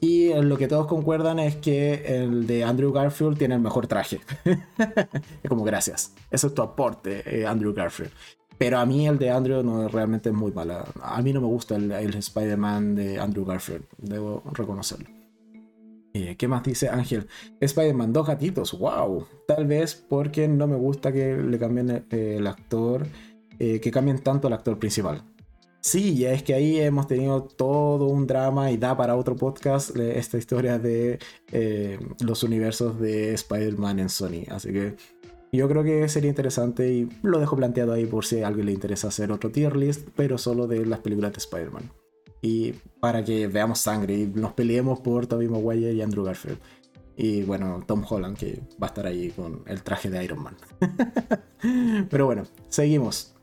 Y 0.00 0.32
lo 0.32 0.56
que 0.56 0.66
todos 0.66 0.86
concuerdan 0.86 1.38
es 1.38 1.56
que 1.56 2.22
el 2.22 2.46
de 2.46 2.64
Andrew 2.64 2.90
Garfield 2.90 3.36
tiene 3.36 3.56
el 3.56 3.60
mejor 3.60 3.86
traje. 3.86 4.20
es 4.44 5.48
como 5.48 5.62
gracias. 5.62 6.14
Eso 6.30 6.46
es 6.46 6.54
tu 6.54 6.62
aporte, 6.62 7.22
eh, 7.26 7.46
Andrew 7.46 7.74
Garfield. 7.74 8.10
Pero 8.56 8.78
a 8.78 8.86
mí 8.86 9.06
el 9.06 9.18
de 9.18 9.30
Andrew 9.30 9.62
no 9.62 9.88
realmente 9.88 10.30
es 10.30 10.34
muy 10.34 10.52
mala. 10.52 10.86
A 11.02 11.20
mí 11.22 11.32
no 11.32 11.40
me 11.40 11.46
gusta 11.46 11.76
el, 11.76 12.14
Spider-Man 12.14 12.94
de 12.94 13.18
Andrew 13.18 13.44
Garfield. 13.44 13.84
Debo 13.98 14.42
reconocerlo. 14.52 15.08
Eh, 16.12 16.36
¿Qué 16.36 16.48
más 16.48 16.62
dice 16.62 16.88
Ángel? 16.88 17.26
Spider-Man, 17.60 18.12
dos 18.12 18.26
gatitos. 18.26 18.78
¡Wow! 18.78 19.26
Tal 19.46 19.66
vez 19.66 19.94
porque 19.94 20.48
no 20.48 20.66
me 20.66 20.76
gusta 20.76 21.12
que 21.12 21.36
le 21.36 21.58
cambien 21.58 22.06
el, 22.10 22.46
actor. 22.46 23.06
Eh, 23.58 23.80
que 23.80 23.90
cambien 23.90 24.18
tanto 24.18 24.48
el 24.48 24.54
actor 24.54 24.78
principal. 24.78 25.22
Sí, 25.80 26.14
ya 26.14 26.32
es 26.32 26.42
que 26.42 26.52
ahí 26.52 26.78
hemos 26.78 27.06
tenido 27.06 27.42
todo 27.42 28.06
un 28.06 28.26
drama 28.26 28.70
y 28.70 28.76
da 28.76 28.96
para 28.96 29.16
otro 29.16 29.34
podcast 29.34 29.96
esta 29.96 30.36
historia 30.36 30.78
de 30.78 31.18
eh, 31.52 31.98
los 32.20 32.42
universos 32.42 33.00
de 33.00 33.32
Spider-Man 33.32 33.98
en 33.98 34.08
Sony. 34.10 34.44
Así 34.50 34.72
que 34.72 34.96
yo 35.52 35.68
creo 35.68 35.82
que 35.82 36.06
sería 36.08 36.28
interesante 36.28 36.92
y 36.92 37.08
lo 37.22 37.40
dejo 37.40 37.56
planteado 37.56 37.94
ahí 37.94 38.04
por 38.04 38.26
si 38.26 38.42
a 38.42 38.48
alguien 38.48 38.66
le 38.66 38.72
interesa 38.72 39.08
hacer 39.08 39.32
otro 39.32 39.50
tier 39.50 39.74
list, 39.74 40.06
pero 40.14 40.36
solo 40.36 40.66
de 40.66 40.84
las 40.84 41.00
películas 41.00 41.32
de 41.32 41.38
Spider-Man. 41.38 41.90
Y 42.42 42.72
para 43.00 43.24
que 43.24 43.46
veamos 43.46 43.80
sangre 43.80 44.14
y 44.14 44.26
nos 44.26 44.52
peleemos 44.52 45.00
por 45.00 45.26
Tobey 45.26 45.48
Maguire 45.48 45.94
y 45.94 46.02
Andrew 46.02 46.24
Garfield. 46.24 46.58
Y 47.16 47.42
bueno, 47.42 47.82
Tom 47.86 48.04
Holland 48.08 48.36
que 48.36 48.60
va 48.82 48.86
a 48.86 48.90
estar 48.90 49.06
ahí 49.06 49.30
con 49.30 49.62
el 49.66 49.82
traje 49.82 50.10
de 50.10 50.22
Iron 50.24 50.42
Man. 50.42 50.56
pero 52.10 52.26
bueno, 52.26 52.44
seguimos. 52.68 53.34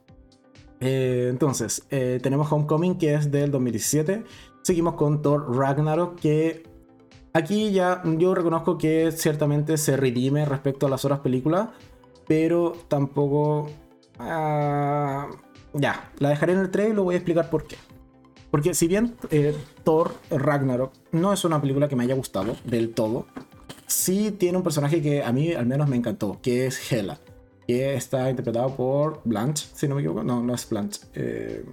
Eh, 0.79 1.27
entonces, 1.29 1.83
eh, 1.89 2.19
tenemos 2.21 2.51
Homecoming, 2.51 2.97
que 2.97 3.13
es 3.13 3.31
del 3.31 3.51
2017. 3.51 4.23
Seguimos 4.61 4.95
con 4.95 5.21
Thor 5.21 5.55
Ragnarok, 5.55 6.19
que 6.19 6.63
aquí 7.33 7.71
ya 7.71 8.01
yo 8.17 8.35
reconozco 8.35 8.77
que 8.77 9.11
ciertamente 9.11 9.77
se 9.77 9.97
redime 9.97 10.45
respecto 10.45 10.87
a 10.87 10.89
las 10.89 11.03
otras 11.05 11.19
películas, 11.21 11.69
pero 12.27 12.73
tampoco... 12.87 13.69
Ah, 14.19 15.27
ya, 15.73 16.11
la 16.19 16.29
dejaré 16.29 16.53
en 16.53 16.59
el 16.59 16.71
trailer 16.71 16.93
y 16.93 16.95
lo 16.95 17.03
voy 17.03 17.15
a 17.15 17.17
explicar 17.17 17.49
por 17.49 17.67
qué. 17.67 17.77
Porque 18.49 18.73
si 18.73 18.87
bien 18.87 19.15
eh, 19.29 19.55
Thor 19.83 20.13
Ragnarok 20.31 20.93
no 21.11 21.33
es 21.33 21.43
una 21.45 21.61
película 21.61 21.87
que 21.87 21.95
me 21.95 22.03
haya 22.03 22.15
gustado 22.15 22.55
del 22.63 22.93
todo, 22.93 23.27
sí 23.85 24.31
tiene 24.31 24.57
un 24.57 24.63
personaje 24.63 25.01
que 25.01 25.23
a 25.23 25.31
mí 25.31 25.53
al 25.53 25.65
menos 25.65 25.87
me 25.87 25.97
encantó, 25.97 26.39
que 26.41 26.65
es 26.65 26.91
Hela 26.91 27.19
que 27.67 27.95
está 27.95 28.29
interpretado 28.29 28.75
por 28.75 29.21
Blanche, 29.25 29.67
si 29.73 29.87
no 29.87 29.95
me 29.95 30.01
equivoco. 30.01 30.23
No, 30.23 30.41
no 30.41 30.55
es 30.55 30.67
Blanche. 30.69 31.01
Eh, 31.13 31.65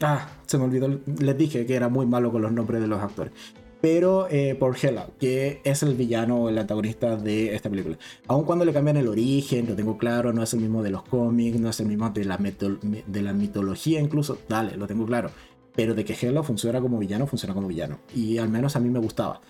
ah, 0.00 0.28
se 0.46 0.58
me 0.58 0.64
olvidó. 0.64 0.88
Les 1.20 1.38
dije 1.38 1.64
que 1.64 1.76
era 1.76 1.88
muy 1.88 2.06
malo 2.06 2.32
con 2.32 2.42
los 2.42 2.52
nombres 2.52 2.80
de 2.80 2.88
los 2.88 3.00
actores. 3.00 3.32
Pero 3.80 4.26
eh, 4.28 4.56
por 4.56 4.76
Hela, 4.76 5.06
que 5.20 5.60
es 5.62 5.84
el 5.84 5.94
villano 5.94 6.42
o 6.42 6.48
el 6.48 6.58
antagonista 6.58 7.14
de 7.14 7.54
esta 7.54 7.70
película. 7.70 7.96
Aun 8.26 8.44
cuando 8.44 8.64
le 8.64 8.72
cambian 8.72 8.96
el 8.96 9.06
origen, 9.06 9.68
lo 9.68 9.76
tengo 9.76 9.96
claro, 9.96 10.32
no 10.32 10.42
es 10.42 10.52
el 10.52 10.60
mismo 10.60 10.82
de 10.82 10.90
los 10.90 11.04
cómics, 11.04 11.60
no 11.60 11.70
es 11.70 11.78
el 11.78 11.86
mismo 11.86 12.10
de 12.10 12.24
la, 12.24 12.36
de 12.36 13.22
la 13.22 13.32
mitología 13.32 14.00
incluso, 14.00 14.38
dale, 14.48 14.76
lo 14.76 14.88
tengo 14.88 15.06
claro. 15.06 15.30
Pero 15.76 15.94
de 15.94 16.04
que 16.04 16.16
Hela 16.20 16.42
funciona 16.42 16.80
como 16.80 16.98
villano, 16.98 17.28
funciona 17.28 17.54
como 17.54 17.68
villano. 17.68 18.00
Y 18.12 18.38
al 18.38 18.48
menos 18.48 18.74
a 18.74 18.80
mí 18.80 18.90
me 18.90 18.98
gustaba. 18.98 19.40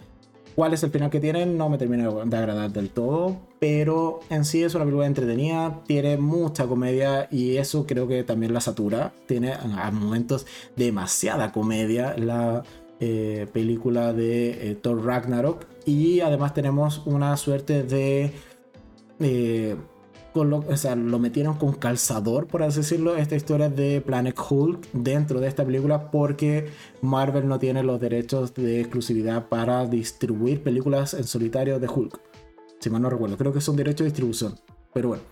Cuál 0.59 0.75
es 0.75 0.83
el 0.83 0.91
final 0.91 1.09
que 1.09 1.21
tiene 1.21 1.47
no 1.47 1.69
me 1.69 1.79
termina 1.79 2.11
de 2.11 2.37
agradar 2.37 2.73
del 2.73 2.91
todo, 2.91 3.37
pero 3.61 4.19
en 4.29 4.45
sí 4.45 4.65
es 4.65 4.75
una 4.75 4.83
película 4.83 5.07
entretenida, 5.07 5.83
tiene 5.87 6.17
mucha 6.17 6.67
comedia 6.67 7.29
y 7.31 7.59
eso 7.59 7.87
creo 7.87 8.09
que 8.09 8.25
también 8.25 8.53
la 8.53 8.61
satura, 8.61 9.13
tiene 9.27 9.53
a 9.53 9.91
momentos 9.93 10.47
demasiada 10.75 11.53
comedia 11.53 12.17
la 12.19 12.65
eh, 12.99 13.47
película 13.53 14.13
de 14.13 14.73
eh, 14.73 14.75
Thor 14.75 15.05
Ragnarok 15.07 15.65
y 15.87 16.23
además 16.23 16.55
tenemos 16.55 17.07
una 17.07 17.37
suerte 17.37 17.85
de... 17.85 18.33
Eh, 19.21 19.77
lo, 20.35 20.59
o 20.59 20.77
sea, 20.77 20.95
lo 20.95 21.19
metieron 21.19 21.57
con 21.57 21.73
calzador, 21.73 22.47
por 22.47 22.63
así 22.63 22.79
decirlo, 22.79 23.17
esta 23.17 23.37
historia 23.37 23.69
de 23.69 24.01
Planet 24.01 24.39
Hulk 24.39 24.89
dentro 24.93 25.41
de 25.41 25.49
esta 25.49 25.65
película 25.65 26.11
porque 26.11 26.69
Marvel 27.03 27.49
no 27.49 27.59
tiene 27.59 27.83
los 27.83 28.01
derechos 28.01 28.55
de 28.55 28.81
exclusividad 28.81 29.49
para 29.49 29.87
distribuir 29.87 30.63
películas 30.63 31.15
en 31.15 31.25
solitario 31.25 31.81
de 31.81 31.89
Hulk. 31.89 32.21
Si 32.81 32.91
mal 32.91 33.03
no 33.03 33.11
recuerdo, 33.11 33.37
creo 33.37 33.53
que 33.53 33.61
son 33.61 33.77
derechos 33.77 34.01
de 34.01 34.05
distribución. 34.07 34.55
Pero 34.93 35.09
bueno. 35.09 35.23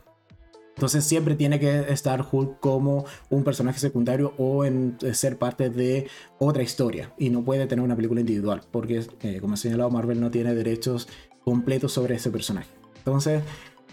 Entonces 0.74 1.04
siempre 1.04 1.36
tiene 1.36 1.58
que 1.58 1.90
estar 1.90 2.26
Hulk 2.30 2.60
como 2.60 3.06
un 3.30 3.44
personaje 3.44 3.78
secundario 3.78 4.34
o 4.36 4.62
en 4.64 4.98
eh, 5.00 5.14
ser 5.14 5.38
parte 5.38 5.70
de 5.70 6.06
otra 6.38 6.62
historia. 6.62 7.14
Y 7.16 7.30
no 7.30 7.42
puede 7.42 7.66
tener 7.66 7.82
una 7.82 7.96
película 7.96 8.20
individual. 8.20 8.60
Porque, 8.70 9.06
eh, 9.22 9.38
como 9.40 9.54
he 9.54 9.56
señalado, 9.56 9.88
Marvel 9.90 10.20
no 10.20 10.30
tiene 10.30 10.54
derechos 10.54 11.08
completos 11.44 11.92
sobre 11.92 12.16
ese 12.16 12.30
personaje. 12.30 12.68
Entonces, 12.98 13.42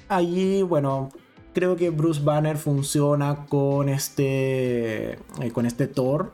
allí, 0.07 0.61
bueno, 0.61 1.09
creo 1.53 1.75
que 1.75 1.89
Bruce 1.89 2.21
Banner 2.23 2.57
funciona 2.57 3.45
con 3.45 3.89
este, 3.89 5.13
eh, 5.13 5.51
con 5.53 5.65
este 5.65 5.87
Thor, 5.87 6.33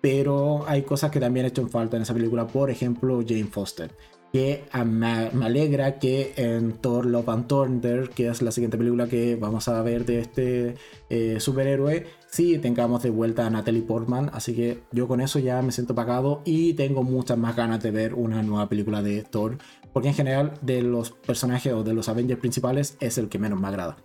pero 0.00 0.64
hay 0.66 0.82
cosas 0.82 1.10
que 1.10 1.20
también 1.20 1.46
he 1.46 1.48
hecho 1.48 1.66
falta 1.68 1.96
en 1.96 2.02
esa 2.02 2.14
película, 2.14 2.46
por 2.46 2.70
ejemplo, 2.70 3.20
Jane 3.26 3.44
Foster. 3.44 3.90
Que 4.32 4.64
me, 4.84 5.30
alegra 5.42 5.98
que 5.98 6.34
en 6.36 6.72
Thor 6.74 7.06
Love 7.06 7.30
and 7.30 7.46
Thunder, 7.46 8.10
que 8.10 8.28
es 8.28 8.42
la 8.42 8.52
siguiente 8.52 8.76
película 8.76 9.08
que 9.08 9.36
vamos 9.36 9.68
a 9.68 9.80
ver 9.80 10.04
de 10.04 10.20
este 10.20 10.74
eh, 11.08 11.40
superhéroe, 11.40 12.06
sí 12.30 12.58
tengamos 12.58 13.02
de 13.02 13.10
vuelta 13.10 13.46
a 13.46 13.50
Natalie 13.50 13.82
Portman. 13.82 14.30
Así 14.32 14.54
que 14.54 14.82
yo 14.92 15.08
con 15.08 15.20
eso 15.20 15.38
ya 15.38 15.60
me 15.62 15.72
siento 15.72 15.94
pagado 15.94 16.42
y 16.44 16.74
tengo 16.74 17.02
muchas 17.02 17.38
más 17.38 17.56
ganas 17.56 17.82
de 17.82 17.90
ver 17.90 18.14
una 18.14 18.42
nueva 18.42 18.68
película 18.68 19.02
de 19.02 19.22
Thor 19.22 19.58
porque 19.92 20.08
en 20.08 20.14
general 20.14 20.54
de 20.62 20.82
los 20.82 21.10
personajes 21.10 21.72
o 21.72 21.82
de 21.82 21.94
los 21.94 22.08
Avengers 22.08 22.40
principales 22.40 22.96
es 23.00 23.18
el 23.18 23.28
que 23.28 23.38
menos 23.38 23.60
me 23.60 23.68
agrada. 23.68 23.96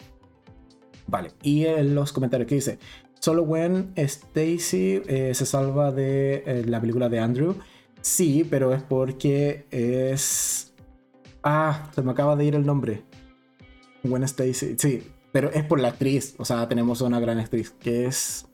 Vale, 1.08 1.32
y 1.41 1.66
en 1.66 1.95
los 1.95 2.14
comentarios 2.14 2.48
que 2.48 2.56
dice, 2.56 2.80
solo 3.20 3.44
when 3.44 3.91
Stacy 3.95 5.02
eh, 5.08 5.32
se 5.36 5.45
salva 5.45 5.91
de 5.91 6.44
eh, 6.45 6.64
la 6.66 6.80
película 6.80 7.10
de 7.10 7.20
Andrew. 7.20 7.56
Sí, 8.02 8.48
pero 8.50 8.74
es 8.74 8.82
porque 8.82 9.66
es... 9.70 10.74
Ah, 11.44 11.91
se 11.94 12.02
me 12.02 12.12
acaba 12.12 12.36
de 12.36 12.45
ir 12.45 12.56
el 12.56 12.66
nombre. 12.66 13.04
Gwen 14.04 14.24
Stacy, 14.24 14.76
sí, 14.78 15.04
pero 15.34 15.52
es 15.52 15.66
por 15.66 15.82
la 15.82 15.90
actriz. 15.90 16.36
O 16.38 16.46
sea, 16.46 16.70
tenemos 16.70 17.02
una 17.02 17.20
gran 17.20 17.40
actriz 17.40 17.72
que 17.72 18.06
es... 18.06 18.46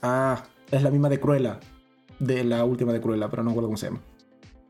Ah, 0.00 0.42
es 0.72 0.82
la 0.82 0.90
misma 0.90 1.08
de 1.08 1.20
Cruella, 1.20 1.60
de 2.18 2.42
la 2.42 2.64
última 2.64 2.92
de 2.92 3.00
Cruella, 3.00 3.28
pero 3.30 3.44
no 3.44 3.50
recuerdo 3.50 3.68
cómo 3.68 3.76
se 3.76 3.86
llama. 3.86 4.00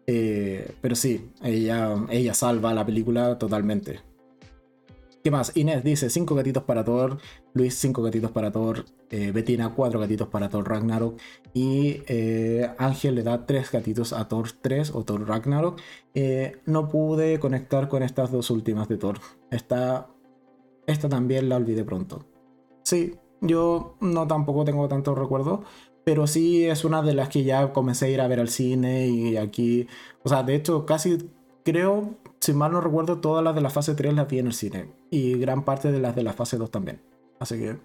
Eh, 0.07 0.75
pero 0.81 0.97
sí, 0.97 1.31
ella, 1.43 1.95
ella 2.11 2.35
salva 2.35 2.75
la 2.75 2.85
película 2.85 3.39
totalmente. 3.39 4.01
¿Qué 5.23 5.31
más? 5.31 5.57
Inés 5.57 5.85
dice 5.85 6.11
5 6.11 6.35
gatitos 6.35 6.65
para 6.65 6.85
Thor, 6.85 7.19
Luis 7.55 7.77
5 7.77 8.03
gatitos 8.03 8.33
para 8.33 8.51
Thor, 8.51 8.85
eh, 9.11 9.31
Bettina 9.31 9.73
4 9.73 10.01
gatitos 10.01 10.27
para 10.27 10.49
Thor 10.49 10.69
Ragnarok 10.69 11.21
y 11.55 12.03
eh, 12.09 12.69
Ángel 12.77 13.15
le 13.15 13.23
da 13.23 13.47
3 13.47 13.71
gatitos 13.71 14.13
a 14.13 14.27
Thor 14.27 14.51
3 14.51 14.91
o 14.91 15.05
Thor 15.05 15.29
Ragnarok. 15.29 15.81
no 16.67 16.89
pude 16.89 17.39
conectar 17.39 17.89
con 17.89 18.03
estas 18.03 18.33
dos 18.33 18.51
últimas 18.51 18.89
de 18.89 18.97
Thor. 18.97 19.21
Esta, 19.53 20.09
esta 20.87 21.09
también 21.09 21.49
la 21.49 21.57
olvidé 21.57 21.85
pronto. 21.85 22.25
Sí, 22.83 23.17
yo 23.41 23.97
no 24.01 24.27
tampoco 24.27 24.65
tengo 24.65 24.89
tanto 24.89 25.15
recuerdo, 25.15 25.63
pero 26.05 26.27
sí 26.27 26.65
es 26.65 26.85
una 26.85 27.03
de 27.03 27.15
las 27.15 27.29
que 27.29 27.45
ya 27.45 27.73
comencé 27.73 28.07
a 28.07 28.09
ir 28.11 28.21
a 28.21 28.29
ver 28.29 28.41
al 28.41 28.49
cine 28.49 29.09
y 29.09 29.37
aquí, 29.37 29.87
o 30.23 30.29
sea, 30.29 30.43
de 30.43 30.55
hecho 30.55 30.85
casi 30.87 31.31
creo, 31.65 32.17
si 32.41 32.53
mal 32.53 32.73
no 32.73 32.81
recuerdo, 32.81 33.21
todas 33.21 33.45
las 33.45 33.55
de 33.55 33.61
la 33.61 33.71
fase 33.71 33.95
3 33.95 34.15
las 34.15 34.29
vi 34.29 34.39
en 34.39 34.47
el 34.47 34.53
cine 34.53 34.93
y 35.11 35.39
gran 35.39 35.65
parte 35.65 35.93
de 35.93 36.01
las 36.01 36.15
de 36.17 36.23
la 36.23 36.33
fase 36.33 36.57
2 36.57 36.71
también. 36.71 37.01
Así 37.39 37.59
que 37.59 37.79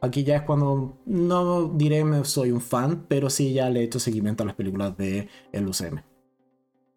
aquí 0.00 0.24
ya 0.24 0.36
es 0.36 0.42
cuando 0.42 0.98
no 1.06 1.68
diré 1.68 2.04
que 2.04 2.24
soy 2.24 2.50
un 2.50 2.60
fan, 2.60 3.06
pero 3.08 3.30
sí 3.30 3.52
ya 3.52 3.70
le 3.70 3.80
he 3.80 3.84
hecho 3.84 4.00
seguimiento 4.00 4.42
a 4.42 4.46
las 4.46 4.54
películas 4.54 4.96
de 4.96 5.28
el 5.52 5.66
UCM. 5.66 6.02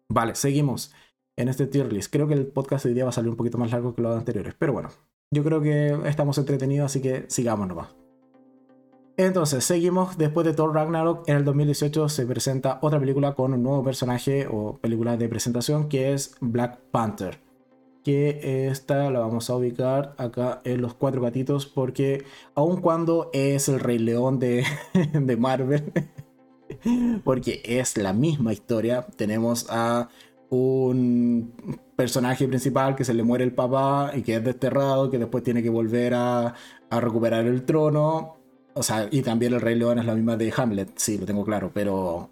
Vale, 0.08 0.34
seguimos 0.34 0.92
en 1.36 1.48
este 1.48 1.66
tier 1.66 1.92
list. 1.92 2.12
Creo 2.12 2.28
que 2.28 2.34
el 2.34 2.46
podcast 2.46 2.84
de 2.84 2.90
hoy 2.90 2.94
día 2.94 3.04
va 3.04 3.10
a 3.10 3.14
salir 3.14 3.30
un 3.30 3.36
poquito 3.36 3.58
más 3.58 3.70
largo 3.70 3.94
que 3.94 4.02
los 4.02 4.16
anteriores, 4.16 4.54
pero 4.58 4.72
bueno, 4.72 4.90
yo 5.32 5.42
creo 5.42 5.62
que 5.62 5.98
estamos 6.04 6.36
entretenidos, 6.38 6.86
así 6.86 7.00
que 7.00 7.24
sigamos 7.28 7.66
nomás. 7.66 7.88
Entonces, 9.16 9.64
seguimos 9.64 10.16
después 10.18 10.46
de 10.46 10.52
Thor 10.52 10.74
Ragnarok. 10.74 11.28
En 11.28 11.36
el 11.36 11.44
2018 11.44 12.08
se 12.08 12.26
presenta 12.26 12.78
otra 12.82 13.00
película 13.00 13.34
con 13.34 13.54
un 13.54 13.62
nuevo 13.62 13.82
personaje 13.82 14.46
o 14.50 14.78
película 14.78 15.16
de 15.16 15.28
presentación 15.28 15.88
que 15.88 16.12
es 16.12 16.36
Black 16.40 16.78
Panther. 16.90 17.38
Que 18.04 18.68
esta 18.68 19.10
la 19.10 19.20
vamos 19.20 19.48
a 19.48 19.56
ubicar 19.56 20.14
acá 20.18 20.60
en 20.64 20.82
los 20.82 20.94
cuatro 20.94 21.22
gatitos 21.22 21.66
porque 21.66 22.24
aun 22.54 22.80
cuando 22.80 23.30
es 23.32 23.68
el 23.68 23.80
Rey 23.80 23.98
León 23.98 24.38
de, 24.38 24.64
de 25.12 25.36
Marvel, 25.36 25.92
porque 27.24 27.62
es 27.64 27.96
la 27.96 28.12
misma 28.12 28.52
historia, 28.52 29.06
tenemos 29.16 29.66
a 29.70 30.08
un 30.52 31.80
personaje 31.96 32.46
principal 32.46 32.94
que 32.94 33.04
se 33.04 33.14
le 33.14 33.22
muere 33.22 33.44
el 33.44 33.54
papá 33.54 34.12
y 34.14 34.22
que 34.22 34.36
es 34.36 34.44
desterrado, 34.44 35.10
que 35.10 35.18
después 35.18 35.42
tiene 35.42 35.62
que 35.62 35.70
volver 35.70 36.14
a, 36.14 36.54
recuperar 36.90 37.46
el 37.46 37.64
trono. 37.64 38.36
O 38.74 38.82
sea, 38.82 39.08
y 39.10 39.22
también 39.22 39.54
el 39.54 39.60
Rey 39.60 39.76
León 39.78 39.98
es 39.98 40.04
la 40.04 40.14
misma 40.14 40.36
de 40.36 40.52
Hamlet, 40.54 40.92
sí, 40.96 41.18
lo 41.18 41.26
tengo 41.26 41.44
claro, 41.44 41.70
pero 41.72 42.30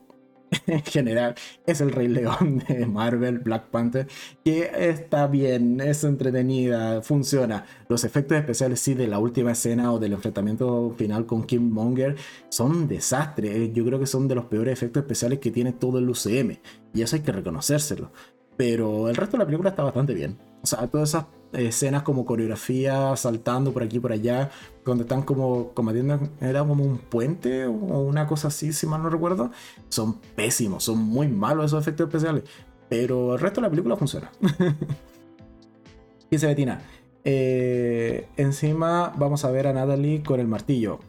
en 0.66 0.82
general 0.82 1.34
es 1.66 1.80
el 1.80 1.92
Rey 1.92 2.08
León 2.08 2.62
de 2.68 2.86
Marvel, 2.86 3.38
Black 3.38 3.68
Panther, 3.68 4.06
que 4.44 4.70
está 4.74 5.26
bien, 5.26 5.80
es 5.80 6.04
entretenida, 6.04 7.02
funciona. 7.02 7.64
Los 7.88 8.04
efectos 8.04 8.38
especiales, 8.38 8.80
sí, 8.80 8.94
de 8.94 9.06
la 9.06 9.18
última 9.18 9.52
escena 9.52 9.92
o 9.92 9.98
del 9.98 10.12
enfrentamiento 10.12 10.94
final 10.96 11.26
con 11.26 11.44
Kim 11.44 11.70
Monger 11.70 12.16
son 12.48 12.72
un 12.72 12.88
desastre. 12.88 13.72
Yo 13.72 13.84
creo 13.84 13.98
que 13.98 14.06
son 14.06 14.28
de 14.28 14.34
los 14.34 14.46
peores 14.46 14.72
efectos 14.72 15.02
especiales 15.02 15.38
que 15.38 15.50
tiene 15.50 15.72
todo 15.72 15.98
el 15.98 16.08
UCM, 16.08 16.58
y 16.94 17.02
eso 17.02 17.16
hay 17.16 17.22
que 17.22 17.32
reconocérselo. 17.32 18.12
Pero 18.56 19.08
el 19.08 19.16
resto 19.16 19.36
de 19.36 19.44
la 19.44 19.46
película 19.46 19.70
está 19.70 19.82
bastante 19.82 20.12
bien. 20.12 20.36
O 20.62 20.66
sea, 20.66 20.86
todas 20.86 21.08
esas 21.08 21.24
escenas 21.52 22.02
como 22.02 22.24
coreografía, 22.24 23.14
saltando 23.16 23.72
por 23.72 23.82
aquí 23.82 23.96
y 23.96 24.00
por 24.00 24.12
allá, 24.12 24.50
donde 24.84 25.02
están 25.02 25.22
como 25.22 25.72
combatiendo, 25.72 26.20
era 26.40 26.64
como 26.64 26.84
un 26.84 26.98
puente 26.98 27.66
o 27.66 27.70
una 27.72 28.26
cosa 28.26 28.48
así, 28.48 28.72
si 28.72 28.86
mal 28.86 29.02
no 29.02 29.10
recuerdo, 29.10 29.50
son 29.88 30.14
pésimos, 30.36 30.84
son 30.84 30.98
muy 30.98 31.28
malos 31.28 31.66
esos 31.66 31.82
efectos 31.82 32.06
especiales, 32.08 32.44
pero 32.88 33.34
el 33.34 33.40
resto 33.40 33.60
de 33.60 33.66
la 33.66 33.70
película 33.70 33.96
funciona. 33.96 34.30
Dice 36.30 36.46
Betina, 36.46 36.80
eh, 37.24 38.28
encima 38.36 39.12
vamos 39.16 39.44
a 39.44 39.50
ver 39.50 39.66
a 39.66 39.72
Natalie 39.72 40.22
con 40.22 40.40
el 40.40 40.46
martillo. 40.46 41.00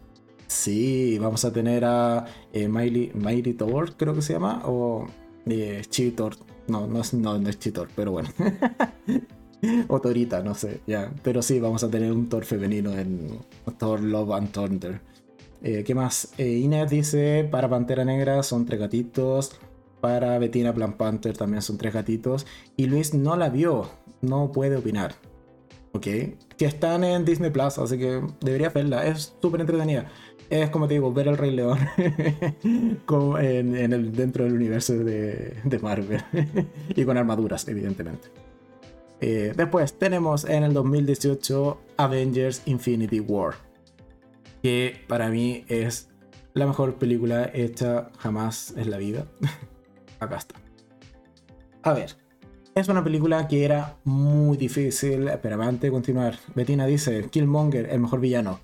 Sí, 0.48 1.18
vamos 1.20 1.46
a 1.46 1.54
tener 1.54 1.86
a 1.86 2.26
eh, 2.52 2.68
Miley, 2.68 3.54
Thor, 3.54 3.96
creo 3.96 4.14
que 4.14 4.22
se 4.22 4.34
llama, 4.34 4.64
o 4.66 5.08
eh. 5.46 5.82
No, 6.68 6.88
no 6.88 7.02
es, 7.02 7.14
no, 7.14 7.38
no 7.38 7.50
es 7.50 7.60
Cheetor, 7.60 7.90
pero 7.96 8.12
bueno. 8.12 8.30
o 9.88 10.02
Torita, 10.02 10.42
no 10.42 10.56
sé, 10.56 10.82
ya. 10.88 11.12
Pero 11.24 11.42
sí, 11.42 11.60
vamos 11.60 11.84
a 11.84 11.90
tener 11.90 12.12
un 12.12 12.30
Thor 12.30 12.46
femenino 12.46 12.98
en 12.98 13.40
Thor 13.78 14.02
Love 14.02 14.32
and 14.34 14.52
Thunder. 14.52 15.02
Eh, 15.64 15.84
¿Qué 15.86 15.94
más? 15.94 16.34
Eh, 16.38 16.58
Inés 16.58 16.90
dice, 16.90 17.48
para 17.50 17.70
Pantera 17.70 18.04
Negra 18.04 18.42
son 18.44 18.66
tres 18.66 18.80
gatitos. 18.80 19.52
Para 20.00 20.40
Bettina 20.40 20.74
Plan 20.74 20.94
Panther 20.94 21.38
también 21.38 21.62
son 21.62 21.78
tres 21.78 21.94
gatitos. 21.94 22.48
Y 22.76 22.88
Luis 22.88 23.14
no 23.14 23.36
la 23.36 23.50
vio, 23.50 23.90
no 24.22 24.52
puede 24.52 24.78
opinar. 24.78 25.14
¿Ok? 25.94 26.08
Que 26.58 26.66
están 26.66 27.04
en 27.04 27.26
Disney 27.26 27.52
Plus, 27.52 27.78
así 27.78 27.98
que 28.00 28.22
debería 28.40 28.70
verla. 28.70 29.06
Es 29.06 29.36
súper 29.42 29.62
entretenida. 29.62 30.10
Es 30.50 30.70
como 30.70 30.88
te 30.88 30.96
digo, 30.96 31.14
ver 31.14 31.28
el 31.28 31.38
Rey 31.38 31.52
León 31.52 31.80
en, 33.40 33.94
el, 33.94 34.12
dentro 34.12 34.44
del 34.44 34.54
universo 34.54 34.94
de, 34.96 35.56
de 35.64 35.80
Marvel. 35.80 36.22
y 36.96 37.06
con 37.06 37.18
armaduras, 37.18 37.68
evidentemente. 37.68 38.30
Eh, 39.22 39.54
después 39.56 39.94
tenemos 39.98 40.46
en 40.46 40.64
el 40.64 40.74
2018 40.74 41.80
Avengers 41.98 42.64
Infinity 42.66 43.20
War, 43.20 43.54
que 44.64 45.06
para 45.08 45.30
mí 45.30 45.64
es 45.68 46.10
la 46.54 46.66
mejor 46.66 46.96
película 46.96 47.50
hecha 47.54 48.10
jamás 48.18 48.74
en 48.76 48.90
la 48.90 48.98
vida. 48.98 49.28
Acá 50.20 50.38
está. 50.38 50.56
A 51.84 51.94
ver, 51.94 52.16
es 52.74 52.88
una 52.88 53.04
película 53.04 53.48
que 53.48 53.64
era 53.64 53.98
muy 54.06 54.58
difícil, 54.58 55.30
pero 55.42 55.62
antes 55.62 55.82
de 55.82 55.92
continuar, 55.92 56.40
Bettina 56.56 56.88
dice, 56.88 57.30
Killmonger, 57.30 57.90
el 57.92 58.00
mejor 58.00 58.20
villano. 58.22 58.60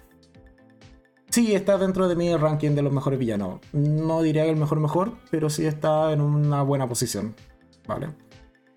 Sí, 1.29 1.53
está 1.53 1.77
dentro 1.77 2.07
de 2.07 2.15
mi 2.15 2.35
ranking 2.35 2.71
de 2.71 2.81
los 2.81 2.91
mejores 2.91 3.19
villanos. 3.19 3.59
No 3.73 4.23
diría 4.23 4.45
que 4.45 4.49
el 4.49 4.55
mejor 4.55 4.79
mejor, 4.79 5.17
pero 5.29 5.51
sí 5.51 5.67
está 5.67 6.11
en 6.11 6.21
una 6.21 6.63
buena 6.63 6.87
posición. 6.87 7.35
¿Vale? 7.87 8.07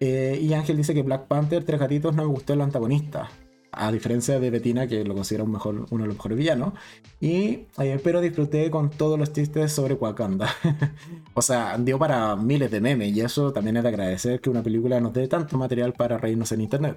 Eh, 0.01 0.39
y 0.41 0.55
Ángel 0.55 0.79
dice 0.79 0.95
que 0.95 1.03
Black 1.03 1.27
Panther, 1.27 1.63
Tres 1.63 1.79
Gatitos, 1.79 2.17
no 2.17 2.23
me 2.23 2.29
gustó 2.29 2.55
el 2.55 2.63
antagonista. 2.63 3.29
A 3.73 3.93
diferencia 3.93 4.41
de 4.41 4.51
Bettina, 4.51 4.89
que 4.89 5.05
lo 5.05 5.15
considera 5.15 5.45
uno 5.45 5.87
de 5.89 6.07
los 6.07 6.17
mejores 6.17 6.37
villanos. 6.37 6.73
Y, 7.21 7.67
eh, 7.79 8.01
pero 8.03 8.21
disfruté 8.21 8.69
con 8.71 8.91
todos 8.91 9.19
los 9.19 9.33
chistes 9.33 9.73
sobre 9.73 9.95
Wakanda. 9.95 10.49
o 11.35 11.43
sea, 11.43 11.77
dio 11.79 11.99
para 11.99 12.35
miles 12.35 12.71
de 12.71 12.81
memes. 12.81 13.15
Y 13.15 13.21
eso 13.21 13.53
también 13.53 13.77
es 13.77 13.83
de 13.85 13.91
agradecer 13.91 14.41
que 14.41 14.51
una 14.51 14.63
película 14.63 14.99
nos 15.01 15.13
dé 15.13 15.29
tanto 15.29 15.57
material 15.57 15.93
para 15.93 16.19
reírnos 16.19 16.51
en 16.51 16.63
internet. 16.63 16.97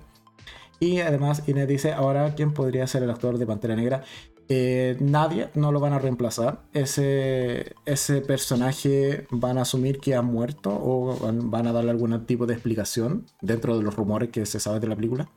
Y 0.83 0.99
además 0.99 1.47
Inés 1.47 1.69
dice, 1.69 1.93
ahora, 1.93 2.35
¿quién 2.35 2.53
podría 2.53 2.85
ser 2.87 3.03
el 3.03 3.09
actor 3.09 3.37
de 3.37 3.45
Pantera 3.45 3.73
Negra? 3.73 4.03
Eh, 4.49 4.97
nadie, 4.99 5.47
no 5.53 5.71
lo 5.71 5.79
van 5.79 5.93
a 5.93 5.99
reemplazar. 5.99 6.63
Ese, 6.73 7.73
ese 7.85 8.19
personaje 8.19 9.25
van 9.31 9.57
a 9.57 9.61
asumir 9.61 9.99
que 9.99 10.13
ha 10.13 10.21
muerto 10.21 10.71
o 10.71 11.17
van 11.21 11.67
a 11.67 11.71
darle 11.71 11.91
algún 11.91 12.25
tipo 12.25 12.45
de 12.45 12.55
explicación 12.55 13.25
dentro 13.41 13.77
de 13.77 13.83
los 13.83 13.95
rumores 13.95 14.29
que 14.29 14.45
se 14.45 14.59
sabe 14.59 14.81
de 14.81 14.87
la 14.87 14.97
película. 14.97 15.29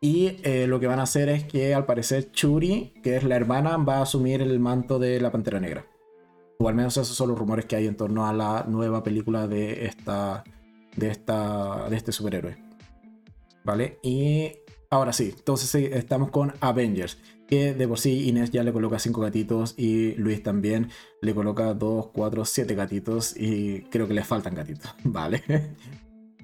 Y 0.00 0.38
eh, 0.42 0.66
lo 0.66 0.80
que 0.80 0.88
van 0.88 0.98
a 0.98 1.04
hacer 1.04 1.28
es 1.28 1.44
que 1.44 1.72
al 1.72 1.86
parecer 1.86 2.32
Churi, 2.32 2.94
que 3.04 3.16
es 3.16 3.22
la 3.22 3.36
hermana, 3.36 3.76
va 3.76 3.98
a 3.98 4.02
asumir 4.02 4.42
el 4.42 4.58
manto 4.58 4.98
de 4.98 5.20
la 5.20 5.30
Pantera 5.30 5.60
Negra. 5.60 5.86
O 6.58 6.68
al 6.68 6.74
menos 6.74 6.96
esos 6.96 7.16
son 7.16 7.28
los 7.28 7.38
rumores 7.38 7.66
que 7.66 7.76
hay 7.76 7.86
en 7.86 7.96
torno 7.96 8.26
a 8.26 8.32
la 8.32 8.64
nueva 8.66 9.04
película 9.04 9.46
de 9.46 9.86
esta. 9.86 10.42
de 10.96 11.08
esta. 11.08 11.88
de 11.88 11.96
este 11.96 12.10
superhéroe. 12.10 12.67
¿Vale? 13.68 13.98
Y 14.02 14.50
ahora 14.88 15.12
sí, 15.12 15.34
entonces 15.36 15.74
estamos 15.92 16.30
con 16.30 16.54
Avengers 16.60 17.18
que 17.46 17.74
de 17.74 17.86
por 17.86 17.98
sí 17.98 18.26
Inés 18.26 18.50
ya 18.50 18.62
le 18.62 18.72
coloca 18.72 18.98
5 18.98 19.20
gatitos 19.20 19.74
y 19.76 20.14
Luis 20.14 20.42
también 20.42 20.88
le 21.20 21.34
coloca 21.34 21.74
2, 21.74 22.06
4, 22.14 22.46
7 22.46 22.74
gatitos 22.74 23.36
y 23.36 23.82
creo 23.90 24.08
que 24.08 24.14
le 24.14 24.24
faltan 24.24 24.54
gatitos, 24.54 24.94
¿vale? 25.04 25.42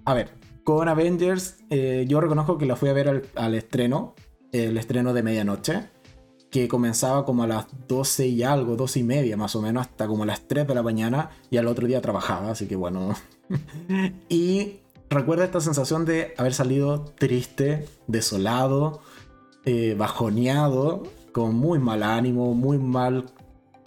a 0.05 0.12
ver, 0.12 0.32
con 0.64 0.86
Avengers 0.86 1.56
eh, 1.70 2.05
yo 2.06 2.20
reconozco 2.20 2.59
que 2.59 2.66
la 2.66 2.76
fui 2.76 2.90
a 2.90 2.92
ver 2.92 3.30
al, 3.36 3.55
estreno, 3.55 4.14
el 4.52 4.76
estreno 4.76 5.14
de 5.14 5.22
medianoche, 5.22 5.84
que 6.51 6.68
comenzaba 6.68 7.24
como 7.24 7.44
a 7.44 7.46
las 7.46 7.66
12 7.88 8.26
y 8.26 8.42
algo, 8.42 8.76
12 8.76 9.01
y 9.01 9.02
media 9.02 9.38
más 9.38 9.56
o 9.56 9.62
menos, 9.62 9.86
hasta 9.86 10.06
como 10.06 10.26
las 10.26 10.46
3 10.46 10.68
de 10.68 10.74
la 10.74 10.82
mañana 10.82 11.30
y 11.48 11.56
al 11.56 11.68
otro 11.68 11.86
día 11.86 12.02
trabajaba, 12.02 12.51
así 12.51 12.66
que 12.66 12.76
bueno. 12.76 13.14
y 14.28 14.84
recuerda 15.15 15.45
esta 15.45 15.61
sensación 15.61 16.05
de 16.05 16.35
haber 16.36 16.53
salido 16.53 17.05
triste, 17.05 17.86
desolado, 18.07 19.01
eh, 19.65 19.95
bajoneado, 19.97 21.05
con 21.32 21.55
muy 21.55 21.78
mal 21.78 22.03
ánimo, 22.03 22.55
muy 22.55 22.78
mal 22.78 23.27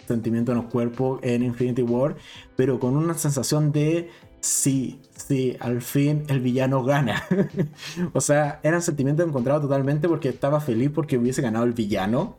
sentimiento 0.06 0.52
en 0.52 0.58
el 0.58 0.64
cuerpo 0.64 1.20
en 1.22 1.42
Infinity 1.42 1.82
War, 1.82 2.16
pero 2.56 2.80
con 2.80 2.96
una 2.96 3.14
sensación 3.14 3.70
de 3.70 4.10
sí, 4.40 5.00
sí, 5.14 5.56
al 5.60 5.82
fin 5.82 6.24
el 6.28 6.40
villano 6.40 6.82
gana. 6.82 7.24
o 8.12 8.20
sea, 8.20 8.60
era 8.62 8.76
un 8.76 8.82
sentimiento 8.82 9.22
encontrado 9.22 9.60
totalmente 9.60 10.08
porque 10.08 10.30
estaba 10.30 10.60
feliz 10.60 10.90
porque 10.94 11.18
hubiese 11.18 11.42
ganado 11.42 11.64
el 11.64 11.74
villano, 11.74 12.37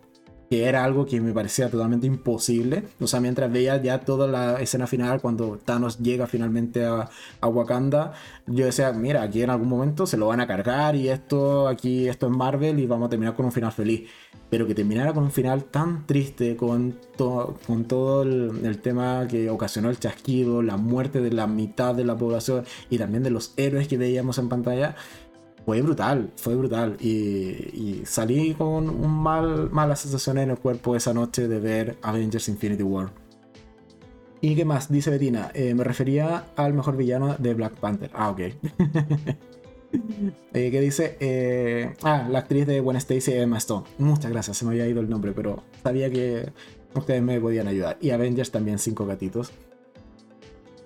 que 0.49 0.65
era 0.65 0.84
algo 0.84 1.05
que 1.05 1.21
me 1.21 1.31
parecía 1.31 1.69
totalmente 1.69 2.07
imposible. 2.07 2.84
O 2.99 3.07
sea, 3.07 3.19
mientras 3.19 3.51
veía 3.51 3.81
ya 3.81 3.99
toda 3.99 4.27
la 4.27 4.59
escena 4.59 4.88
final, 4.88 5.21
cuando 5.21 5.59
Thanos 5.63 5.99
llega 5.99 6.26
finalmente 6.26 6.85
a, 6.85 7.09
Wakanda, 7.41 8.13
yo 8.47 8.65
decía, 8.65 8.91
mira, 8.93 9.21
aquí 9.21 9.43
en 9.43 9.51
algún 9.51 9.69
momento 9.69 10.07
se 10.07 10.17
lo 10.17 10.27
van 10.27 10.39
a 10.39 10.47
cargar 10.47 10.95
y 10.95 11.09
esto, 11.09 11.67
aquí, 11.67 12.07
esto 12.07 12.27
es 12.27 12.31
Marvel 12.31 12.80
y 12.80 12.88
vamos 12.88 13.07
a 13.07 13.09
terminar 13.09 13.35
con 13.35 13.45
un 13.45 13.51
final 13.51 13.71
feliz. 13.71 14.09
Pero 14.49 14.65
que 14.65 14.73
terminara 14.73 15.13
con 15.13 15.26
un 15.26 15.31
final 15.31 15.65
tan 15.65 16.07
triste, 16.07 16.55
con, 16.55 16.95
con 17.67 17.85
todo 17.85 18.23
el, 18.23 18.65
el 18.65 18.80
tema 18.80 19.27
que 19.27 19.51
ocasionó 19.51 19.91
el 19.91 19.99
chasquido, 19.99 20.63
la 20.63 20.77
muerte 20.77 21.21
de 21.21 21.31
la 21.31 21.45
mitad 21.45 21.93
de 21.93 22.03
la 22.03 22.17
población 22.17 22.65
y 22.89 22.97
también 22.97 23.21
de 23.21 23.30
los 23.30 23.53
héroes 23.57 23.88
que 23.88 23.99
veíamos 23.99 24.39
en 24.39 24.49
pantalla, 24.49 24.95
fue 25.70 25.84
brutal, 25.84 26.32
fue 26.36 26.56
brutal. 26.56 26.98
Y, 27.00 28.02
salí 28.04 28.56
con 28.56 28.90
un 28.90 29.12
mal, 29.12 29.70
mala 29.70 29.96
sensación 29.96 30.40
en 30.40 30.50
el 30.50 30.58
cuerpo 30.58 30.96
esa 30.96 31.14
noche 31.14 31.48
de 31.48 31.60
ver 31.60 31.96
Avengers 32.02 32.50
Infinity 32.50 32.82
War. 32.82 33.12
¿Y 34.41 34.56
qué 34.56 34.66
más? 34.66 34.91
Dice 34.91 35.12
Bettina, 35.12 35.52
eh, 35.54 35.76
me 35.76 35.84
refería 35.84 36.46
al 36.56 36.74
mejor 36.74 36.98
villano 36.98 37.36
de 37.38 37.54
Black 37.54 37.76
Panther. 37.76 38.10
Ah, 38.16 38.32
ok. 38.32 38.40
eh, 40.54 40.72
¿Qué 40.72 40.82
dice? 40.82 41.18
Eh, 41.20 41.94
ah, 42.02 42.28
la 42.28 42.40
actriz 42.40 42.66
de 42.66 42.80
Gwen 42.80 42.98
Stacy, 42.98 43.34
Emma 43.34 43.60
Stone. 43.60 43.86
Muchas 44.00 44.32
gracias, 44.32 44.58
se 44.58 44.66
me 44.66 44.72
había 44.72 44.88
ido 44.88 45.02
el 45.02 45.10
nombre, 45.10 45.34
pero 45.34 45.62
sabía 45.84 46.10
que 46.10 46.52
ustedes 46.96 47.22
me 47.22 47.40
podían 47.40 47.68
ayudar. 47.68 48.00
Y 48.02 48.10
Avengers 48.10 48.50
también, 48.50 48.80
cinco 48.80 49.06
gatitos. 49.06 49.52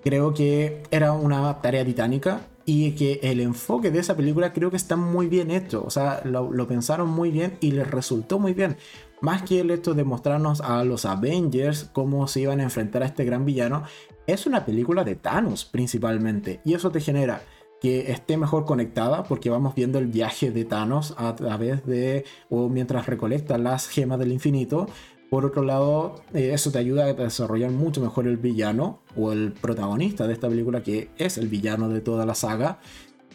Creo 0.03 0.33
que 0.33 0.83
era 0.91 1.13
una 1.13 1.61
tarea 1.61 1.85
titánica 1.85 2.41
y 2.65 2.91
que 2.91 3.19
el 3.23 3.39
enfoque 3.39 3.91
de 3.91 3.99
esa 3.99 4.15
película 4.15 4.53
creo 4.53 4.69
que 4.69 4.77
está 4.77 4.95
muy 4.95 5.27
bien 5.27 5.51
hecho. 5.51 5.83
O 5.85 5.89
sea, 5.89 6.21
lo, 6.23 6.67
pensaron 6.67 7.09
muy 7.09 7.31
bien 7.31 7.57
y 7.59 7.71
les 7.71 7.89
resultó 7.89 8.39
muy 8.39 8.53
bien. 8.53 8.77
Más 9.21 9.43
que 9.43 9.59
el 9.59 9.71
hecho 9.71 9.93
de 9.93 10.03
mostrarnos 10.03 10.61
a 10.61 10.83
los 10.83 11.05
Avengers 11.05 11.89
cómo 11.93 12.27
se 12.27 12.41
iban 12.41 12.59
a 12.59 12.63
enfrentar 12.63 13.03
a 13.03 13.05
este 13.05 13.25
gran 13.25 13.45
villano, 13.45 13.83
es 14.27 14.45
una 14.45 14.65
película 14.65 15.03
de 15.03 15.15
Thanos 15.15 15.65
principalmente. 15.65 16.61
Y 16.63 16.73
eso 16.73 16.91
te 16.91 17.01
genera 17.01 17.41
que 17.81 18.11
esté 18.13 18.37
mejor 18.37 18.63
conectada 18.63 19.23
porque 19.23 19.49
vamos 19.49 19.75
viendo 19.75 19.99
el 19.99 20.07
viaje 20.07 20.51
de 20.51 20.63
Thanos 20.63 21.15
a 21.17 21.35
través 21.35 21.85
de 21.85 22.23
o 22.49 22.69
mientras 22.69 23.07
recolecta 23.07 23.57
las 23.57 23.89
gemas 23.89 24.19
del 24.19 24.31
infinito 24.31 24.87
por 25.33 25.45
otro 25.45 25.63
lado, 25.63 26.21
eh, 26.35 26.51
eso 26.53 26.71
te 26.71 26.77
ayuda 26.77 27.05
a 27.05 27.13
desarrollar 27.15 27.71
mucho 27.71 27.99
mejor 27.99 28.27
el 28.27 28.37
villano 28.37 28.99
o 29.15 29.31
el 29.31 29.51
protagonista 29.51 30.27
de 30.27 30.33
esta 30.33 30.47
película, 30.47 30.83
que 30.83 31.09
es 31.17 31.39
el 31.39 31.47
villano 31.47 31.89
de 31.89 32.01
toda 32.01 32.27
la 32.27 32.35
saga. 32.35 32.77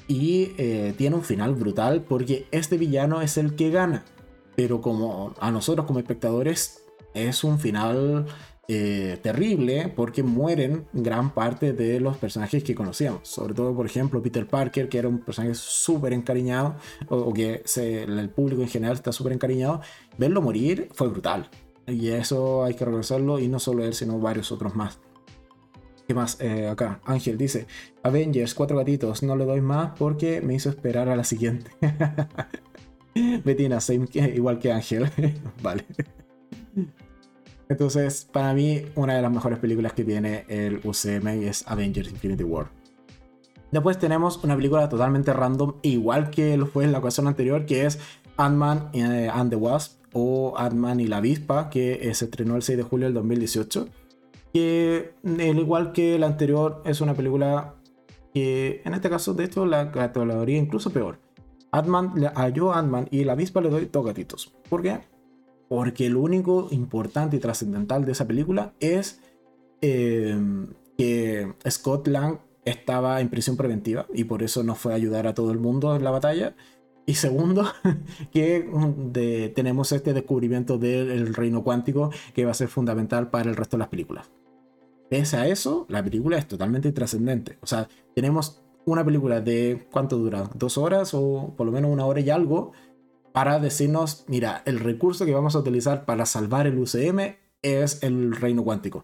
Y 0.06 0.52
eh, 0.58 0.94
tiene 0.96 1.16
un 1.16 1.24
final 1.24 1.56
brutal 1.56 2.02
porque 2.02 2.46
este 2.52 2.78
villano 2.78 3.20
es 3.20 3.36
el 3.36 3.56
que 3.56 3.70
gana. 3.70 4.04
Pero 4.54 4.80
como 4.80 5.34
a 5.40 5.50
nosotros 5.50 5.88
como 5.88 5.98
espectadores 5.98 6.84
es 7.14 7.42
un 7.42 7.58
final 7.58 8.26
eh, 8.68 9.18
terrible 9.20 9.92
porque 9.96 10.22
mueren 10.22 10.86
gran 10.92 11.34
parte 11.34 11.72
de 11.72 11.98
los 11.98 12.16
personajes 12.16 12.62
que 12.62 12.76
conocíamos. 12.76 13.26
Sobre 13.26 13.54
todo, 13.54 13.74
por 13.74 13.86
ejemplo, 13.86 14.22
Peter 14.22 14.46
Parker, 14.46 14.88
que 14.88 14.98
era 14.98 15.08
un 15.08 15.18
personaje 15.18 15.56
súper 15.56 16.12
encariñado, 16.12 16.76
o, 17.08 17.34
que 17.34 17.64
el 17.74 18.30
público 18.30 18.62
en 18.62 18.68
general 18.68 18.94
está 18.94 19.10
súper 19.10 19.32
encariñado. 19.32 19.80
Verlo 20.16 20.40
morir 20.40 20.90
fue 20.92 21.08
brutal. 21.08 21.50
Y 21.88 22.08
eso 22.10 22.64
hay 22.64 22.74
que 22.74 22.84
reconocerlo, 22.84 23.38
y 23.38 23.48
no 23.48 23.58
solo 23.58 23.84
él, 23.84 23.94
sino 23.94 24.18
varios 24.18 24.52
otros 24.52 24.76
más. 24.76 24.98
¿Qué 26.06 26.14
más? 26.14 26.40
Eh, 26.40 26.68
acá, 26.68 27.00
Ángel 27.04 27.36
dice: 27.38 27.66
Avengers, 28.02 28.54
cuatro 28.54 28.76
gatitos, 28.76 29.22
no 29.22 29.36
le 29.36 29.44
doy 29.44 29.60
más 29.60 29.92
porque 29.98 30.40
me 30.40 30.54
hizo 30.54 30.68
esperar 30.68 31.08
a 31.08 31.16
la 31.16 31.24
siguiente. 31.24 31.70
Betina, 33.44 33.78
igual 34.34 34.58
que 34.58 34.72
Ángel. 34.72 35.10
vale. 35.62 35.84
Entonces, 37.68 38.26
para 38.30 38.54
mí, 38.54 38.82
una 38.94 39.16
de 39.16 39.22
las 39.22 39.30
mejores 39.30 39.58
películas 39.58 39.92
que 39.92 40.04
tiene 40.04 40.44
el 40.48 40.80
UCM 40.84 41.26
es 41.42 41.64
Avengers 41.66 42.10
Infinity 42.10 42.44
War. 42.44 42.70
Después 43.70 43.98
tenemos 43.98 44.42
una 44.42 44.56
película 44.56 44.88
totalmente 44.88 45.34
random, 45.34 45.74
igual 45.82 46.30
que 46.30 46.56
lo 46.56 46.66
fue 46.66 46.84
en 46.84 46.92
la 46.92 46.98
ocasión 46.98 47.26
anterior, 47.26 47.66
que 47.66 47.84
es 47.84 47.98
Ant-Man 48.38 48.90
eh, 48.94 49.28
and 49.30 49.50
the 49.50 49.56
Wasp 49.56 49.97
o 50.18 50.58
Ant-Man 50.58 51.00
y 51.00 51.06
la 51.06 51.18
avispa, 51.18 51.70
que 51.70 52.12
se 52.14 52.24
estrenó 52.24 52.56
el 52.56 52.62
6 52.62 52.78
de 52.78 52.82
julio 52.82 53.06
del 53.06 53.14
2018. 53.14 53.88
Que, 54.52 55.12
al 55.24 55.58
igual 55.58 55.92
que 55.92 56.18
la 56.18 56.26
anterior, 56.26 56.82
es 56.84 57.00
una 57.00 57.14
película 57.14 57.74
que, 58.34 58.82
en 58.84 58.94
este 58.94 59.08
caso, 59.08 59.34
de 59.34 59.44
hecho, 59.44 59.64
la 59.66 59.92
categoría 59.92 60.58
incluso 60.58 60.90
peor. 60.90 61.18
Ant-Man, 61.70 62.32
a 62.34 62.48
yo 62.48 62.72
Ant-Man 62.72 63.08
y 63.10 63.24
la 63.24 63.32
avispa 63.32 63.60
le 63.60 63.70
doy 63.70 63.88
dos 63.92 64.04
gatitos. 64.04 64.52
¿Por 64.68 64.82
qué? 64.82 65.00
Porque 65.68 66.08
lo 66.08 66.20
único 66.20 66.68
importante 66.70 67.36
y 67.36 67.40
trascendental 67.40 68.04
de 68.04 68.12
esa 68.12 68.26
película 68.26 68.72
es 68.80 69.20
em, 69.82 70.68
que 70.96 71.52
Scott 71.68 72.08
Lang 72.08 72.38
estaba 72.64 73.20
en 73.20 73.28
prisión 73.28 73.56
preventiva 73.56 74.06
y 74.12 74.24
por 74.24 74.42
eso 74.42 74.62
no 74.62 74.74
fue 74.74 74.92
a 74.92 74.96
ayudar 74.96 75.26
a 75.26 75.34
todo 75.34 75.52
el 75.52 75.58
mundo 75.58 75.94
en 75.94 76.04
la 76.04 76.10
batalla. 76.10 76.56
Y 77.08 77.14
segundo, 77.14 77.64
que 78.32 78.68
mm, 78.70 79.12
tenemos 79.54 79.92
este 79.92 80.12
descubrimiento 80.12 80.76
del 80.76 81.34
reino 81.34 81.64
cuántico 81.64 82.10
que 82.34 82.44
va 82.44 82.50
a 82.50 82.54
ser 82.54 82.68
fundamental 82.68 83.30
para 83.30 83.48
el 83.48 83.56
resto 83.56 83.78
de 83.78 83.78
las 83.78 83.88
películas. 83.88 84.30
Pese 85.08 85.38
a 85.38 85.48
eso, 85.48 85.86
la 85.88 86.04
película 86.04 86.36
es 86.36 86.46
totalmente 86.46 86.92
trascendente. 86.92 87.56
O 87.62 87.66
sea, 87.66 87.88
tenemos 88.14 88.62
una 88.84 89.02
película 89.06 89.40
de 89.40 89.88
cuánto 89.90 90.18
dura, 90.18 90.50
dos 90.54 90.76
horas 90.76 91.14
o 91.14 91.54
por 91.56 91.64
lo 91.64 91.72
menos 91.72 91.90
una 91.90 92.04
hora 92.04 92.20
y 92.20 92.28
algo, 92.28 92.72
para 93.32 93.58
decirnos, 93.58 94.26
mira, 94.28 94.60
el 94.66 94.78
recurso 94.78 95.24
que 95.24 95.32
vamos 95.32 95.56
a 95.56 95.60
utilizar 95.60 96.04
para 96.04 96.26
salvar 96.26 96.66
el 96.66 96.78
UCM 96.78 97.36
es 97.62 98.02
el 98.02 98.36
reino 98.36 98.64
cuántico. 98.64 99.02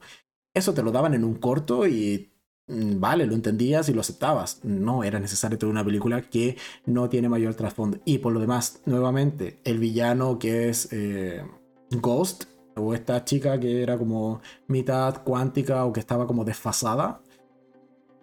Eso 0.52 0.74
te 0.74 0.82
lo 0.82 0.93
daban 0.93 1.14
en 1.14 1.24
un 1.24 1.36
corto 1.36 1.86
y 1.86 2.34
vale, 2.66 3.27
lo 3.27 3.35
entendías 3.35 3.89
y 3.89 3.95
lo 3.95 4.01
aceptabas. 4.01 4.61
No 4.65 5.05
era 5.05 5.19
necesario 5.19 5.59
tener 5.59 5.73
una 5.73 5.85
película 5.85 6.23
que 6.23 6.57
no 6.86 7.09
tiene 7.09 7.28
mayor 7.28 7.55
trasfondo. 7.55 7.99
Y 8.05 8.19
por 8.19 8.32
lo 8.32 8.41
demás, 8.41 8.81
nuevamente, 8.86 9.61
el 9.65 9.78
villano 9.78 10.39
que 10.39 10.69
es 10.69 10.89
eh, 10.93 11.45
Ghost, 11.91 12.45
o 12.77 12.95
esta 12.95 13.24
chica 13.24 13.59
que 13.61 13.82
era 13.82 13.97
como 13.99 14.41
mitad 14.66 15.23
cuántica 15.23 15.85
o 15.85 15.93
que 15.93 16.01
estaba 16.01 16.27
como 16.27 16.45
desfasada, 16.45 17.20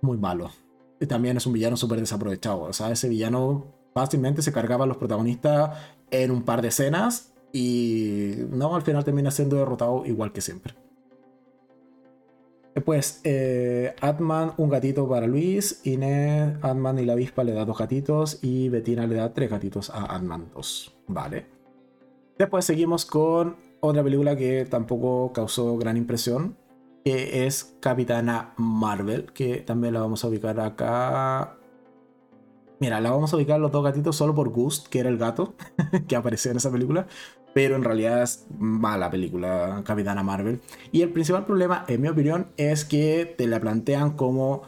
muy 0.01 0.17
malo. 0.17 0.51
también 1.07 1.37
es 1.37 1.45
un 1.45 1.53
villano 1.53 1.77
súper 1.77 1.99
desaprovechado. 1.99 2.63
O 2.63 2.73
sea, 2.73 2.91
ese 2.91 3.09
villano 3.09 3.65
fácilmente 3.93 4.41
se 4.41 4.51
cargaba 4.51 4.85
a 4.85 4.87
los 4.87 4.97
protagonistas 4.97 5.77
en 6.11 6.31
un 6.31 6.43
par 6.43 6.61
de 6.61 6.69
escenas 6.69 7.33
y 7.53 8.35
no, 8.49 8.75
al 8.75 8.81
final 8.81 9.03
termina 9.03 9.31
siendo 9.31 9.57
derrotado 9.57 10.05
igual 10.05 10.31
que 10.31 10.41
siempre. 10.41 10.75
Después, 12.73 13.19
eh, 13.25 13.93
Atman, 13.99 14.53
un 14.57 14.69
gatito 14.69 15.07
para 15.07 15.27
Luis. 15.27 15.81
Inés, 15.83 16.57
Atman 16.61 16.99
y 16.99 17.05
la 17.05 17.13
avispa 17.13 17.43
le 17.43 17.53
da 17.53 17.65
dos 17.65 17.77
gatitos. 17.77 18.39
Y 18.41 18.69
Bettina 18.69 19.05
le 19.07 19.15
da 19.15 19.33
tres 19.33 19.49
gatitos 19.49 19.89
a 19.89 20.15
Atman 20.15 20.49
2. 20.53 20.93
Vale. 21.07 21.45
Después 22.37 22.65
seguimos 22.65 23.05
con 23.05 23.57
otra 23.81 24.03
película 24.03 24.35
que 24.35 24.65
tampoco 24.65 25.33
causó 25.33 25.77
gran 25.77 25.97
impresión. 25.97 26.55
Que 27.03 27.45
es 27.45 27.75
Capitana 27.81 28.53
Marvel. 28.57 29.31
Que 29.33 29.57
también 29.57 29.93
la 29.93 30.01
vamos 30.01 30.23
a 30.23 30.29
ubicar 30.29 30.59
acá. 30.59 31.57
Mira, 32.79 32.99
la 32.99 33.11
vamos 33.11 33.31
a 33.31 33.35
ubicar 33.35 33.59
los 33.59 33.71
dos 33.71 33.83
gatitos 33.83 34.15
solo 34.15 34.33
por 34.33 34.49
Gust, 34.49 34.87
que 34.87 34.99
era 34.99 35.09
el 35.09 35.19
gato 35.19 35.53
que 36.07 36.15
aparecía 36.15 36.51
en 36.51 36.57
esa 36.57 36.71
película 36.71 37.05
pero 37.53 37.75
en 37.75 37.83
realidad 37.83 38.23
es 38.23 38.45
mala 38.57 39.09
película 39.09 39.81
Capitana 39.85 40.23
Marvel. 40.23 40.61
Y 40.91 41.01
el 41.01 41.09
principal 41.09 41.45
problema, 41.45 41.85
en 41.87 42.01
mi 42.01 42.07
opinión, 42.07 42.47
es 42.57 42.85
que 42.85 43.33
te 43.37 43.47
la 43.47 43.59
plantean 43.59 44.11
como 44.11 44.63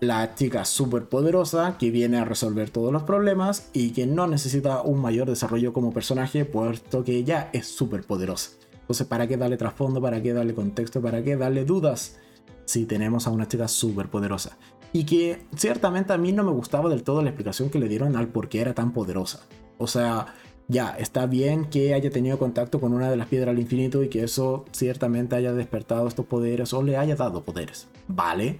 la 0.00 0.34
chica 0.34 0.64
súper 0.64 1.08
poderosa 1.08 1.78
que 1.78 1.90
viene 1.90 2.18
a 2.18 2.24
resolver 2.24 2.70
todos 2.70 2.92
los 2.92 3.02
problemas 3.04 3.70
y 3.72 3.90
que 3.90 4.06
no 4.06 4.26
necesita 4.26 4.82
un 4.82 5.00
mayor 5.00 5.28
desarrollo 5.28 5.72
como 5.72 5.92
personaje, 5.92 6.44
puesto 6.44 7.02
que 7.02 7.24
ya 7.24 7.48
es 7.52 7.66
súper 7.66 8.02
poderosa. 8.04 8.50
Entonces, 8.72 9.06
¿para 9.06 9.26
qué 9.26 9.36
darle 9.36 9.56
trasfondo? 9.56 10.00
¿Para 10.00 10.22
qué 10.22 10.32
darle 10.32 10.54
contexto? 10.54 11.00
¿Para 11.00 11.22
qué 11.24 11.36
darle 11.36 11.64
dudas? 11.64 12.18
Si 12.66 12.84
tenemos 12.84 13.26
a 13.26 13.30
una 13.30 13.48
chica 13.48 13.68
súper 13.68 14.08
poderosa. 14.08 14.58
Y 14.92 15.04
que 15.04 15.46
ciertamente 15.56 16.12
a 16.12 16.18
mí 16.18 16.32
no 16.32 16.44
me 16.44 16.52
gustaba 16.52 16.88
del 16.88 17.02
todo 17.02 17.22
la 17.22 17.30
explicación 17.30 17.70
que 17.70 17.78
le 17.78 17.88
dieron 17.88 18.16
al 18.16 18.28
por 18.28 18.48
qué 18.48 18.60
era 18.60 18.74
tan 18.74 18.92
poderosa. 18.92 19.40
O 19.78 19.86
sea, 19.86 20.34
ya, 20.68 20.96
está 20.98 21.26
bien 21.26 21.66
que 21.66 21.94
haya 21.94 22.10
tenido 22.10 22.38
contacto 22.38 22.80
con 22.80 22.92
una 22.92 23.08
de 23.10 23.16
las 23.16 23.28
piedras 23.28 23.54
del 23.54 23.62
infinito 23.62 24.02
y 24.02 24.08
que 24.08 24.24
eso 24.24 24.64
ciertamente 24.72 25.36
haya 25.36 25.52
despertado 25.52 26.08
estos 26.08 26.26
poderes 26.26 26.72
o 26.72 26.82
le 26.82 26.96
haya 26.96 27.14
dado 27.14 27.44
poderes. 27.44 27.86
Vale, 28.08 28.58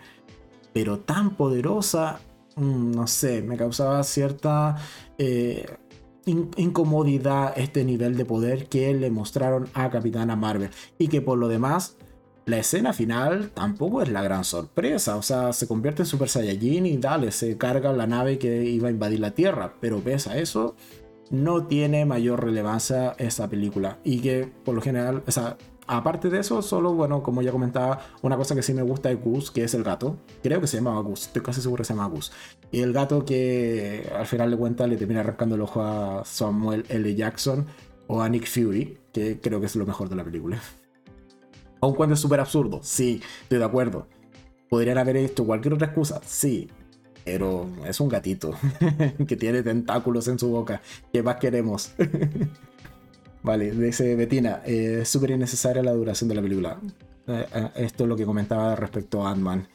pero 0.72 1.00
tan 1.00 1.36
poderosa, 1.36 2.20
mm, 2.54 2.92
no 2.92 3.06
sé, 3.06 3.42
me 3.42 3.56
causaba 3.56 4.02
cierta 4.04 4.76
eh, 5.18 5.66
incomodidad 6.26 7.54
este 7.56 7.84
nivel 7.84 8.16
de 8.16 8.24
poder 8.24 8.68
que 8.68 8.92
le 8.94 9.10
mostraron 9.10 9.68
a 9.74 9.90
Capitana 9.90 10.36
Marvel. 10.36 10.70
Y 10.98 11.08
que 11.08 11.20
por 11.20 11.38
lo 11.38 11.48
demás, 11.48 11.96
la 12.46 12.58
escena 12.58 12.92
final 12.92 13.50
tampoco 13.50 14.02
es 14.02 14.08
la 14.08 14.22
gran 14.22 14.44
sorpresa. 14.44 15.16
O 15.16 15.22
sea, 15.22 15.52
se 15.52 15.66
convierte 15.66 16.02
en 16.02 16.06
Super 16.06 16.28
Saiyajin 16.28 16.86
y 16.86 16.96
dale, 16.96 17.30
se 17.32 17.56
carga 17.56 17.92
la 17.92 18.06
nave 18.06 18.38
que 18.38 18.64
iba 18.64 18.88
a 18.88 18.90
invadir 18.90 19.20
la 19.20 19.32
Tierra. 19.32 19.74
Pero 19.80 20.00
pese 20.00 20.30
a 20.30 20.38
eso, 20.38 20.74
no 21.30 21.66
tiene 21.66 22.04
mayor 22.04 22.44
relevancia 22.44 23.14
esa 23.18 23.48
película. 23.48 23.98
Y 24.04 24.20
que 24.20 24.50
por 24.64 24.74
lo 24.74 24.80
general, 24.80 25.22
o 25.26 25.30
sea, 25.30 25.56
aparte 25.86 26.30
de 26.30 26.40
eso, 26.40 26.62
solo, 26.62 26.94
bueno, 26.94 27.22
como 27.22 27.42
ya 27.42 27.52
comentaba, 27.52 28.00
una 28.22 28.36
cosa 28.36 28.54
que 28.54 28.62
sí 28.62 28.74
me 28.74 28.82
gusta 28.82 29.08
de 29.08 29.16
Gus, 29.16 29.50
que 29.50 29.64
es 29.64 29.74
el 29.74 29.82
gato. 29.82 30.16
Creo 30.42 30.60
que 30.60 30.66
se 30.66 30.78
llama 30.78 30.98
Gus, 31.00 31.26
estoy 31.26 31.42
casi 31.42 31.60
seguro 31.60 31.82
que 31.82 31.86
se 31.86 31.94
llama 31.94 32.08
Gus. 32.08 32.32
Y 32.70 32.80
el 32.80 32.92
gato 32.92 33.24
que 33.24 34.10
al 34.14 34.26
final 34.26 34.50
de 34.50 34.56
cuentas 34.56 34.88
le 34.88 34.96
termina 34.96 35.20
arrancando 35.20 35.54
el 35.54 35.60
ojo 35.60 35.82
a 35.82 36.24
Samuel 36.24 36.84
L. 36.88 37.14
Jackson 37.14 37.66
o 38.06 38.22
a 38.22 38.28
Nick 38.28 38.46
Fury, 38.46 38.98
que 39.12 39.40
creo 39.40 39.60
que 39.60 39.66
es 39.66 39.76
lo 39.76 39.86
mejor 39.86 40.08
de 40.08 40.16
la 40.16 40.24
película. 40.24 40.60
Aun 41.80 41.94
cuando 41.94 42.14
es 42.14 42.20
súper 42.20 42.40
absurdo, 42.40 42.80
sí, 42.82 43.20
estoy 43.42 43.58
de 43.58 43.64
acuerdo. 43.64 44.06
¿Podrían 44.68 44.98
haber 44.98 45.16
hecho 45.16 45.46
cualquier 45.46 45.74
otra 45.74 45.88
excusa? 45.88 46.20
Sí, 46.24 46.68
pero 47.26 47.68
es 47.84 47.98
un 47.98 48.08
gatito 48.08 48.54
que 49.26 49.36
tiene 49.36 49.64
tentáculos 49.64 50.28
en 50.28 50.38
su 50.38 50.48
boca. 50.48 50.80
¿Qué 51.12 51.24
más 51.24 51.36
queremos? 51.36 51.92
vale, 53.42 53.72
dice 53.72 54.14
Betina, 54.14 54.62
es 54.64 54.72
eh, 54.72 55.04
súper 55.04 55.32
innecesaria 55.32 55.82
la 55.82 55.92
duración 55.92 56.28
de 56.28 56.36
la 56.36 56.42
película. 56.42 56.80
Eh, 57.26 57.46
eh, 57.52 57.68
esto 57.74 58.04
es 58.04 58.08
lo 58.08 58.16
que 58.16 58.24
comentaba 58.24 58.76
respecto 58.76 59.26
a 59.26 59.32
Ant-Man. 59.32 59.66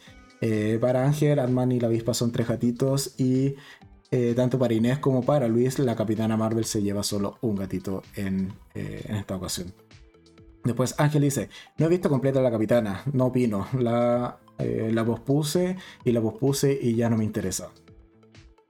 para 0.79 1.05
Ángel, 1.05 1.39
Ant-Man 1.39 1.73
y 1.73 1.81
la 1.81 1.87
avispa 1.87 2.13
son 2.13 2.31
tres 2.31 2.47
gatitos 2.47 3.19
y 3.19 3.55
tanto 4.35 4.57
para 4.57 4.73
Inés 4.73 4.99
como 4.99 5.23
para 5.23 5.47
Luis, 5.47 5.77
la 5.79 5.95
capitana 5.95 6.35
Marvel 6.35 6.65
se 6.65 6.81
lleva 6.81 7.03
solo 7.03 7.37
un 7.41 7.55
gatito 7.55 8.01
en, 8.15 8.53
en 8.73 9.15
esta 9.15 9.35
ocasión. 9.35 9.73
Después 10.63 10.95
Ángel 10.97 11.23
dice, 11.23 11.49
no 11.77 11.85
he 11.85 11.89
visto 11.89 12.09
completa 12.09 12.41
la 12.41 12.51
capitana, 12.51 13.03
no 13.13 13.27
opino. 13.27 13.67
La 13.77 14.37
eh, 14.63 14.91
la 14.93 15.05
pospuse 15.05 15.77
y 16.03 16.11
la 16.11 16.21
pospuse 16.21 16.77
y 16.81 16.95
ya 16.95 17.09
no 17.09 17.17
me 17.17 17.23
interesa. 17.23 17.69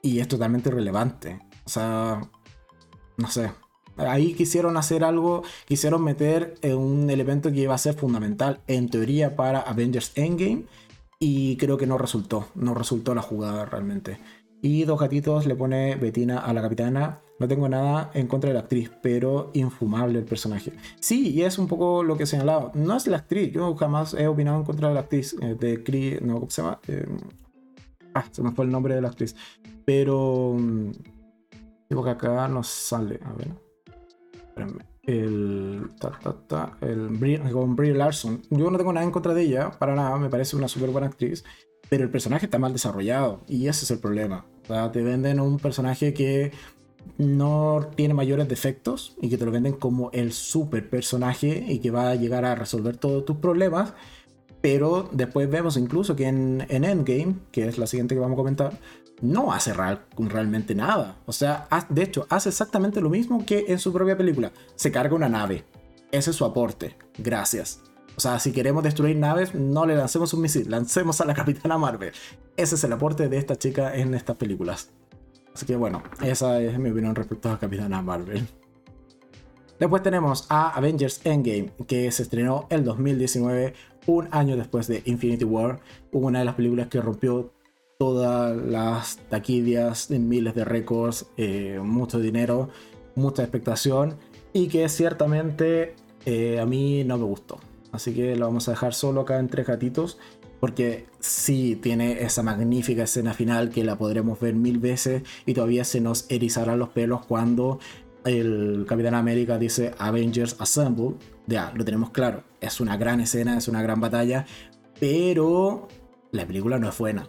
Y 0.02 0.20
es 0.20 0.28
totalmente 0.28 0.70
irrelevante. 0.70 1.40
O 1.66 1.70
sea, 1.70 2.22
no 3.18 3.30
sé. 3.30 3.52
Ahí 3.98 4.34
quisieron 4.34 4.78
hacer 4.78 5.04
algo, 5.04 5.44
quisieron 5.66 6.04
meter 6.04 6.56
un 6.64 7.10
elemento 7.10 7.52
que 7.52 7.60
iba 7.60 7.76
a 7.76 7.78
ser 7.78 7.94
fundamental 7.94 8.62
en 8.68 8.90
teoría 8.90 9.36
para 9.36 9.60
Avengers 9.60 10.14
Endgame 10.16 10.66
y 11.20 11.56
creo 11.58 11.78
que 11.78 11.86
no 11.86 12.00
resultó, 12.00 12.48
no 12.56 12.74
resultó 12.74 13.14
la 13.14 13.22
jugada 13.22 13.66
realmente. 13.66 14.18
Y 14.62 14.84
dos 14.84 15.00
gatitos 15.00 15.46
le 15.46 15.56
pone 15.56 15.96
Betina 15.96 16.40
a 16.40 16.54
la 16.54 16.62
capitana 16.62 17.22
no 17.42 17.48
tengo 17.48 17.68
nada 17.68 18.12
en 18.14 18.28
contra 18.28 18.50
de 18.50 18.54
la 18.54 18.60
actriz, 18.60 18.92
pero 19.02 19.50
infumable 19.54 20.20
el 20.20 20.26
personaje. 20.26 20.74
Sí, 21.00 21.32
y 21.32 21.42
es 21.42 21.58
un 21.58 21.68
poco 21.68 22.04
lo 22.04 22.16
que 22.16 22.24
he 22.24 22.28
señalado. 22.28 22.72
No 22.76 22.96
es 22.96 23.08
la 23.08 23.18
actriz, 23.18 23.52
yo 23.52 23.76
jamás 23.76 24.14
he 24.14 24.28
opinado 24.28 24.58
en 24.58 24.64
contra 24.64 24.90
de 24.90 24.94
la 24.94 25.00
actriz. 25.00 25.36
Eh, 25.42 25.56
de 25.60 25.84
Chris, 25.84 26.22
no, 26.22 26.36
¿cómo 26.36 26.52
se 26.52 26.62
llama? 26.62 26.80
Eh, 26.88 27.08
ah, 28.14 28.26
se 28.30 28.44
me 28.44 28.52
fue 28.52 28.66
el 28.66 28.72
nombre 28.72 28.94
de 28.94 29.02
la 29.02 29.08
actriz. 29.08 29.36
Pero. 29.86 30.54
Mm, 30.56 30.92
digo 31.90 32.04
que 32.04 32.12
acá 32.12 32.48
nos 32.48 32.68
sale. 32.68 33.20
A 33.26 33.34
ver. 33.34 33.48
Espérenme. 34.36 34.86
El. 35.02 35.90
Ta, 36.00 36.12
ta, 36.22 36.36
ta, 36.46 36.78
el 36.82 37.10
con 37.52 37.76
Brie 37.76 37.96
Larson. 37.96 38.44
Yo 38.52 38.70
no 38.70 38.78
tengo 38.78 38.94
nada 38.94 39.04
en 39.04 39.12
contra 39.12 39.34
de 39.34 39.42
ella, 39.42 39.72
para 39.72 39.96
nada. 39.96 40.16
Me 40.20 40.30
parece 40.30 40.56
una 40.56 40.68
súper 40.68 40.92
buena 40.92 41.08
actriz. 41.08 41.44
Pero 41.92 42.06
el 42.06 42.10
personaje 42.10 42.46
está 42.46 42.58
mal 42.58 42.72
desarrollado. 42.72 43.42
Y 43.50 43.68
ese 43.68 43.84
es 43.84 43.92
el 43.92 44.00
problema. 44.00 44.46
O 44.64 44.68
sea, 44.68 44.94
te 44.94 45.02
venden 45.02 45.42
un 45.42 45.60
personaje 45.60 46.14
que 46.14 46.54
no 47.18 47.90
tiene 47.98 48.14
mayores 48.14 48.48
defectos 48.48 49.18
y 49.20 49.28
que 49.28 49.38
te 49.38 49.44
lo 49.44 49.52
venden 49.52 49.74
como 49.74 50.10
el 50.14 50.32
super 50.32 50.90
personaje 50.90 51.66
y 51.68 51.80
que 51.80 51.92
va 51.92 52.12
a 52.12 52.16
llegar 52.16 52.46
a 52.46 52.56
resolver 52.56 52.96
todos 52.96 53.26
tus 53.26 53.36
problemas. 53.36 53.94
Pero 54.62 55.10
después 55.12 55.50
vemos 55.50 55.76
incluso 55.76 56.16
que 56.16 56.28
en, 56.28 56.66
Endgame, 56.70 57.36
que 57.52 57.68
es 57.68 57.78
la 57.78 57.88
siguiente 57.88 58.16
que 58.16 58.22
vamos 58.22 58.36
a 58.36 58.38
comentar, 58.38 58.80
no 59.20 59.52
hace 59.52 59.74
realmente 59.74 60.74
nada. 60.74 61.18
O 61.26 61.34
sea, 61.34 61.68
de 61.90 62.04
hecho, 62.04 62.26
hace 62.30 62.48
exactamente 62.48 63.02
lo 63.02 63.10
mismo 63.10 63.46
que 63.46 63.66
en 63.68 63.80
su 63.80 63.92
propia 63.92 64.18
película. 64.18 64.54
Se 64.76 64.94
carga 64.94 65.14
una 65.14 65.28
nave. 65.28 65.66
Ese 66.10 66.30
es 66.30 66.38
su 66.38 66.46
aporte. 66.46 66.96
Gracias. 67.18 67.82
O 68.16 68.20
sea, 68.20 68.40
si 68.40 68.52
queremos 68.52 68.84
destruir 68.84 69.16
naves, 69.18 69.56
no 69.56 69.86
le 69.86 69.96
lancemos 69.96 70.34
un 70.34 70.42
misil, 70.42 70.70
lancemos 70.70 71.22
a 71.22 71.26
la 71.26 71.34
Capitana 71.36 71.78
Marvel. 71.78 72.12
Ese 72.58 72.76
es 72.76 72.84
el 72.84 72.94
aporte 72.94 73.30
de 73.30 73.38
esta 73.38 73.56
chica 73.56 73.96
en 73.96 74.14
estas 74.14 74.36
películas. 74.36 74.90
Así 75.54 75.66
que 75.66 75.76
bueno, 75.76 76.02
esa 76.24 76.62
es 76.62 76.78
mi 76.80 76.92
opinión 76.92 77.16
respecto 77.16 77.50
a 77.50 77.60
Capitana 77.60 78.02
Marvel. 78.02 78.48
Después 79.80 80.04
tenemos 80.04 80.46
a 80.50 80.70
Avengers 80.70 81.22
Endgame, 81.24 81.72
que 81.88 82.12
se 82.12 82.24
estrenó 82.24 82.68
el 82.70 82.84
2019, 82.84 83.74
un 84.06 84.28
año 84.32 84.56
después 84.56 84.88
de 84.88 85.02
Infinity 85.06 85.44
War, 85.44 85.80
una 86.12 86.40
de 86.40 86.46
las 86.46 86.56
películas 86.56 86.88
que 86.88 87.02
rompió 87.02 87.52
todas 87.98 88.56
las 88.56 89.18
taquillas, 89.30 90.10
miles 90.12 90.54
de 90.54 90.66
récords, 90.66 91.28
eh, 91.38 91.80
mucho 91.84 92.20
dinero, 92.20 92.70
mucha 93.16 93.42
expectación, 93.42 94.18
y 94.54 94.68
que 94.68 94.88
ciertamente 94.88 95.96
eh, 96.26 96.60
a 96.60 96.66
mí 96.66 97.04
no 97.04 97.18
me 97.18 97.26
gustó. 97.26 97.60
Así 97.92 98.14
que 98.14 98.36
lo 98.36 98.46
vamos 98.46 98.68
a 98.68 98.72
dejar 98.72 98.94
solo 98.94 99.22
acá 99.22 99.40
en 99.40 99.48
tres 99.48 99.68
gatitos 99.68 100.18
porque 100.62 101.08
sí 101.20 101.76
tiene 101.82 102.22
esa 102.22 102.44
magnífica 102.44 103.04
escena 103.04 103.34
final 103.34 103.72
que 103.72 103.84
la 103.84 103.98
podremos 103.98 104.40
ver 104.40 104.54
mil 104.54 104.78
veces 104.78 105.24
y 105.46 105.56
todavía 105.56 105.84
se 105.84 106.02
nos 106.02 106.28
erizarán 106.30 106.78
los 106.78 106.90
pelos 106.90 107.26
cuando 107.26 107.80
el 108.26 108.86
Capitán 108.88 109.16
América 109.16 109.58
dice 109.58 109.94
Avengers 109.98 110.56
Assemble. 110.60 111.16
Ya, 111.48 111.74
lo 111.76 111.84
tenemos 111.84 112.12
claro. 112.12 112.44
Es 112.62 112.80
una 112.80 112.96
gran 112.96 113.20
escena, 113.22 113.58
es 113.58 113.68
una 113.68 113.82
gran 113.82 114.00
batalla, 114.00 114.46
pero 115.00 115.88
la 116.32 116.46
película 116.46 116.78
no 116.78 116.88
es 116.88 116.98
buena. 116.98 117.28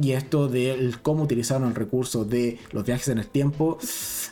Y 0.00 0.12
esto 0.12 0.48
de 0.48 0.94
cómo 1.02 1.24
utilizaron 1.24 1.68
el 1.68 1.74
recurso 1.74 2.24
de 2.24 2.58
los 2.70 2.84
viajes 2.84 3.08
en 3.08 3.18
el 3.18 3.26
tiempo 3.26 3.78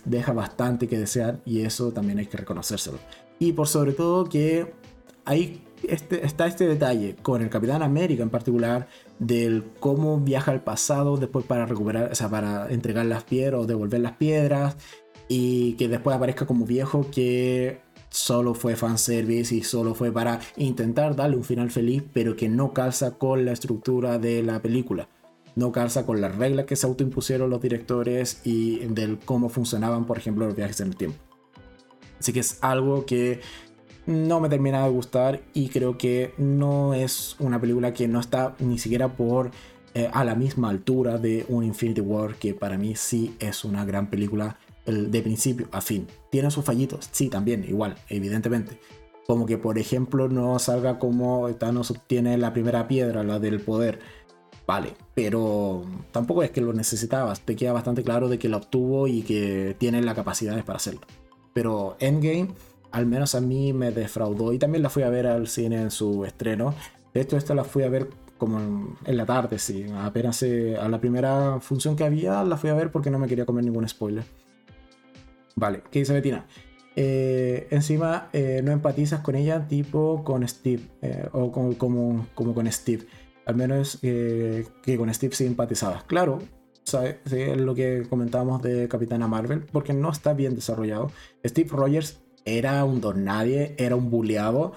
deja 0.05 0.33
bastante 0.33 0.89
que 0.89 0.99
desear 0.99 1.41
y 1.45 1.63
eso 1.63 1.93
también 1.93 2.19
hay 2.19 2.27
que 2.27 2.37
reconocérselo. 2.37 2.99
Y 3.39 3.53
por 3.53 3.67
sobre 3.67 3.93
todo 3.93 4.25
que 4.29 4.73
hay 5.25 5.63
este, 5.89 6.27
está 6.27 6.47
este 6.47 6.67
detalle 6.67 7.17
con 7.23 7.43
el 7.43 7.49
Capitán 7.49 7.83
América 7.83 8.23
en 8.23 8.31
particular 8.31 8.89
del 9.19 9.65
cómo 9.81 10.21
viaja 10.21 10.53
al 10.53 10.63
pasado 10.63 11.17
después 11.17 11.47
para 11.47 11.67
recuperar, 11.67 12.13
o 12.13 12.15
sea, 12.15 12.29
para 12.29 12.71
entregar 12.71 13.07
las 13.07 13.25
piedras 13.25 13.61
o 13.61 13.67
devolver 13.67 14.01
las 14.01 14.13
piedras 14.13 14.77
y 15.29 15.75
que 15.75 15.89
después 15.89 16.17
aparezca 16.17 16.47
como 16.47 16.67
viejo 16.67 17.07
que 17.11 17.81
solo 18.11 18.55
fue 18.55 18.77
fanservice 18.77 19.55
y 19.55 19.63
solo 19.63 19.95
fue 19.95 20.13
para 20.13 20.41
intentar 20.57 21.15
darle 21.17 21.37
un 21.37 21.45
final 21.45 21.71
feliz 21.71 22.03
pero 22.13 22.37
que 22.37 22.49
no 22.49 22.73
calza 22.73 23.13
con 23.13 23.45
la 23.45 23.53
estructura 23.53 24.19
de 24.19 24.43
la 24.43 24.61
película. 24.61 25.09
no 25.57 25.73
calza 25.73 26.07
con 26.07 26.21
las 26.21 26.37
reglas 26.37 26.67
que 26.67 26.77
se 26.77 26.87
autoimpusieron 26.87 27.51
los 27.51 27.61
directores 27.61 28.41
y 28.45 28.79
del 28.87 29.19
cómo 29.19 29.49
funcionaban, 29.49 30.07
por 30.07 30.17
ejemplo, 30.17 30.47
los 30.47 30.55
viajes 30.55 30.81
en 30.81 30.89
el 30.89 30.97
tiempo. 30.97 31.19
Así 32.21 32.33
que 32.33 32.41
es 32.41 32.59
algo 32.61 33.05
que 33.07 33.41
no 34.11 34.41
me 34.41 34.49
termina 34.49 34.85
de 34.85 34.91
gustar 34.91 35.41
y 35.55 35.69
creo 35.69 35.97
que 35.97 36.35
no 36.37 36.95
es 36.95 37.37
una 37.39 37.61
película 37.61 37.95
que 37.95 38.09
no 38.09 38.21
está 38.21 38.55
ni 38.59 38.79
siquiera 38.79 39.09
por 39.09 39.51
eh, 39.95 40.11
a 40.13 40.25
la 40.25 40.35
misma 40.35 40.69
altura 40.69 41.19
de 41.19 41.47
un 41.49 41.65
Infinity 41.65 42.01
War 42.01 42.35
que 42.35 42.55
para 42.55 42.77
mí 42.77 42.95
sí 42.95 43.35
es 43.41 43.65
una 43.65 43.85
gran 43.85 44.09
película 44.09 44.59
de 44.87 45.23
principio 45.23 45.69
a 45.73 45.81
fin. 45.81 46.07
Tiene 46.31 46.51
sus 46.51 46.65
fallitos, 46.65 47.09
sí, 47.13 47.29
también, 47.29 47.65
igual, 47.65 47.97
evidentemente. 48.09 48.79
Como 49.27 49.47
que, 49.47 49.59
por 49.59 49.79
ejemplo, 49.79 50.29
no 50.29 50.59
salga 50.59 50.99
como 50.99 51.49
Thanos 51.55 51.91
obtiene 51.91 52.37
la 52.39 52.53
primera 52.53 52.89
piedra, 52.89 53.23
la 53.23 53.39
del 53.39 53.61
poder. 53.61 54.01
Vale, 54.67 54.95
pero 55.15 55.85
tampoco 56.13 56.43
es 56.43 56.51
que 56.51 56.61
lo 56.61 56.73
necesitabas. 56.73 57.41
Te 57.41 57.57
queda 57.57 57.73
bastante 57.73 58.03
claro 58.03 58.29
de 58.29 58.39
que 58.39 58.49
la 58.49 58.57
obtuvo 58.57 59.07
y 59.09 59.23
que 59.23 59.77
tiene 59.79 60.03
las 60.03 60.15
capacidades 60.15 60.65
para 60.65 60.77
hacerlo. 60.77 61.01
Pero 61.53 61.97
Endgame, 62.01 62.49
al 62.93 63.07
menos 63.07 63.35
a 63.35 63.41
mí 63.41 63.73
me 63.73 63.91
defraudó 63.91 64.53
y 64.53 64.59
también 64.59 64.83
la 64.83 64.91
fui 64.91 65.03
a 65.03 65.11
ver 65.11 65.27
al 65.27 65.49
cine 65.49 65.81
en 65.81 65.91
su 65.91 66.25
estreno. 66.25 66.75
De 67.15 67.21
hecho, 67.21 67.37
esta 67.37 67.55
la 67.55 67.65
fui 67.65 67.83
a 67.83 67.89
ver 67.89 68.09
como 68.39 68.97
en, 69.05 69.17
la 69.17 69.27
tarde, 69.27 69.59
sí. 69.59 69.87
Apenas 69.95 70.43
eh, 70.43 70.77
a 70.77 70.89
la 70.89 71.01
primera 71.01 71.61
función 71.61 71.95
que 71.95 72.05
había 72.05 72.43
la 72.45 72.57
fui 72.57 72.71
a 72.71 72.75
ver 72.75 72.91
porque 72.91 73.11
no 73.11 73.19
me 73.19 73.29
quería 73.29 73.45
comer 73.45 73.65
ningún 73.65 73.87
spoiler. 73.89 74.25
Vale, 75.57 75.83
¿qué 75.91 76.01
dice 76.01 76.15
Betina? 76.15 76.47
Eh, 76.97 77.69
encima 77.71 78.29
eh, 78.33 78.63
no 78.65 78.73
empatizas 78.73 79.21
con 79.21 79.37
ella 79.37 79.69
tipo 79.69 80.25
con 80.25 80.47
Steve 80.49 80.83
o 81.33 81.53
como, 81.53 82.27
como, 82.35 82.55
con 82.55 82.71
Steve. 82.73 83.07
Al 83.47 83.57
menos 83.57 83.99
que 84.01 84.97
con 84.97 85.13
Steve 85.13 85.35
sí 85.35 85.47
empatizabas. 85.47 86.05
Claro, 86.05 86.39
¿sabes? 86.85 87.17
es 87.31 87.57
lo 87.57 87.75
que 87.75 88.07
comentábamos 88.09 88.63
de 88.63 88.89
Capitana 88.89 89.29
Marvel, 89.29 89.65
porque 89.71 89.93
no 89.93 90.11
está 90.11 90.33
bien 90.33 90.55
desarrollado. 90.55 91.11
Steve 91.45 91.69
Rogers 91.71 92.21
era 92.45 92.85
un 92.85 93.01
don 93.01 93.25
nadie, 93.25 93.75
era 93.79 93.97
un 93.97 94.11
buleado 94.11 94.73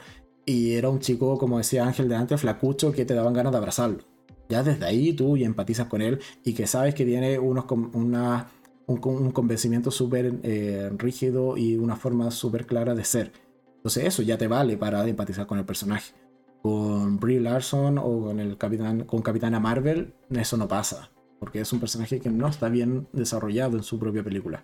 y 0.45 0.73
era 0.73 0.89
un 0.89 0.99
chico, 0.99 1.37
como 1.37 1.57
decía 1.57 1.85
Ángel 1.85 2.09
de 2.09 2.15
antes, 2.15 2.41
flacucho 2.41 2.91
que 2.91 3.05
te 3.05 3.13
daban 3.13 3.33
ganas 3.33 3.51
de 3.51 3.57
abrazarlo. 3.57 3.99
Ya 4.49 4.61
desde 4.63 4.85
ahí 4.85 5.13
tú 5.13 5.37
y 5.37 5.43
empatizas 5.43 5.87
con 5.87 6.01
él 6.01 6.19
y 6.43 6.53
que 6.53 6.67
sabes 6.67 6.93
que 6.93 7.05
tiene 7.05 7.39
unos, 7.39 7.65
una, 7.93 8.49
un, 8.87 9.31
convencimiento 9.31 9.89
súper 9.89 10.39
eh, 10.43 10.91
rígido 10.97 11.57
y 11.57 11.75
una 11.75 11.95
forma 11.95 12.29
súper 12.31 12.65
clara 12.65 12.93
de 12.93 13.05
ser. 13.05 13.31
Entonces 13.77 14.05
eso 14.05 14.21
ya 14.21 14.37
te 14.37 14.47
vale 14.47 14.77
para 14.77 15.07
empatizar 15.07 15.47
con 15.47 15.59
el 15.59 15.65
personaje. 15.65 16.13
Con 16.61 17.19
Brie 17.19 17.41
Larson 17.41 17.97
o 17.97 18.21
con, 18.21 18.39
el 18.39 18.57
Capitán, 18.57 19.03
con 19.03 19.21
Capitana 19.21 19.59
Marvel, 19.59 20.13
eso 20.29 20.57
no 20.57 20.67
pasa. 20.67 21.11
Porque 21.39 21.59
es 21.59 21.73
un 21.73 21.79
personaje 21.79 22.19
que 22.19 22.29
no 22.29 22.47
está 22.47 22.69
bien 22.69 23.07
desarrollado 23.11 23.75
en 23.75 23.83
su 23.83 23.99
propia 23.99 24.23
película. 24.23 24.63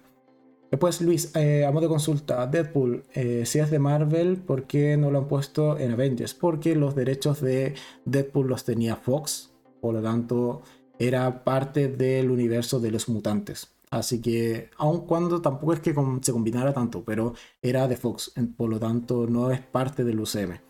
Después, 0.71 1.01
Luis, 1.01 1.35
eh, 1.35 1.65
a 1.65 1.71
modo 1.71 1.81
de 1.81 1.87
consulta, 1.87 2.45
Deadpool, 2.45 3.03
eh, 3.13 3.43
si 3.45 3.57
es 3.57 3.71
de 3.71 3.79
Marvel, 3.79 4.37
¿por 4.37 4.65
qué 4.65 4.97
no 4.97 5.09
lo 5.09 5.19
han 5.19 5.27
puesto 5.27 5.77
en 5.79 5.91
Avengers? 5.91 6.35
Porque 6.35 6.75
los 6.75 6.95
derechos 6.95 7.41
de 7.41 7.73
Deadpool 8.05 8.47
los 8.47 8.65
tenía 8.65 8.95
Fox, 8.95 9.51
por 9.81 9.95
lo 9.95 10.01
tanto, 10.01 10.61
era 10.99 11.43
parte 11.43 11.87
del 11.87 12.29
universo 12.29 12.79
de 12.79 12.91
los 12.91 13.09
mutantes. 13.09 13.73
Así 13.89 14.21
que, 14.21 14.69
aun 14.77 15.07
cuando 15.07 15.41
tampoco 15.41 15.73
es 15.73 15.79
que 15.79 15.95
se 16.21 16.31
combinara 16.31 16.71
tanto, 16.71 17.03
pero 17.03 17.33
era 17.63 17.87
de 17.87 17.97
Fox, 17.97 18.31
por 18.55 18.69
lo 18.69 18.79
tanto, 18.79 19.25
no 19.25 19.51
es 19.51 19.61
parte 19.61 20.03
del 20.03 20.19
UCM. 20.19 20.68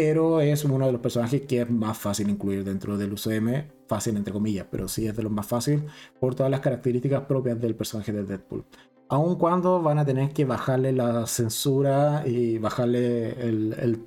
Pero 0.00 0.40
es 0.40 0.64
uno 0.64 0.86
de 0.86 0.92
los 0.92 1.00
personajes 1.00 1.40
que 1.40 1.62
es 1.62 1.68
más 1.68 1.98
fácil 1.98 2.30
incluir 2.30 2.62
dentro 2.62 2.96
del 2.96 3.14
UCM, 3.14 3.64
fácil 3.88 4.16
entre 4.16 4.32
comillas, 4.32 4.64
pero 4.70 4.86
sí 4.86 5.08
es 5.08 5.16
de 5.16 5.24
los 5.24 5.32
más 5.32 5.44
fácil 5.44 5.86
por 6.20 6.36
todas 6.36 6.52
las 6.52 6.60
características 6.60 7.22
propias 7.22 7.60
del 7.60 7.74
personaje 7.74 8.12
de 8.12 8.22
Deadpool 8.22 8.64
aun 9.08 9.36
cuando 9.36 9.82
van 9.82 9.98
a 9.98 10.04
tener 10.04 10.32
que 10.32 10.44
bajarle 10.44 10.92
la 10.92 11.26
censura 11.26 12.22
y 12.26 12.58
bajarle 12.58 13.30
el, 13.40 14.06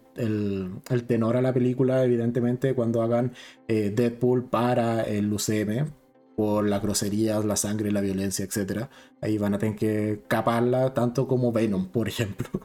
tenor 1.08 1.36
a 1.38 1.42
la 1.42 1.54
película, 1.54 2.04
evidentemente, 2.04 2.76
cuando 2.76 3.02
hagan 3.02 3.34
eh, 3.68 3.90
Deadpool 3.90 4.46
para 4.46 5.02
el 5.02 5.34
UCM, 5.34 5.92
por 6.36 6.68
las 6.68 6.82
groserías, 6.82 7.44
la 7.46 7.56
sangre, 7.56 7.92
la 7.92 8.02
violencia, 8.02 8.46
etc. 8.46 8.88
Ahí 9.22 9.38
van 9.38 9.56
a 9.56 9.58
tener 9.60 9.76
que 9.76 10.24
caparla 10.28 10.94
tanto 10.94 11.28
como 11.28 11.52
Venom, 11.52 11.88
por 11.88 12.08
ejemplo. 12.08 12.48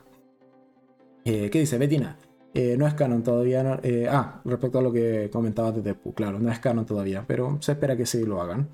Eh, 1.28 1.50
¿Qué 1.50 1.58
dice 1.58 1.76
Bettina? 1.76 2.16
Eh, 2.56 2.76
no 2.78 2.86
es 2.86 2.94
canon 2.94 3.22
todavía. 3.22 3.80
ah, 4.10 4.40
respecto 4.44 4.78
a 4.78 4.82
lo 4.82 4.92
que 4.92 5.28
comentabas 5.30 5.74
de 5.74 5.82
Deadpool, 5.82 6.14
claro, 6.14 6.38
no 6.38 6.50
es 6.50 6.58
canon 6.58 6.86
todavía, 6.86 7.24
pero 7.26 7.58
se 7.60 7.72
espera 7.72 7.96
que 7.96 8.06
sí 8.06 8.24
lo 8.24 8.40
hagan. 8.40 8.68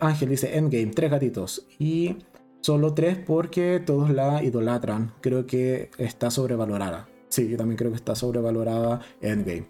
Ángel 0.00 0.28
dice 0.28 0.56
Endgame, 0.56 0.92
tres 0.94 1.10
gatitos. 1.10 1.66
Y 1.78 2.16
Solo 2.62 2.92
tres 2.92 3.16
porque 3.16 3.80
todos 3.84 4.10
la 4.10 4.44
idolatran. 4.44 5.12
Creo 5.22 5.46
que 5.46 5.90
está 5.96 6.30
sobrevalorada. 6.30 7.08
Sí, 7.28 7.48
yo 7.48 7.56
también 7.56 7.78
creo 7.78 7.90
que 7.90 7.96
está 7.96 8.14
sobrevalorada 8.14 9.00
Endgame. 9.22 9.66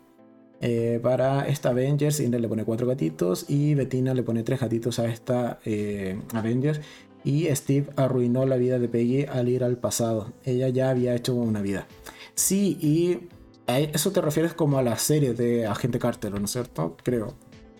Eh, 0.60 0.98
para 1.00 1.46
esta 1.46 1.70
Avengers, 1.70 2.20
Indra 2.20 2.40
le 2.40 2.48
pone 2.48 2.64
cuatro 2.64 2.86
gatitos 2.86 3.48
y 3.48 3.74
Bettina 3.74 4.12
le 4.12 4.22
pone 4.22 4.42
tres 4.42 4.60
gatitos 4.60 4.98
a 4.98 5.06
esta 5.06 5.60
eh, 5.64 6.20
Avengers. 6.34 6.80
Y 7.24 7.46
Steve 7.54 7.88
arruinó 7.96 8.46
la 8.46 8.56
vida 8.56 8.78
de 8.78 8.88
Peggy 8.88 9.24
al 9.24 9.48
ir 9.48 9.64
al 9.64 9.76
pasado. 9.76 10.32
Ella 10.44 10.68
ya 10.68 10.90
había 10.90 11.14
hecho 11.14 11.34
una 11.34 11.60
vida. 11.60 11.86
Sí, 12.34 12.78
y 12.80 13.28
eso 13.66 14.10
te 14.10 14.20
refieres 14.20 14.54
como 14.54 14.78
a 14.78 14.82
la 14.82 14.96
serie 14.96 15.34
de 15.34 15.66
Agente 15.66 15.98
Carter, 15.98 16.32
¿no 16.32 16.44
es 16.44 16.50
cierto? 16.50 16.96
Creo. 17.02 17.34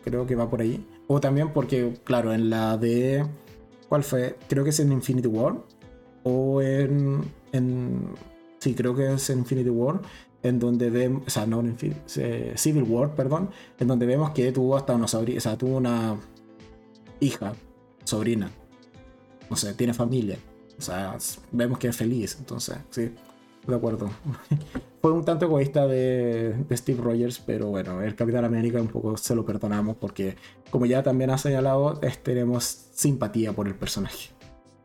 Creo 0.05 0.27
que 0.27 0.35
va 0.35 0.49
por 0.49 0.61
ahí. 0.61 0.87
O 1.09 1.21
también 1.21 1.53
porque, 1.53 1.95
claro, 2.05 2.33
en 2.33 2.51
la 2.51 2.77
de 2.77 3.25
¿Cuál 3.91 4.05
fue? 4.05 4.37
Creo 4.49 4.63
que 4.63 4.71
es 4.71 4.79
en 4.79 4.93
Infinity 4.93 5.27
War. 5.27 5.57
O 6.23 6.63
en. 6.63 7.25
sí, 8.61 8.73
creo 8.75 8.95
que 8.95 9.13
es 9.15 9.31
en 9.31 9.41
Infinity 9.41 9.69
War. 9.69 10.01
En 10.45 10.61
donde 10.61 10.91
vemos. 10.91 11.25
O 11.27 11.31
sea, 11.31 11.45
no 11.45 11.59
en 11.59 11.67
Infinity, 11.67 12.01
Civil 12.55 12.85
War, 12.85 13.17
perdón. 13.17 13.51
En 13.81 13.89
donde 13.89 14.07
vemos 14.07 14.31
que 14.31 14.53
tuvo 14.53 14.77
hasta 14.77 14.95
una 14.95 15.09
sobrina. 15.09 15.39
O 15.39 15.41
sea, 15.41 15.59
tuvo 15.59 15.77
una 15.77 16.17
hija, 17.19 17.55
sobrina. 18.05 18.53
O 19.51 19.57
sea, 19.57 19.77
tiene 19.77 19.93
familia. 19.93 20.39
O 20.79 20.83
sea, 20.83 21.17
vemos 21.53 21.79
que 21.79 21.89
es 21.89 21.97
feliz. 21.97 22.37
Entonces, 22.39 22.79
sí, 22.91 23.13
de 23.67 23.75
acuerdo. 23.75 24.11
Fue 25.03 25.13
un 25.13 25.25
tanto 25.25 25.47
egoísta 25.47 25.87
de, 25.87 26.65
Steve 26.73 27.03
Rogers, 27.03 27.39
pero 27.39 27.67
bueno, 27.67 28.03
el 28.03 28.15
Capitán 28.15 28.45
América 28.45 28.81
un 28.81 28.89
poco 28.89 29.17
se 29.17 29.35
lo 29.35 29.45
perdonamos 29.45 29.97
porque, 29.97 30.37
como 30.71 30.87
ya 30.87 31.03
también 31.03 31.31
ha 31.31 31.39
señalado, 31.39 32.01
tenemos 32.23 32.65
simpatía 32.93 33.53
por 33.53 33.67
el 33.67 33.75
personaje. 33.75 34.31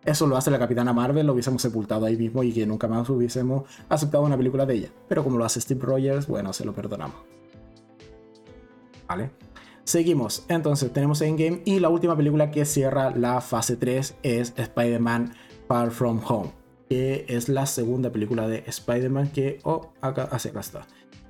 Eso 0.04 0.28
lo 0.28 0.38
hace 0.38 0.52
la 0.52 0.60
Capitana 0.60 0.94
Marvel, 0.94 1.26
lo 1.26 1.34
hubiésemos 1.34 1.62
sepultado 1.62 2.06
ahí 2.06 2.16
mismo 2.16 2.44
y 2.44 2.54
que 2.54 2.66
nunca 2.66 2.88
más 2.88 3.10
hubiésemos 3.10 3.64
aceptado 3.90 4.24
una 4.24 4.38
película 4.38 4.66
de 4.66 4.76
ella. 4.76 4.90
Pero 5.08 5.24
como 5.24 5.38
lo 5.38 5.46
hace 5.46 5.60
Steve 5.60 5.82
Rogers, 5.84 6.28
bueno, 6.28 6.54
se 6.54 6.64
lo 6.64 6.74
perdonamos. 6.74 7.18
Vale. 9.08 9.32
Seguimos. 9.86 10.46
Entonces 10.50 10.92
tenemos 10.92 11.22
Endgame 11.22 11.62
y 11.64 11.80
la 11.80 11.88
última 11.88 12.18
película 12.18 12.52
que 12.52 12.66
cierra 12.66 13.12
la 13.12 13.40
fase 13.40 13.78
3 13.78 14.16
es 14.24 14.54
Spider-Man 14.58 15.34
Far 15.68 15.92
From 15.92 16.20
Home 16.28 16.66
que 16.90 17.26
es 17.28 17.50
la 17.50 17.66
segunda 17.66 18.12
película 18.12 18.48
de 18.48 18.64
Spider-Man 18.66 19.30
que, 19.30 19.60
oh, 19.64 19.92
acá, 20.02 20.24
hacia 20.32 20.52
acá 20.52 20.60
está. 20.60 20.88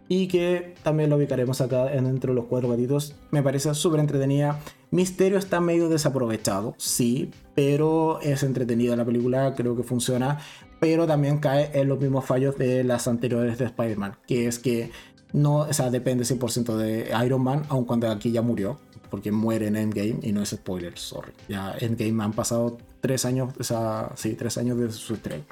Y 0.07 0.27
que 0.27 0.75
también 0.83 1.09
lo 1.09 1.15
ubicaremos 1.15 1.61
acá 1.61 1.85
dentro 1.85 2.31
de 2.31 2.35
los 2.35 2.45
cuatro 2.45 2.69
gatitos. 2.69 3.15
Me 3.31 3.41
parece 3.41 3.73
súper 3.73 3.99
entretenida. 3.99 4.59
Misterio 4.91 5.39
está 5.39 5.59
medio 5.59 5.89
desaprovechado, 5.89 6.75
sí, 6.77 7.31
pero 7.55 8.19
es 8.21 8.43
entretenida 8.43 8.95
la 8.95 9.05
película, 9.05 9.55
creo 9.55 9.75
que 9.75 9.81
funciona. 9.81 10.39
Pero 10.79 11.07
también 11.07 11.39
cae 11.39 11.71
en 11.73 11.87
los 11.87 11.99
mismos 11.99 12.25
fallos 12.25 12.57
de 12.57 12.83
las 12.83 13.07
anteriores 13.07 13.57
de 13.57 13.65
Spider-Man, 13.65 14.17
que 14.27 14.45
es 14.47 14.59
que 14.59 14.91
no, 15.33 15.57
o 15.57 15.73
sea, 15.73 15.89
depende 15.89 16.23
100% 16.23 16.75
de 16.77 17.11
Iron 17.25 17.43
Man, 17.43 17.63
aun 17.69 17.85
cuando 17.85 18.09
aquí 18.09 18.31
ya 18.31 18.41
murió, 18.41 18.77
porque 19.09 19.31
muere 19.31 19.67
en 19.67 19.75
Endgame 19.75 20.19
y 20.21 20.31
no 20.31 20.41
es 20.41 20.49
spoiler, 20.49 20.97
sorry. 20.97 21.33
Ya 21.47 21.75
Endgame 21.79 22.23
han 22.23 22.33
pasado 22.33 22.77
tres 23.01 23.25
años, 23.25 23.53
o 23.59 23.63
sea, 23.63 24.11
sí, 24.15 24.33
tres 24.33 24.57
años 24.57 24.77
de 24.77 24.91
su 24.91 25.13
estreno. 25.13 25.43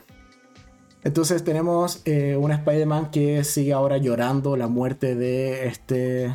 Entonces 1.03 1.43
tenemos 1.43 2.01
eh, 2.05 2.37
un 2.37 2.51
Spider-Man 2.51 3.11
que 3.11 3.43
sigue 3.43 3.73
ahora 3.73 3.97
llorando 3.97 4.55
la 4.55 4.67
muerte 4.67 5.15
de 5.15 5.67
este 5.67 6.33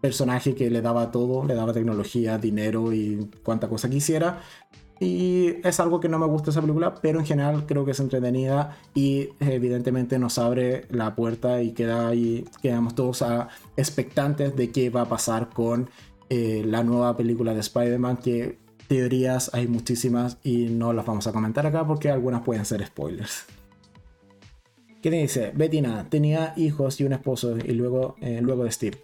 personaje 0.00 0.54
que 0.54 0.70
le 0.70 0.82
daba 0.82 1.10
todo, 1.10 1.44
le 1.44 1.54
daba 1.54 1.72
tecnología, 1.72 2.36
dinero 2.38 2.92
y 2.92 3.30
cuanta 3.42 3.68
cosa 3.68 3.88
quisiera. 3.88 4.40
Y 4.98 5.56
es 5.62 5.78
algo 5.78 6.00
que 6.00 6.08
no 6.08 6.18
me 6.18 6.26
gusta 6.26 6.50
esa 6.50 6.62
película, 6.62 6.94
pero 6.94 7.18
en 7.18 7.26
general 7.26 7.66
creo 7.66 7.84
que 7.84 7.90
es 7.90 8.00
entretenida 8.00 8.78
y 8.94 9.28
evidentemente 9.40 10.18
nos 10.18 10.38
abre 10.38 10.86
la 10.90 11.14
puerta 11.14 11.60
y 11.60 11.72
queda 11.72 12.08
ahí, 12.08 12.46
quedamos 12.62 12.94
todos 12.94 13.22
expectantes 13.76 14.56
de 14.56 14.70
qué 14.70 14.88
va 14.88 15.02
a 15.02 15.08
pasar 15.08 15.50
con 15.50 15.90
eh, 16.30 16.62
la 16.64 16.82
nueva 16.82 17.16
película 17.16 17.52
de 17.52 17.60
Spider-Man, 17.60 18.16
que 18.18 18.58
teorías 18.88 19.50
hay 19.52 19.68
muchísimas 19.68 20.38
y 20.42 20.68
no 20.68 20.92
las 20.92 21.04
vamos 21.04 21.26
a 21.26 21.32
comentar 21.32 21.66
acá 21.66 21.86
porque 21.86 22.10
algunas 22.10 22.42
pueden 22.42 22.64
ser 22.64 22.84
spoilers. 22.86 23.44
¿Qué 25.02 25.10
dice? 25.10 25.52
Bettina 25.54 26.08
tenía 26.08 26.54
hijos 26.56 27.00
y 27.00 27.04
un 27.04 27.12
esposo 27.12 27.56
y 27.58 27.72
luego, 27.72 28.16
eh, 28.20 28.40
luego 28.42 28.64
de 28.64 28.72
Steve. 28.72 28.98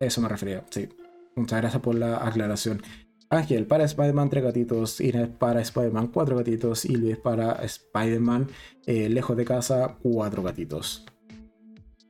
Eso 0.00 0.20
me 0.20 0.28
refería, 0.28 0.64
sí. 0.70 0.88
Muchas 1.36 1.60
gracias 1.60 1.82
por 1.82 1.94
la 1.94 2.16
aclaración. 2.16 2.82
Ángel 3.28 3.66
para 3.66 3.84
Spider-Man 3.84 4.30
3 4.30 4.44
gatitos, 4.44 5.00
Inés 5.00 5.28
para 5.28 5.60
Spider-Man 5.60 6.08
4 6.08 6.36
gatitos 6.36 6.84
y 6.84 6.96
Luis 6.96 7.16
para 7.16 7.52
Spider-Man 7.52 8.48
eh, 8.86 9.08
lejos 9.08 9.36
de 9.36 9.44
casa 9.44 9.96
4 10.02 10.42
gatitos. 10.42 11.04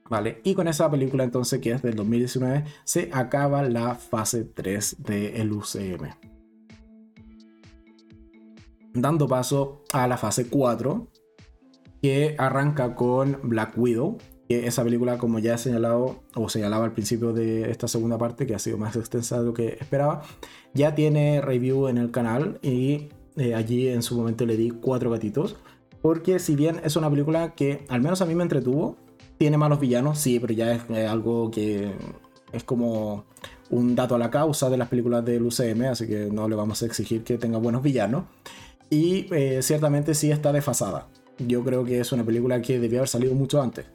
Vale, 0.08 0.40
y 0.44 0.54
con 0.54 0.68
esa 0.68 0.90
película 0.90 1.24
entonces 1.24 1.60
que 1.60 1.72
es 1.72 1.82
del 1.82 1.96
2019 1.96 2.64
se 2.84 3.10
acaba 3.12 3.62
la 3.62 3.94
fase 3.94 4.44
3 4.44 4.96
del 5.02 5.52
UCM. 5.52 6.10
Dando 8.92 9.26
paso 9.26 9.84
a 9.92 10.06
la 10.06 10.16
fase 10.16 10.48
4 10.48 11.08
que 12.02 12.36
arranca 12.38 12.94
con 12.94 13.40
Black 13.42 13.76
Widow, 13.76 14.18
esa 14.48 14.84
película, 14.84 15.18
como 15.18 15.38
ya 15.38 15.54
he 15.54 15.58
señalado, 15.58 16.20
o 16.34 16.48
señalaba 16.48 16.84
al 16.84 16.92
principio 16.92 17.32
de 17.32 17.70
esta 17.70 17.88
segunda 17.88 18.16
parte, 18.16 18.46
que 18.46 18.54
ha 18.54 18.58
sido 18.58 18.78
más 18.78 18.94
extensa 18.96 19.40
de 19.40 19.46
lo 19.46 19.54
que 19.54 19.76
esperaba, 19.80 20.22
ya 20.72 20.94
tiene 20.94 21.40
review 21.40 21.88
en 21.88 21.98
el 21.98 22.10
canal 22.10 22.58
y 22.62 23.08
eh, 23.36 23.54
allí 23.54 23.88
en 23.88 24.02
su 24.02 24.16
momento 24.16 24.46
le 24.46 24.56
di 24.56 24.70
cuatro 24.70 25.10
gatitos. 25.10 25.56
Porque 26.00 26.38
si 26.38 26.54
bien 26.54 26.80
es 26.84 26.94
una 26.94 27.10
película 27.10 27.54
que 27.54 27.84
al 27.88 28.00
menos 28.00 28.22
a 28.22 28.26
mí 28.26 28.34
me 28.34 28.44
entretuvo, 28.44 28.96
tiene 29.38 29.58
malos 29.58 29.80
villanos, 29.80 30.18
sí, 30.18 30.38
pero 30.38 30.54
ya 30.54 30.72
es 30.72 30.90
algo 31.08 31.50
que 31.50 31.92
es 32.52 32.62
como 32.62 33.24
un 33.70 33.96
dato 33.96 34.14
a 34.14 34.18
la 34.18 34.30
causa 34.30 34.70
de 34.70 34.76
las 34.76 34.88
películas 34.88 35.24
del 35.24 35.42
UCM, 35.42 35.86
así 35.90 36.06
que 36.06 36.28
no 36.30 36.48
le 36.48 36.54
vamos 36.54 36.82
a 36.82 36.86
exigir 36.86 37.24
que 37.24 37.36
tenga 37.36 37.58
buenos 37.58 37.82
villanos. 37.82 38.24
Y 38.88 39.26
eh, 39.34 39.60
ciertamente 39.62 40.14
sí 40.14 40.30
está 40.30 40.52
desfasada. 40.52 41.08
Yo 41.38 41.64
creo 41.64 41.84
que 41.84 41.98
es 41.98 42.12
una 42.12 42.22
película 42.22 42.62
que 42.62 42.78
debió 42.78 43.00
haber 43.00 43.08
salido 43.08 43.34
mucho 43.34 43.60
antes 43.60 43.86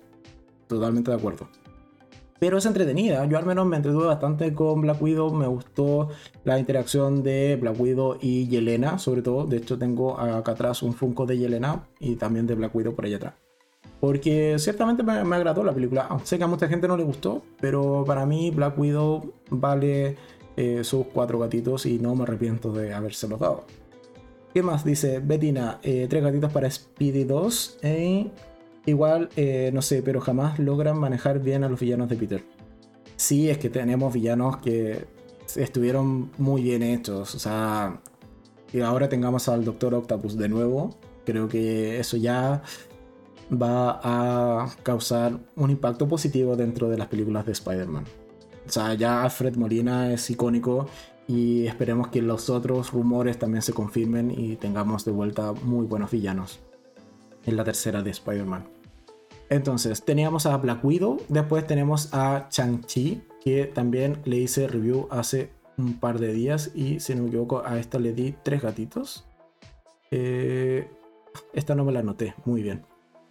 totalmente 0.76 1.12
de 1.12 1.18
acuerdo. 1.18 1.48
Pero 2.40 2.58
es 2.58 2.66
entretenida, 2.66 3.24
yo 3.28 3.38
al 3.38 3.46
menos 3.46 3.68
me 3.68 3.78
entretuve 3.78 4.08
bastante 4.08 4.52
con 4.56 4.82
Black 4.82 5.00
Widow, 5.00 5.32
me 5.32 5.46
gustó 5.46 6.10
la 6.44 6.58
interacción 6.58 7.22
de 7.22 7.56
Black 7.62 7.80
Widow 7.80 8.18
y 8.20 8.48
Yelena, 8.48 8.98
sobre 8.98 9.22
todo, 9.22 9.46
de 9.46 9.58
hecho 9.58 9.78
tengo 9.78 10.20
acá 10.20 10.54
atrás 10.54 10.82
un 10.82 10.94
Funko 10.94 11.28
de 11.28 11.38
Yelena 11.38 11.88
y 12.00 12.16
también 12.16 12.48
de 12.48 12.56
Black 12.56 12.76
Widow 12.76 12.96
por 12.96 13.06
allá 13.06 13.18
atrás. 13.18 13.34
Porque 14.00 14.56
ciertamente 14.58 15.04
me, 15.04 15.14
agradó 15.14 15.64
la 15.64 15.72
película, 15.72 16.10
sé 16.24 16.40
que 16.40 16.44
a 16.44 16.48
mucha 16.48 16.68
gente 16.68 16.88
no 16.88 16.98
le 16.98 17.04
gustó, 17.04 17.44
pero 17.60 18.04
para 18.08 18.26
mí 18.26 18.50
Black 18.50 18.76
Widow 18.76 19.36
vale 19.52 20.18
eh, 20.58 20.84
sus 20.84 21.06
cuatro 21.14 21.38
gatitos 21.38 21.86
y 21.86 22.00
no 22.00 22.16
me 22.16 22.24
arrepiento 22.24 22.74
de 22.74 22.92
habérselos 22.92 23.40
dado. 23.40 23.66
¿Qué 24.52 24.64
más? 24.64 24.84
Dice 24.84 25.20
Bettina, 25.20 25.80
eh, 25.84 26.08
tres 26.10 26.24
gatitos 26.24 26.52
para 26.52 26.70
Speedy 26.70 27.24
2. 27.24 27.78
Eh, 27.84 28.32
igual, 28.86 29.30
eh, 29.36 29.72
no 29.74 29.82
sé, 29.82 30.02
pero 30.04 30.22
jamás 30.22 30.60
logran 30.60 30.98
manejar 31.00 31.40
bien 31.40 31.64
a 31.64 31.70
los 31.70 31.80
villanos 31.80 32.10
de 32.10 32.16
Peter. 32.16 32.44
Sí, 33.16 33.50
es 33.50 33.58
que 33.58 33.70
tenemos 33.70 34.14
villanos 34.14 34.58
que 34.58 35.06
estuvieron 35.56 36.32
muy 36.38 36.64
bien 36.64 36.84
hechos. 36.84 37.36
O 37.36 37.40
sea, 37.40 38.02
y 38.74 38.82
ahora 38.82 39.10
tengamos 39.10 39.48
al 39.50 39.64
Doctor 39.64 39.94
Octopus 39.94 40.38
de 40.38 40.50
nuevo. 40.50 40.98
Creo 41.26 41.48
que 41.48 42.00
eso 42.00 42.18
ya 42.18 42.64
va 43.52 44.00
a 44.04 44.70
causar 44.84 45.40
un 45.56 45.70
impacto 45.70 46.08
positivo 46.08 46.56
dentro 46.56 46.90
de 46.90 46.98
las 46.98 47.08
películas 47.08 47.46
de 47.46 47.52
Spider-Man. 47.52 48.06
O 48.68 48.72
sea, 48.72 48.94
ya 48.94 49.24
Alfred 49.24 49.56
Molina 49.56 50.14
es 50.14 50.30
icónico 50.30 50.88
y 51.28 51.68
esperemos 51.68 52.08
que 52.08 52.22
los 52.22 52.50
otros 52.50 52.92
rumores 52.92 53.38
también 53.38 53.62
se 53.62 53.74
confirmen 53.74 54.32
y 54.32 54.56
tengamos 54.56 55.06
de 55.06 55.12
vuelta 55.12 55.54
muy 55.54 55.86
buenos 55.86 56.12
villanos 56.12 56.60
en 57.46 57.56
la 57.56 57.64
tercera 57.64 58.02
de 58.02 58.12
Spider-Man. 58.12 58.66
Entonces, 59.50 60.04
teníamos 60.04 60.46
a 60.46 60.56
Black 60.58 60.84
Widow, 60.84 61.22
después 61.28 61.68
tenemos 61.68 62.14
a 62.14 62.48
Chang-Chi, 62.50 63.24
que 63.44 63.66
también 63.66 64.18
le 64.24 64.38
hice 64.38 64.68
review 64.68 65.08
hace 65.12 65.52
un 65.78 66.00
par 66.00 66.20
de 66.20 66.32
días 66.32 66.72
y 66.76 67.00
si 67.00 67.16
no 67.16 67.24
me 67.24 67.30
equivoco, 67.30 67.64
a 67.66 67.80
esta 67.80 68.00
le 68.00 68.14
di 68.14 68.36
tres 68.44 68.62
gatitos. 68.62 69.26
Eh, 70.12 70.88
esta 71.54 71.76
no 71.76 71.84
me 71.84 71.92
la 71.92 72.04
noté, 72.04 72.34
muy 72.46 72.62
bien. 72.62 72.86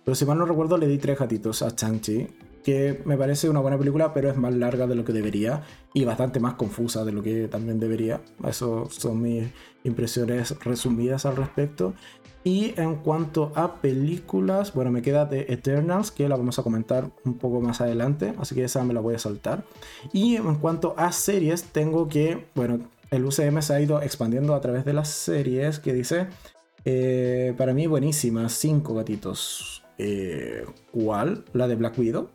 Pero 0.04 0.14
si 0.14 0.24
mal 0.24 0.38
no 0.38 0.46
recuerdo, 0.46 0.76
le 0.76 0.88
di 0.88 0.98
tres 0.98 1.18
gatitos 1.18 1.62
a 1.62 1.74
Chang-Chi 1.74 2.28
que 2.62 3.00
me 3.04 3.16
parece 3.16 3.48
una 3.48 3.60
buena 3.60 3.78
película, 3.78 4.12
pero 4.12 4.30
es 4.30 4.36
más 4.36 4.54
larga 4.54 4.86
de 4.86 4.94
lo 4.94 5.04
que 5.04 5.12
debería 5.12 5.62
y 5.94 6.04
bastante 6.04 6.40
más 6.40 6.54
confusa 6.54 7.04
de 7.04 7.12
lo 7.12 7.22
que 7.22 7.48
también 7.48 7.80
debería. 7.80 8.20
Eso 8.46 8.88
son 8.90 9.22
mis 9.22 9.48
impresiones 9.84 10.54
resumidas 10.60 11.26
al 11.26 11.36
respecto. 11.36 11.94
Y 12.42 12.72
en 12.80 12.96
cuanto 12.96 13.52
a 13.54 13.80
películas, 13.80 14.72
bueno, 14.72 14.90
me 14.90 15.02
queda 15.02 15.26
de 15.26 15.46
Eternals, 15.48 16.10
que 16.10 16.28
la 16.28 16.36
vamos 16.36 16.58
a 16.58 16.62
comentar 16.62 17.10
un 17.24 17.34
poco 17.34 17.60
más 17.60 17.82
adelante, 17.82 18.34
así 18.38 18.54
que 18.54 18.64
esa 18.64 18.82
me 18.82 18.94
la 18.94 19.00
voy 19.00 19.14
a 19.14 19.18
saltar. 19.18 19.64
Y 20.12 20.36
en 20.36 20.54
cuanto 20.54 20.94
a 20.96 21.12
series, 21.12 21.64
tengo 21.64 22.08
que, 22.08 22.46
bueno, 22.54 22.80
el 23.10 23.24
UCM 23.26 23.60
se 23.60 23.74
ha 23.74 23.80
ido 23.80 24.00
expandiendo 24.00 24.54
a 24.54 24.60
través 24.60 24.86
de 24.86 24.94
las 24.94 25.08
series, 25.08 25.80
que 25.80 25.92
dice, 25.92 26.28
eh, 26.86 27.52
para 27.58 27.74
mí 27.74 27.86
buenísima, 27.86 28.48
cinco 28.48 28.94
gatitos. 28.94 29.82
Eh, 29.98 30.64
¿Cuál? 30.92 31.44
La 31.52 31.68
de 31.68 31.74
Black 31.74 31.98
Widow 31.98 32.30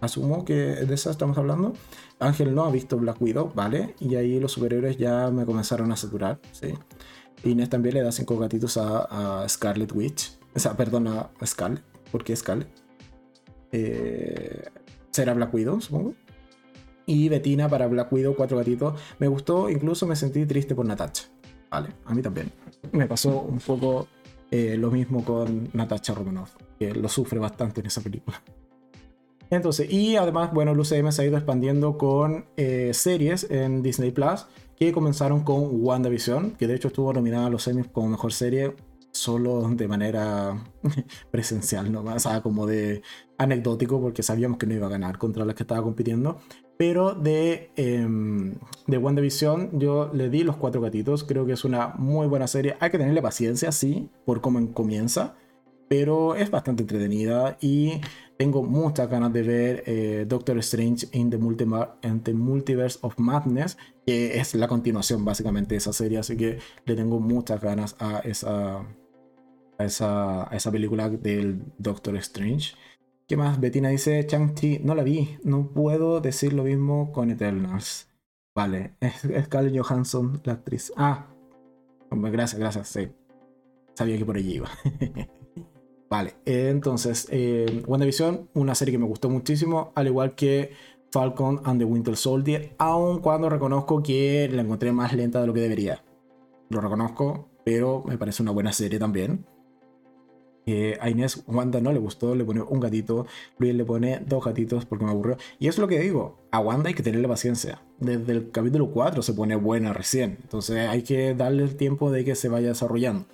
asumo 0.00 0.44
que 0.44 0.54
de 0.54 0.94
esa 0.94 1.10
estamos 1.10 1.36
hablando. 1.38 1.74
Ángel 2.18 2.54
no 2.54 2.64
ha 2.64 2.70
visto 2.70 2.96
Black 2.98 3.20
Widow, 3.20 3.52
¿vale? 3.54 3.94
Y 4.00 4.14
ahí 4.16 4.40
los 4.40 4.52
superhéroes 4.52 4.96
ya 4.96 5.30
me 5.30 5.44
comenzaron 5.44 5.90
a 5.92 5.96
saturar, 5.96 6.40
¿sí? 6.52 6.74
Inés 7.44 7.70
también 7.70 7.94
le 7.94 8.02
da 8.02 8.12
cinco 8.12 8.38
gatitos 8.38 8.76
a, 8.76 9.46
Scarlet 9.48 9.92
Witch. 9.92 10.38
O 10.54 10.58
sea, 10.58 10.76
perdón, 10.76 11.08
a 11.08 11.30
Scarlet. 11.44 11.82
¿Por 12.10 12.24
qué 12.24 12.34
Scarlet? 12.36 12.68
Eh, 13.72 14.68
será 15.10 15.34
Black 15.34 15.54
Widow, 15.54 15.80
supongo. 15.80 16.14
Y 17.06 17.28
Bettina 17.28 17.68
para 17.68 17.86
Black 17.86 18.12
Widow, 18.12 18.34
cuatro 18.36 18.58
gatitos. 18.58 19.00
Me 19.18 19.28
gustó, 19.28 19.70
incluso 19.70 20.06
me 20.06 20.16
sentí 20.16 20.44
triste 20.46 20.74
por 20.74 20.86
Natacha. 20.86 21.24
Vale, 21.70 21.90
a 22.04 22.14
mí 22.14 22.22
también. 22.22 22.52
Me 22.92 23.06
pasó 23.06 23.40
un 23.42 23.58
poco 23.58 24.08
eh, 24.50 24.76
lo 24.76 24.90
mismo 24.90 25.24
con 25.24 25.70
Natasha 25.72 26.14
Romanoff, 26.14 26.56
que 26.78 26.92
lo 26.92 27.08
sufre 27.08 27.38
bastante 27.38 27.80
en 27.80 27.86
esa 27.86 28.00
película. 28.00 28.42
Entonces, 29.50 29.92
y 29.92 30.16
además, 30.16 30.52
bueno, 30.52 30.72
el 30.72 30.78
UCM 30.78 31.10
se 31.10 31.22
ha 31.22 31.26
ido 31.26 31.36
expandiendo 31.36 31.98
con 31.98 32.46
eh, 32.56 32.92
series 32.94 33.50
en 33.50 33.82
Disney 33.82 34.12
Plus 34.12 34.46
que 34.76 34.92
comenzaron 34.92 35.42
con 35.42 35.68
WandaVision, 35.84 36.52
que 36.52 36.66
de 36.66 36.74
hecho 36.74 36.88
estuvo 36.88 37.12
nominada 37.12 37.46
a 37.46 37.50
los 37.50 37.66
Emmys 37.68 37.88
como 37.88 38.08
mejor 38.08 38.32
serie 38.32 38.74
solo 39.12 39.68
de 39.68 39.88
manera 39.88 40.64
presencial, 41.30 41.90
¿no? 41.92 42.02
O 42.02 42.18
sea, 42.18 42.40
como 42.40 42.66
de 42.66 43.02
anecdótico, 43.38 44.00
porque 44.00 44.22
sabíamos 44.22 44.58
que 44.58 44.66
no 44.66 44.74
iba 44.74 44.86
a 44.86 44.90
ganar 44.90 45.18
contra 45.18 45.44
las 45.44 45.54
que 45.54 45.64
estaba 45.64 45.82
compitiendo. 45.82 46.38
Pero 46.78 47.14
de, 47.14 47.72
eh, 47.76 48.06
de 48.86 48.98
WandaVision 48.98 49.78
yo 49.78 50.10
le 50.14 50.30
di 50.30 50.44
los 50.44 50.56
cuatro 50.56 50.80
gatitos. 50.80 51.24
Creo 51.24 51.44
que 51.44 51.52
es 51.52 51.64
una 51.64 51.88
muy 51.98 52.26
buena 52.26 52.46
serie. 52.46 52.76
Hay 52.80 52.90
que 52.90 52.98
tenerle 52.98 53.20
paciencia, 53.20 53.72
sí, 53.72 54.08
por 54.24 54.40
cómo 54.40 54.72
comienza. 54.72 55.34
Pero 55.88 56.36
es 56.36 56.50
bastante 56.50 56.82
entretenida 56.84 57.58
y 57.60 58.00
tengo 58.40 58.62
muchas 58.62 59.10
ganas 59.10 59.34
de 59.34 59.42
ver 59.42 59.82
eh, 59.84 60.24
Doctor 60.26 60.56
Strange 60.60 61.08
in 61.12 61.28
the, 61.28 61.36
Multiverse 62.32 62.98
of 63.02 63.18
Madness, 63.18 63.76
que 64.06 64.40
es 64.40 64.54
la 64.54 64.66
continuación 64.66 65.26
básicamente 65.26 65.74
de 65.74 65.76
esa 65.76 65.92
serie, 65.92 66.16
así 66.16 66.38
que 66.38 66.58
le 66.86 66.96
tengo 66.96 67.20
muchas 67.20 67.60
ganas 67.60 67.96
a 67.98 68.20
esa, 68.20 68.78
a 69.76 69.84
esa, 69.84 70.48
esa 70.52 70.72
película 70.72 71.10
del 71.10 71.64
Doctor 71.76 72.16
Strange. 72.16 72.76
¿Qué 73.28 73.36
más? 73.36 73.60
Bettina 73.60 73.90
dice, 73.90 74.26
Chang-Chi, 74.26 74.78
no 74.84 74.94
la 74.94 75.02
vi, 75.02 75.36
no 75.44 75.74
puedo 75.74 76.22
decir 76.22 76.54
lo 76.54 76.64
mismo 76.64 77.12
con 77.12 77.30
Eternals. 77.30 78.08
Vale, 78.54 78.94
es 79.00 79.20
Scarlett 79.44 79.78
Johansson, 79.78 80.40
la 80.44 80.54
actriz. 80.54 80.94
Ah, 80.96 81.26
gracias, 82.10 82.58
gracias, 82.58 82.88
sí. 82.88 83.10
Sabía 83.92 84.16
que 84.16 84.24
por 84.24 84.36
allí 84.38 84.54
iba. 84.54 84.70
Vale, 86.10 86.34
entonces, 86.44 87.28
eh, 87.30 87.84
WandaVision, 87.86 88.50
una 88.54 88.74
serie 88.74 88.90
que 88.90 88.98
me 88.98 89.06
gustó 89.06 89.30
muchísimo, 89.30 89.92
al 89.94 90.08
igual 90.08 90.34
que 90.34 90.72
Falcon 91.12 91.60
and 91.62 91.80
the 91.80 91.84
Winter 91.84 92.16
Soldier, 92.16 92.74
aun 92.78 93.20
cuando 93.20 93.48
reconozco 93.48 94.02
que 94.02 94.48
la 94.52 94.62
encontré 94.62 94.90
más 94.90 95.12
lenta 95.12 95.40
de 95.40 95.46
lo 95.46 95.54
que 95.54 95.60
debería. 95.60 96.02
Lo 96.68 96.80
reconozco, 96.80 97.48
pero 97.64 98.02
me 98.04 98.18
parece 98.18 98.42
una 98.42 98.50
buena 98.50 98.72
serie 98.72 98.98
también. 98.98 99.46
Eh, 100.66 100.98
a 101.00 101.08
Inés 101.08 101.44
Wanda 101.46 101.80
no 101.80 101.92
le 101.92 102.00
gustó, 102.00 102.34
le 102.34 102.44
pone 102.44 102.60
un 102.60 102.80
gatito, 102.80 103.26
Luis 103.58 103.74
le 103.74 103.84
pone 103.84 104.20
dos 104.26 104.44
gatitos 104.44 104.86
porque 104.86 105.04
me 105.04 105.12
aburrió. 105.12 105.36
Y 105.60 105.68
es 105.68 105.78
lo 105.78 105.86
que 105.86 106.00
digo, 106.00 106.40
a 106.50 106.58
Wanda 106.58 106.88
hay 106.88 106.94
que 106.94 107.04
tenerle 107.04 107.28
paciencia. 107.28 107.82
Desde 108.00 108.32
el 108.32 108.50
capítulo 108.50 108.90
4 108.90 109.22
se 109.22 109.32
pone 109.32 109.54
buena 109.54 109.92
recién, 109.92 110.38
entonces 110.42 110.88
hay 110.88 111.02
que 111.02 111.34
darle 111.34 111.62
el 111.62 111.76
tiempo 111.76 112.10
de 112.10 112.24
que 112.24 112.34
se 112.34 112.48
vaya 112.48 112.68
desarrollando. 112.68 113.26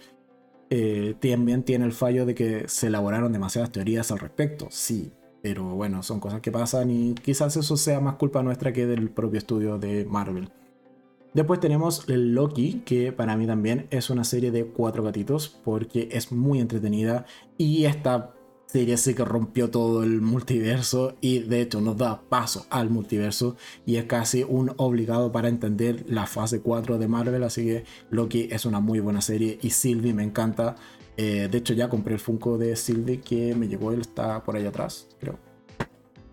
Eh, 0.71 1.15
también 1.21 1.63
tiene 1.63 1.85
el 1.85 1.93
fallo 1.93 2.27
de 2.27 2.35
que 2.35 2.69
se 2.69 2.89
elaboraron 2.89 3.33
demasiadas 3.33 3.71
teorías 3.71 4.11
al 4.11 4.19
respecto, 4.19 4.67
sí, 4.71 5.13
pero 5.43 5.65
bueno, 5.77 6.03
son 6.03 6.19
cosas 6.19 6.41
que 6.41 6.51
pasan 6.51 6.91
y 6.91 7.15
quizás 7.15 7.57
eso 7.57 7.77
sea 7.77 8.01
más 8.01 8.17
culpa 8.17 8.43
nuestra 8.43 8.73
que 8.73 8.87
del 8.87 9.11
propio 9.11 9.39
estudio 9.39 9.79
de 9.79 10.05
Marvel. 10.05 10.51
Después 11.35 11.61
tenemos 11.61 12.09
el 12.09 12.35
Loki, 12.35 12.83
que 12.87 13.13
para 13.13 13.37
mí 13.37 13.47
también 13.47 13.87
es 13.91 14.09
una 14.09 14.25
serie 14.25 14.51
de 14.51 14.65
cuatro 14.67 15.03
gatitos 15.03 15.49
porque 15.65 16.09
es 16.11 16.33
muy 16.33 16.61
entretenida 16.61 17.27
y 17.59 17.85
está 17.85 18.36
serie 18.67 18.97
sí 18.97 19.15
que 19.15 19.25
rompió 19.25 19.71
todo 19.71 20.03
el 20.03 20.21
multiverso 20.21 21.17
y 21.21 21.39
de 21.41 21.63
hecho 21.63 21.81
nos 21.81 21.97
da 21.97 22.21
paso 22.29 22.67
al 22.69 22.91
multiverso 22.91 23.57
y 23.87 23.97
es 23.97 24.05
casi 24.05 24.45
un 24.45 24.73
obligado 24.77 25.33
para 25.33 25.49
entender 25.49 26.05
la 26.09 26.27
fase 26.27 26.61
4 26.61 26.99
de 26.99 27.09
Marvel, 27.09 27.45
así 27.45 27.65
que 27.65 27.85
Loki 28.11 28.49
es 28.51 28.67
una 28.67 28.81
muy 28.81 29.01
buena 29.01 29.21
serie 29.21 29.59
y 29.63 29.71
Sylvie 29.71 30.13
me 30.13 30.25
encanta. 30.25 30.77
Eh, 31.17 31.49
de 31.51 31.59
hecho 31.59 31.73
ya 31.73 31.89
compré 31.89 32.15
el 32.15 32.21
Funko 32.21 32.59
de 32.59 32.77
Sylvie 32.77 33.21
que 33.21 33.55
me 33.55 33.69
llegó, 33.69 33.93
él 33.93 34.03
está 34.03 34.43
por 34.43 34.57
ahí 34.57 34.67
atrás, 34.67 35.09
creo. 35.19 35.39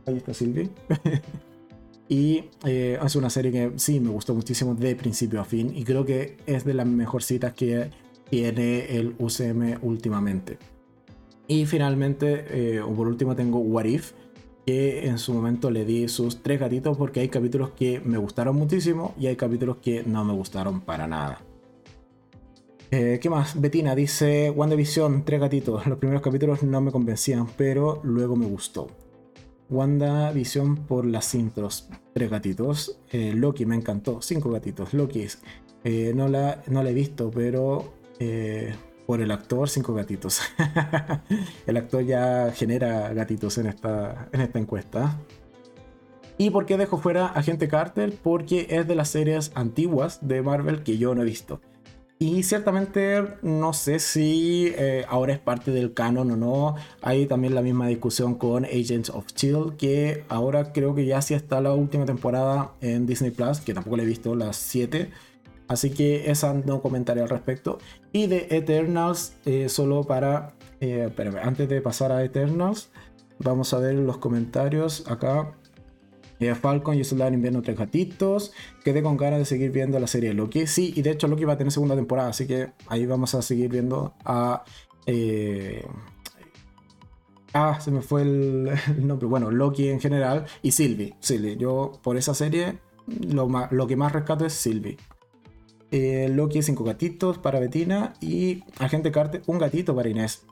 Ahí 0.05 0.18
está 0.18 0.34
Sylvie. 0.34 0.69
y 2.10 2.49
eh, 2.65 2.99
es 3.01 3.15
una 3.15 3.30
serie 3.30 3.51
que 3.51 3.72
sí 3.77 3.99
me 3.99 4.10
gustó 4.10 4.35
muchísimo 4.35 4.76
de 4.76 4.95
principio 4.95 5.39
a 5.39 5.45
fin 5.45 5.72
y 5.73 5.84
creo 5.84 6.05
que 6.05 6.38
es 6.45 6.65
de 6.65 6.73
las 6.73 6.88
mejorcitas 6.88 7.53
que 7.53 7.89
tiene 8.30 8.97
el 8.97 9.15
UCM 9.19 9.77
últimamente. 9.81 10.57
Y 11.47 11.65
finalmente, 11.65 12.45
eh, 12.49 12.81
por 12.95 13.07
último, 13.07 13.35
tengo 13.35 13.59
What 13.59 13.85
If, 13.85 14.13
que 14.65 15.07
en 15.07 15.17
su 15.17 15.33
momento 15.33 15.69
le 15.71 15.83
di 15.83 16.07
sus 16.07 16.41
tres 16.41 16.59
gatitos 16.59 16.97
porque 16.97 17.19
hay 17.19 17.29
capítulos 17.29 17.71
que 17.71 17.99
me 17.99 18.17
gustaron 18.17 18.55
muchísimo 18.55 19.13
y 19.19 19.27
hay 19.27 19.35
capítulos 19.35 19.77
que 19.77 20.03
no 20.03 20.23
me 20.23 20.33
gustaron 20.33 20.81
para 20.81 21.05
nada. 21.07 21.41
Eh, 22.91 23.19
¿Qué 23.21 23.29
más? 23.29 23.59
Betina 23.59 23.95
dice, 23.95 24.51
WandaVision, 24.51 25.25
tres 25.25 25.41
gatitos. 25.41 25.85
Los 25.87 25.97
primeros 25.97 26.21
capítulos 26.21 26.63
no 26.63 26.79
me 26.79 26.91
convencían, 26.91 27.47
pero 27.57 27.99
luego 28.03 28.35
me 28.35 28.45
gustó. 28.45 28.87
WandaVision 29.69 30.85
por 30.85 31.05
las 31.05 31.33
intros, 31.33 31.89
tres 32.13 32.29
gatitos. 32.29 32.99
Eh, 33.11 33.33
Loki 33.35 33.65
me 33.65 33.75
encantó, 33.75 34.21
cinco 34.21 34.51
gatitos. 34.51 34.93
Loki, 34.93 35.25
no, 36.13 36.27
la, 36.29 36.61
no 36.67 36.83
la 36.83 36.91
he 36.91 36.93
visto, 36.93 37.31
pero 37.31 37.93
por 39.05 39.21
el 39.21 39.31
actor, 39.31 39.69
cinco 39.69 39.93
gatitos. 39.93 40.41
el 41.67 41.77
actor 41.77 42.03
ya 42.03 42.51
genera 42.55 43.13
gatitos 43.13 43.57
en 43.57 43.67
esta, 43.67 44.27
en 44.31 44.41
esta 44.41 44.59
encuesta. 44.59 45.17
¿Y 46.38 46.49
por 46.49 46.65
qué 46.65 46.77
dejo 46.77 46.97
fuera 46.97 47.27
Agente 47.27 47.67
Carter? 47.67 48.13
Porque 48.23 48.67
es 48.69 48.88
de 48.88 48.95
las 48.95 49.09
series 49.09 49.51
antiguas 49.55 50.19
de 50.27 50.41
Marvel 50.41 50.84
que 50.84 50.97
yo 50.97 51.13
no 51.13 51.21
he 51.21 51.25
visto. 51.25 51.61
Y 52.19 52.43
ciertamente 52.43 53.21
no 53.41 53.73
sé 53.73 53.99
si 53.99 54.71
eh, 54.77 55.03
ahora 55.09 55.34
es 55.34 55.39
parte 55.39 55.71
del 55.71 55.93
canon 55.93 56.31
o 56.31 56.38
no. 56.38 56.75
Hay 57.01 57.25
también 57.25 57.53
la 57.53 57.61
misma 57.61 57.88
discusión 57.88 58.35
con 58.35 58.63
Agents 58.63 59.09
of 59.09 59.25
Shield, 59.35 59.75
que 59.75 60.23
ahora 60.30 60.71
creo 60.71 60.95
que 60.95 61.05
ya 61.05 61.21
sí 61.21 61.34
está 61.34 61.59
la 61.59 61.73
última 61.73 62.05
temporada 62.05 62.71
en 62.80 63.05
Disney 63.05 63.31
Plus, 63.31 63.59
que 63.59 63.73
tampoco 63.73 63.97
la 63.97 64.03
he 64.03 64.05
visto, 64.05 64.35
las 64.35 64.55
7 64.55 65.11
Así 65.68 65.91
que 65.91 66.30
esa 66.30 66.53
no 66.53 66.81
comentaré 66.81 67.22
al 67.22 67.30
respecto. 67.30 67.80
Y 68.11 68.27
de 68.27 68.48
Eternals, 68.52 69.34
eh, 69.45 69.69
solo 69.69 70.03
para... 70.03 70.53
Eh, 70.81 71.10
antes 71.41 71.69
de 71.69 71.81
pasar 71.81 72.11
a 72.11 72.23
Eternals, 72.23 72.90
vamos 73.40 73.73
a 73.73 73.80
ver 73.80 73.95
los 73.95 74.18
comentarios 74.18 75.10
acá. 75.10 75.53
Eh, 76.40 76.53
Falcon 76.56 76.98
y 76.98 77.06
Soldado 77.06 77.34
Invierno 77.34 77.61
Tres 77.61 77.77
Gatitos. 77.77 78.52
Quedé 78.84 79.02
con 79.02 79.15
ganas 79.15 79.40
de 79.40 79.45
seguir 79.45 79.72
viendo 79.72 79.98
la 79.99 80.07
serie 80.07 80.34
Loki. 80.34 80.68
Sí, 80.68 80.94
y 80.95 81.02
de 81.02 81.11
hecho 81.11 81.27
Loki 81.27 81.45
va 81.45 81.53
a 81.53 81.57
tener 81.57 81.72
segunda 81.72 81.95
temporada, 81.95 82.30
así 82.30 82.45
que 82.45 82.72
ahí 82.88 83.06
vamos 83.06 83.34
a 83.34 83.41
seguir 83.41 83.69
viendo 83.69 84.14
a... 84.26 84.64
Ah, 87.53 87.80
se 87.80 87.91
me 87.91 88.02
fue 88.02 88.22
el, 88.23 88.77
nombre. 88.98 89.27
Bueno, 89.27 89.52
Loki 89.52 89.90
en 89.90 90.02
general 90.02 90.45
y 90.61 90.72
Sylvie. 90.72 91.15
Sylvie. 91.19 91.56
Yo 91.57 91.94
por 92.02 92.18
esa 92.18 92.34
serie 92.34 92.80
lo, 93.07 93.48
lo 93.72 93.88
que 93.88 93.95
más 93.95 94.11
rescato 94.11 94.45
es 94.45 94.53
Sylvie. 94.53 94.98
Eh, 95.95 96.27
Loki, 96.27 96.63
cinco 96.63 96.83
gatitos 96.83 97.37
para 97.37 97.59
Betina 97.59 98.13
y 98.19 98.63
Agente 98.79 99.11
Carter, 99.11 99.43
un 99.45 99.59
gatito 99.59 99.95
para 99.95 100.09
Inés. 100.09 100.43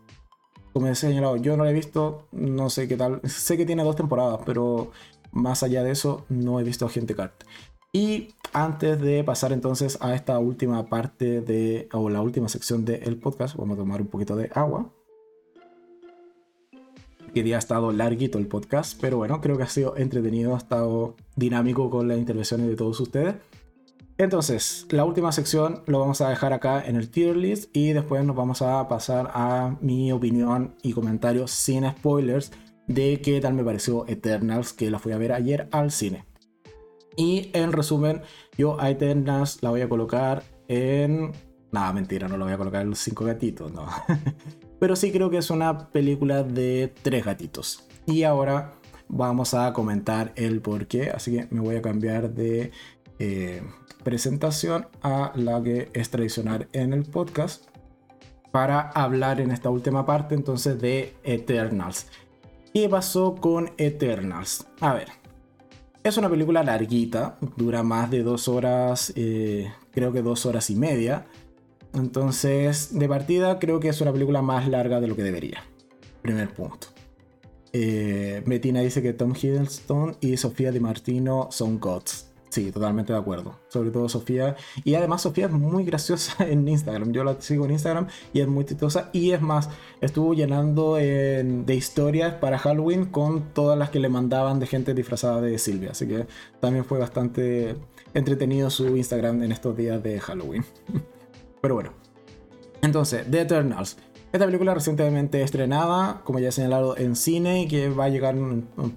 Como 0.72 0.86
he 0.86 0.94
señalado, 0.94 1.36
yo 1.38 1.58
no 1.58 1.64
lo 1.64 1.70
he 1.72 1.74
visto, 1.74 2.28
no 2.32 2.70
sé 2.70 2.88
qué 2.88 2.96
tal. 2.96 3.22
Sé 3.28 3.58
que 3.58 3.66
tiene 3.66 3.84
dos 3.84 3.96
temporadas, 3.96 4.42
pero 4.46 4.92
más 5.32 5.64
allá 5.64 5.84
de 5.84 5.90
eso, 5.90 6.26
no 6.30 6.60
he 6.60 6.64
visto 6.64 6.86
Agente 6.86 7.16
Carter. 7.16 7.48
Y 7.92 8.36
antes 8.54 9.02
de 9.02 9.24
pasar 9.24 9.52
entonces 9.52 9.98
a 10.00 10.14
esta 10.14 10.38
última 10.38 10.86
parte 10.86 11.42
de, 11.42 11.90
o 11.92 12.12
la 12.12 12.22
última 12.22 12.48
sección 12.48 12.86
del 12.86 13.18
podcast, 13.18 13.56
vamos 13.56 13.80
a 13.80 13.82
tomar 13.82 14.00
un 14.00 14.10
poquito 14.10 14.36
de 14.36 14.52
agua. 14.54 14.92
Que 17.34 17.42
día 17.42 17.56
ha 17.56 17.60
estado 17.60 17.92
larguito 17.92 18.38
el 18.38 18.46
podcast, 18.46 18.96
pero 19.02 19.18
bueno, 19.18 19.42
creo 19.42 19.58
que 19.58 19.64
ha 19.64 19.68
sido 19.68 19.98
entretenido, 19.98 20.54
ha 20.54 20.60
estado 20.60 21.16
dinámico 21.36 21.90
con 21.90 22.08
las 22.08 22.20
intervenciones 22.20 22.68
de 22.68 22.76
todos 22.76 23.00
ustedes. 23.00 23.34
Entonces, 24.22 24.86
la 24.92 25.04
última 25.04 25.32
sección 25.32 25.82
lo 25.88 26.00
vamos 26.00 26.22
a 26.22 26.30
dejar 26.30 26.54
acá 26.54 26.86
en 26.86 26.96
el 26.96 27.10
tier 27.10 27.36
list 27.36 27.76
y 27.76 27.92
después 27.94 28.24
nos 28.24 28.36
vamos 28.36 28.62
a 28.62 28.88
pasar 28.88 29.32
a 29.34 29.78
mi 29.82 30.12
opinión 30.12 30.76
y 30.84 30.94
comentarios 30.94 31.50
sin 31.50 31.90
spoilers 31.90 32.52
de 32.86 33.20
qué 33.20 33.42
tal 33.42 33.56
me 33.56 33.64
pareció 33.64 34.06
Eternals, 34.08 34.74
que 34.74 34.92
la 34.92 35.00
fui 35.00 35.12
a 35.12 35.18
ver 35.18 35.32
ayer 35.32 35.68
al 35.72 35.90
cine. 35.90 36.24
Y 37.18 37.50
en 37.54 37.72
resumen, 37.72 38.22
yo 38.56 38.80
a 38.80 38.92
Eternals 38.92 39.58
la 39.64 39.72
voy 39.72 39.82
a 39.82 39.90
colocar 39.90 40.44
en... 40.68 41.32
Nada, 41.72 41.92
mentira, 41.92 42.28
no 42.28 42.38
la 42.38 42.46
voy 42.46 42.54
a 42.54 42.60
colocar 42.60 42.84
en 42.84 42.92
los 42.92 43.00
cinco 43.00 43.26
gatitos, 43.26 43.72
no. 43.74 43.88
Pero 44.80 44.96
sí 44.96 45.12
creo 45.12 45.32
que 45.32 45.38
es 45.38 45.50
una 45.50 45.90
película 45.90 46.44
de 46.44 46.94
tres 47.02 47.26
gatitos. 47.26 47.88
Y 48.06 48.22
ahora 48.22 48.76
vamos 49.08 49.56
a 49.56 49.74
comentar 49.74 50.32
el 50.36 50.62
por 50.62 50.86
qué, 50.86 51.10
así 51.10 51.32
que 51.32 51.48
me 51.50 51.60
voy 51.60 51.78
a 51.78 51.82
cambiar 51.82 52.32
de... 52.36 52.70
Eh, 53.18 53.64
presentación 54.04 54.88
a 55.02 55.32
la 55.36 55.62
que 55.62 55.90
es 55.94 56.10
tradicional 56.10 56.68
en 56.74 56.94
el 56.94 57.04
podcast 57.04 57.66
para 58.52 58.90
hablar 58.90 59.40
en 59.40 59.52
esta 59.52 59.70
última 59.70 60.06
parte 60.06 60.36
entonces 60.36 60.80
de 60.82 61.16
Eternals. 61.24 62.08
¿Qué 62.74 62.88
pasó 62.90 63.36
con 63.36 63.72
Eternals? 63.78 64.68
A 64.80 64.94
ver, 64.94 65.10
es 66.04 66.18
una 66.18 66.30
película 66.30 66.64
larguita, 66.64 67.38
dura 67.58 67.84
más 67.84 68.10
de 68.10 68.24
dos 68.24 68.48
horas, 68.48 69.14
eh, 69.16 69.72
creo 69.92 70.12
que 70.12 70.22
dos 70.22 70.46
horas 70.46 70.70
y 70.70 70.76
media. 70.76 71.28
Entonces, 71.94 72.98
de 72.98 73.08
partida, 73.08 73.60
creo 73.60 73.80
que 73.80 73.90
es 73.90 74.02
una 74.02 74.14
película 74.14 74.42
más 74.42 74.68
larga 74.68 75.02
de 75.02 75.08
lo 75.08 75.16
que 75.16 75.24
debería. 75.24 75.64
Primer 76.22 76.54
punto. 76.54 76.88
Eh, 77.74 78.44
dice 78.46 79.02
que 79.02 79.14
Tom 79.14 79.34
Hiddleston 79.34 80.18
y 80.20 80.38
Sofía 80.38 80.72
Di 80.72 80.80
Martino 80.80 81.50
son 81.52 81.80
gods. 81.80 82.31
Sí, 82.52 82.70
totalmente 82.70 83.14
de 83.14 83.20
acuerdo. 83.20 83.56
Sobre 83.70 83.92
todo 83.92 84.10
Sofía. 84.10 84.58
Y 84.84 84.96
además 84.96 85.22
Sofía 85.22 85.46
es 85.46 85.54
muy 85.54 85.86
graciosa 85.86 86.36
en 86.46 86.68
Instagram. 86.68 87.14
Yo 87.14 87.24
la 87.24 87.40
sigo 87.40 87.64
en 87.64 87.72
Instagram 87.72 88.08
y 88.34 88.42
es 88.42 88.48
muy 88.48 88.66
chistosa. 88.66 89.10
Y 89.14 89.32
es 89.32 89.42
más, 89.42 89.70
estuvo 90.02 90.34
llenando 90.34 90.96
de 90.96 91.74
historias 91.76 92.34
para 92.36 92.60
Halloween 92.60 93.06
con 93.06 93.54
todas 93.54 93.80
las 93.80 93.90
que 93.90 94.00
le 94.00 94.10
mandaban 94.10 94.60
de 94.60 94.68
gente 94.68 94.94
disfrazada 94.94 95.40
de 95.40 95.58
Silvia. 95.58 95.92
Así 95.92 96.06
que 96.08 96.28
también 96.60 96.84
fue 96.84 97.00
bastante 97.00 97.78
entretenido 98.14 98.70
su 98.70 98.98
Instagram 98.98 99.44
en 99.44 99.54
estos 99.54 99.78
días 99.78 100.04
de 100.04 100.20
Halloween. 100.20 100.66
Pero 101.62 101.76
bueno. 101.76 101.94
Entonces, 102.82 103.26
The 103.32 103.42
Eternals. 103.42 103.96
Esta 104.32 104.46
película 104.46 104.74
recientemente 104.74 105.42
estrenada, 105.42 106.22
como 106.24 106.40
ya 106.40 106.50
he 106.50 106.52
señalado, 106.54 106.98
en 106.98 107.18
cine 107.18 107.64
y 107.64 107.68
que 107.68 107.90
va 107.90 108.06
a 108.06 108.10
llegar 108.10 108.36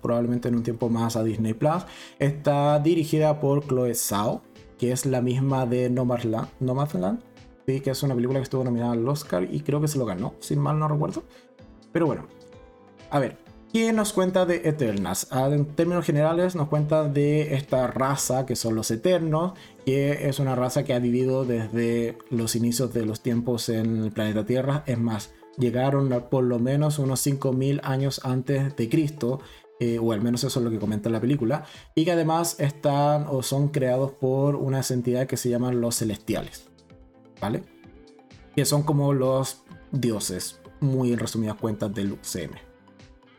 probablemente 0.01 0.49
en 0.49 0.55
un 0.55 0.63
tiempo 0.63 0.89
más 0.89 1.17
a 1.17 1.25
Disney 1.25 1.55
Plus, 1.55 1.85
está 2.21 2.79
dirigida 2.79 3.41
por 3.41 3.67
Chloe 3.67 3.95
Zhao, 3.95 4.43
que 4.79 4.93
es 4.93 5.07
la 5.07 5.21
misma 5.21 5.67
de 5.67 5.91
Nomadland, 5.91 6.49
Nomadland 6.61 7.21
sí, 7.67 7.81
que 7.81 7.91
es 7.91 8.03
una 8.03 8.15
película 8.15 8.39
que 8.39 8.45
estuvo 8.45 8.63
nominada 8.63 8.93
al 8.93 9.09
Oscar 9.09 9.49
y 9.51 9.61
creo 9.61 9.81
que 9.81 9.89
se 9.89 9.99
lo 9.99 10.07
ganó, 10.07 10.35
sin 10.41 10.61
mal 10.61 10.79
no 10.79 10.89
recuerdo. 10.89 11.25
Pero 11.93 12.07
bueno, 12.07 12.27
a 13.11 13.19
ver, 13.19 13.39
¿qué 13.75 13.93
nos 13.93 14.13
cuenta 14.13 14.47
de 14.47 14.69
Eternals? 14.69 15.27
Ah, 15.33 15.49
en 15.51 15.67
términos 15.67 16.07
generales 16.07 16.55
nos 16.55 16.69
cuenta 16.69 17.09
de 17.09 17.57
esta 17.57 17.89
raza 17.89 18.47
que 18.47 18.55
son 18.55 18.77
los 18.77 18.89
Eternos, 18.93 19.55
que 19.85 20.29
es 20.29 20.39
una 20.39 20.55
raza 20.55 20.85
que 20.85 20.95
ha 20.95 21.01
vivido 21.01 21.45
desde 21.45 22.17
los 22.31 22.55
inicios 22.55 22.95
de 22.95 23.05
los 23.05 23.21
tiempos 23.21 23.69
en 23.69 24.05
el 24.05 24.13
planeta 24.13 24.47
Tierra. 24.47 24.85
Es 24.87 24.97
más, 24.97 25.33
llegaron 25.59 26.09
por 26.31 26.45
lo 26.45 26.61
menos 26.61 27.01
unos 27.01 27.27
5.000 27.27 27.81
años 27.83 28.21
antes 28.23 28.77
de 28.77 28.89
Cristo, 28.89 29.41
eh, 29.81 29.99
o 29.99 30.13
al 30.13 30.23
menos 30.23 30.45
eso 30.45 30.61
es 30.61 30.65
lo 30.65 30.71
que 30.71 30.79
comenta 30.79 31.11
la 31.11 31.21
película, 31.21 31.65
y 31.97 32.05
que 32.05 32.13
además 32.13 32.61
están 32.61 33.27
o 33.29 33.43
son 33.43 33.71
creados 33.71 34.13
por 34.13 34.55
unas 34.55 34.93
entidades 34.93 35.27
que 35.27 35.37
se 35.37 35.51
llaman 35.51 35.81
los 35.81 35.97
celestiales, 35.97 36.69
¿vale? 37.41 37.65
Que 38.55 38.65
son 38.67 38.85
como 38.85 39.13
los 39.13 39.65
dioses, 39.91 40.61
muy 40.79 41.13
en 41.13 41.19
resumidas 41.19 41.57
cuentas 41.57 41.93
del 41.93 42.13
UCM. 42.13 42.74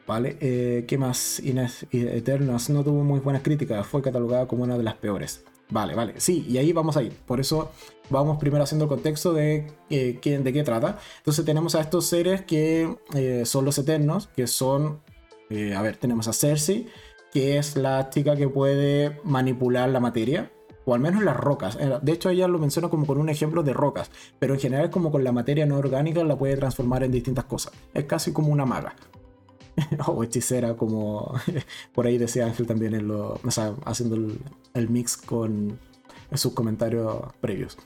¿Vale? 0.08 0.38
Eh, 0.40 0.86
¿Qué 0.88 0.98
más? 0.98 1.40
Inés 1.40 1.88
Eternals 1.92 2.70
no 2.70 2.84
tuvo 2.84 3.04
muy 3.04 3.20
buenas 3.20 3.42
críticas, 3.42 3.88
fue 3.88 4.02
catalogada 4.02 4.48
como 4.48 4.64
una 4.64 4.78
de 4.78 4.84
las 4.84 4.96
peores. 4.96 5.44
Vale, 5.70 5.96
vale, 5.96 6.14
sí, 6.18 6.46
y 6.48 6.58
ahí 6.58 6.72
vamos 6.74 6.96
a 6.96 7.04
ir. 7.04 7.14
Por 7.26 7.40
eso 7.40 7.72
vamos 8.10 8.38
primero 8.38 8.64
haciendo 8.64 8.86
el 8.86 8.90
contexto 8.90 9.34
de, 9.34 9.68
eh, 9.90 10.20
de 10.22 10.54
qué 10.54 10.64
trata. 10.64 11.00
Entonces 11.18 11.44
tenemos 11.44 11.74
a 11.76 11.82
estos 11.82 12.06
seres 12.06 12.42
que 12.42 12.96
eh, 13.16 13.44
son 13.46 13.66
los 13.66 13.78
eternos, 13.78 14.28
que 14.28 14.46
son, 14.46 15.02
eh, 15.50 15.74
a 15.74 15.82
ver, 15.82 15.98
tenemos 15.98 16.28
a 16.28 16.34
Cersei, 16.34 16.88
que 17.32 17.58
es 17.58 17.76
la 17.76 18.10
chica 18.12 18.36
que 18.36 18.48
puede 18.48 19.20
manipular 19.24 19.90
la 19.90 20.00
materia, 20.00 20.52
o 20.86 20.94
al 20.94 21.00
menos 21.00 21.24
las 21.24 21.36
rocas. 21.36 21.80
De 22.04 22.12
hecho, 22.12 22.30
ella 22.30 22.48
lo 22.48 22.60
menciona 22.60 22.90
como 22.90 23.08
con 23.08 23.18
un 23.18 23.30
ejemplo 23.30 23.64
de 23.64 23.74
rocas, 23.74 24.12
pero 24.38 24.54
en 24.54 24.60
general 24.60 24.92
como 24.92 25.12
con 25.12 25.24
la 25.24 25.32
materia 25.32 25.66
no 25.66 25.78
orgánica 25.78 26.24
la 26.24 26.38
puede 26.38 26.58
transformar 26.58 27.04
en 27.04 27.12
distintas 27.12 27.46
cosas. 27.46 27.74
Es 27.96 28.06
casi 28.06 28.32
como 28.32 28.50
una 28.50 28.68
maga. 28.68 28.96
o 30.08 30.24
hechicera, 30.24 30.76
como 30.76 31.34
por 31.94 32.08
ahí 32.08 32.18
decía 32.18 32.46
Ángel 32.46 32.68
también, 32.68 32.96
en 32.96 33.08
lo, 33.08 33.40
haciendo 33.86 34.16
el, 34.74 34.90
mix 34.90 35.18
con 35.18 35.80
sus 36.34 36.54
comentarios 36.54 37.22
previos. 37.42 37.78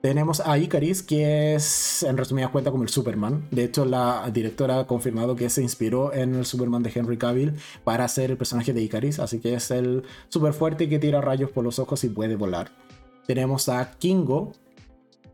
Tenemos 0.00 0.40
a 0.40 0.56
Icaris, 0.56 1.02
que 1.02 1.56
es 1.56 2.04
en 2.04 2.16
resumidas 2.16 2.50
cuentas 2.50 2.70
como 2.70 2.84
el 2.84 2.88
Superman. 2.88 3.48
De 3.50 3.64
hecho, 3.64 3.84
la 3.84 4.30
directora 4.32 4.78
ha 4.78 4.86
confirmado 4.86 5.34
que 5.34 5.50
se 5.50 5.60
inspiró 5.60 6.14
en 6.14 6.36
el 6.36 6.46
Superman 6.46 6.84
de 6.84 6.92
Henry 6.94 7.18
Cavill 7.18 7.54
para 7.82 8.04
hacer 8.04 8.30
el 8.30 8.36
personaje 8.36 8.72
de 8.72 8.80
Icaris. 8.80 9.18
Así 9.18 9.40
que 9.40 9.54
es 9.54 9.72
el 9.72 10.04
super 10.28 10.52
fuerte 10.52 10.88
que 10.88 11.00
tira 11.00 11.20
rayos 11.20 11.50
por 11.50 11.64
los 11.64 11.80
ojos 11.80 12.04
y 12.04 12.10
puede 12.10 12.36
volar. 12.36 12.70
Tenemos 13.26 13.68
a 13.68 13.90
Kingo, 13.98 14.52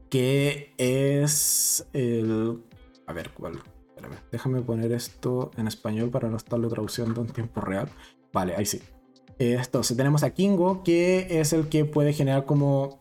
que 0.09 0.73
es 0.79 1.87
el... 1.93 2.63
A 3.07 3.13
ver, 3.13 3.33
¿cuál? 3.35 3.61
Déjame 4.31 4.61
poner 4.63 4.93
esto 4.93 5.51
en 5.57 5.67
español 5.67 6.11
para 6.11 6.29
no 6.29 6.37
estarlo 6.37 6.69
traduciendo 6.69 7.21
en 7.21 7.29
tiempo 7.29 7.61
real. 7.61 7.89
Vale, 8.33 8.55
ahí 8.57 8.67
sí. 8.67 8.81
Entonces 9.39 9.97
tenemos 9.97 10.23
a 10.23 10.31
Kingo, 10.31 10.83
que 10.83 11.41
es 11.41 11.53
el 11.53 11.69
que 11.69 11.85
puede 11.85 12.13
generar 12.13 12.45
como 12.45 13.01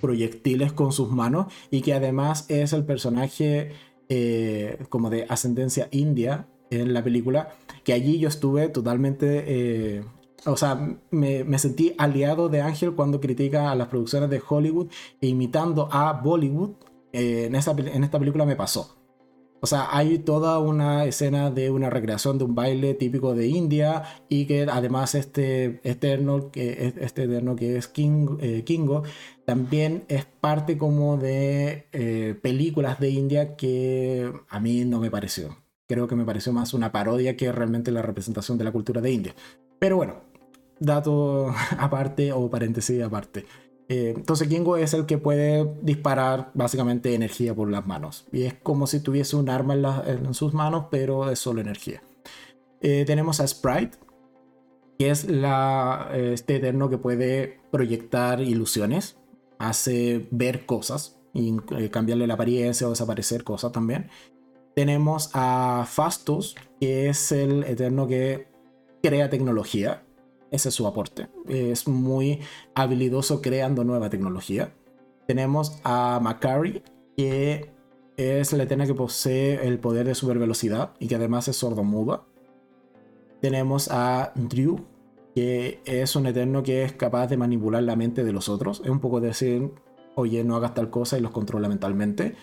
proyectiles 0.00 0.72
con 0.72 0.92
sus 0.92 1.10
manos 1.10 1.46
y 1.70 1.80
que 1.80 1.94
además 1.94 2.44
es 2.48 2.72
el 2.72 2.84
personaje 2.84 3.70
eh, 4.08 4.78
como 4.90 5.08
de 5.08 5.24
ascendencia 5.28 5.88
india 5.90 6.48
en 6.70 6.92
la 6.92 7.02
película, 7.02 7.54
que 7.84 7.94
allí 7.94 8.18
yo 8.18 8.28
estuve 8.28 8.68
totalmente... 8.68 9.44
Eh, 9.46 10.04
o 10.44 10.56
sea, 10.56 10.98
me, 11.12 11.58
sentí 11.58 11.94
aliado 11.98 12.48
de 12.48 12.62
Ángel 12.62 12.94
cuando 12.94 13.20
critica 13.20 13.70
a 13.70 13.76
las 13.76 13.86
producciones 13.86 14.28
de 14.28 14.42
Hollywood 14.46 14.88
e 15.20 15.28
imitando 15.28 15.88
a 15.92 16.14
Bollywood. 16.14 16.70
Eh, 17.12 17.46
en, 17.46 17.54
en 17.54 18.04
esta 18.04 18.18
película 18.18 18.44
me 18.44 18.56
pasó. 18.56 19.01
O 19.64 19.68
sea, 19.68 19.96
hay 19.96 20.18
toda 20.18 20.58
una 20.58 21.04
escena 21.04 21.52
de 21.52 21.70
una 21.70 21.88
recreación 21.88 22.36
de 22.36 22.42
un 22.42 22.56
baile 22.56 22.94
típico 22.94 23.32
de 23.32 23.46
India 23.46 24.02
y 24.28 24.46
que 24.46 24.62
además 24.68 25.14
este 25.14 25.80
eterno 25.84 26.50
este 26.52 27.22
eterno 27.22 27.54
que 27.54 27.76
es 27.76 27.86
King, 27.86 28.38
eh, 28.40 28.64
Kingo 28.64 29.04
también 29.44 30.02
es 30.08 30.24
parte 30.24 30.76
como 30.76 31.16
de 31.16 31.86
eh, 31.92 32.34
películas 32.42 32.98
de 32.98 33.10
India 33.10 33.54
que 33.54 34.32
a 34.48 34.58
mí 34.58 34.84
no 34.84 34.98
me 34.98 35.12
pareció. 35.12 35.56
Creo 35.86 36.08
que 36.08 36.16
me 36.16 36.24
pareció 36.24 36.52
más 36.52 36.74
una 36.74 36.90
parodia 36.90 37.36
que 37.36 37.52
realmente 37.52 37.92
la 37.92 38.02
representación 38.02 38.58
de 38.58 38.64
la 38.64 38.72
cultura 38.72 39.00
de 39.00 39.12
India. 39.12 39.34
Pero 39.78 39.94
bueno, 39.94 40.22
dato 40.80 41.54
aparte 41.78 42.32
o 42.32 42.50
paréntesis 42.50 43.00
aparte. 43.00 43.46
Eh, 43.88 44.14
entonces 44.16 44.48
Kingo 44.48 44.76
es 44.76 44.94
el 44.94 45.06
que 45.06 45.18
puede 45.18 45.74
disparar 45.82 46.50
básicamente 46.54 47.14
energía 47.14 47.54
por 47.54 47.70
las 47.70 47.86
manos. 47.86 48.26
Y 48.32 48.44
es 48.44 48.54
como 48.54 48.86
si 48.86 49.00
tuviese 49.00 49.36
un 49.36 49.48
arma 49.48 50.02
en, 50.06 50.34
sus 50.34 50.54
manos, 50.54 50.86
pero 50.90 51.30
es 51.30 51.38
solo 51.38 51.60
energía. 51.60 52.02
Eh, 52.80 53.04
tenemos 53.06 53.40
a 53.40 53.46
Sprite, 53.46 53.98
que 54.98 55.10
es 55.10 55.28
la, 55.28 56.10
este 56.14 56.56
eterno 56.56 56.88
que 56.88 56.98
puede 56.98 57.60
proyectar 57.70 58.40
ilusiones, 58.40 59.16
hace 59.58 60.26
ver 60.30 60.66
cosas 60.66 61.18
y 61.32 61.56
eh, 61.76 61.90
cambiarle 61.90 62.26
la 62.26 62.34
apariencia 62.34 62.86
o 62.86 62.90
desaparecer 62.90 63.44
cosas 63.44 63.72
también. 63.72 64.08
Tenemos 64.74 65.30
a 65.34 65.84
Fastos, 65.86 66.56
que 66.80 67.08
es 67.08 67.30
el 67.30 67.64
eterno 67.64 68.06
que 68.06 68.48
crea 69.02 69.28
tecnología 69.28 70.04
ese 70.52 70.68
es 70.68 70.74
su 70.74 70.86
aporte. 70.86 71.28
Es 71.48 71.88
muy 71.88 72.40
habilidoso 72.74 73.40
creando 73.40 73.82
nueva 73.82 74.10
tecnología. 74.10 74.72
Tenemos 75.26 75.80
a 75.82 76.20
Macari, 76.22 76.82
que 77.16 77.70
es 78.16 78.52
la 78.52 78.64
eterna 78.64 78.86
que 78.86 78.94
posee 78.94 79.66
el 79.66 79.78
poder 79.78 80.06
de 80.06 80.14
super 80.14 80.38
velocidad 80.38 80.92
y 81.00 81.08
que 81.08 81.16
además 81.16 81.48
es 81.48 81.56
sordomuda. 81.56 82.24
Tenemos 83.40 83.88
a 83.90 84.32
Drew, 84.34 84.84
que 85.34 85.80
es 85.86 86.14
un 86.14 86.26
eterno 86.26 86.62
que 86.62 86.84
es 86.84 86.92
capaz 86.92 87.28
de 87.28 87.38
manipular 87.38 87.82
la 87.82 87.96
mente 87.96 88.22
de 88.22 88.32
los 88.32 88.48
otros. 88.48 88.82
Es 88.84 88.90
un 88.90 89.00
poco 89.00 89.20
decir, 89.20 89.72
oye, 90.14 90.44
no 90.44 90.56
hagas 90.56 90.74
tal 90.74 90.90
cosa 90.90 91.18
y 91.18 91.22
los 91.22 91.32
controla 91.32 91.68
mentalmente. 91.68 92.34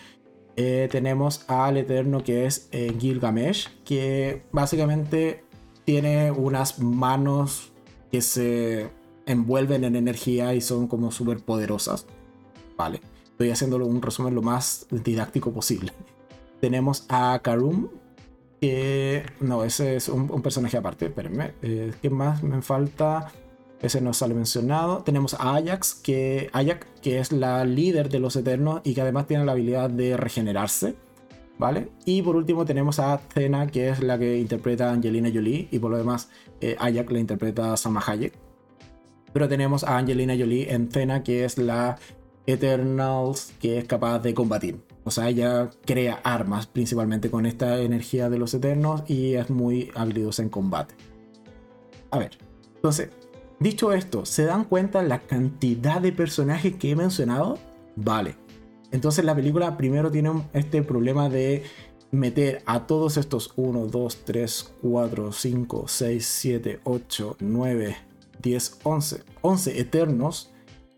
Eh, 0.56 0.88
tenemos 0.90 1.44
al 1.48 1.76
eterno 1.76 2.24
que 2.24 2.46
es 2.46 2.68
eh, 2.72 2.92
Gilgamesh, 2.98 3.68
que 3.84 4.42
básicamente 4.50 5.44
tiene 5.84 6.32
unas 6.32 6.80
manos 6.80 7.72
que 8.10 8.22
se 8.22 8.90
envuelven 9.26 9.84
en 9.84 9.96
energía 9.96 10.54
y 10.54 10.60
son 10.60 10.88
como 10.88 11.10
súper 11.10 11.38
poderosas. 11.38 12.06
Vale, 12.76 13.00
estoy 13.24 13.50
haciéndolo 13.50 13.86
un 13.86 14.02
resumen 14.02 14.34
lo 14.34 14.42
más 14.42 14.86
didáctico 14.90 15.52
posible. 15.52 15.92
Tenemos 16.60 17.06
a 17.08 17.40
Karum, 17.42 17.88
que 18.60 19.24
no, 19.40 19.64
ese 19.64 19.96
es 19.96 20.08
un, 20.08 20.42
personaje 20.42 20.76
aparte, 20.76 21.06
espérenme. 21.06 21.54
Eh, 21.62 21.92
¿Qué 22.02 22.10
más 22.10 22.42
me 22.42 22.60
falta? 22.60 23.32
Ese 23.80 24.02
no 24.02 24.12
sale 24.12 24.34
mencionado. 24.34 24.98
Tenemos 24.98 25.34
a 25.34 25.56
Ajax, 25.56 25.94
que, 25.94 26.50
Ajax, 26.52 26.86
que 27.00 27.18
es 27.18 27.32
la 27.32 27.64
líder 27.64 28.10
de 28.10 28.18
los 28.18 28.36
Eternos 28.36 28.82
y 28.84 28.94
que 28.94 29.00
además 29.00 29.26
tiene 29.26 29.46
la 29.46 29.52
habilidad 29.52 29.88
de 29.88 30.18
regenerarse. 30.18 30.96
¿Vale? 31.60 31.90
Y 32.06 32.22
por 32.22 32.36
último 32.36 32.64
tenemos 32.64 32.98
a 33.00 33.20
Cena, 33.34 33.66
que 33.66 33.90
es 33.90 34.02
la 34.02 34.18
que 34.18 34.38
interpreta 34.38 34.90
Angelina 34.90 35.28
Jolie, 35.30 35.68
y 35.70 35.78
por 35.78 35.90
lo 35.90 35.98
demás 35.98 36.30
eh, 36.62 36.74
Ajax 36.78 37.12
la 37.12 37.18
interpreta 37.18 37.76
Sama 37.76 38.02
Hayek. 38.04 38.32
Pero 39.34 39.46
tenemos 39.46 39.84
a 39.84 39.98
Angelina 39.98 40.34
Jolie 40.38 40.72
en 40.72 40.90
Cena, 40.90 41.22
que 41.22 41.44
es 41.44 41.58
la 41.58 41.98
Eternals 42.46 43.52
que 43.60 43.76
es 43.76 43.84
capaz 43.84 44.20
de 44.20 44.32
combatir. 44.32 44.80
O 45.04 45.10
sea, 45.10 45.28
ella 45.28 45.68
crea 45.84 46.20
armas 46.24 46.66
principalmente 46.66 47.30
con 47.30 47.44
esta 47.44 47.78
energía 47.78 48.30
de 48.30 48.38
los 48.38 48.54
Eternos 48.54 49.02
y 49.06 49.34
es 49.34 49.50
muy 49.50 49.90
habilidosa 49.94 50.42
en 50.42 50.48
combate. 50.48 50.94
A 52.10 52.18
ver, 52.18 52.38
entonces, 52.76 53.10
dicho 53.58 53.92
esto, 53.92 54.24
¿se 54.24 54.44
dan 54.44 54.64
cuenta 54.64 55.02
la 55.02 55.18
cantidad 55.18 56.00
de 56.00 56.12
personajes 56.12 56.74
que 56.76 56.92
he 56.92 56.96
mencionado? 56.96 57.58
Vale, 57.96 58.36
entonces 58.92 59.24
la 59.24 59.34
película 59.34 59.76
primero 59.76 60.10
tiene 60.10 60.30
este 60.52 60.82
problema 60.82 61.28
de 61.28 61.62
meter 62.10 62.62
a 62.66 62.86
todos 62.86 63.16
estos 63.16 63.52
1, 63.56 63.86
2, 63.86 64.24
3, 64.24 64.74
4, 64.82 65.32
5, 65.32 65.84
6, 65.86 66.26
7, 66.26 66.80
8, 66.84 67.36
9, 67.40 67.96
10, 68.42 68.78
11, 68.82 69.22
11 69.42 69.80
eternos 69.80 70.50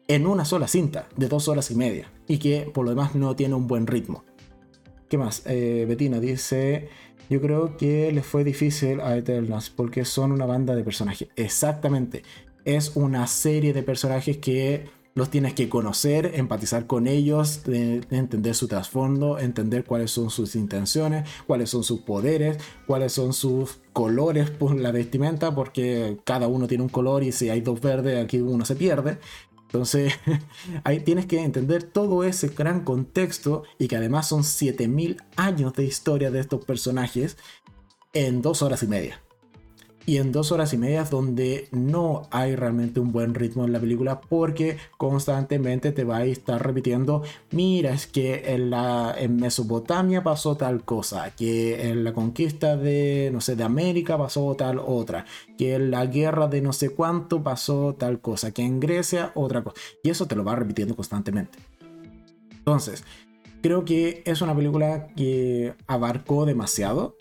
en 0.09 0.27
una 0.27 0.45
sola 0.45 0.69
cinta 0.69 1.09
de 1.17 1.29
dos 1.29 1.49
horas 1.49 1.71
y 1.71 1.75
media 1.75 2.11
y 2.27 2.39
que 2.39 2.71
por 2.73 2.85
lo 2.85 2.91
demás 2.91 3.15
no 3.15 3.37
tiene 3.37 3.55
un 3.55 3.67
buen 3.67 3.87
ritmo. 3.87 4.25
¿Qué 5.09 5.19
más? 5.19 5.43
Eh, 5.47 5.85
Betina 5.87 6.21
dice, 6.21 6.89
yo 7.29 7.41
creo 7.41 7.77
que 7.77 8.11
les 8.13 8.25
fue 8.25 8.45
difícil 8.45 9.01
a 9.01 9.17
Eternals 9.17 9.71
porque 9.71 10.05
son 10.05 10.33
una 10.33 10.47
banda 10.47 10.75
de 10.75 10.85
personajes. 10.85 11.29
Exactamente, 11.37 12.23
es 12.65 12.97
una 12.97 13.27
serie 13.27 13.73
de 13.73 13.83
personajes 13.83 14.39
que 14.39 14.87
los 15.15 15.31
tienes 15.31 15.55
que 15.55 15.69
conocer, 15.69 16.33
empatizar 16.35 16.87
con 16.87 17.07
ellos, 17.07 17.63
entender 17.67 18.55
su 18.55 18.69
trasfondo, 18.69 19.39
entender 19.39 19.85
cuáles 19.85 20.11
son 20.11 20.31
sus 20.31 20.55
intenciones, 20.57 21.29
cuáles 21.47 21.71
son 21.71 21.85
sus 21.85 22.01
poderes, 22.01 22.59
cuáles 22.87 23.13
son 23.13 23.33
sus 23.33 23.81
colores 23.93 24.51
por 24.51 24.75
la 24.75 24.91
vestimenta, 24.91 25.55
porque 25.55 26.19
cada 26.25 26.49
uno 26.49 26.67
tiene 26.67 26.85
un 26.85 26.89
color 26.89 27.23
y 27.23 27.33
si 27.33 27.51
hay 27.51 27.61
dos 27.61 27.81
verdes 27.81 28.25
aquí 28.25 28.41
uno 28.41 28.65
se 28.65 28.77
pierde. 28.77 29.19
Entonces, 29.67 30.15
ahí 30.85 31.01
tienes 31.01 31.27
que 31.27 31.41
entender 31.41 31.83
todo 31.83 32.25
ese 32.25 32.49
gran 32.49 32.85
contexto 32.85 33.65
y 33.79 33.89
que 33.89 33.97
además 33.97 34.29
son 34.29 34.45
7000 34.45 35.23
años 35.37 35.73
de 35.75 35.85
historia 35.85 36.31
de 36.31 36.41
estos 36.41 36.65
personajes 36.65 37.37
en 38.15 38.43
dos 38.43 38.63
horas 38.63 38.83
y 38.83 38.87
media 38.87 39.21
y 40.07 40.17
en 40.17 40.33
dos 40.33 40.53
horas 40.53 40.73
y 40.73 40.79
media 40.79 41.05
donde 41.05 41.69
no 41.71 42.23
hay 42.31 42.57
realmente 42.57 43.01
un 43.01 43.13
buen 43.13 43.35
ritmo 43.35 43.65
en 43.65 43.73
la 43.73 43.81
película 43.81 44.21
porque 44.21 44.77
constantemente 44.99 45.93
te 45.93 46.05
va 46.05 46.19
a 46.19 46.25
estar 46.25 46.65
repitiendo 46.65 47.23
mira 47.51 47.93
es 47.93 48.07
que 48.07 48.55
en, 48.55 48.71
la, 48.71 49.15
en 49.17 49.37
Mesopotamia 49.37 50.23
pasó 50.23 50.57
tal 50.57 50.85
cosa 50.85 51.31
que 51.35 51.91
en 51.91 52.05
la 52.05 52.13
conquista 52.13 52.77
de 52.77 53.31
no 53.33 53.41
sé 53.41 53.57
de 53.57 53.65
América 53.65 54.19
pasó 54.19 54.55
tal 54.55 54.79
otra 54.79 55.25
que 55.57 55.75
en 55.75 55.91
la 55.91 56.07
guerra 56.07 56.49
de 56.49 56.61
no 56.61 56.73
sé 56.73 56.91
cuánto 56.91 57.43
pasó 57.43 57.95
tal 57.95 58.21
cosa 58.21 58.51
que 58.51 58.63
en 58.63 58.81
Grecia 58.81 59.33
otra 59.35 59.63
cosa 59.63 59.77
y 60.03 60.11
eso 60.11 60.27
te 60.27 60.37
lo 60.37 60.45
va 60.45 60.57
repitiendo 60.57 60.97
constantemente. 60.97 61.59
Entonces 62.51 63.05
creo 63.63 63.85
que 63.85 64.23
es 64.25 64.43
una 64.43 64.55
película 64.55 65.09
que 65.15 65.75
abarcó 65.87 66.45
demasiado 66.45 67.17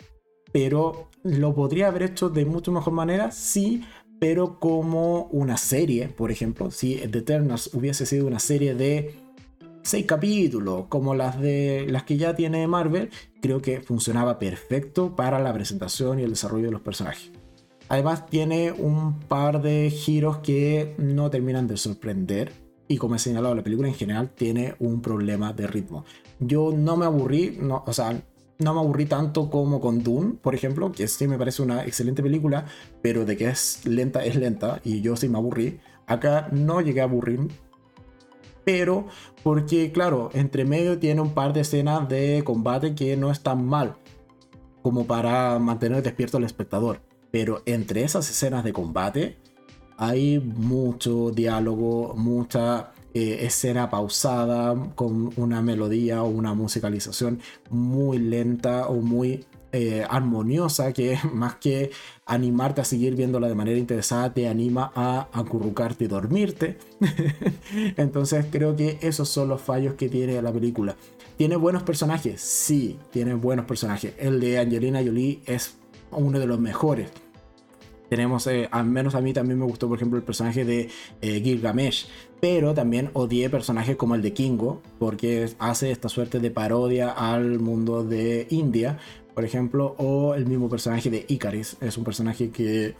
pero 0.52 1.08
lo 1.22 1.54
podría 1.54 1.88
haber 1.88 2.04
hecho 2.04 2.28
de 2.28 2.44
mucho 2.44 2.72
mejor 2.72 2.92
manera, 2.92 3.30
sí, 3.30 3.84
pero 4.18 4.58
como 4.58 5.24
una 5.32 5.56
serie, 5.56 6.08
por 6.08 6.30
ejemplo, 6.30 6.70
si 6.70 6.96
The 6.96 7.18
Eternals 7.18 7.70
hubiese 7.74 8.06
sido 8.06 8.26
una 8.26 8.38
serie 8.38 8.74
de 8.74 9.14
seis 9.82 10.06
capítulos, 10.06 10.86
como 10.88 11.14
las 11.14 11.40
de 11.40 11.86
las 11.88 12.04
que 12.04 12.16
ya 12.16 12.34
tiene 12.34 12.66
Marvel, 12.66 13.10
creo 13.40 13.60
que 13.60 13.80
funcionaba 13.80 14.38
perfecto 14.38 15.16
para 15.16 15.40
la 15.40 15.52
presentación 15.52 16.20
y 16.20 16.22
el 16.22 16.30
desarrollo 16.30 16.66
de 16.66 16.72
los 16.72 16.82
personajes. 16.82 17.32
Además 17.88 18.26
tiene 18.26 18.72
un 18.72 19.18
par 19.20 19.60
de 19.60 19.90
giros 19.90 20.38
que 20.38 20.94
no 20.98 21.30
terminan 21.30 21.66
de 21.66 21.76
sorprender 21.76 22.52
y 22.88 22.96
como 22.96 23.16
he 23.16 23.18
señalado 23.18 23.54
la 23.54 23.62
película 23.62 23.88
en 23.88 23.94
general 23.94 24.30
tiene 24.30 24.74
un 24.78 25.02
problema 25.02 25.52
de 25.52 25.66
ritmo. 25.66 26.04
Yo 26.38 26.72
no 26.72 26.96
me 26.96 27.06
aburrí, 27.06 27.58
no, 27.60 27.84
o 27.86 27.92
sea, 27.92 28.22
no 28.62 28.74
me 28.74 28.80
aburrí 28.80 29.06
tanto 29.06 29.50
como 29.50 29.80
con 29.80 30.02
Dune, 30.02 30.34
por 30.40 30.54
ejemplo, 30.54 30.92
que 30.92 31.08
sí 31.08 31.28
me 31.28 31.38
parece 31.38 31.62
una 31.62 31.84
excelente 31.84 32.22
película, 32.22 32.66
pero 33.02 33.24
de 33.24 33.36
que 33.36 33.48
es 33.48 33.84
lenta, 33.84 34.24
es 34.24 34.36
lenta, 34.36 34.80
y 34.84 35.00
yo 35.00 35.16
sí 35.16 35.28
me 35.28 35.38
aburrí. 35.38 35.80
Acá 36.06 36.48
no 36.52 36.80
llegué 36.80 37.00
a 37.00 37.04
aburrir, 37.04 37.48
pero 38.64 39.06
porque, 39.42 39.92
claro, 39.92 40.30
entre 40.34 40.64
medio 40.64 40.98
tiene 40.98 41.20
un 41.20 41.34
par 41.34 41.52
de 41.52 41.60
escenas 41.60 42.08
de 42.08 42.42
combate 42.44 42.94
que 42.94 43.16
no 43.16 43.30
están 43.30 43.66
mal, 43.66 43.96
como 44.82 45.06
para 45.06 45.58
mantener 45.58 46.02
despierto 46.02 46.36
al 46.36 46.44
espectador. 46.44 47.00
Pero 47.30 47.62
entre 47.66 48.04
esas 48.04 48.28
escenas 48.30 48.62
de 48.62 48.72
combate 48.72 49.38
hay 49.96 50.38
mucho 50.38 51.30
diálogo, 51.30 52.14
mucha 52.16 52.92
eh, 53.14 53.44
escena 53.46 53.90
pausada 53.90 54.74
con 54.94 55.32
una 55.36 55.60
melodía 55.62 56.22
o 56.22 56.28
una 56.28 56.54
musicalización 56.54 57.40
muy 57.70 58.18
lenta 58.18 58.88
o 58.88 58.94
muy 58.94 59.44
eh, 59.72 60.04
armoniosa 60.08 60.92
que 60.92 61.18
más 61.32 61.56
que 61.56 61.90
animarte 62.26 62.82
a 62.82 62.84
seguir 62.84 63.14
viéndola 63.16 63.48
de 63.48 63.54
manera 63.54 63.78
interesada 63.78 64.32
te 64.32 64.48
anima 64.48 64.92
a 64.94 65.28
acurrucarte 65.32 66.04
y 66.04 66.08
dormirte. 66.08 66.78
Entonces 67.96 68.46
creo 68.50 68.76
que 68.76 68.98
esos 69.00 69.28
son 69.28 69.48
los 69.48 69.62
fallos 69.62 69.94
que 69.94 70.08
tiene 70.08 70.40
la 70.42 70.52
película. 70.52 70.96
Tiene 71.36 71.56
buenos 71.56 71.82
personajes 71.82 72.40
sí 72.40 72.98
tiene 73.10 73.34
buenos 73.34 73.64
personajes. 73.64 74.14
El 74.18 74.40
de 74.40 74.58
Angelina 74.58 75.02
Jolie 75.02 75.40
es 75.46 75.76
uno 76.10 76.38
de 76.38 76.46
los 76.46 76.60
mejores 76.60 77.10
tenemos, 78.12 78.46
eh, 78.46 78.68
al 78.70 78.84
menos 78.84 79.14
a 79.14 79.22
mí 79.22 79.32
también 79.32 79.58
me 79.58 79.64
gustó, 79.64 79.88
por 79.88 79.96
ejemplo, 79.96 80.18
el 80.18 80.22
personaje 80.22 80.66
de 80.66 80.90
eh, 81.22 81.40
Gilgamesh, 81.40 82.08
pero 82.42 82.74
también 82.74 83.08
odié 83.14 83.48
personajes 83.48 83.96
como 83.96 84.14
el 84.14 84.20
de 84.20 84.34
Kingo, 84.34 84.82
porque 84.98 85.48
hace 85.58 85.90
esta 85.90 86.10
suerte 86.10 86.38
de 86.38 86.50
parodia 86.50 87.08
al 87.08 87.58
mundo 87.58 88.04
de 88.04 88.48
India, 88.50 88.98
por 89.32 89.46
ejemplo, 89.46 89.94
o 89.96 90.34
el 90.34 90.44
mismo 90.44 90.68
personaje 90.68 91.08
de 91.08 91.24
Icaris, 91.26 91.78
es 91.80 91.96
un 91.96 92.04
personaje 92.04 92.50
que 92.50 92.96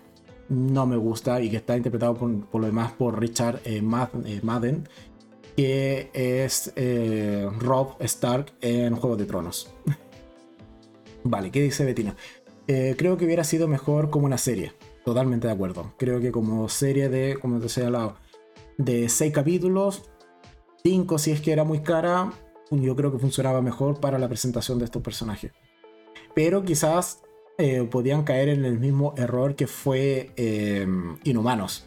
no 0.48 0.86
me 0.86 0.96
gusta 0.96 1.42
y 1.42 1.50
que 1.50 1.58
está 1.58 1.76
interpretado 1.76 2.14
por, 2.14 2.60
lo 2.62 2.66
demás 2.66 2.92
por 2.92 3.20
Richard 3.20 3.60
eh, 3.66 3.82
Madden, 3.82 4.88
que 5.54 6.08
es 6.14 6.72
Rob 7.58 7.96
Stark 8.00 8.54
en 8.62 8.96
Juego 8.96 9.18
de 9.18 9.26
Tronos. 9.26 9.70
vale, 11.22 11.50
¿qué 11.50 11.60
dice 11.60 11.84
Betina? 11.84 12.16
creo 12.66 13.18
que 13.18 13.26
hubiera 13.26 13.44
sido 13.44 13.68
mejor 13.68 14.08
como 14.08 14.24
una 14.24 14.38
serie. 14.38 14.72
Totalmente 15.04 15.46
de 15.46 15.52
acuerdo. 15.52 15.94
Creo 15.98 16.20
que 16.20 16.30
como 16.30 16.68
serie 16.68 17.08
de, 17.08 17.38
como 17.40 17.56
te 17.56 17.64
decía 17.64 17.86
al 17.86 17.92
lado, 17.92 18.16
de 18.78 19.08
seis 19.08 19.32
capítulos, 19.32 20.10
cinco 20.82 21.18
si 21.18 21.32
es 21.32 21.40
que 21.40 21.52
era 21.52 21.64
muy 21.64 21.80
cara, 21.80 22.32
yo 22.70 22.96
creo 22.96 23.12
que 23.12 23.18
funcionaba 23.18 23.60
mejor 23.62 24.00
para 24.00 24.18
la 24.18 24.28
presentación 24.28 24.78
de 24.78 24.86
estos 24.86 25.02
personajes. 25.02 25.52
Pero 26.34 26.62
quizás 26.64 27.22
eh, 27.58 27.86
podían 27.90 28.24
caer 28.24 28.48
en 28.48 28.64
el 28.64 28.78
mismo 28.78 29.14
error 29.16 29.54
que 29.54 29.66
fue 29.66 30.30
eh, 30.36 30.86
Inhumanos 31.24 31.86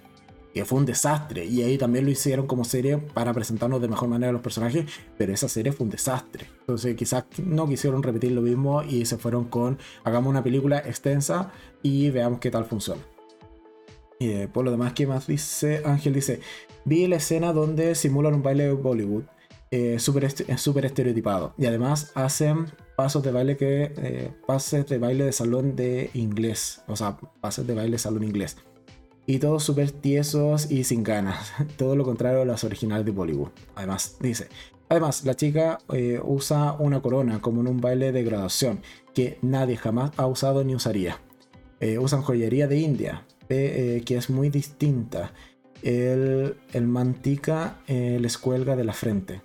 que 0.56 0.64
fue 0.64 0.80
un 0.80 0.86
desastre. 0.86 1.44
Y 1.44 1.61
ahí 1.64 1.77
también 1.77 2.06
lo 2.06 2.11
hicieron 2.11 2.48
como 2.48 2.64
serie 2.64 2.98
para 2.98 3.34
presentarnos 3.34 3.82
de 3.82 3.90
mejor 3.90 4.07
manera 4.07 4.30
a 4.30 4.32
los 4.32 4.41
personajes, 4.41 4.86
pero 5.18 5.34
esa 5.34 5.49
serie 5.49 5.73
fue 5.73 5.84
un 5.84 5.90
desastre. 5.90 6.48
Entonces 6.61 6.95
quizás 6.95 7.26
no 7.44 7.68
quisieron 7.68 8.02
repetir 8.02 8.32
lo 8.32 8.41
mismo 8.41 8.82
y 8.82 9.06
se 9.06 9.18
fueron 9.18 9.49
con, 9.49 9.77
hagamos 10.06 10.30
una 10.30 10.41
película 10.41 10.80
extensa 10.80 11.52
y 11.84 12.10
veamos 12.10 12.40
qué 12.40 12.52
tal 12.52 12.64
funciona. 12.64 13.02
Y 14.18 14.30
eh, 14.30 14.48
por 14.48 14.64
lo 14.64 14.72
demás, 14.72 14.94
¿qué 14.94 15.06
más 15.06 15.27
dice? 15.27 15.82
Ángel 15.84 16.14
dice, 16.14 16.40
vi 16.86 17.06
la 17.07 17.18
escena 17.18 17.52
donde 17.52 17.94
simulan 17.94 18.34
un 18.34 18.41
baile 18.41 18.64
de 18.64 18.72
Bollywood. 18.72 19.23
Eh, 19.72 19.99
súper 19.99 20.32
super 20.57 20.86
estereotipado 20.86 21.53
y 21.57 21.65
además 21.65 22.11
hacen 22.14 22.68
pasos 22.95 23.23
de 23.23 23.32
baile 23.32 23.57
que 23.57 23.91
eh, 23.98 24.32
pases 24.45 24.88
de 24.88 24.99
baile 24.99 25.26
de 25.26 25.32
salón 25.32 25.76
de 25.76 26.11
inglés 26.14 26.84
o 26.88 26.95
sea 26.95 27.18
pases 27.41 27.65
de 27.65 27.73
baile 27.73 27.94
de 27.94 27.98
salón 27.98 28.23
inglés 28.23 28.57
y 29.27 29.39
todos 29.39 29.64
súper 29.64 29.91
tiesos 29.91 30.69
y 30.69 30.84
sin 30.84 31.03
ganas. 31.03 31.53
Todo 31.77 31.95
lo 31.95 32.03
contrario 32.03 32.41
a 32.41 32.45
las 32.45 32.64
originales 32.64 33.06
de 33.06 33.11
Bollywood. 33.11 33.49
Además, 33.76 34.18
dice, 34.19 34.47
además, 34.89 35.26
la 35.26 35.35
chica 35.35 35.80
eh, 35.93 36.19
usa 36.23 36.73
una 36.73 37.02
corona 37.02 37.41
como 37.41 37.61
en 37.61 37.68
un 37.68 37.81
baile 37.81 38.11
de 38.11 38.23
graduación 38.23 38.81
que 39.14 39.38
nadie 39.41 39.77
jamás 39.77 40.11
ha 40.18 40.27
usado 40.27 40.64
ni 40.64 40.76
usaría. 40.76 41.19
Eh, 41.80 41.97
usan 41.97 42.22
joyería 42.22 42.68
de 42.68 42.77
India, 42.77 43.26
eh, 43.49 44.02
que 44.06 44.18
es 44.18 44.30
muy 44.30 44.49
distinta. 44.49 45.34
El, 45.81 46.57
el 46.73 46.88
mantica 46.88 47.77
les 47.88 48.39
cuelga 48.39 48.76
de 48.76 48.84
la 48.84 48.93
frente. 48.93 49.41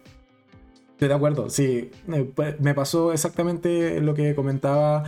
Estoy 0.93 1.09
de 1.09 1.15
acuerdo, 1.15 1.51
sí. 1.51 1.91
Pues, 2.35 2.59
me 2.61 2.75
pasó 2.75 3.13
exactamente 3.13 4.01
lo 4.01 4.15
que 4.15 4.35
comentaba 4.35 5.05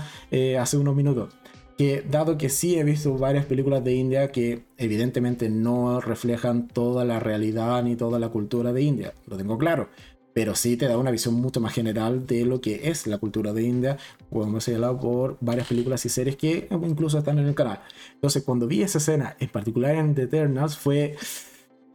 hace 0.58 0.76
unos 0.76 0.94
minutos 0.94 1.34
que 1.76 2.02
dado 2.02 2.38
que 2.38 2.48
sí 2.48 2.78
he 2.78 2.84
visto 2.84 3.16
varias 3.16 3.46
películas 3.46 3.82
de 3.84 3.94
India 3.94 4.30
que 4.30 4.64
evidentemente 4.76 5.48
no 5.50 6.00
reflejan 6.00 6.68
toda 6.68 7.04
la 7.04 7.20
realidad 7.20 7.82
ni 7.82 7.96
toda 7.96 8.18
la 8.18 8.28
cultura 8.28 8.72
de 8.72 8.82
India, 8.82 9.14
lo 9.26 9.36
tengo 9.36 9.58
claro, 9.58 9.88
pero 10.34 10.54
sí 10.54 10.76
te 10.76 10.86
da 10.86 10.98
una 10.98 11.10
visión 11.10 11.34
mucho 11.34 11.60
más 11.60 11.74
general 11.74 12.26
de 12.26 12.44
lo 12.44 12.60
que 12.60 12.88
es 12.88 13.06
la 13.06 13.18
cultura 13.18 13.52
de 13.52 13.62
India, 13.62 13.98
como 14.30 14.44
hemos 14.44 14.64
señalado 14.64 14.98
por 14.98 15.36
varias 15.40 15.66
películas 15.66 16.04
y 16.06 16.08
series 16.08 16.36
que 16.36 16.68
incluso 16.70 17.18
están 17.18 17.38
en 17.38 17.46
el 17.46 17.54
canal. 17.54 17.80
Entonces 18.14 18.42
cuando 18.42 18.66
vi 18.66 18.82
esa 18.82 18.98
escena, 18.98 19.36
en 19.40 19.48
particular 19.48 19.94
en 19.94 20.14
The 20.14 20.22
Eternals, 20.22 20.76
fue, 20.76 21.16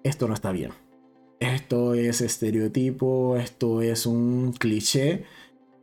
esto 0.03 0.27
no 0.27 0.33
está 0.33 0.51
bien. 0.51 0.71
Esto 1.39 1.93
es 1.93 2.21
estereotipo, 2.21 3.37
esto 3.37 3.81
es 3.81 4.05
un 4.05 4.53
cliché 4.53 5.25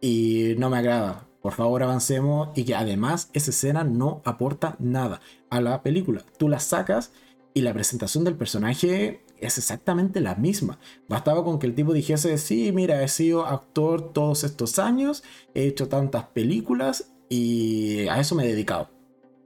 y 0.01 0.55
no 0.59 0.69
me 0.69 0.79
agrada 0.79 1.29
por 1.45 1.53
favor 1.53 1.83
avancemos 1.83 2.49
y 2.55 2.65
que 2.65 2.75
además 2.75 3.29
esa 3.35 3.51
escena 3.51 3.85
no 3.85 4.23
aporta 4.25 4.77
nada 4.79 5.21
a 5.51 5.61
la 5.61 5.83
película. 5.83 6.25
Tú 6.39 6.49
la 6.49 6.59
sacas 6.59 7.13
y 7.53 7.61
la 7.61 7.75
presentación 7.75 8.25
del 8.25 8.35
personaje 8.35 9.23
es 9.37 9.59
exactamente 9.59 10.23
la 10.23 10.37
misma. 10.37 10.79
Bastaba 11.07 11.45
con 11.45 11.59
que 11.59 11.67
el 11.67 11.75
tipo 11.75 11.93
dijese, 11.93 12.39
sí, 12.39 12.73
mira, 12.73 13.03
he 13.03 13.09
sido 13.09 13.45
actor 13.45 14.15
todos 14.15 14.43
estos 14.43 14.79
años, 14.79 15.23
he 15.53 15.67
hecho 15.67 15.87
tantas 15.87 16.25
películas 16.29 17.13
y 17.29 18.09
a 18.09 18.19
eso 18.21 18.35
me 18.35 18.45
he 18.45 18.49
dedicado. 18.49 18.89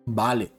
Vale, 0.07 0.53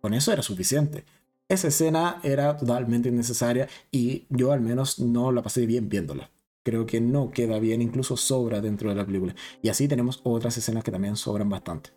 con 0.00 0.14
eso 0.14 0.32
era 0.32 0.40
suficiente. 0.40 1.04
Esa 1.46 1.68
escena 1.68 2.20
era 2.22 2.56
totalmente 2.56 3.10
innecesaria 3.10 3.68
y 3.90 4.24
yo 4.30 4.50
al 4.50 4.62
menos 4.62 4.98
no 4.98 5.30
la 5.30 5.42
pasé 5.42 5.66
bien 5.66 5.90
viéndola 5.90 6.30
creo 6.66 6.84
que 6.84 7.00
no 7.00 7.30
queda 7.30 7.60
bien, 7.60 7.80
incluso 7.80 8.16
sobra 8.16 8.60
dentro 8.60 8.88
de 8.88 8.96
la 8.96 9.06
película. 9.06 9.36
Y 9.62 9.68
así 9.68 9.86
tenemos 9.86 10.20
otras 10.24 10.58
escenas 10.58 10.82
que 10.82 10.90
también 10.90 11.14
sobran 11.14 11.48
bastante. 11.48 11.90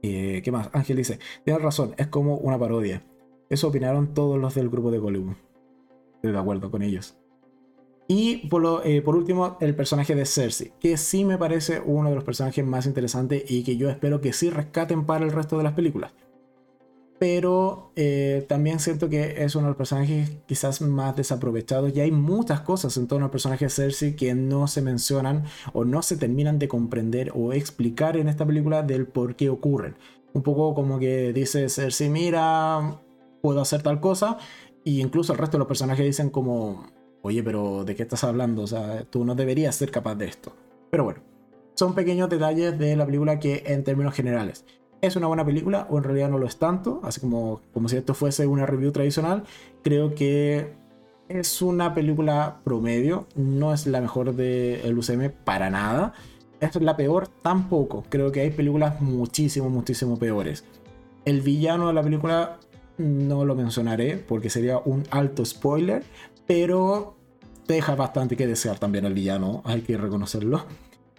Eh, 0.00 0.40
¿Qué 0.42 0.50
más? 0.50 0.70
Ángel 0.72 0.96
dice, 0.96 1.18
tienes 1.44 1.62
razón, 1.62 1.94
es 1.98 2.06
como 2.06 2.38
una 2.38 2.58
parodia. 2.58 3.04
Eso 3.50 3.68
opinaron 3.68 4.14
todos 4.14 4.38
los 4.38 4.54
del 4.54 4.70
grupo 4.70 4.90
de 4.90 4.98
Bollywood. 4.98 5.34
Estoy 6.14 6.32
de 6.32 6.38
acuerdo 6.38 6.70
con 6.70 6.80
ellos. 6.80 7.18
Y 8.08 8.48
por, 8.48 8.80
eh, 8.86 9.02
por, 9.02 9.14
último, 9.14 9.58
el 9.60 9.76
personaje 9.76 10.14
de 10.14 10.24
Cersei, 10.24 10.72
que 10.80 10.96
sí 10.96 11.26
me 11.26 11.36
parece 11.36 11.82
uno 11.84 12.08
de 12.08 12.14
los 12.14 12.24
personajes 12.24 12.64
más 12.64 12.86
interesantes 12.86 13.44
y 13.50 13.64
que 13.64 13.76
yo 13.76 13.90
espero 13.90 14.22
que 14.22 14.32
sí 14.32 14.48
rescaten 14.48 15.04
para 15.04 15.26
el 15.26 15.30
resto 15.30 15.58
de 15.58 15.64
las 15.64 15.74
películas 15.74 16.14
pero 17.18 17.90
eh, 17.96 18.44
también 18.48 18.78
siento 18.78 19.08
que 19.08 19.42
es 19.42 19.54
uno 19.54 19.64
de 19.64 19.70
los 19.70 19.76
personajes 19.76 20.30
quizás 20.46 20.80
más 20.80 21.16
desaprovechados 21.16 21.94
y 21.94 22.00
hay 22.00 22.12
muchas 22.12 22.60
cosas 22.60 22.96
en 22.96 23.08
torno 23.08 23.26
al 23.26 23.30
personaje 23.30 23.64
de 23.64 23.70
Cersei 23.70 24.14
que 24.14 24.34
no 24.34 24.68
se 24.68 24.82
mencionan 24.82 25.44
o 25.72 25.84
no 25.84 26.02
se 26.02 26.16
terminan 26.16 26.58
de 26.58 26.68
comprender 26.68 27.32
o 27.34 27.52
explicar 27.52 28.16
en 28.16 28.28
esta 28.28 28.46
película 28.46 28.82
del 28.82 29.06
por 29.06 29.34
qué 29.34 29.50
ocurren. 29.50 29.96
Un 30.32 30.42
poco 30.42 30.74
como 30.74 30.98
que 30.98 31.32
dice 31.32 31.68
Cersei, 31.68 32.08
mira, 32.08 33.00
puedo 33.42 33.60
hacer 33.60 33.82
tal 33.82 34.00
cosa, 34.00 34.38
y 34.84 35.00
incluso 35.00 35.32
el 35.32 35.38
resto 35.38 35.56
de 35.56 35.60
los 35.60 35.68
personajes 35.68 36.04
dicen 36.04 36.30
como, 36.30 36.86
oye, 37.22 37.42
pero 37.42 37.84
¿de 37.84 37.94
qué 37.94 38.02
estás 38.02 38.24
hablando? 38.24 38.62
O 38.62 38.66
sea, 38.66 39.04
tú 39.04 39.24
no 39.24 39.34
deberías 39.34 39.74
ser 39.74 39.90
capaz 39.90 40.14
de 40.14 40.26
esto. 40.26 40.52
Pero 40.90 41.04
bueno, 41.04 41.20
son 41.74 41.94
pequeños 41.94 42.28
detalles 42.28 42.78
de 42.78 42.96
la 42.96 43.04
película 43.04 43.38
que 43.38 43.64
en 43.66 43.84
términos 43.84 44.14
generales 44.14 44.64
es 45.00 45.16
una 45.16 45.26
buena 45.26 45.44
película 45.44 45.86
o 45.90 45.98
en 45.98 46.04
realidad 46.04 46.28
no 46.28 46.38
lo 46.38 46.46
es 46.46 46.58
tanto, 46.58 47.00
así 47.04 47.20
como, 47.20 47.60
como 47.72 47.88
si 47.88 47.96
esto 47.96 48.14
fuese 48.14 48.46
una 48.46 48.66
review 48.66 48.92
tradicional. 48.92 49.44
Creo 49.82 50.14
que 50.14 50.72
es 51.28 51.62
una 51.62 51.94
película 51.94 52.60
promedio, 52.64 53.26
no 53.36 53.72
es 53.72 53.86
la 53.86 54.00
mejor 54.00 54.34
del 54.34 54.98
UCM 54.98 55.30
para 55.44 55.70
nada. 55.70 56.14
Es 56.60 56.74
la 56.80 56.96
peor 56.96 57.28
tampoco, 57.28 58.04
creo 58.08 58.32
que 58.32 58.40
hay 58.40 58.50
películas 58.50 59.00
muchísimo, 59.00 59.70
muchísimo 59.70 60.18
peores. 60.18 60.64
El 61.24 61.40
villano 61.42 61.86
de 61.88 61.94
la 61.94 62.02
película 62.02 62.58
no 62.96 63.44
lo 63.44 63.54
mencionaré 63.54 64.16
porque 64.16 64.50
sería 64.50 64.78
un 64.78 65.04
alto 65.10 65.44
spoiler, 65.44 66.02
pero 66.46 67.14
deja 67.68 67.94
bastante 67.94 68.36
que 68.36 68.46
desear 68.46 68.78
también 68.78 69.04
el 69.04 69.14
villano, 69.14 69.62
hay 69.64 69.82
que 69.82 69.96
reconocerlo. 69.96 70.64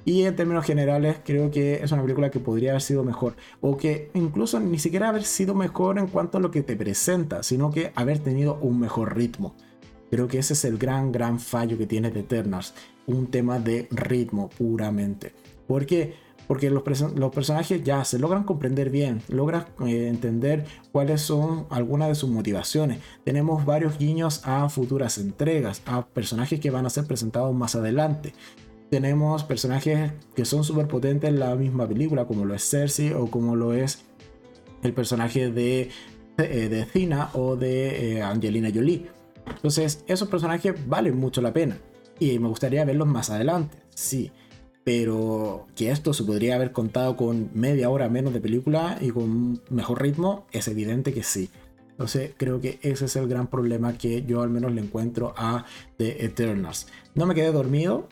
Y 0.05 0.23
en 0.23 0.35
términos 0.35 0.65
generales, 0.65 1.17
creo 1.23 1.51
que 1.51 1.84
es 1.84 1.91
una 1.91 2.01
película 2.01 2.31
que 2.31 2.39
podría 2.39 2.71
haber 2.71 2.81
sido 2.81 3.03
mejor. 3.03 3.35
O 3.61 3.77
que 3.77 4.09
incluso 4.13 4.59
ni 4.59 4.80
siquiera 4.80 5.09
haber 5.09 5.23
sido 5.23 5.53
mejor 5.55 5.99
en 5.99 6.07
cuanto 6.07 6.38
a 6.38 6.41
lo 6.41 6.51
que 6.51 6.63
te 6.63 6.76
presenta, 6.76 7.43
sino 7.43 7.69
que 7.69 7.91
haber 7.95 8.19
tenido 8.19 8.57
un 8.61 8.80
mejor 8.80 9.15
ritmo. 9.15 9.55
Creo 10.09 10.27
que 10.27 10.39
ese 10.39 10.53
es 10.53 10.65
el 10.65 10.77
gran, 10.77 11.11
gran 11.11 11.39
fallo 11.39 11.77
que 11.77 11.85
tiene 11.85 12.09
The 12.11 12.21
Eternals. 12.21 12.73
Un 13.05 13.27
tema 13.27 13.59
de 13.59 13.88
ritmo 13.91 14.49
puramente. 14.49 15.34
Porque 15.67 16.15
porque 16.49 16.71
los, 16.71 16.84
los 17.15 17.31
personajes 17.31 17.84
ya 17.84 18.03
se 18.03 18.17
logran 18.17 18.43
comprender 18.43 18.89
bien, 18.89 19.21
logran 19.27 19.67
eh, 19.85 20.07
entender 20.07 20.65
cuáles 20.91 21.21
son 21.21 21.67
algunas 21.69 22.07
de 22.07 22.15
sus 22.15 22.27
motivaciones. 22.27 22.97
Tenemos 23.23 23.67
varios 23.67 23.99
guiños 23.99 24.41
a 24.45 24.67
futuras 24.67 25.19
entregas, 25.19 25.84
a 25.85 26.07
personajes 26.07 26.59
que 26.59 26.71
van 26.71 26.88
a 26.88 26.89
ser 26.89 27.05
presentados 27.05 27.53
más 27.53 27.76
adelante 27.76 28.34
tenemos 28.90 29.44
personajes 29.44 30.11
que 30.36 30.45
son 30.45 30.64
súper 30.64 30.88
potentes 30.88 31.30
en 31.30 31.40
la 31.40 31.56
misma 31.56 31.88
película, 31.88 32.26
como 32.26 32.45
lo 32.45 32.56
es 32.56 32.68
Cersei 32.68 33.14
o 33.14 33.30
como 33.30 33.56
lo 33.56 33.74
es 33.74 34.06
el 34.84 34.94
personaje 34.94 35.52
de, 35.52 35.90
eh, 36.38 36.70
de 36.70 36.86
Cina 36.86 37.30
o 37.34 37.56
de 37.56 38.18
eh, 38.18 38.22
Angelina 38.22 38.70
Jolie. 38.74 39.07
Entonces, 39.48 40.03
esos 40.07 40.28
personajes 40.28 40.74
valen 40.88 41.18
mucho 41.18 41.41
la 41.41 41.53
pena 41.53 41.78
y 42.20 42.40
me 42.40 42.48
gustaría 42.48 42.86
verlos 42.86 43.07
más 43.07 43.30
adelante, 43.30 43.78
sí. 43.94 44.32
Pero 44.84 45.68
que 45.76 45.91
esto 45.91 46.14
se 46.14 46.24
podría 46.24 46.56
haber 46.56 46.72
contado 46.72 47.16
con 47.16 47.52
media 47.53 47.90
hora 47.90 48.10
menos 48.10 48.34
de 48.34 48.41
película 48.41 48.98
y 49.02 49.10
con 49.10 49.61
mejor 49.70 50.02
ritmo, 50.02 50.48
es 50.52 50.68
evidente 50.68 51.14
que 51.14 51.24
sí. 51.24 51.49
Entonces 51.91 52.32
creo 52.38 52.61
que 52.61 52.80
ese 52.82 53.06
es 53.06 53.16
el 53.18 53.28
gran 53.28 53.48
problema 53.48 53.98
que 53.98 54.24
yo 54.24 54.41
al 54.41 54.49
menos 54.49 54.72
le 54.72 54.82
encuentro 54.82 55.34
a 55.38 55.66
The 55.98 56.26
Eternals. 56.26 56.88
No 57.14 57.26
me 57.26 57.36
quedé 57.36 57.52
dormido, 57.52 58.07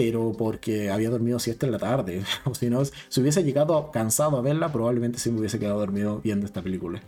pero 0.00 0.32
porque 0.32 0.88
había 0.88 1.10
dormido 1.10 1.38
siesta 1.38 1.66
en 1.66 1.72
la 1.72 1.78
tarde. 1.78 2.22
O 2.46 2.54
si 2.54 2.70
no, 2.70 2.82
si 2.86 3.20
hubiese 3.20 3.44
llegado 3.44 3.90
cansado 3.90 4.38
a 4.38 4.40
verla, 4.40 4.72
probablemente 4.72 5.18
sí 5.18 5.30
me 5.30 5.40
hubiese 5.40 5.58
quedado 5.58 5.78
dormido 5.78 6.22
viendo 6.24 6.46
esta 6.46 6.62
película. 6.62 7.02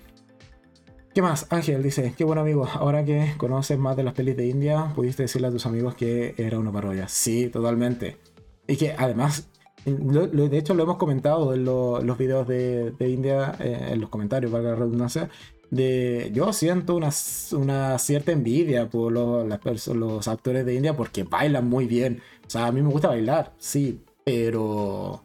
¿Qué 1.14 1.22
más? 1.22 1.46
Ángel 1.48 1.82
dice, 1.82 2.12
qué 2.18 2.24
buen 2.24 2.38
amigo, 2.38 2.68
ahora 2.70 3.02
que 3.02 3.32
conoces 3.38 3.78
más 3.78 3.96
de 3.96 4.02
las 4.02 4.12
pelis 4.12 4.36
de 4.36 4.46
India, 4.46 4.92
pudiste 4.94 5.22
decirle 5.22 5.48
a 5.48 5.50
tus 5.50 5.64
amigos 5.64 5.94
que 5.94 6.34
era 6.36 6.58
una 6.58 6.70
parodia. 6.70 7.08
Sí, 7.08 7.48
totalmente. 7.48 8.18
Y 8.66 8.76
que 8.76 8.92
además, 8.92 9.48
de 9.86 10.58
hecho 10.58 10.74
lo 10.74 10.82
hemos 10.82 10.98
comentado 10.98 11.54
en 11.54 11.64
los 11.64 12.18
videos 12.18 12.46
de, 12.46 12.94
India, 13.00 13.56
eh, 13.58 13.88
en 13.92 14.02
los 14.02 14.10
comentarios, 14.10 14.52
valga 14.52 14.72
la 14.72 14.76
redundancia, 14.76 15.30
de 15.72 16.30
yo 16.34 16.52
siento 16.52 16.94
una, 16.94 17.08
una 17.52 17.98
cierta 17.98 18.30
envidia 18.30 18.90
por 18.90 19.10
los, 19.10 19.86
los 19.86 20.28
actores 20.28 20.66
de 20.66 20.74
India 20.74 20.94
porque 20.94 21.24
bailan 21.24 21.66
muy 21.66 21.86
bien. 21.86 22.20
O 22.52 22.58
sea, 22.58 22.66
a 22.66 22.72
mí 22.72 22.82
me 22.82 22.90
gusta 22.90 23.08
bailar, 23.08 23.54
sí, 23.56 24.04
pero 24.26 25.22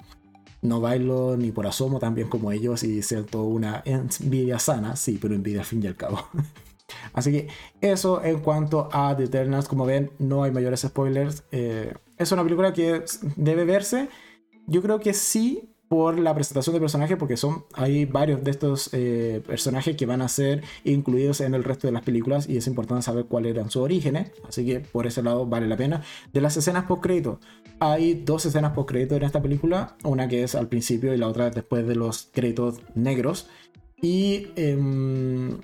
no 0.62 0.80
bailo 0.80 1.36
ni 1.36 1.52
por 1.52 1.68
asomo 1.68 1.99
tan 1.99 2.16
bien 2.16 2.30
como 2.30 2.54
ellos 2.54 2.84
y 2.84 3.02
siento 3.02 3.44
una 3.44 3.84
envidia 3.84 4.60
sana, 4.60 4.95
sí, 4.95 5.20
pero 5.22 5.36
envidia 5.36 5.60
al 5.60 5.66
fin 5.66 5.84
y 5.84 5.88
al 5.88 5.98
cabo. 5.98 6.26
Así 7.12 7.34
que 7.34 7.49
eso 7.82 8.24
en 8.24 8.40
cuanto 8.40 8.88
a 8.94 9.14
The 9.18 9.26
Eternals, 9.26 9.68
como 9.68 9.86
ven, 9.86 10.10
no 10.20 10.44
hay 10.44 10.52
mayores 10.52 10.80
spoilers. 10.80 11.44
Eh, 11.52 11.94
es 12.16 12.32
una 12.32 12.44
película 12.44 12.72
que 12.72 13.04
debe 13.36 13.66
verse. 13.66 14.08
Yo 14.66 14.82
creo 14.82 15.02
que 15.02 15.14
sí, 15.14 15.70
por 15.88 16.19
la 16.19 16.34
presentación 16.35 16.73
de 16.73 16.80
personajes, 16.81 17.18
porque 17.18 17.38
son 17.38 17.65
hay 17.73 18.05
varios 18.05 18.43
de 18.43 18.51
estos 18.51 18.89
eh, 18.91 19.41
personajes 19.45 19.95
que 19.95 20.05
van 20.05 20.22
a 20.22 20.27
ser 20.27 20.64
incluidos 20.84 21.39
en 21.41 21.53
el 21.53 21.64
resto 21.64 21.88
de 21.88 21.93
las 21.93 22.03
películas 22.03 22.49
y 22.49 22.57
es 22.57 22.68
importante 22.68 23.03
saber 23.03 23.26
cuáles 23.26 23.51
eran 23.55 23.69
sus 23.69 23.84
orígenes, 23.84 24.31
así 24.47 24.65
que 24.65 24.81
por 24.81 25.07
ese 25.07 25.23
lado 25.23 25.45
vale 25.45 25.68
la 25.68 25.77
pena. 25.77 26.01
De 26.34 26.41
las 26.41 26.57
escenas 26.57 26.85
post 26.85 27.01
crédito, 27.01 27.39
hay 27.80 28.15
dos 28.15 28.45
escenas 28.45 28.73
post 28.73 28.89
crédito 28.89 29.15
en 29.15 29.23
esta 29.23 29.41
película, 29.41 29.95
una 30.03 30.27
que 30.27 30.43
es 30.43 30.55
al 30.55 30.68
principio 30.68 31.14
y 31.14 31.18
la 31.18 31.27
otra 31.27 31.49
después 31.49 31.88
de 31.88 31.95
los 31.95 32.30
créditos 32.34 32.81
negros. 32.93 33.47
Y 34.01 34.47
em, 34.55 35.59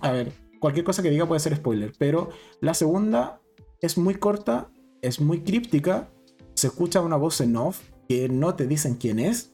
a 0.00 0.10
ver, 0.10 0.32
cualquier 0.58 0.84
cosa 0.84 1.02
que 1.02 1.10
diga 1.10 1.26
puede 1.26 1.40
ser 1.40 1.54
spoiler, 1.54 1.92
pero 1.98 2.30
la 2.60 2.74
segunda 2.74 3.40
es 3.80 3.96
muy 3.96 4.16
corta, 4.16 4.70
es 5.02 5.20
muy 5.20 5.42
críptica, 5.42 6.08
se 6.54 6.66
escucha 6.66 7.00
una 7.00 7.16
voz 7.16 7.40
en 7.40 7.56
off 7.56 7.93
que 8.08 8.28
no 8.28 8.54
te 8.54 8.66
dicen 8.66 8.94
quién 8.94 9.18
es, 9.18 9.52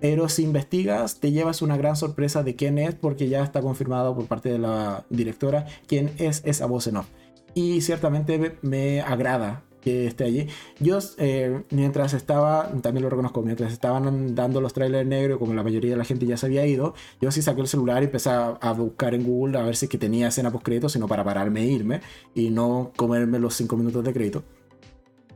pero 0.00 0.28
si 0.28 0.42
investigas 0.42 1.20
te 1.20 1.32
llevas 1.32 1.62
una 1.62 1.76
gran 1.76 1.96
sorpresa 1.96 2.42
de 2.42 2.54
quién 2.54 2.78
es 2.78 2.94
porque 2.94 3.28
ya 3.28 3.42
está 3.42 3.60
confirmado 3.60 4.14
por 4.14 4.26
parte 4.26 4.50
de 4.50 4.58
la 4.58 5.04
directora 5.10 5.66
quién 5.86 6.12
es 6.18 6.42
esa 6.44 6.66
voz 6.66 6.86
en 6.86 6.98
off. 6.98 7.08
Y 7.54 7.80
ciertamente 7.80 8.56
me 8.62 9.00
agrada 9.00 9.64
que 9.80 10.06
esté 10.06 10.24
allí. 10.24 10.46
Yo, 10.80 10.98
eh, 11.18 11.62
mientras 11.70 12.14
estaba, 12.14 12.70
también 12.82 13.02
lo 13.02 13.10
reconozco, 13.10 13.42
mientras 13.42 13.72
estaban 13.72 14.34
dando 14.34 14.60
los 14.60 14.72
trailers 14.72 15.08
negros, 15.08 15.38
como 15.38 15.54
la 15.54 15.62
mayoría 15.62 15.92
de 15.92 15.96
la 15.96 16.04
gente 16.04 16.26
ya 16.26 16.36
se 16.36 16.46
había 16.46 16.66
ido, 16.66 16.94
yo 17.20 17.30
sí 17.30 17.42
saqué 17.42 17.60
el 17.60 17.68
celular 17.68 18.02
y 18.02 18.06
empecé 18.06 18.30
a, 18.30 18.72
buscar 18.72 19.14
en 19.14 19.24
Google 19.24 19.58
a 19.58 19.62
ver 19.62 19.76
si 19.76 19.88
que 19.88 19.98
tenía 19.98 20.28
escena 20.28 20.50
post 20.50 20.64
crédito, 20.64 20.88
sino 20.88 21.08
para 21.08 21.24
pararme 21.24 21.62
e 21.62 21.66
irme 21.66 22.00
y 22.34 22.50
no 22.50 22.92
comerme 22.96 23.38
los 23.38 23.54
5 23.54 23.76
minutos 23.76 24.04
de 24.04 24.12
crédito. 24.12 24.44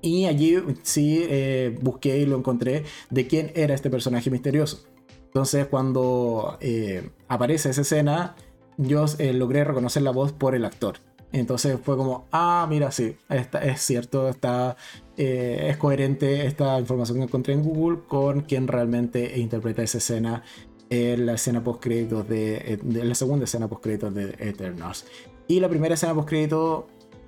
Y 0.02 0.26
allí 0.26 0.58
sí 0.82 1.24
eh, 1.28 1.78
busqué 1.80 2.18
y 2.18 2.26
lo 2.26 2.36
encontré 2.36 2.84
de 3.08 3.28
quién 3.28 3.52
era 3.54 3.72
este 3.72 3.88
personaje 3.88 4.30
misterioso. 4.30 4.84
Entonces 5.26 5.66
cuando 5.66 6.58
eh, 6.60 7.10
aparece 7.28 7.70
esa 7.70 7.82
escena, 7.82 8.34
yo 8.76 9.06
eh, 9.18 9.32
logré 9.32 9.62
reconocer 9.62 10.02
la 10.02 10.10
voz 10.10 10.32
por 10.32 10.56
el 10.56 10.64
actor. 10.64 10.96
Entonces 11.30 11.78
fue 11.82 11.96
como, 11.96 12.26
ah, 12.32 12.66
mira, 12.68 12.90
sí, 12.90 13.16
es 13.62 13.80
cierto, 13.80 14.28
está, 14.28 14.76
es 15.16 15.76
coherente 15.78 16.46
esta 16.46 16.78
información 16.78 17.18
que 17.18 17.24
encontré 17.24 17.54
en 17.54 17.62
Google 17.62 18.00
con 18.06 18.42
quien 18.42 18.68
realmente 18.68 19.38
interpreta 19.38 19.82
esa 19.82 19.96
escena 19.96 20.42
en 20.90 21.24
la 21.24 21.34
escena 21.34 21.64
post 21.64 21.86
de, 21.86 22.78
de, 22.82 23.04
la 23.04 23.14
segunda 23.14 23.44
escena 23.44 23.66
post 23.66 23.86
de 23.86 24.34
Eternals. 24.38 25.06
Y 25.48 25.60
la 25.60 25.70
primera 25.70 25.94
escena 25.94 26.14
post 26.14 26.28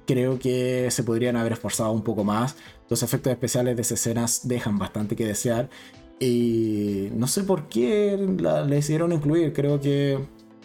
creo 0.06 0.38
que 0.38 0.90
se 0.90 1.02
podrían 1.02 1.36
haber 1.36 1.52
esforzado 1.52 1.92
un 1.92 2.02
poco 2.02 2.24
más. 2.24 2.56
Los 2.88 3.02
efectos 3.02 3.32
especiales 3.32 3.76
de 3.76 3.82
esas 3.82 4.00
escenas 4.00 4.48
dejan 4.48 4.78
bastante 4.78 5.16
que 5.16 5.26
desear. 5.26 5.70
Y 6.20 7.08
no 7.14 7.26
sé 7.26 7.44
por 7.44 7.68
qué 7.68 8.16
la, 8.38 8.64
le 8.64 8.78
hicieron 8.78 9.12
incluir. 9.12 9.52
Creo 9.52 9.80
que 9.80 10.18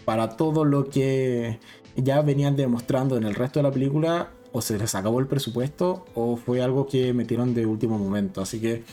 para 0.06 0.30
todo 0.38 0.66
lo 0.66 0.90
que 0.90 1.60
ya 1.96 2.22
venían 2.22 2.56
demostrando 2.56 3.18
en 3.18 3.24
el 3.24 3.36
resto 3.36 3.60
de 3.60 3.64
la 3.64 3.72
película, 3.72 4.32
o 4.52 4.62
se 4.62 4.78
les 4.78 4.96
acabó 4.96 5.20
el 5.20 5.28
presupuesto, 5.28 6.06
o 6.16 6.36
fue 6.38 6.62
algo 6.62 6.88
que 6.88 7.14
metieron 7.14 7.54
de 7.54 7.66
último 7.66 7.98
momento. 7.98 8.42
Así 8.42 8.60
que 8.60 8.84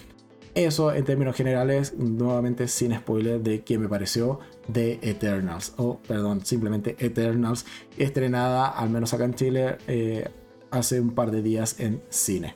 eso 0.56 0.92
en 0.92 1.04
términos 1.04 1.36
generales, 1.36 1.94
nuevamente 1.98 2.66
sin 2.66 2.94
spoiler 2.94 3.40
de 3.40 3.62
qué 3.62 3.78
me 3.78 3.88
pareció 3.88 4.40
de 4.68 4.98
Eternals, 5.02 5.74
o 5.76 5.98
perdón, 5.98 6.44
simplemente 6.44 6.96
Eternals, 6.98 7.66
estrenada 7.98 8.66
al 8.66 8.88
menos 8.88 9.12
acá 9.12 9.24
en 9.24 9.34
Chile 9.34 9.76
eh, 9.86 10.28
hace 10.70 11.00
un 11.00 11.14
par 11.14 11.30
de 11.30 11.42
días 11.42 11.78
en 11.78 12.02
cine. 12.08 12.54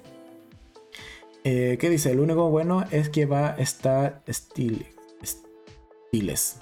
Eh, 1.45 1.77
¿Qué 1.79 1.91
dice? 1.91 2.15
Lo 2.15 2.23
único 2.23 2.49
bueno 2.51 2.85
es 2.91 3.11
que 3.11 3.27
va 3.27 3.51
a 3.51 3.57
estar 3.57 4.23
Stiles. 4.29 4.87
Stiles. 5.23 6.57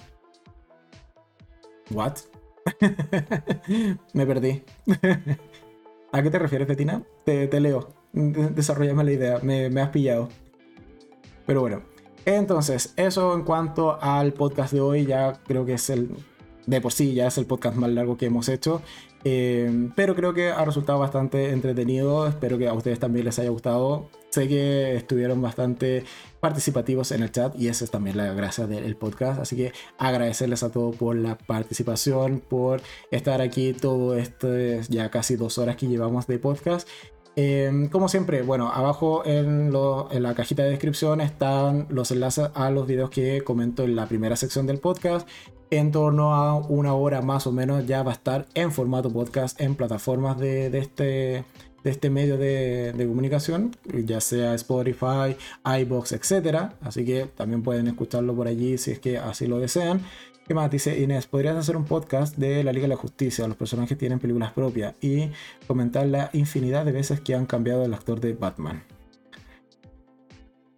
¿What? 1.90 2.14
me 4.12 4.26
perdí. 4.26 4.62
¿A 6.12 6.22
qué 6.22 6.30
te 6.30 6.38
refieres, 6.38 6.66
Betina? 6.66 7.02
Te, 7.24 7.46
te 7.46 7.60
leo. 7.60 7.94
Desarrollame 8.12 9.04
la 9.04 9.12
idea. 9.12 9.38
Me, 9.42 9.70
me 9.70 9.80
has 9.80 9.90
pillado. 9.90 10.28
Pero 11.48 11.62
bueno, 11.62 11.80
entonces, 12.26 12.92
eso 12.96 13.34
en 13.34 13.42
cuanto 13.42 13.98
al 14.02 14.34
podcast 14.34 14.70
de 14.70 14.82
hoy, 14.82 15.06
ya 15.06 15.32
creo 15.46 15.64
que 15.64 15.72
es 15.72 15.88
el, 15.88 16.10
de 16.66 16.78
por 16.82 16.92
sí, 16.92 17.14
ya 17.14 17.26
es 17.26 17.38
el 17.38 17.46
podcast 17.46 17.74
más 17.74 17.90
largo 17.90 18.18
que 18.18 18.26
hemos 18.26 18.50
hecho. 18.50 18.82
Eh, 19.24 19.88
pero 19.96 20.14
creo 20.14 20.34
que 20.34 20.50
ha 20.50 20.62
resultado 20.62 20.98
bastante 20.98 21.52
entretenido. 21.52 22.28
Espero 22.28 22.58
que 22.58 22.68
a 22.68 22.74
ustedes 22.74 22.98
también 22.98 23.24
les 23.24 23.38
haya 23.38 23.48
gustado. 23.48 24.10
Sé 24.28 24.46
que 24.46 24.94
estuvieron 24.94 25.40
bastante 25.40 26.04
participativos 26.38 27.12
en 27.12 27.22
el 27.22 27.32
chat 27.32 27.58
y 27.58 27.68
esa 27.68 27.84
es 27.84 27.90
también 27.90 28.18
la 28.18 28.30
gracia 28.34 28.66
del 28.66 28.94
podcast. 28.94 29.40
Así 29.40 29.56
que 29.56 29.72
agradecerles 29.96 30.62
a 30.62 30.70
todos 30.70 30.96
por 30.96 31.16
la 31.16 31.38
participación, 31.38 32.42
por 32.46 32.82
estar 33.10 33.40
aquí 33.40 33.72
todo 33.72 34.18
este 34.18 34.82
ya 34.90 35.10
casi 35.10 35.36
dos 35.36 35.56
horas 35.56 35.76
que 35.76 35.88
llevamos 35.88 36.26
de 36.26 36.38
podcast. 36.38 36.86
Em, 37.40 37.88
como 37.88 38.08
siempre, 38.08 38.42
bueno, 38.42 38.68
abajo 38.72 39.22
en, 39.24 39.72
la 39.72 40.34
cajita 40.34 40.64
de 40.64 40.70
descripción 40.70 41.20
están 41.20 41.86
los 41.88 42.10
enlaces 42.10 42.50
a 42.52 42.68
los 42.72 42.88
videos 42.88 43.10
que 43.10 43.42
comento 43.42 43.84
en 43.84 43.94
la 43.94 44.06
primera 44.06 44.34
sección 44.34 44.66
del 44.66 44.78
podcast. 44.78 45.28
En 45.70 45.92
torno 45.92 46.34
a 46.34 46.56
una 46.56 46.94
hora 46.94 47.22
más 47.22 47.46
o 47.46 47.52
menos 47.52 47.86
ya 47.86 48.02
va 48.02 48.10
a 48.10 48.14
estar 48.14 48.46
en 48.54 48.72
formato 48.72 49.12
podcast 49.12 49.60
en 49.60 49.76
plataformas 49.76 50.36
de, 50.36 50.76
este, 50.76 51.44
este 51.84 52.10
medio 52.10 52.38
de, 52.38 52.92
de, 52.92 53.06
comunicación, 53.06 53.70
ya 53.84 54.20
sea 54.20 54.54
Spotify, 54.54 55.36
iBox, 55.64 56.10
etc. 56.10 56.72
Así 56.80 57.04
que 57.04 57.26
también 57.26 57.62
pueden 57.62 57.86
escucharlo 57.86 58.34
por 58.34 58.48
allí 58.48 58.78
si 58.78 58.90
es 58.90 58.98
que 58.98 59.16
así 59.16 59.46
lo 59.46 59.60
desean. 59.60 60.02
¿Qué 60.48 60.54
más? 60.54 60.70
Dice 60.70 60.98
Inés, 60.98 61.26
podrías 61.26 61.58
hacer 61.58 61.76
un 61.76 61.84
podcast 61.84 62.38
de 62.38 62.64
la 62.64 62.72
Liga 62.72 62.84
de 62.84 62.88
la 62.88 62.96
Justicia, 62.96 63.46
los 63.46 63.58
personajes 63.58 63.98
tienen 63.98 64.18
películas 64.18 64.50
propias 64.54 64.94
y 65.02 65.30
comentar 65.66 66.06
la 66.06 66.30
infinidad 66.32 66.86
de 66.86 66.92
veces 66.92 67.20
que 67.20 67.34
han 67.34 67.44
cambiado 67.44 67.84
el 67.84 67.92
actor 67.92 68.18
de 68.18 68.32
Batman. 68.32 68.82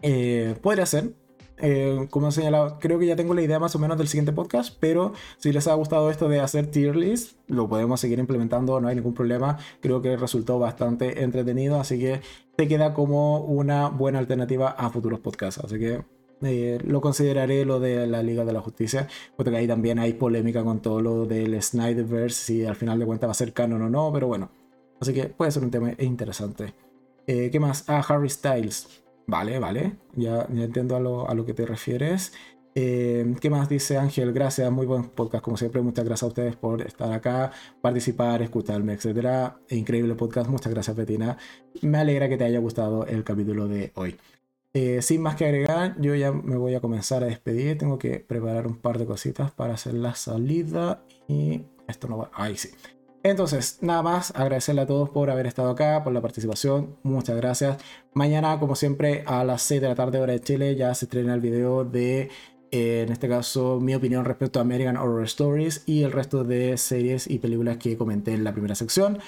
Eh, 0.03 0.57
podría 0.61 0.87
ser. 0.87 1.15
Eh, 1.59 2.09
como 2.11 2.31
he 2.31 2.33
señalado, 2.33 2.81
creo 2.81 2.99
que 2.99 3.07
ya 3.07 3.15
tengo 3.15 3.33
la 3.33 3.43
idea 3.43 3.61
más 3.61 3.77
o 3.77 3.79
menos 3.79 3.97
del 3.97 4.09
siguiente 4.09 4.33
podcast, 4.33 4.77
pero 4.81 5.13
si 5.37 5.53
les 5.53 5.69
ha 5.69 5.75
gustado 5.75 6.11
esto 6.11 6.29
de 6.29 6.41
hacer 6.41 6.67
tier 6.67 6.97
list, 6.97 7.37
lo 7.47 7.69
podemos 7.69 8.01
seguir 8.01 8.19
implementando, 8.19 8.81
no 8.81 8.89
hay 8.89 8.97
ningún 8.97 9.15
problema. 9.15 9.57
Creo 9.81 10.03
que 10.03 10.17
resultó 10.17 10.59
bastante 10.59 11.23
entretenido, 11.23 11.79
así 11.79 11.97
que 11.97 12.23
te 12.57 12.67
queda 12.67 12.93
como 12.93 13.39
una 13.45 13.89
buena 13.89 14.19
alternativa 14.19 14.71
a 14.71 14.91
futuros 14.91 15.21
podcasts. 15.21 15.63
Así 15.63 15.79
que 15.79 16.03
eh, 16.43 16.79
lo 16.85 17.01
consideraré 17.01 17.65
lo 17.65 17.81
de 17.81 18.07
la 18.07 18.23
Liga 18.23 18.45
de 18.45 18.53
la 18.53 18.61
Justicia, 18.61 19.09
porque 19.37 19.57
ahí 19.57 19.67
también 19.67 19.99
hay 19.99 20.15
polémica 20.15 20.65
con 20.65 20.81
todo 20.81 21.01
lo 21.01 21.27
del 21.27 21.61
Snyderverse, 21.62 22.45
si 22.45 22.65
al 22.65 22.77
final 22.77 22.99
de 22.99 23.07
cuentas 23.07 23.29
va 23.29 23.33
a 23.33 23.35
ser 23.35 23.53
canon 23.53 23.83
o 23.83 23.91
no, 23.91 24.12
pero 24.12 24.27
bueno. 24.27 24.51
Así 25.01 25.12
que 25.15 25.27
puede 25.27 25.51
ser 25.51 25.62
un 25.62 25.71
tema 25.71 25.93
interesante. 25.99 26.75
Eh, 27.27 27.51
¿Qué 27.51 27.61
más? 27.61 27.85
Ah, 27.89 28.05
Harry 28.09 28.29
Styles. 28.29 29.03
Vale, 29.27 29.59
vale. 29.59 29.97
Ya, 30.15 30.47
ya 30.51 30.65
entiendo 30.65 30.97
a 30.97 31.01
lo, 31.01 31.29
a 31.29 31.35
lo 31.35 31.45
que 31.45 31.55
te 31.55 31.65
refieres. 31.65 32.33
Eh, 32.75 33.35
¿Qué 33.41 33.51
más 33.51 33.69
dice 33.69 33.99
Ángel? 33.99 34.33
Gracias, 34.33 34.71
muy 34.71 34.87
buen 34.87 35.11
podcast, 35.11 35.43
como 35.45 35.57
siempre. 35.57 35.83
Muchas 35.83 36.05
gracias 36.05 36.25
a 36.25 36.27
ustedes 36.27 36.57
por 36.57 36.83
estar 36.83 37.12
acá, 37.12 37.51
participar, 37.81 38.43
escucharme, 38.43 38.95
etc. 38.95 39.53
Increíble 39.71 40.15
podcast. 40.15 40.49
Muchas 40.49 40.73
gracias, 40.73 40.97
Betina. 40.97 41.37
Me 41.83 41.99
alegra 41.99 42.29
que 42.29 42.37
te 42.37 42.45
haya 42.45 42.59
gustado 42.59 43.07
el 43.07 43.25
capítulo 43.25 43.67
de 43.69 43.93
hoy. 43.95 44.17
Eh, 44.73 45.03
sin 45.03 45.21
más 45.21 45.37
que 45.37 45.45
agregar, 45.47 45.97
yo 46.01 46.15
ya 46.15 46.33
me 46.33 46.57
voy 46.57 46.75
a 46.75 46.81
comenzar 46.81 47.23
a 47.23 47.27
despedir. 47.27 47.79
Tengo 47.79 47.99
que 47.99 48.21
preparar 48.21 48.67
un 48.67 48.77
par 48.77 48.99
de 48.99 49.07
cositas 49.07 49.51
para 49.51 49.75
hacer 49.75 49.95
la 49.95 50.15
salida. 50.15 51.03
Y 51.29 51.63
esto 51.89 52.09
no 52.09 52.19
va. 52.19 52.31
Ahí 52.35 52.57
sí. 52.57 52.71
Entonces, 53.23 53.79
nada 53.83 54.03
más, 54.03 54.33
agradecerle 54.35 54.81
a 54.83 54.87
todos 54.87 55.11
por 55.11 55.29
haber 55.29 55.47
estado 55.47 55.71
acá, 55.71 56.03
por 56.03 56.13
la 56.13 56.23
participación. 56.23 56.97
Muchas 57.03 57.37
gracias. 57.37 57.77
Mañana, 58.15 58.59
como 58.59 58.77
siempre, 58.77 59.25
a 59.27 59.45
las 59.45 59.63
6 59.63 59.83
de 59.83 59.89
la 59.89 59.95
tarde, 59.95 60.21
hora 60.21 60.33
de 60.33 60.41
Chile, 60.41 60.75
ya 60.75 60.95
se 60.95 61.05
estrena 61.05 61.35
el 61.35 61.41
video 61.41 61.85
de 61.85 62.31
eh, 62.73 63.03
en 63.03 63.13
este 63.13 63.29
caso 63.29 63.81
mi 63.81 63.97
opinión 63.97 64.25
respecto 64.25 64.61
a 64.61 64.63
American 64.63 64.97
Horror 64.97 65.25
Stories 65.25 65.83
y 65.87 66.05
el 66.05 66.13
resto 66.13 66.45
de 66.45 66.77
series 66.79 67.29
y 67.29 67.41
películas 67.41 67.79
que 67.79 67.97
comenté 67.97 68.33
en 68.33 68.45
la 68.45 68.53
primera 68.53 68.77
sección. 68.77 69.19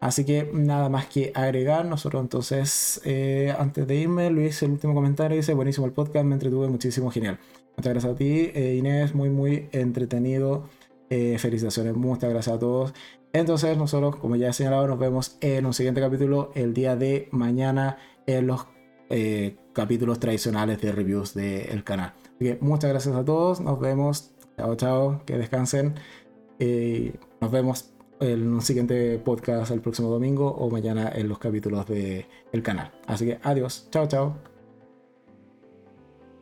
Así 0.00 0.24
que 0.24 0.48
nada 0.52 0.88
más 0.88 1.06
que 1.06 1.32
agregar. 1.34 1.84
Nosotros 1.84 2.22
entonces, 2.22 3.00
eh, 3.04 3.54
antes 3.58 3.86
de 3.86 3.96
irme, 3.96 4.30
Luis, 4.30 4.62
el 4.62 4.72
último 4.72 4.94
comentario 4.94 5.36
dice, 5.36 5.54
buenísimo 5.54 5.86
el 5.86 5.92
podcast, 5.92 6.24
me 6.24 6.34
entretuve 6.34 6.68
muchísimo, 6.68 7.10
genial. 7.10 7.38
Muchas 7.76 7.92
gracias 7.92 8.12
a 8.12 8.16
ti, 8.16 8.50
eh, 8.54 8.76
Inés, 8.78 9.14
muy, 9.14 9.30
muy 9.30 9.68
entretenido. 9.72 10.68
felicitaciones, 11.10 11.96
muchas 11.96 12.30
gracias 12.30 12.56
a 12.56 12.58
todos. 12.58 12.92
Entonces 13.32 13.76
nosotros, 13.78 14.16
como 14.16 14.36
ya 14.36 14.48
he 14.50 14.52
señalado, 14.52 14.86
nos 14.86 14.98
vemos 14.98 15.38
en 15.40 15.64
un 15.64 15.72
siguiente 15.72 16.00
capítulo 16.00 16.50
el 16.54 16.74
día 16.74 16.96
de 16.96 17.28
mañana 17.30 17.96
en 18.26 18.46
los 18.46 18.66
capítulos 19.72 20.20
tradicionales 20.20 20.80
de 20.82 20.92
reviews 20.92 21.32
del 21.32 21.82
canal 21.82 22.12
muchas 22.60 22.90
gracias 22.90 23.14
a 23.16 23.24
todos. 23.24 23.60
Nos 23.60 23.80
vemos. 23.80 24.30
Chao, 24.56 24.74
chao. 24.76 25.22
Que 25.24 25.38
descansen. 25.38 25.94
nos 27.40 27.50
vemos 27.50 27.92
en 28.20 28.52
un 28.52 28.62
siguiente 28.62 29.18
podcast 29.18 29.70
el 29.70 29.80
próximo 29.80 30.08
domingo 30.08 30.48
o 30.48 30.70
mañana 30.70 31.10
en 31.14 31.28
los 31.28 31.38
capítulos 31.38 31.86
del 31.86 32.62
canal. 32.62 32.92
Así 33.06 33.26
que 33.26 33.38
adiós. 33.42 33.88
Chao, 33.90 34.06
chao. 34.06 34.57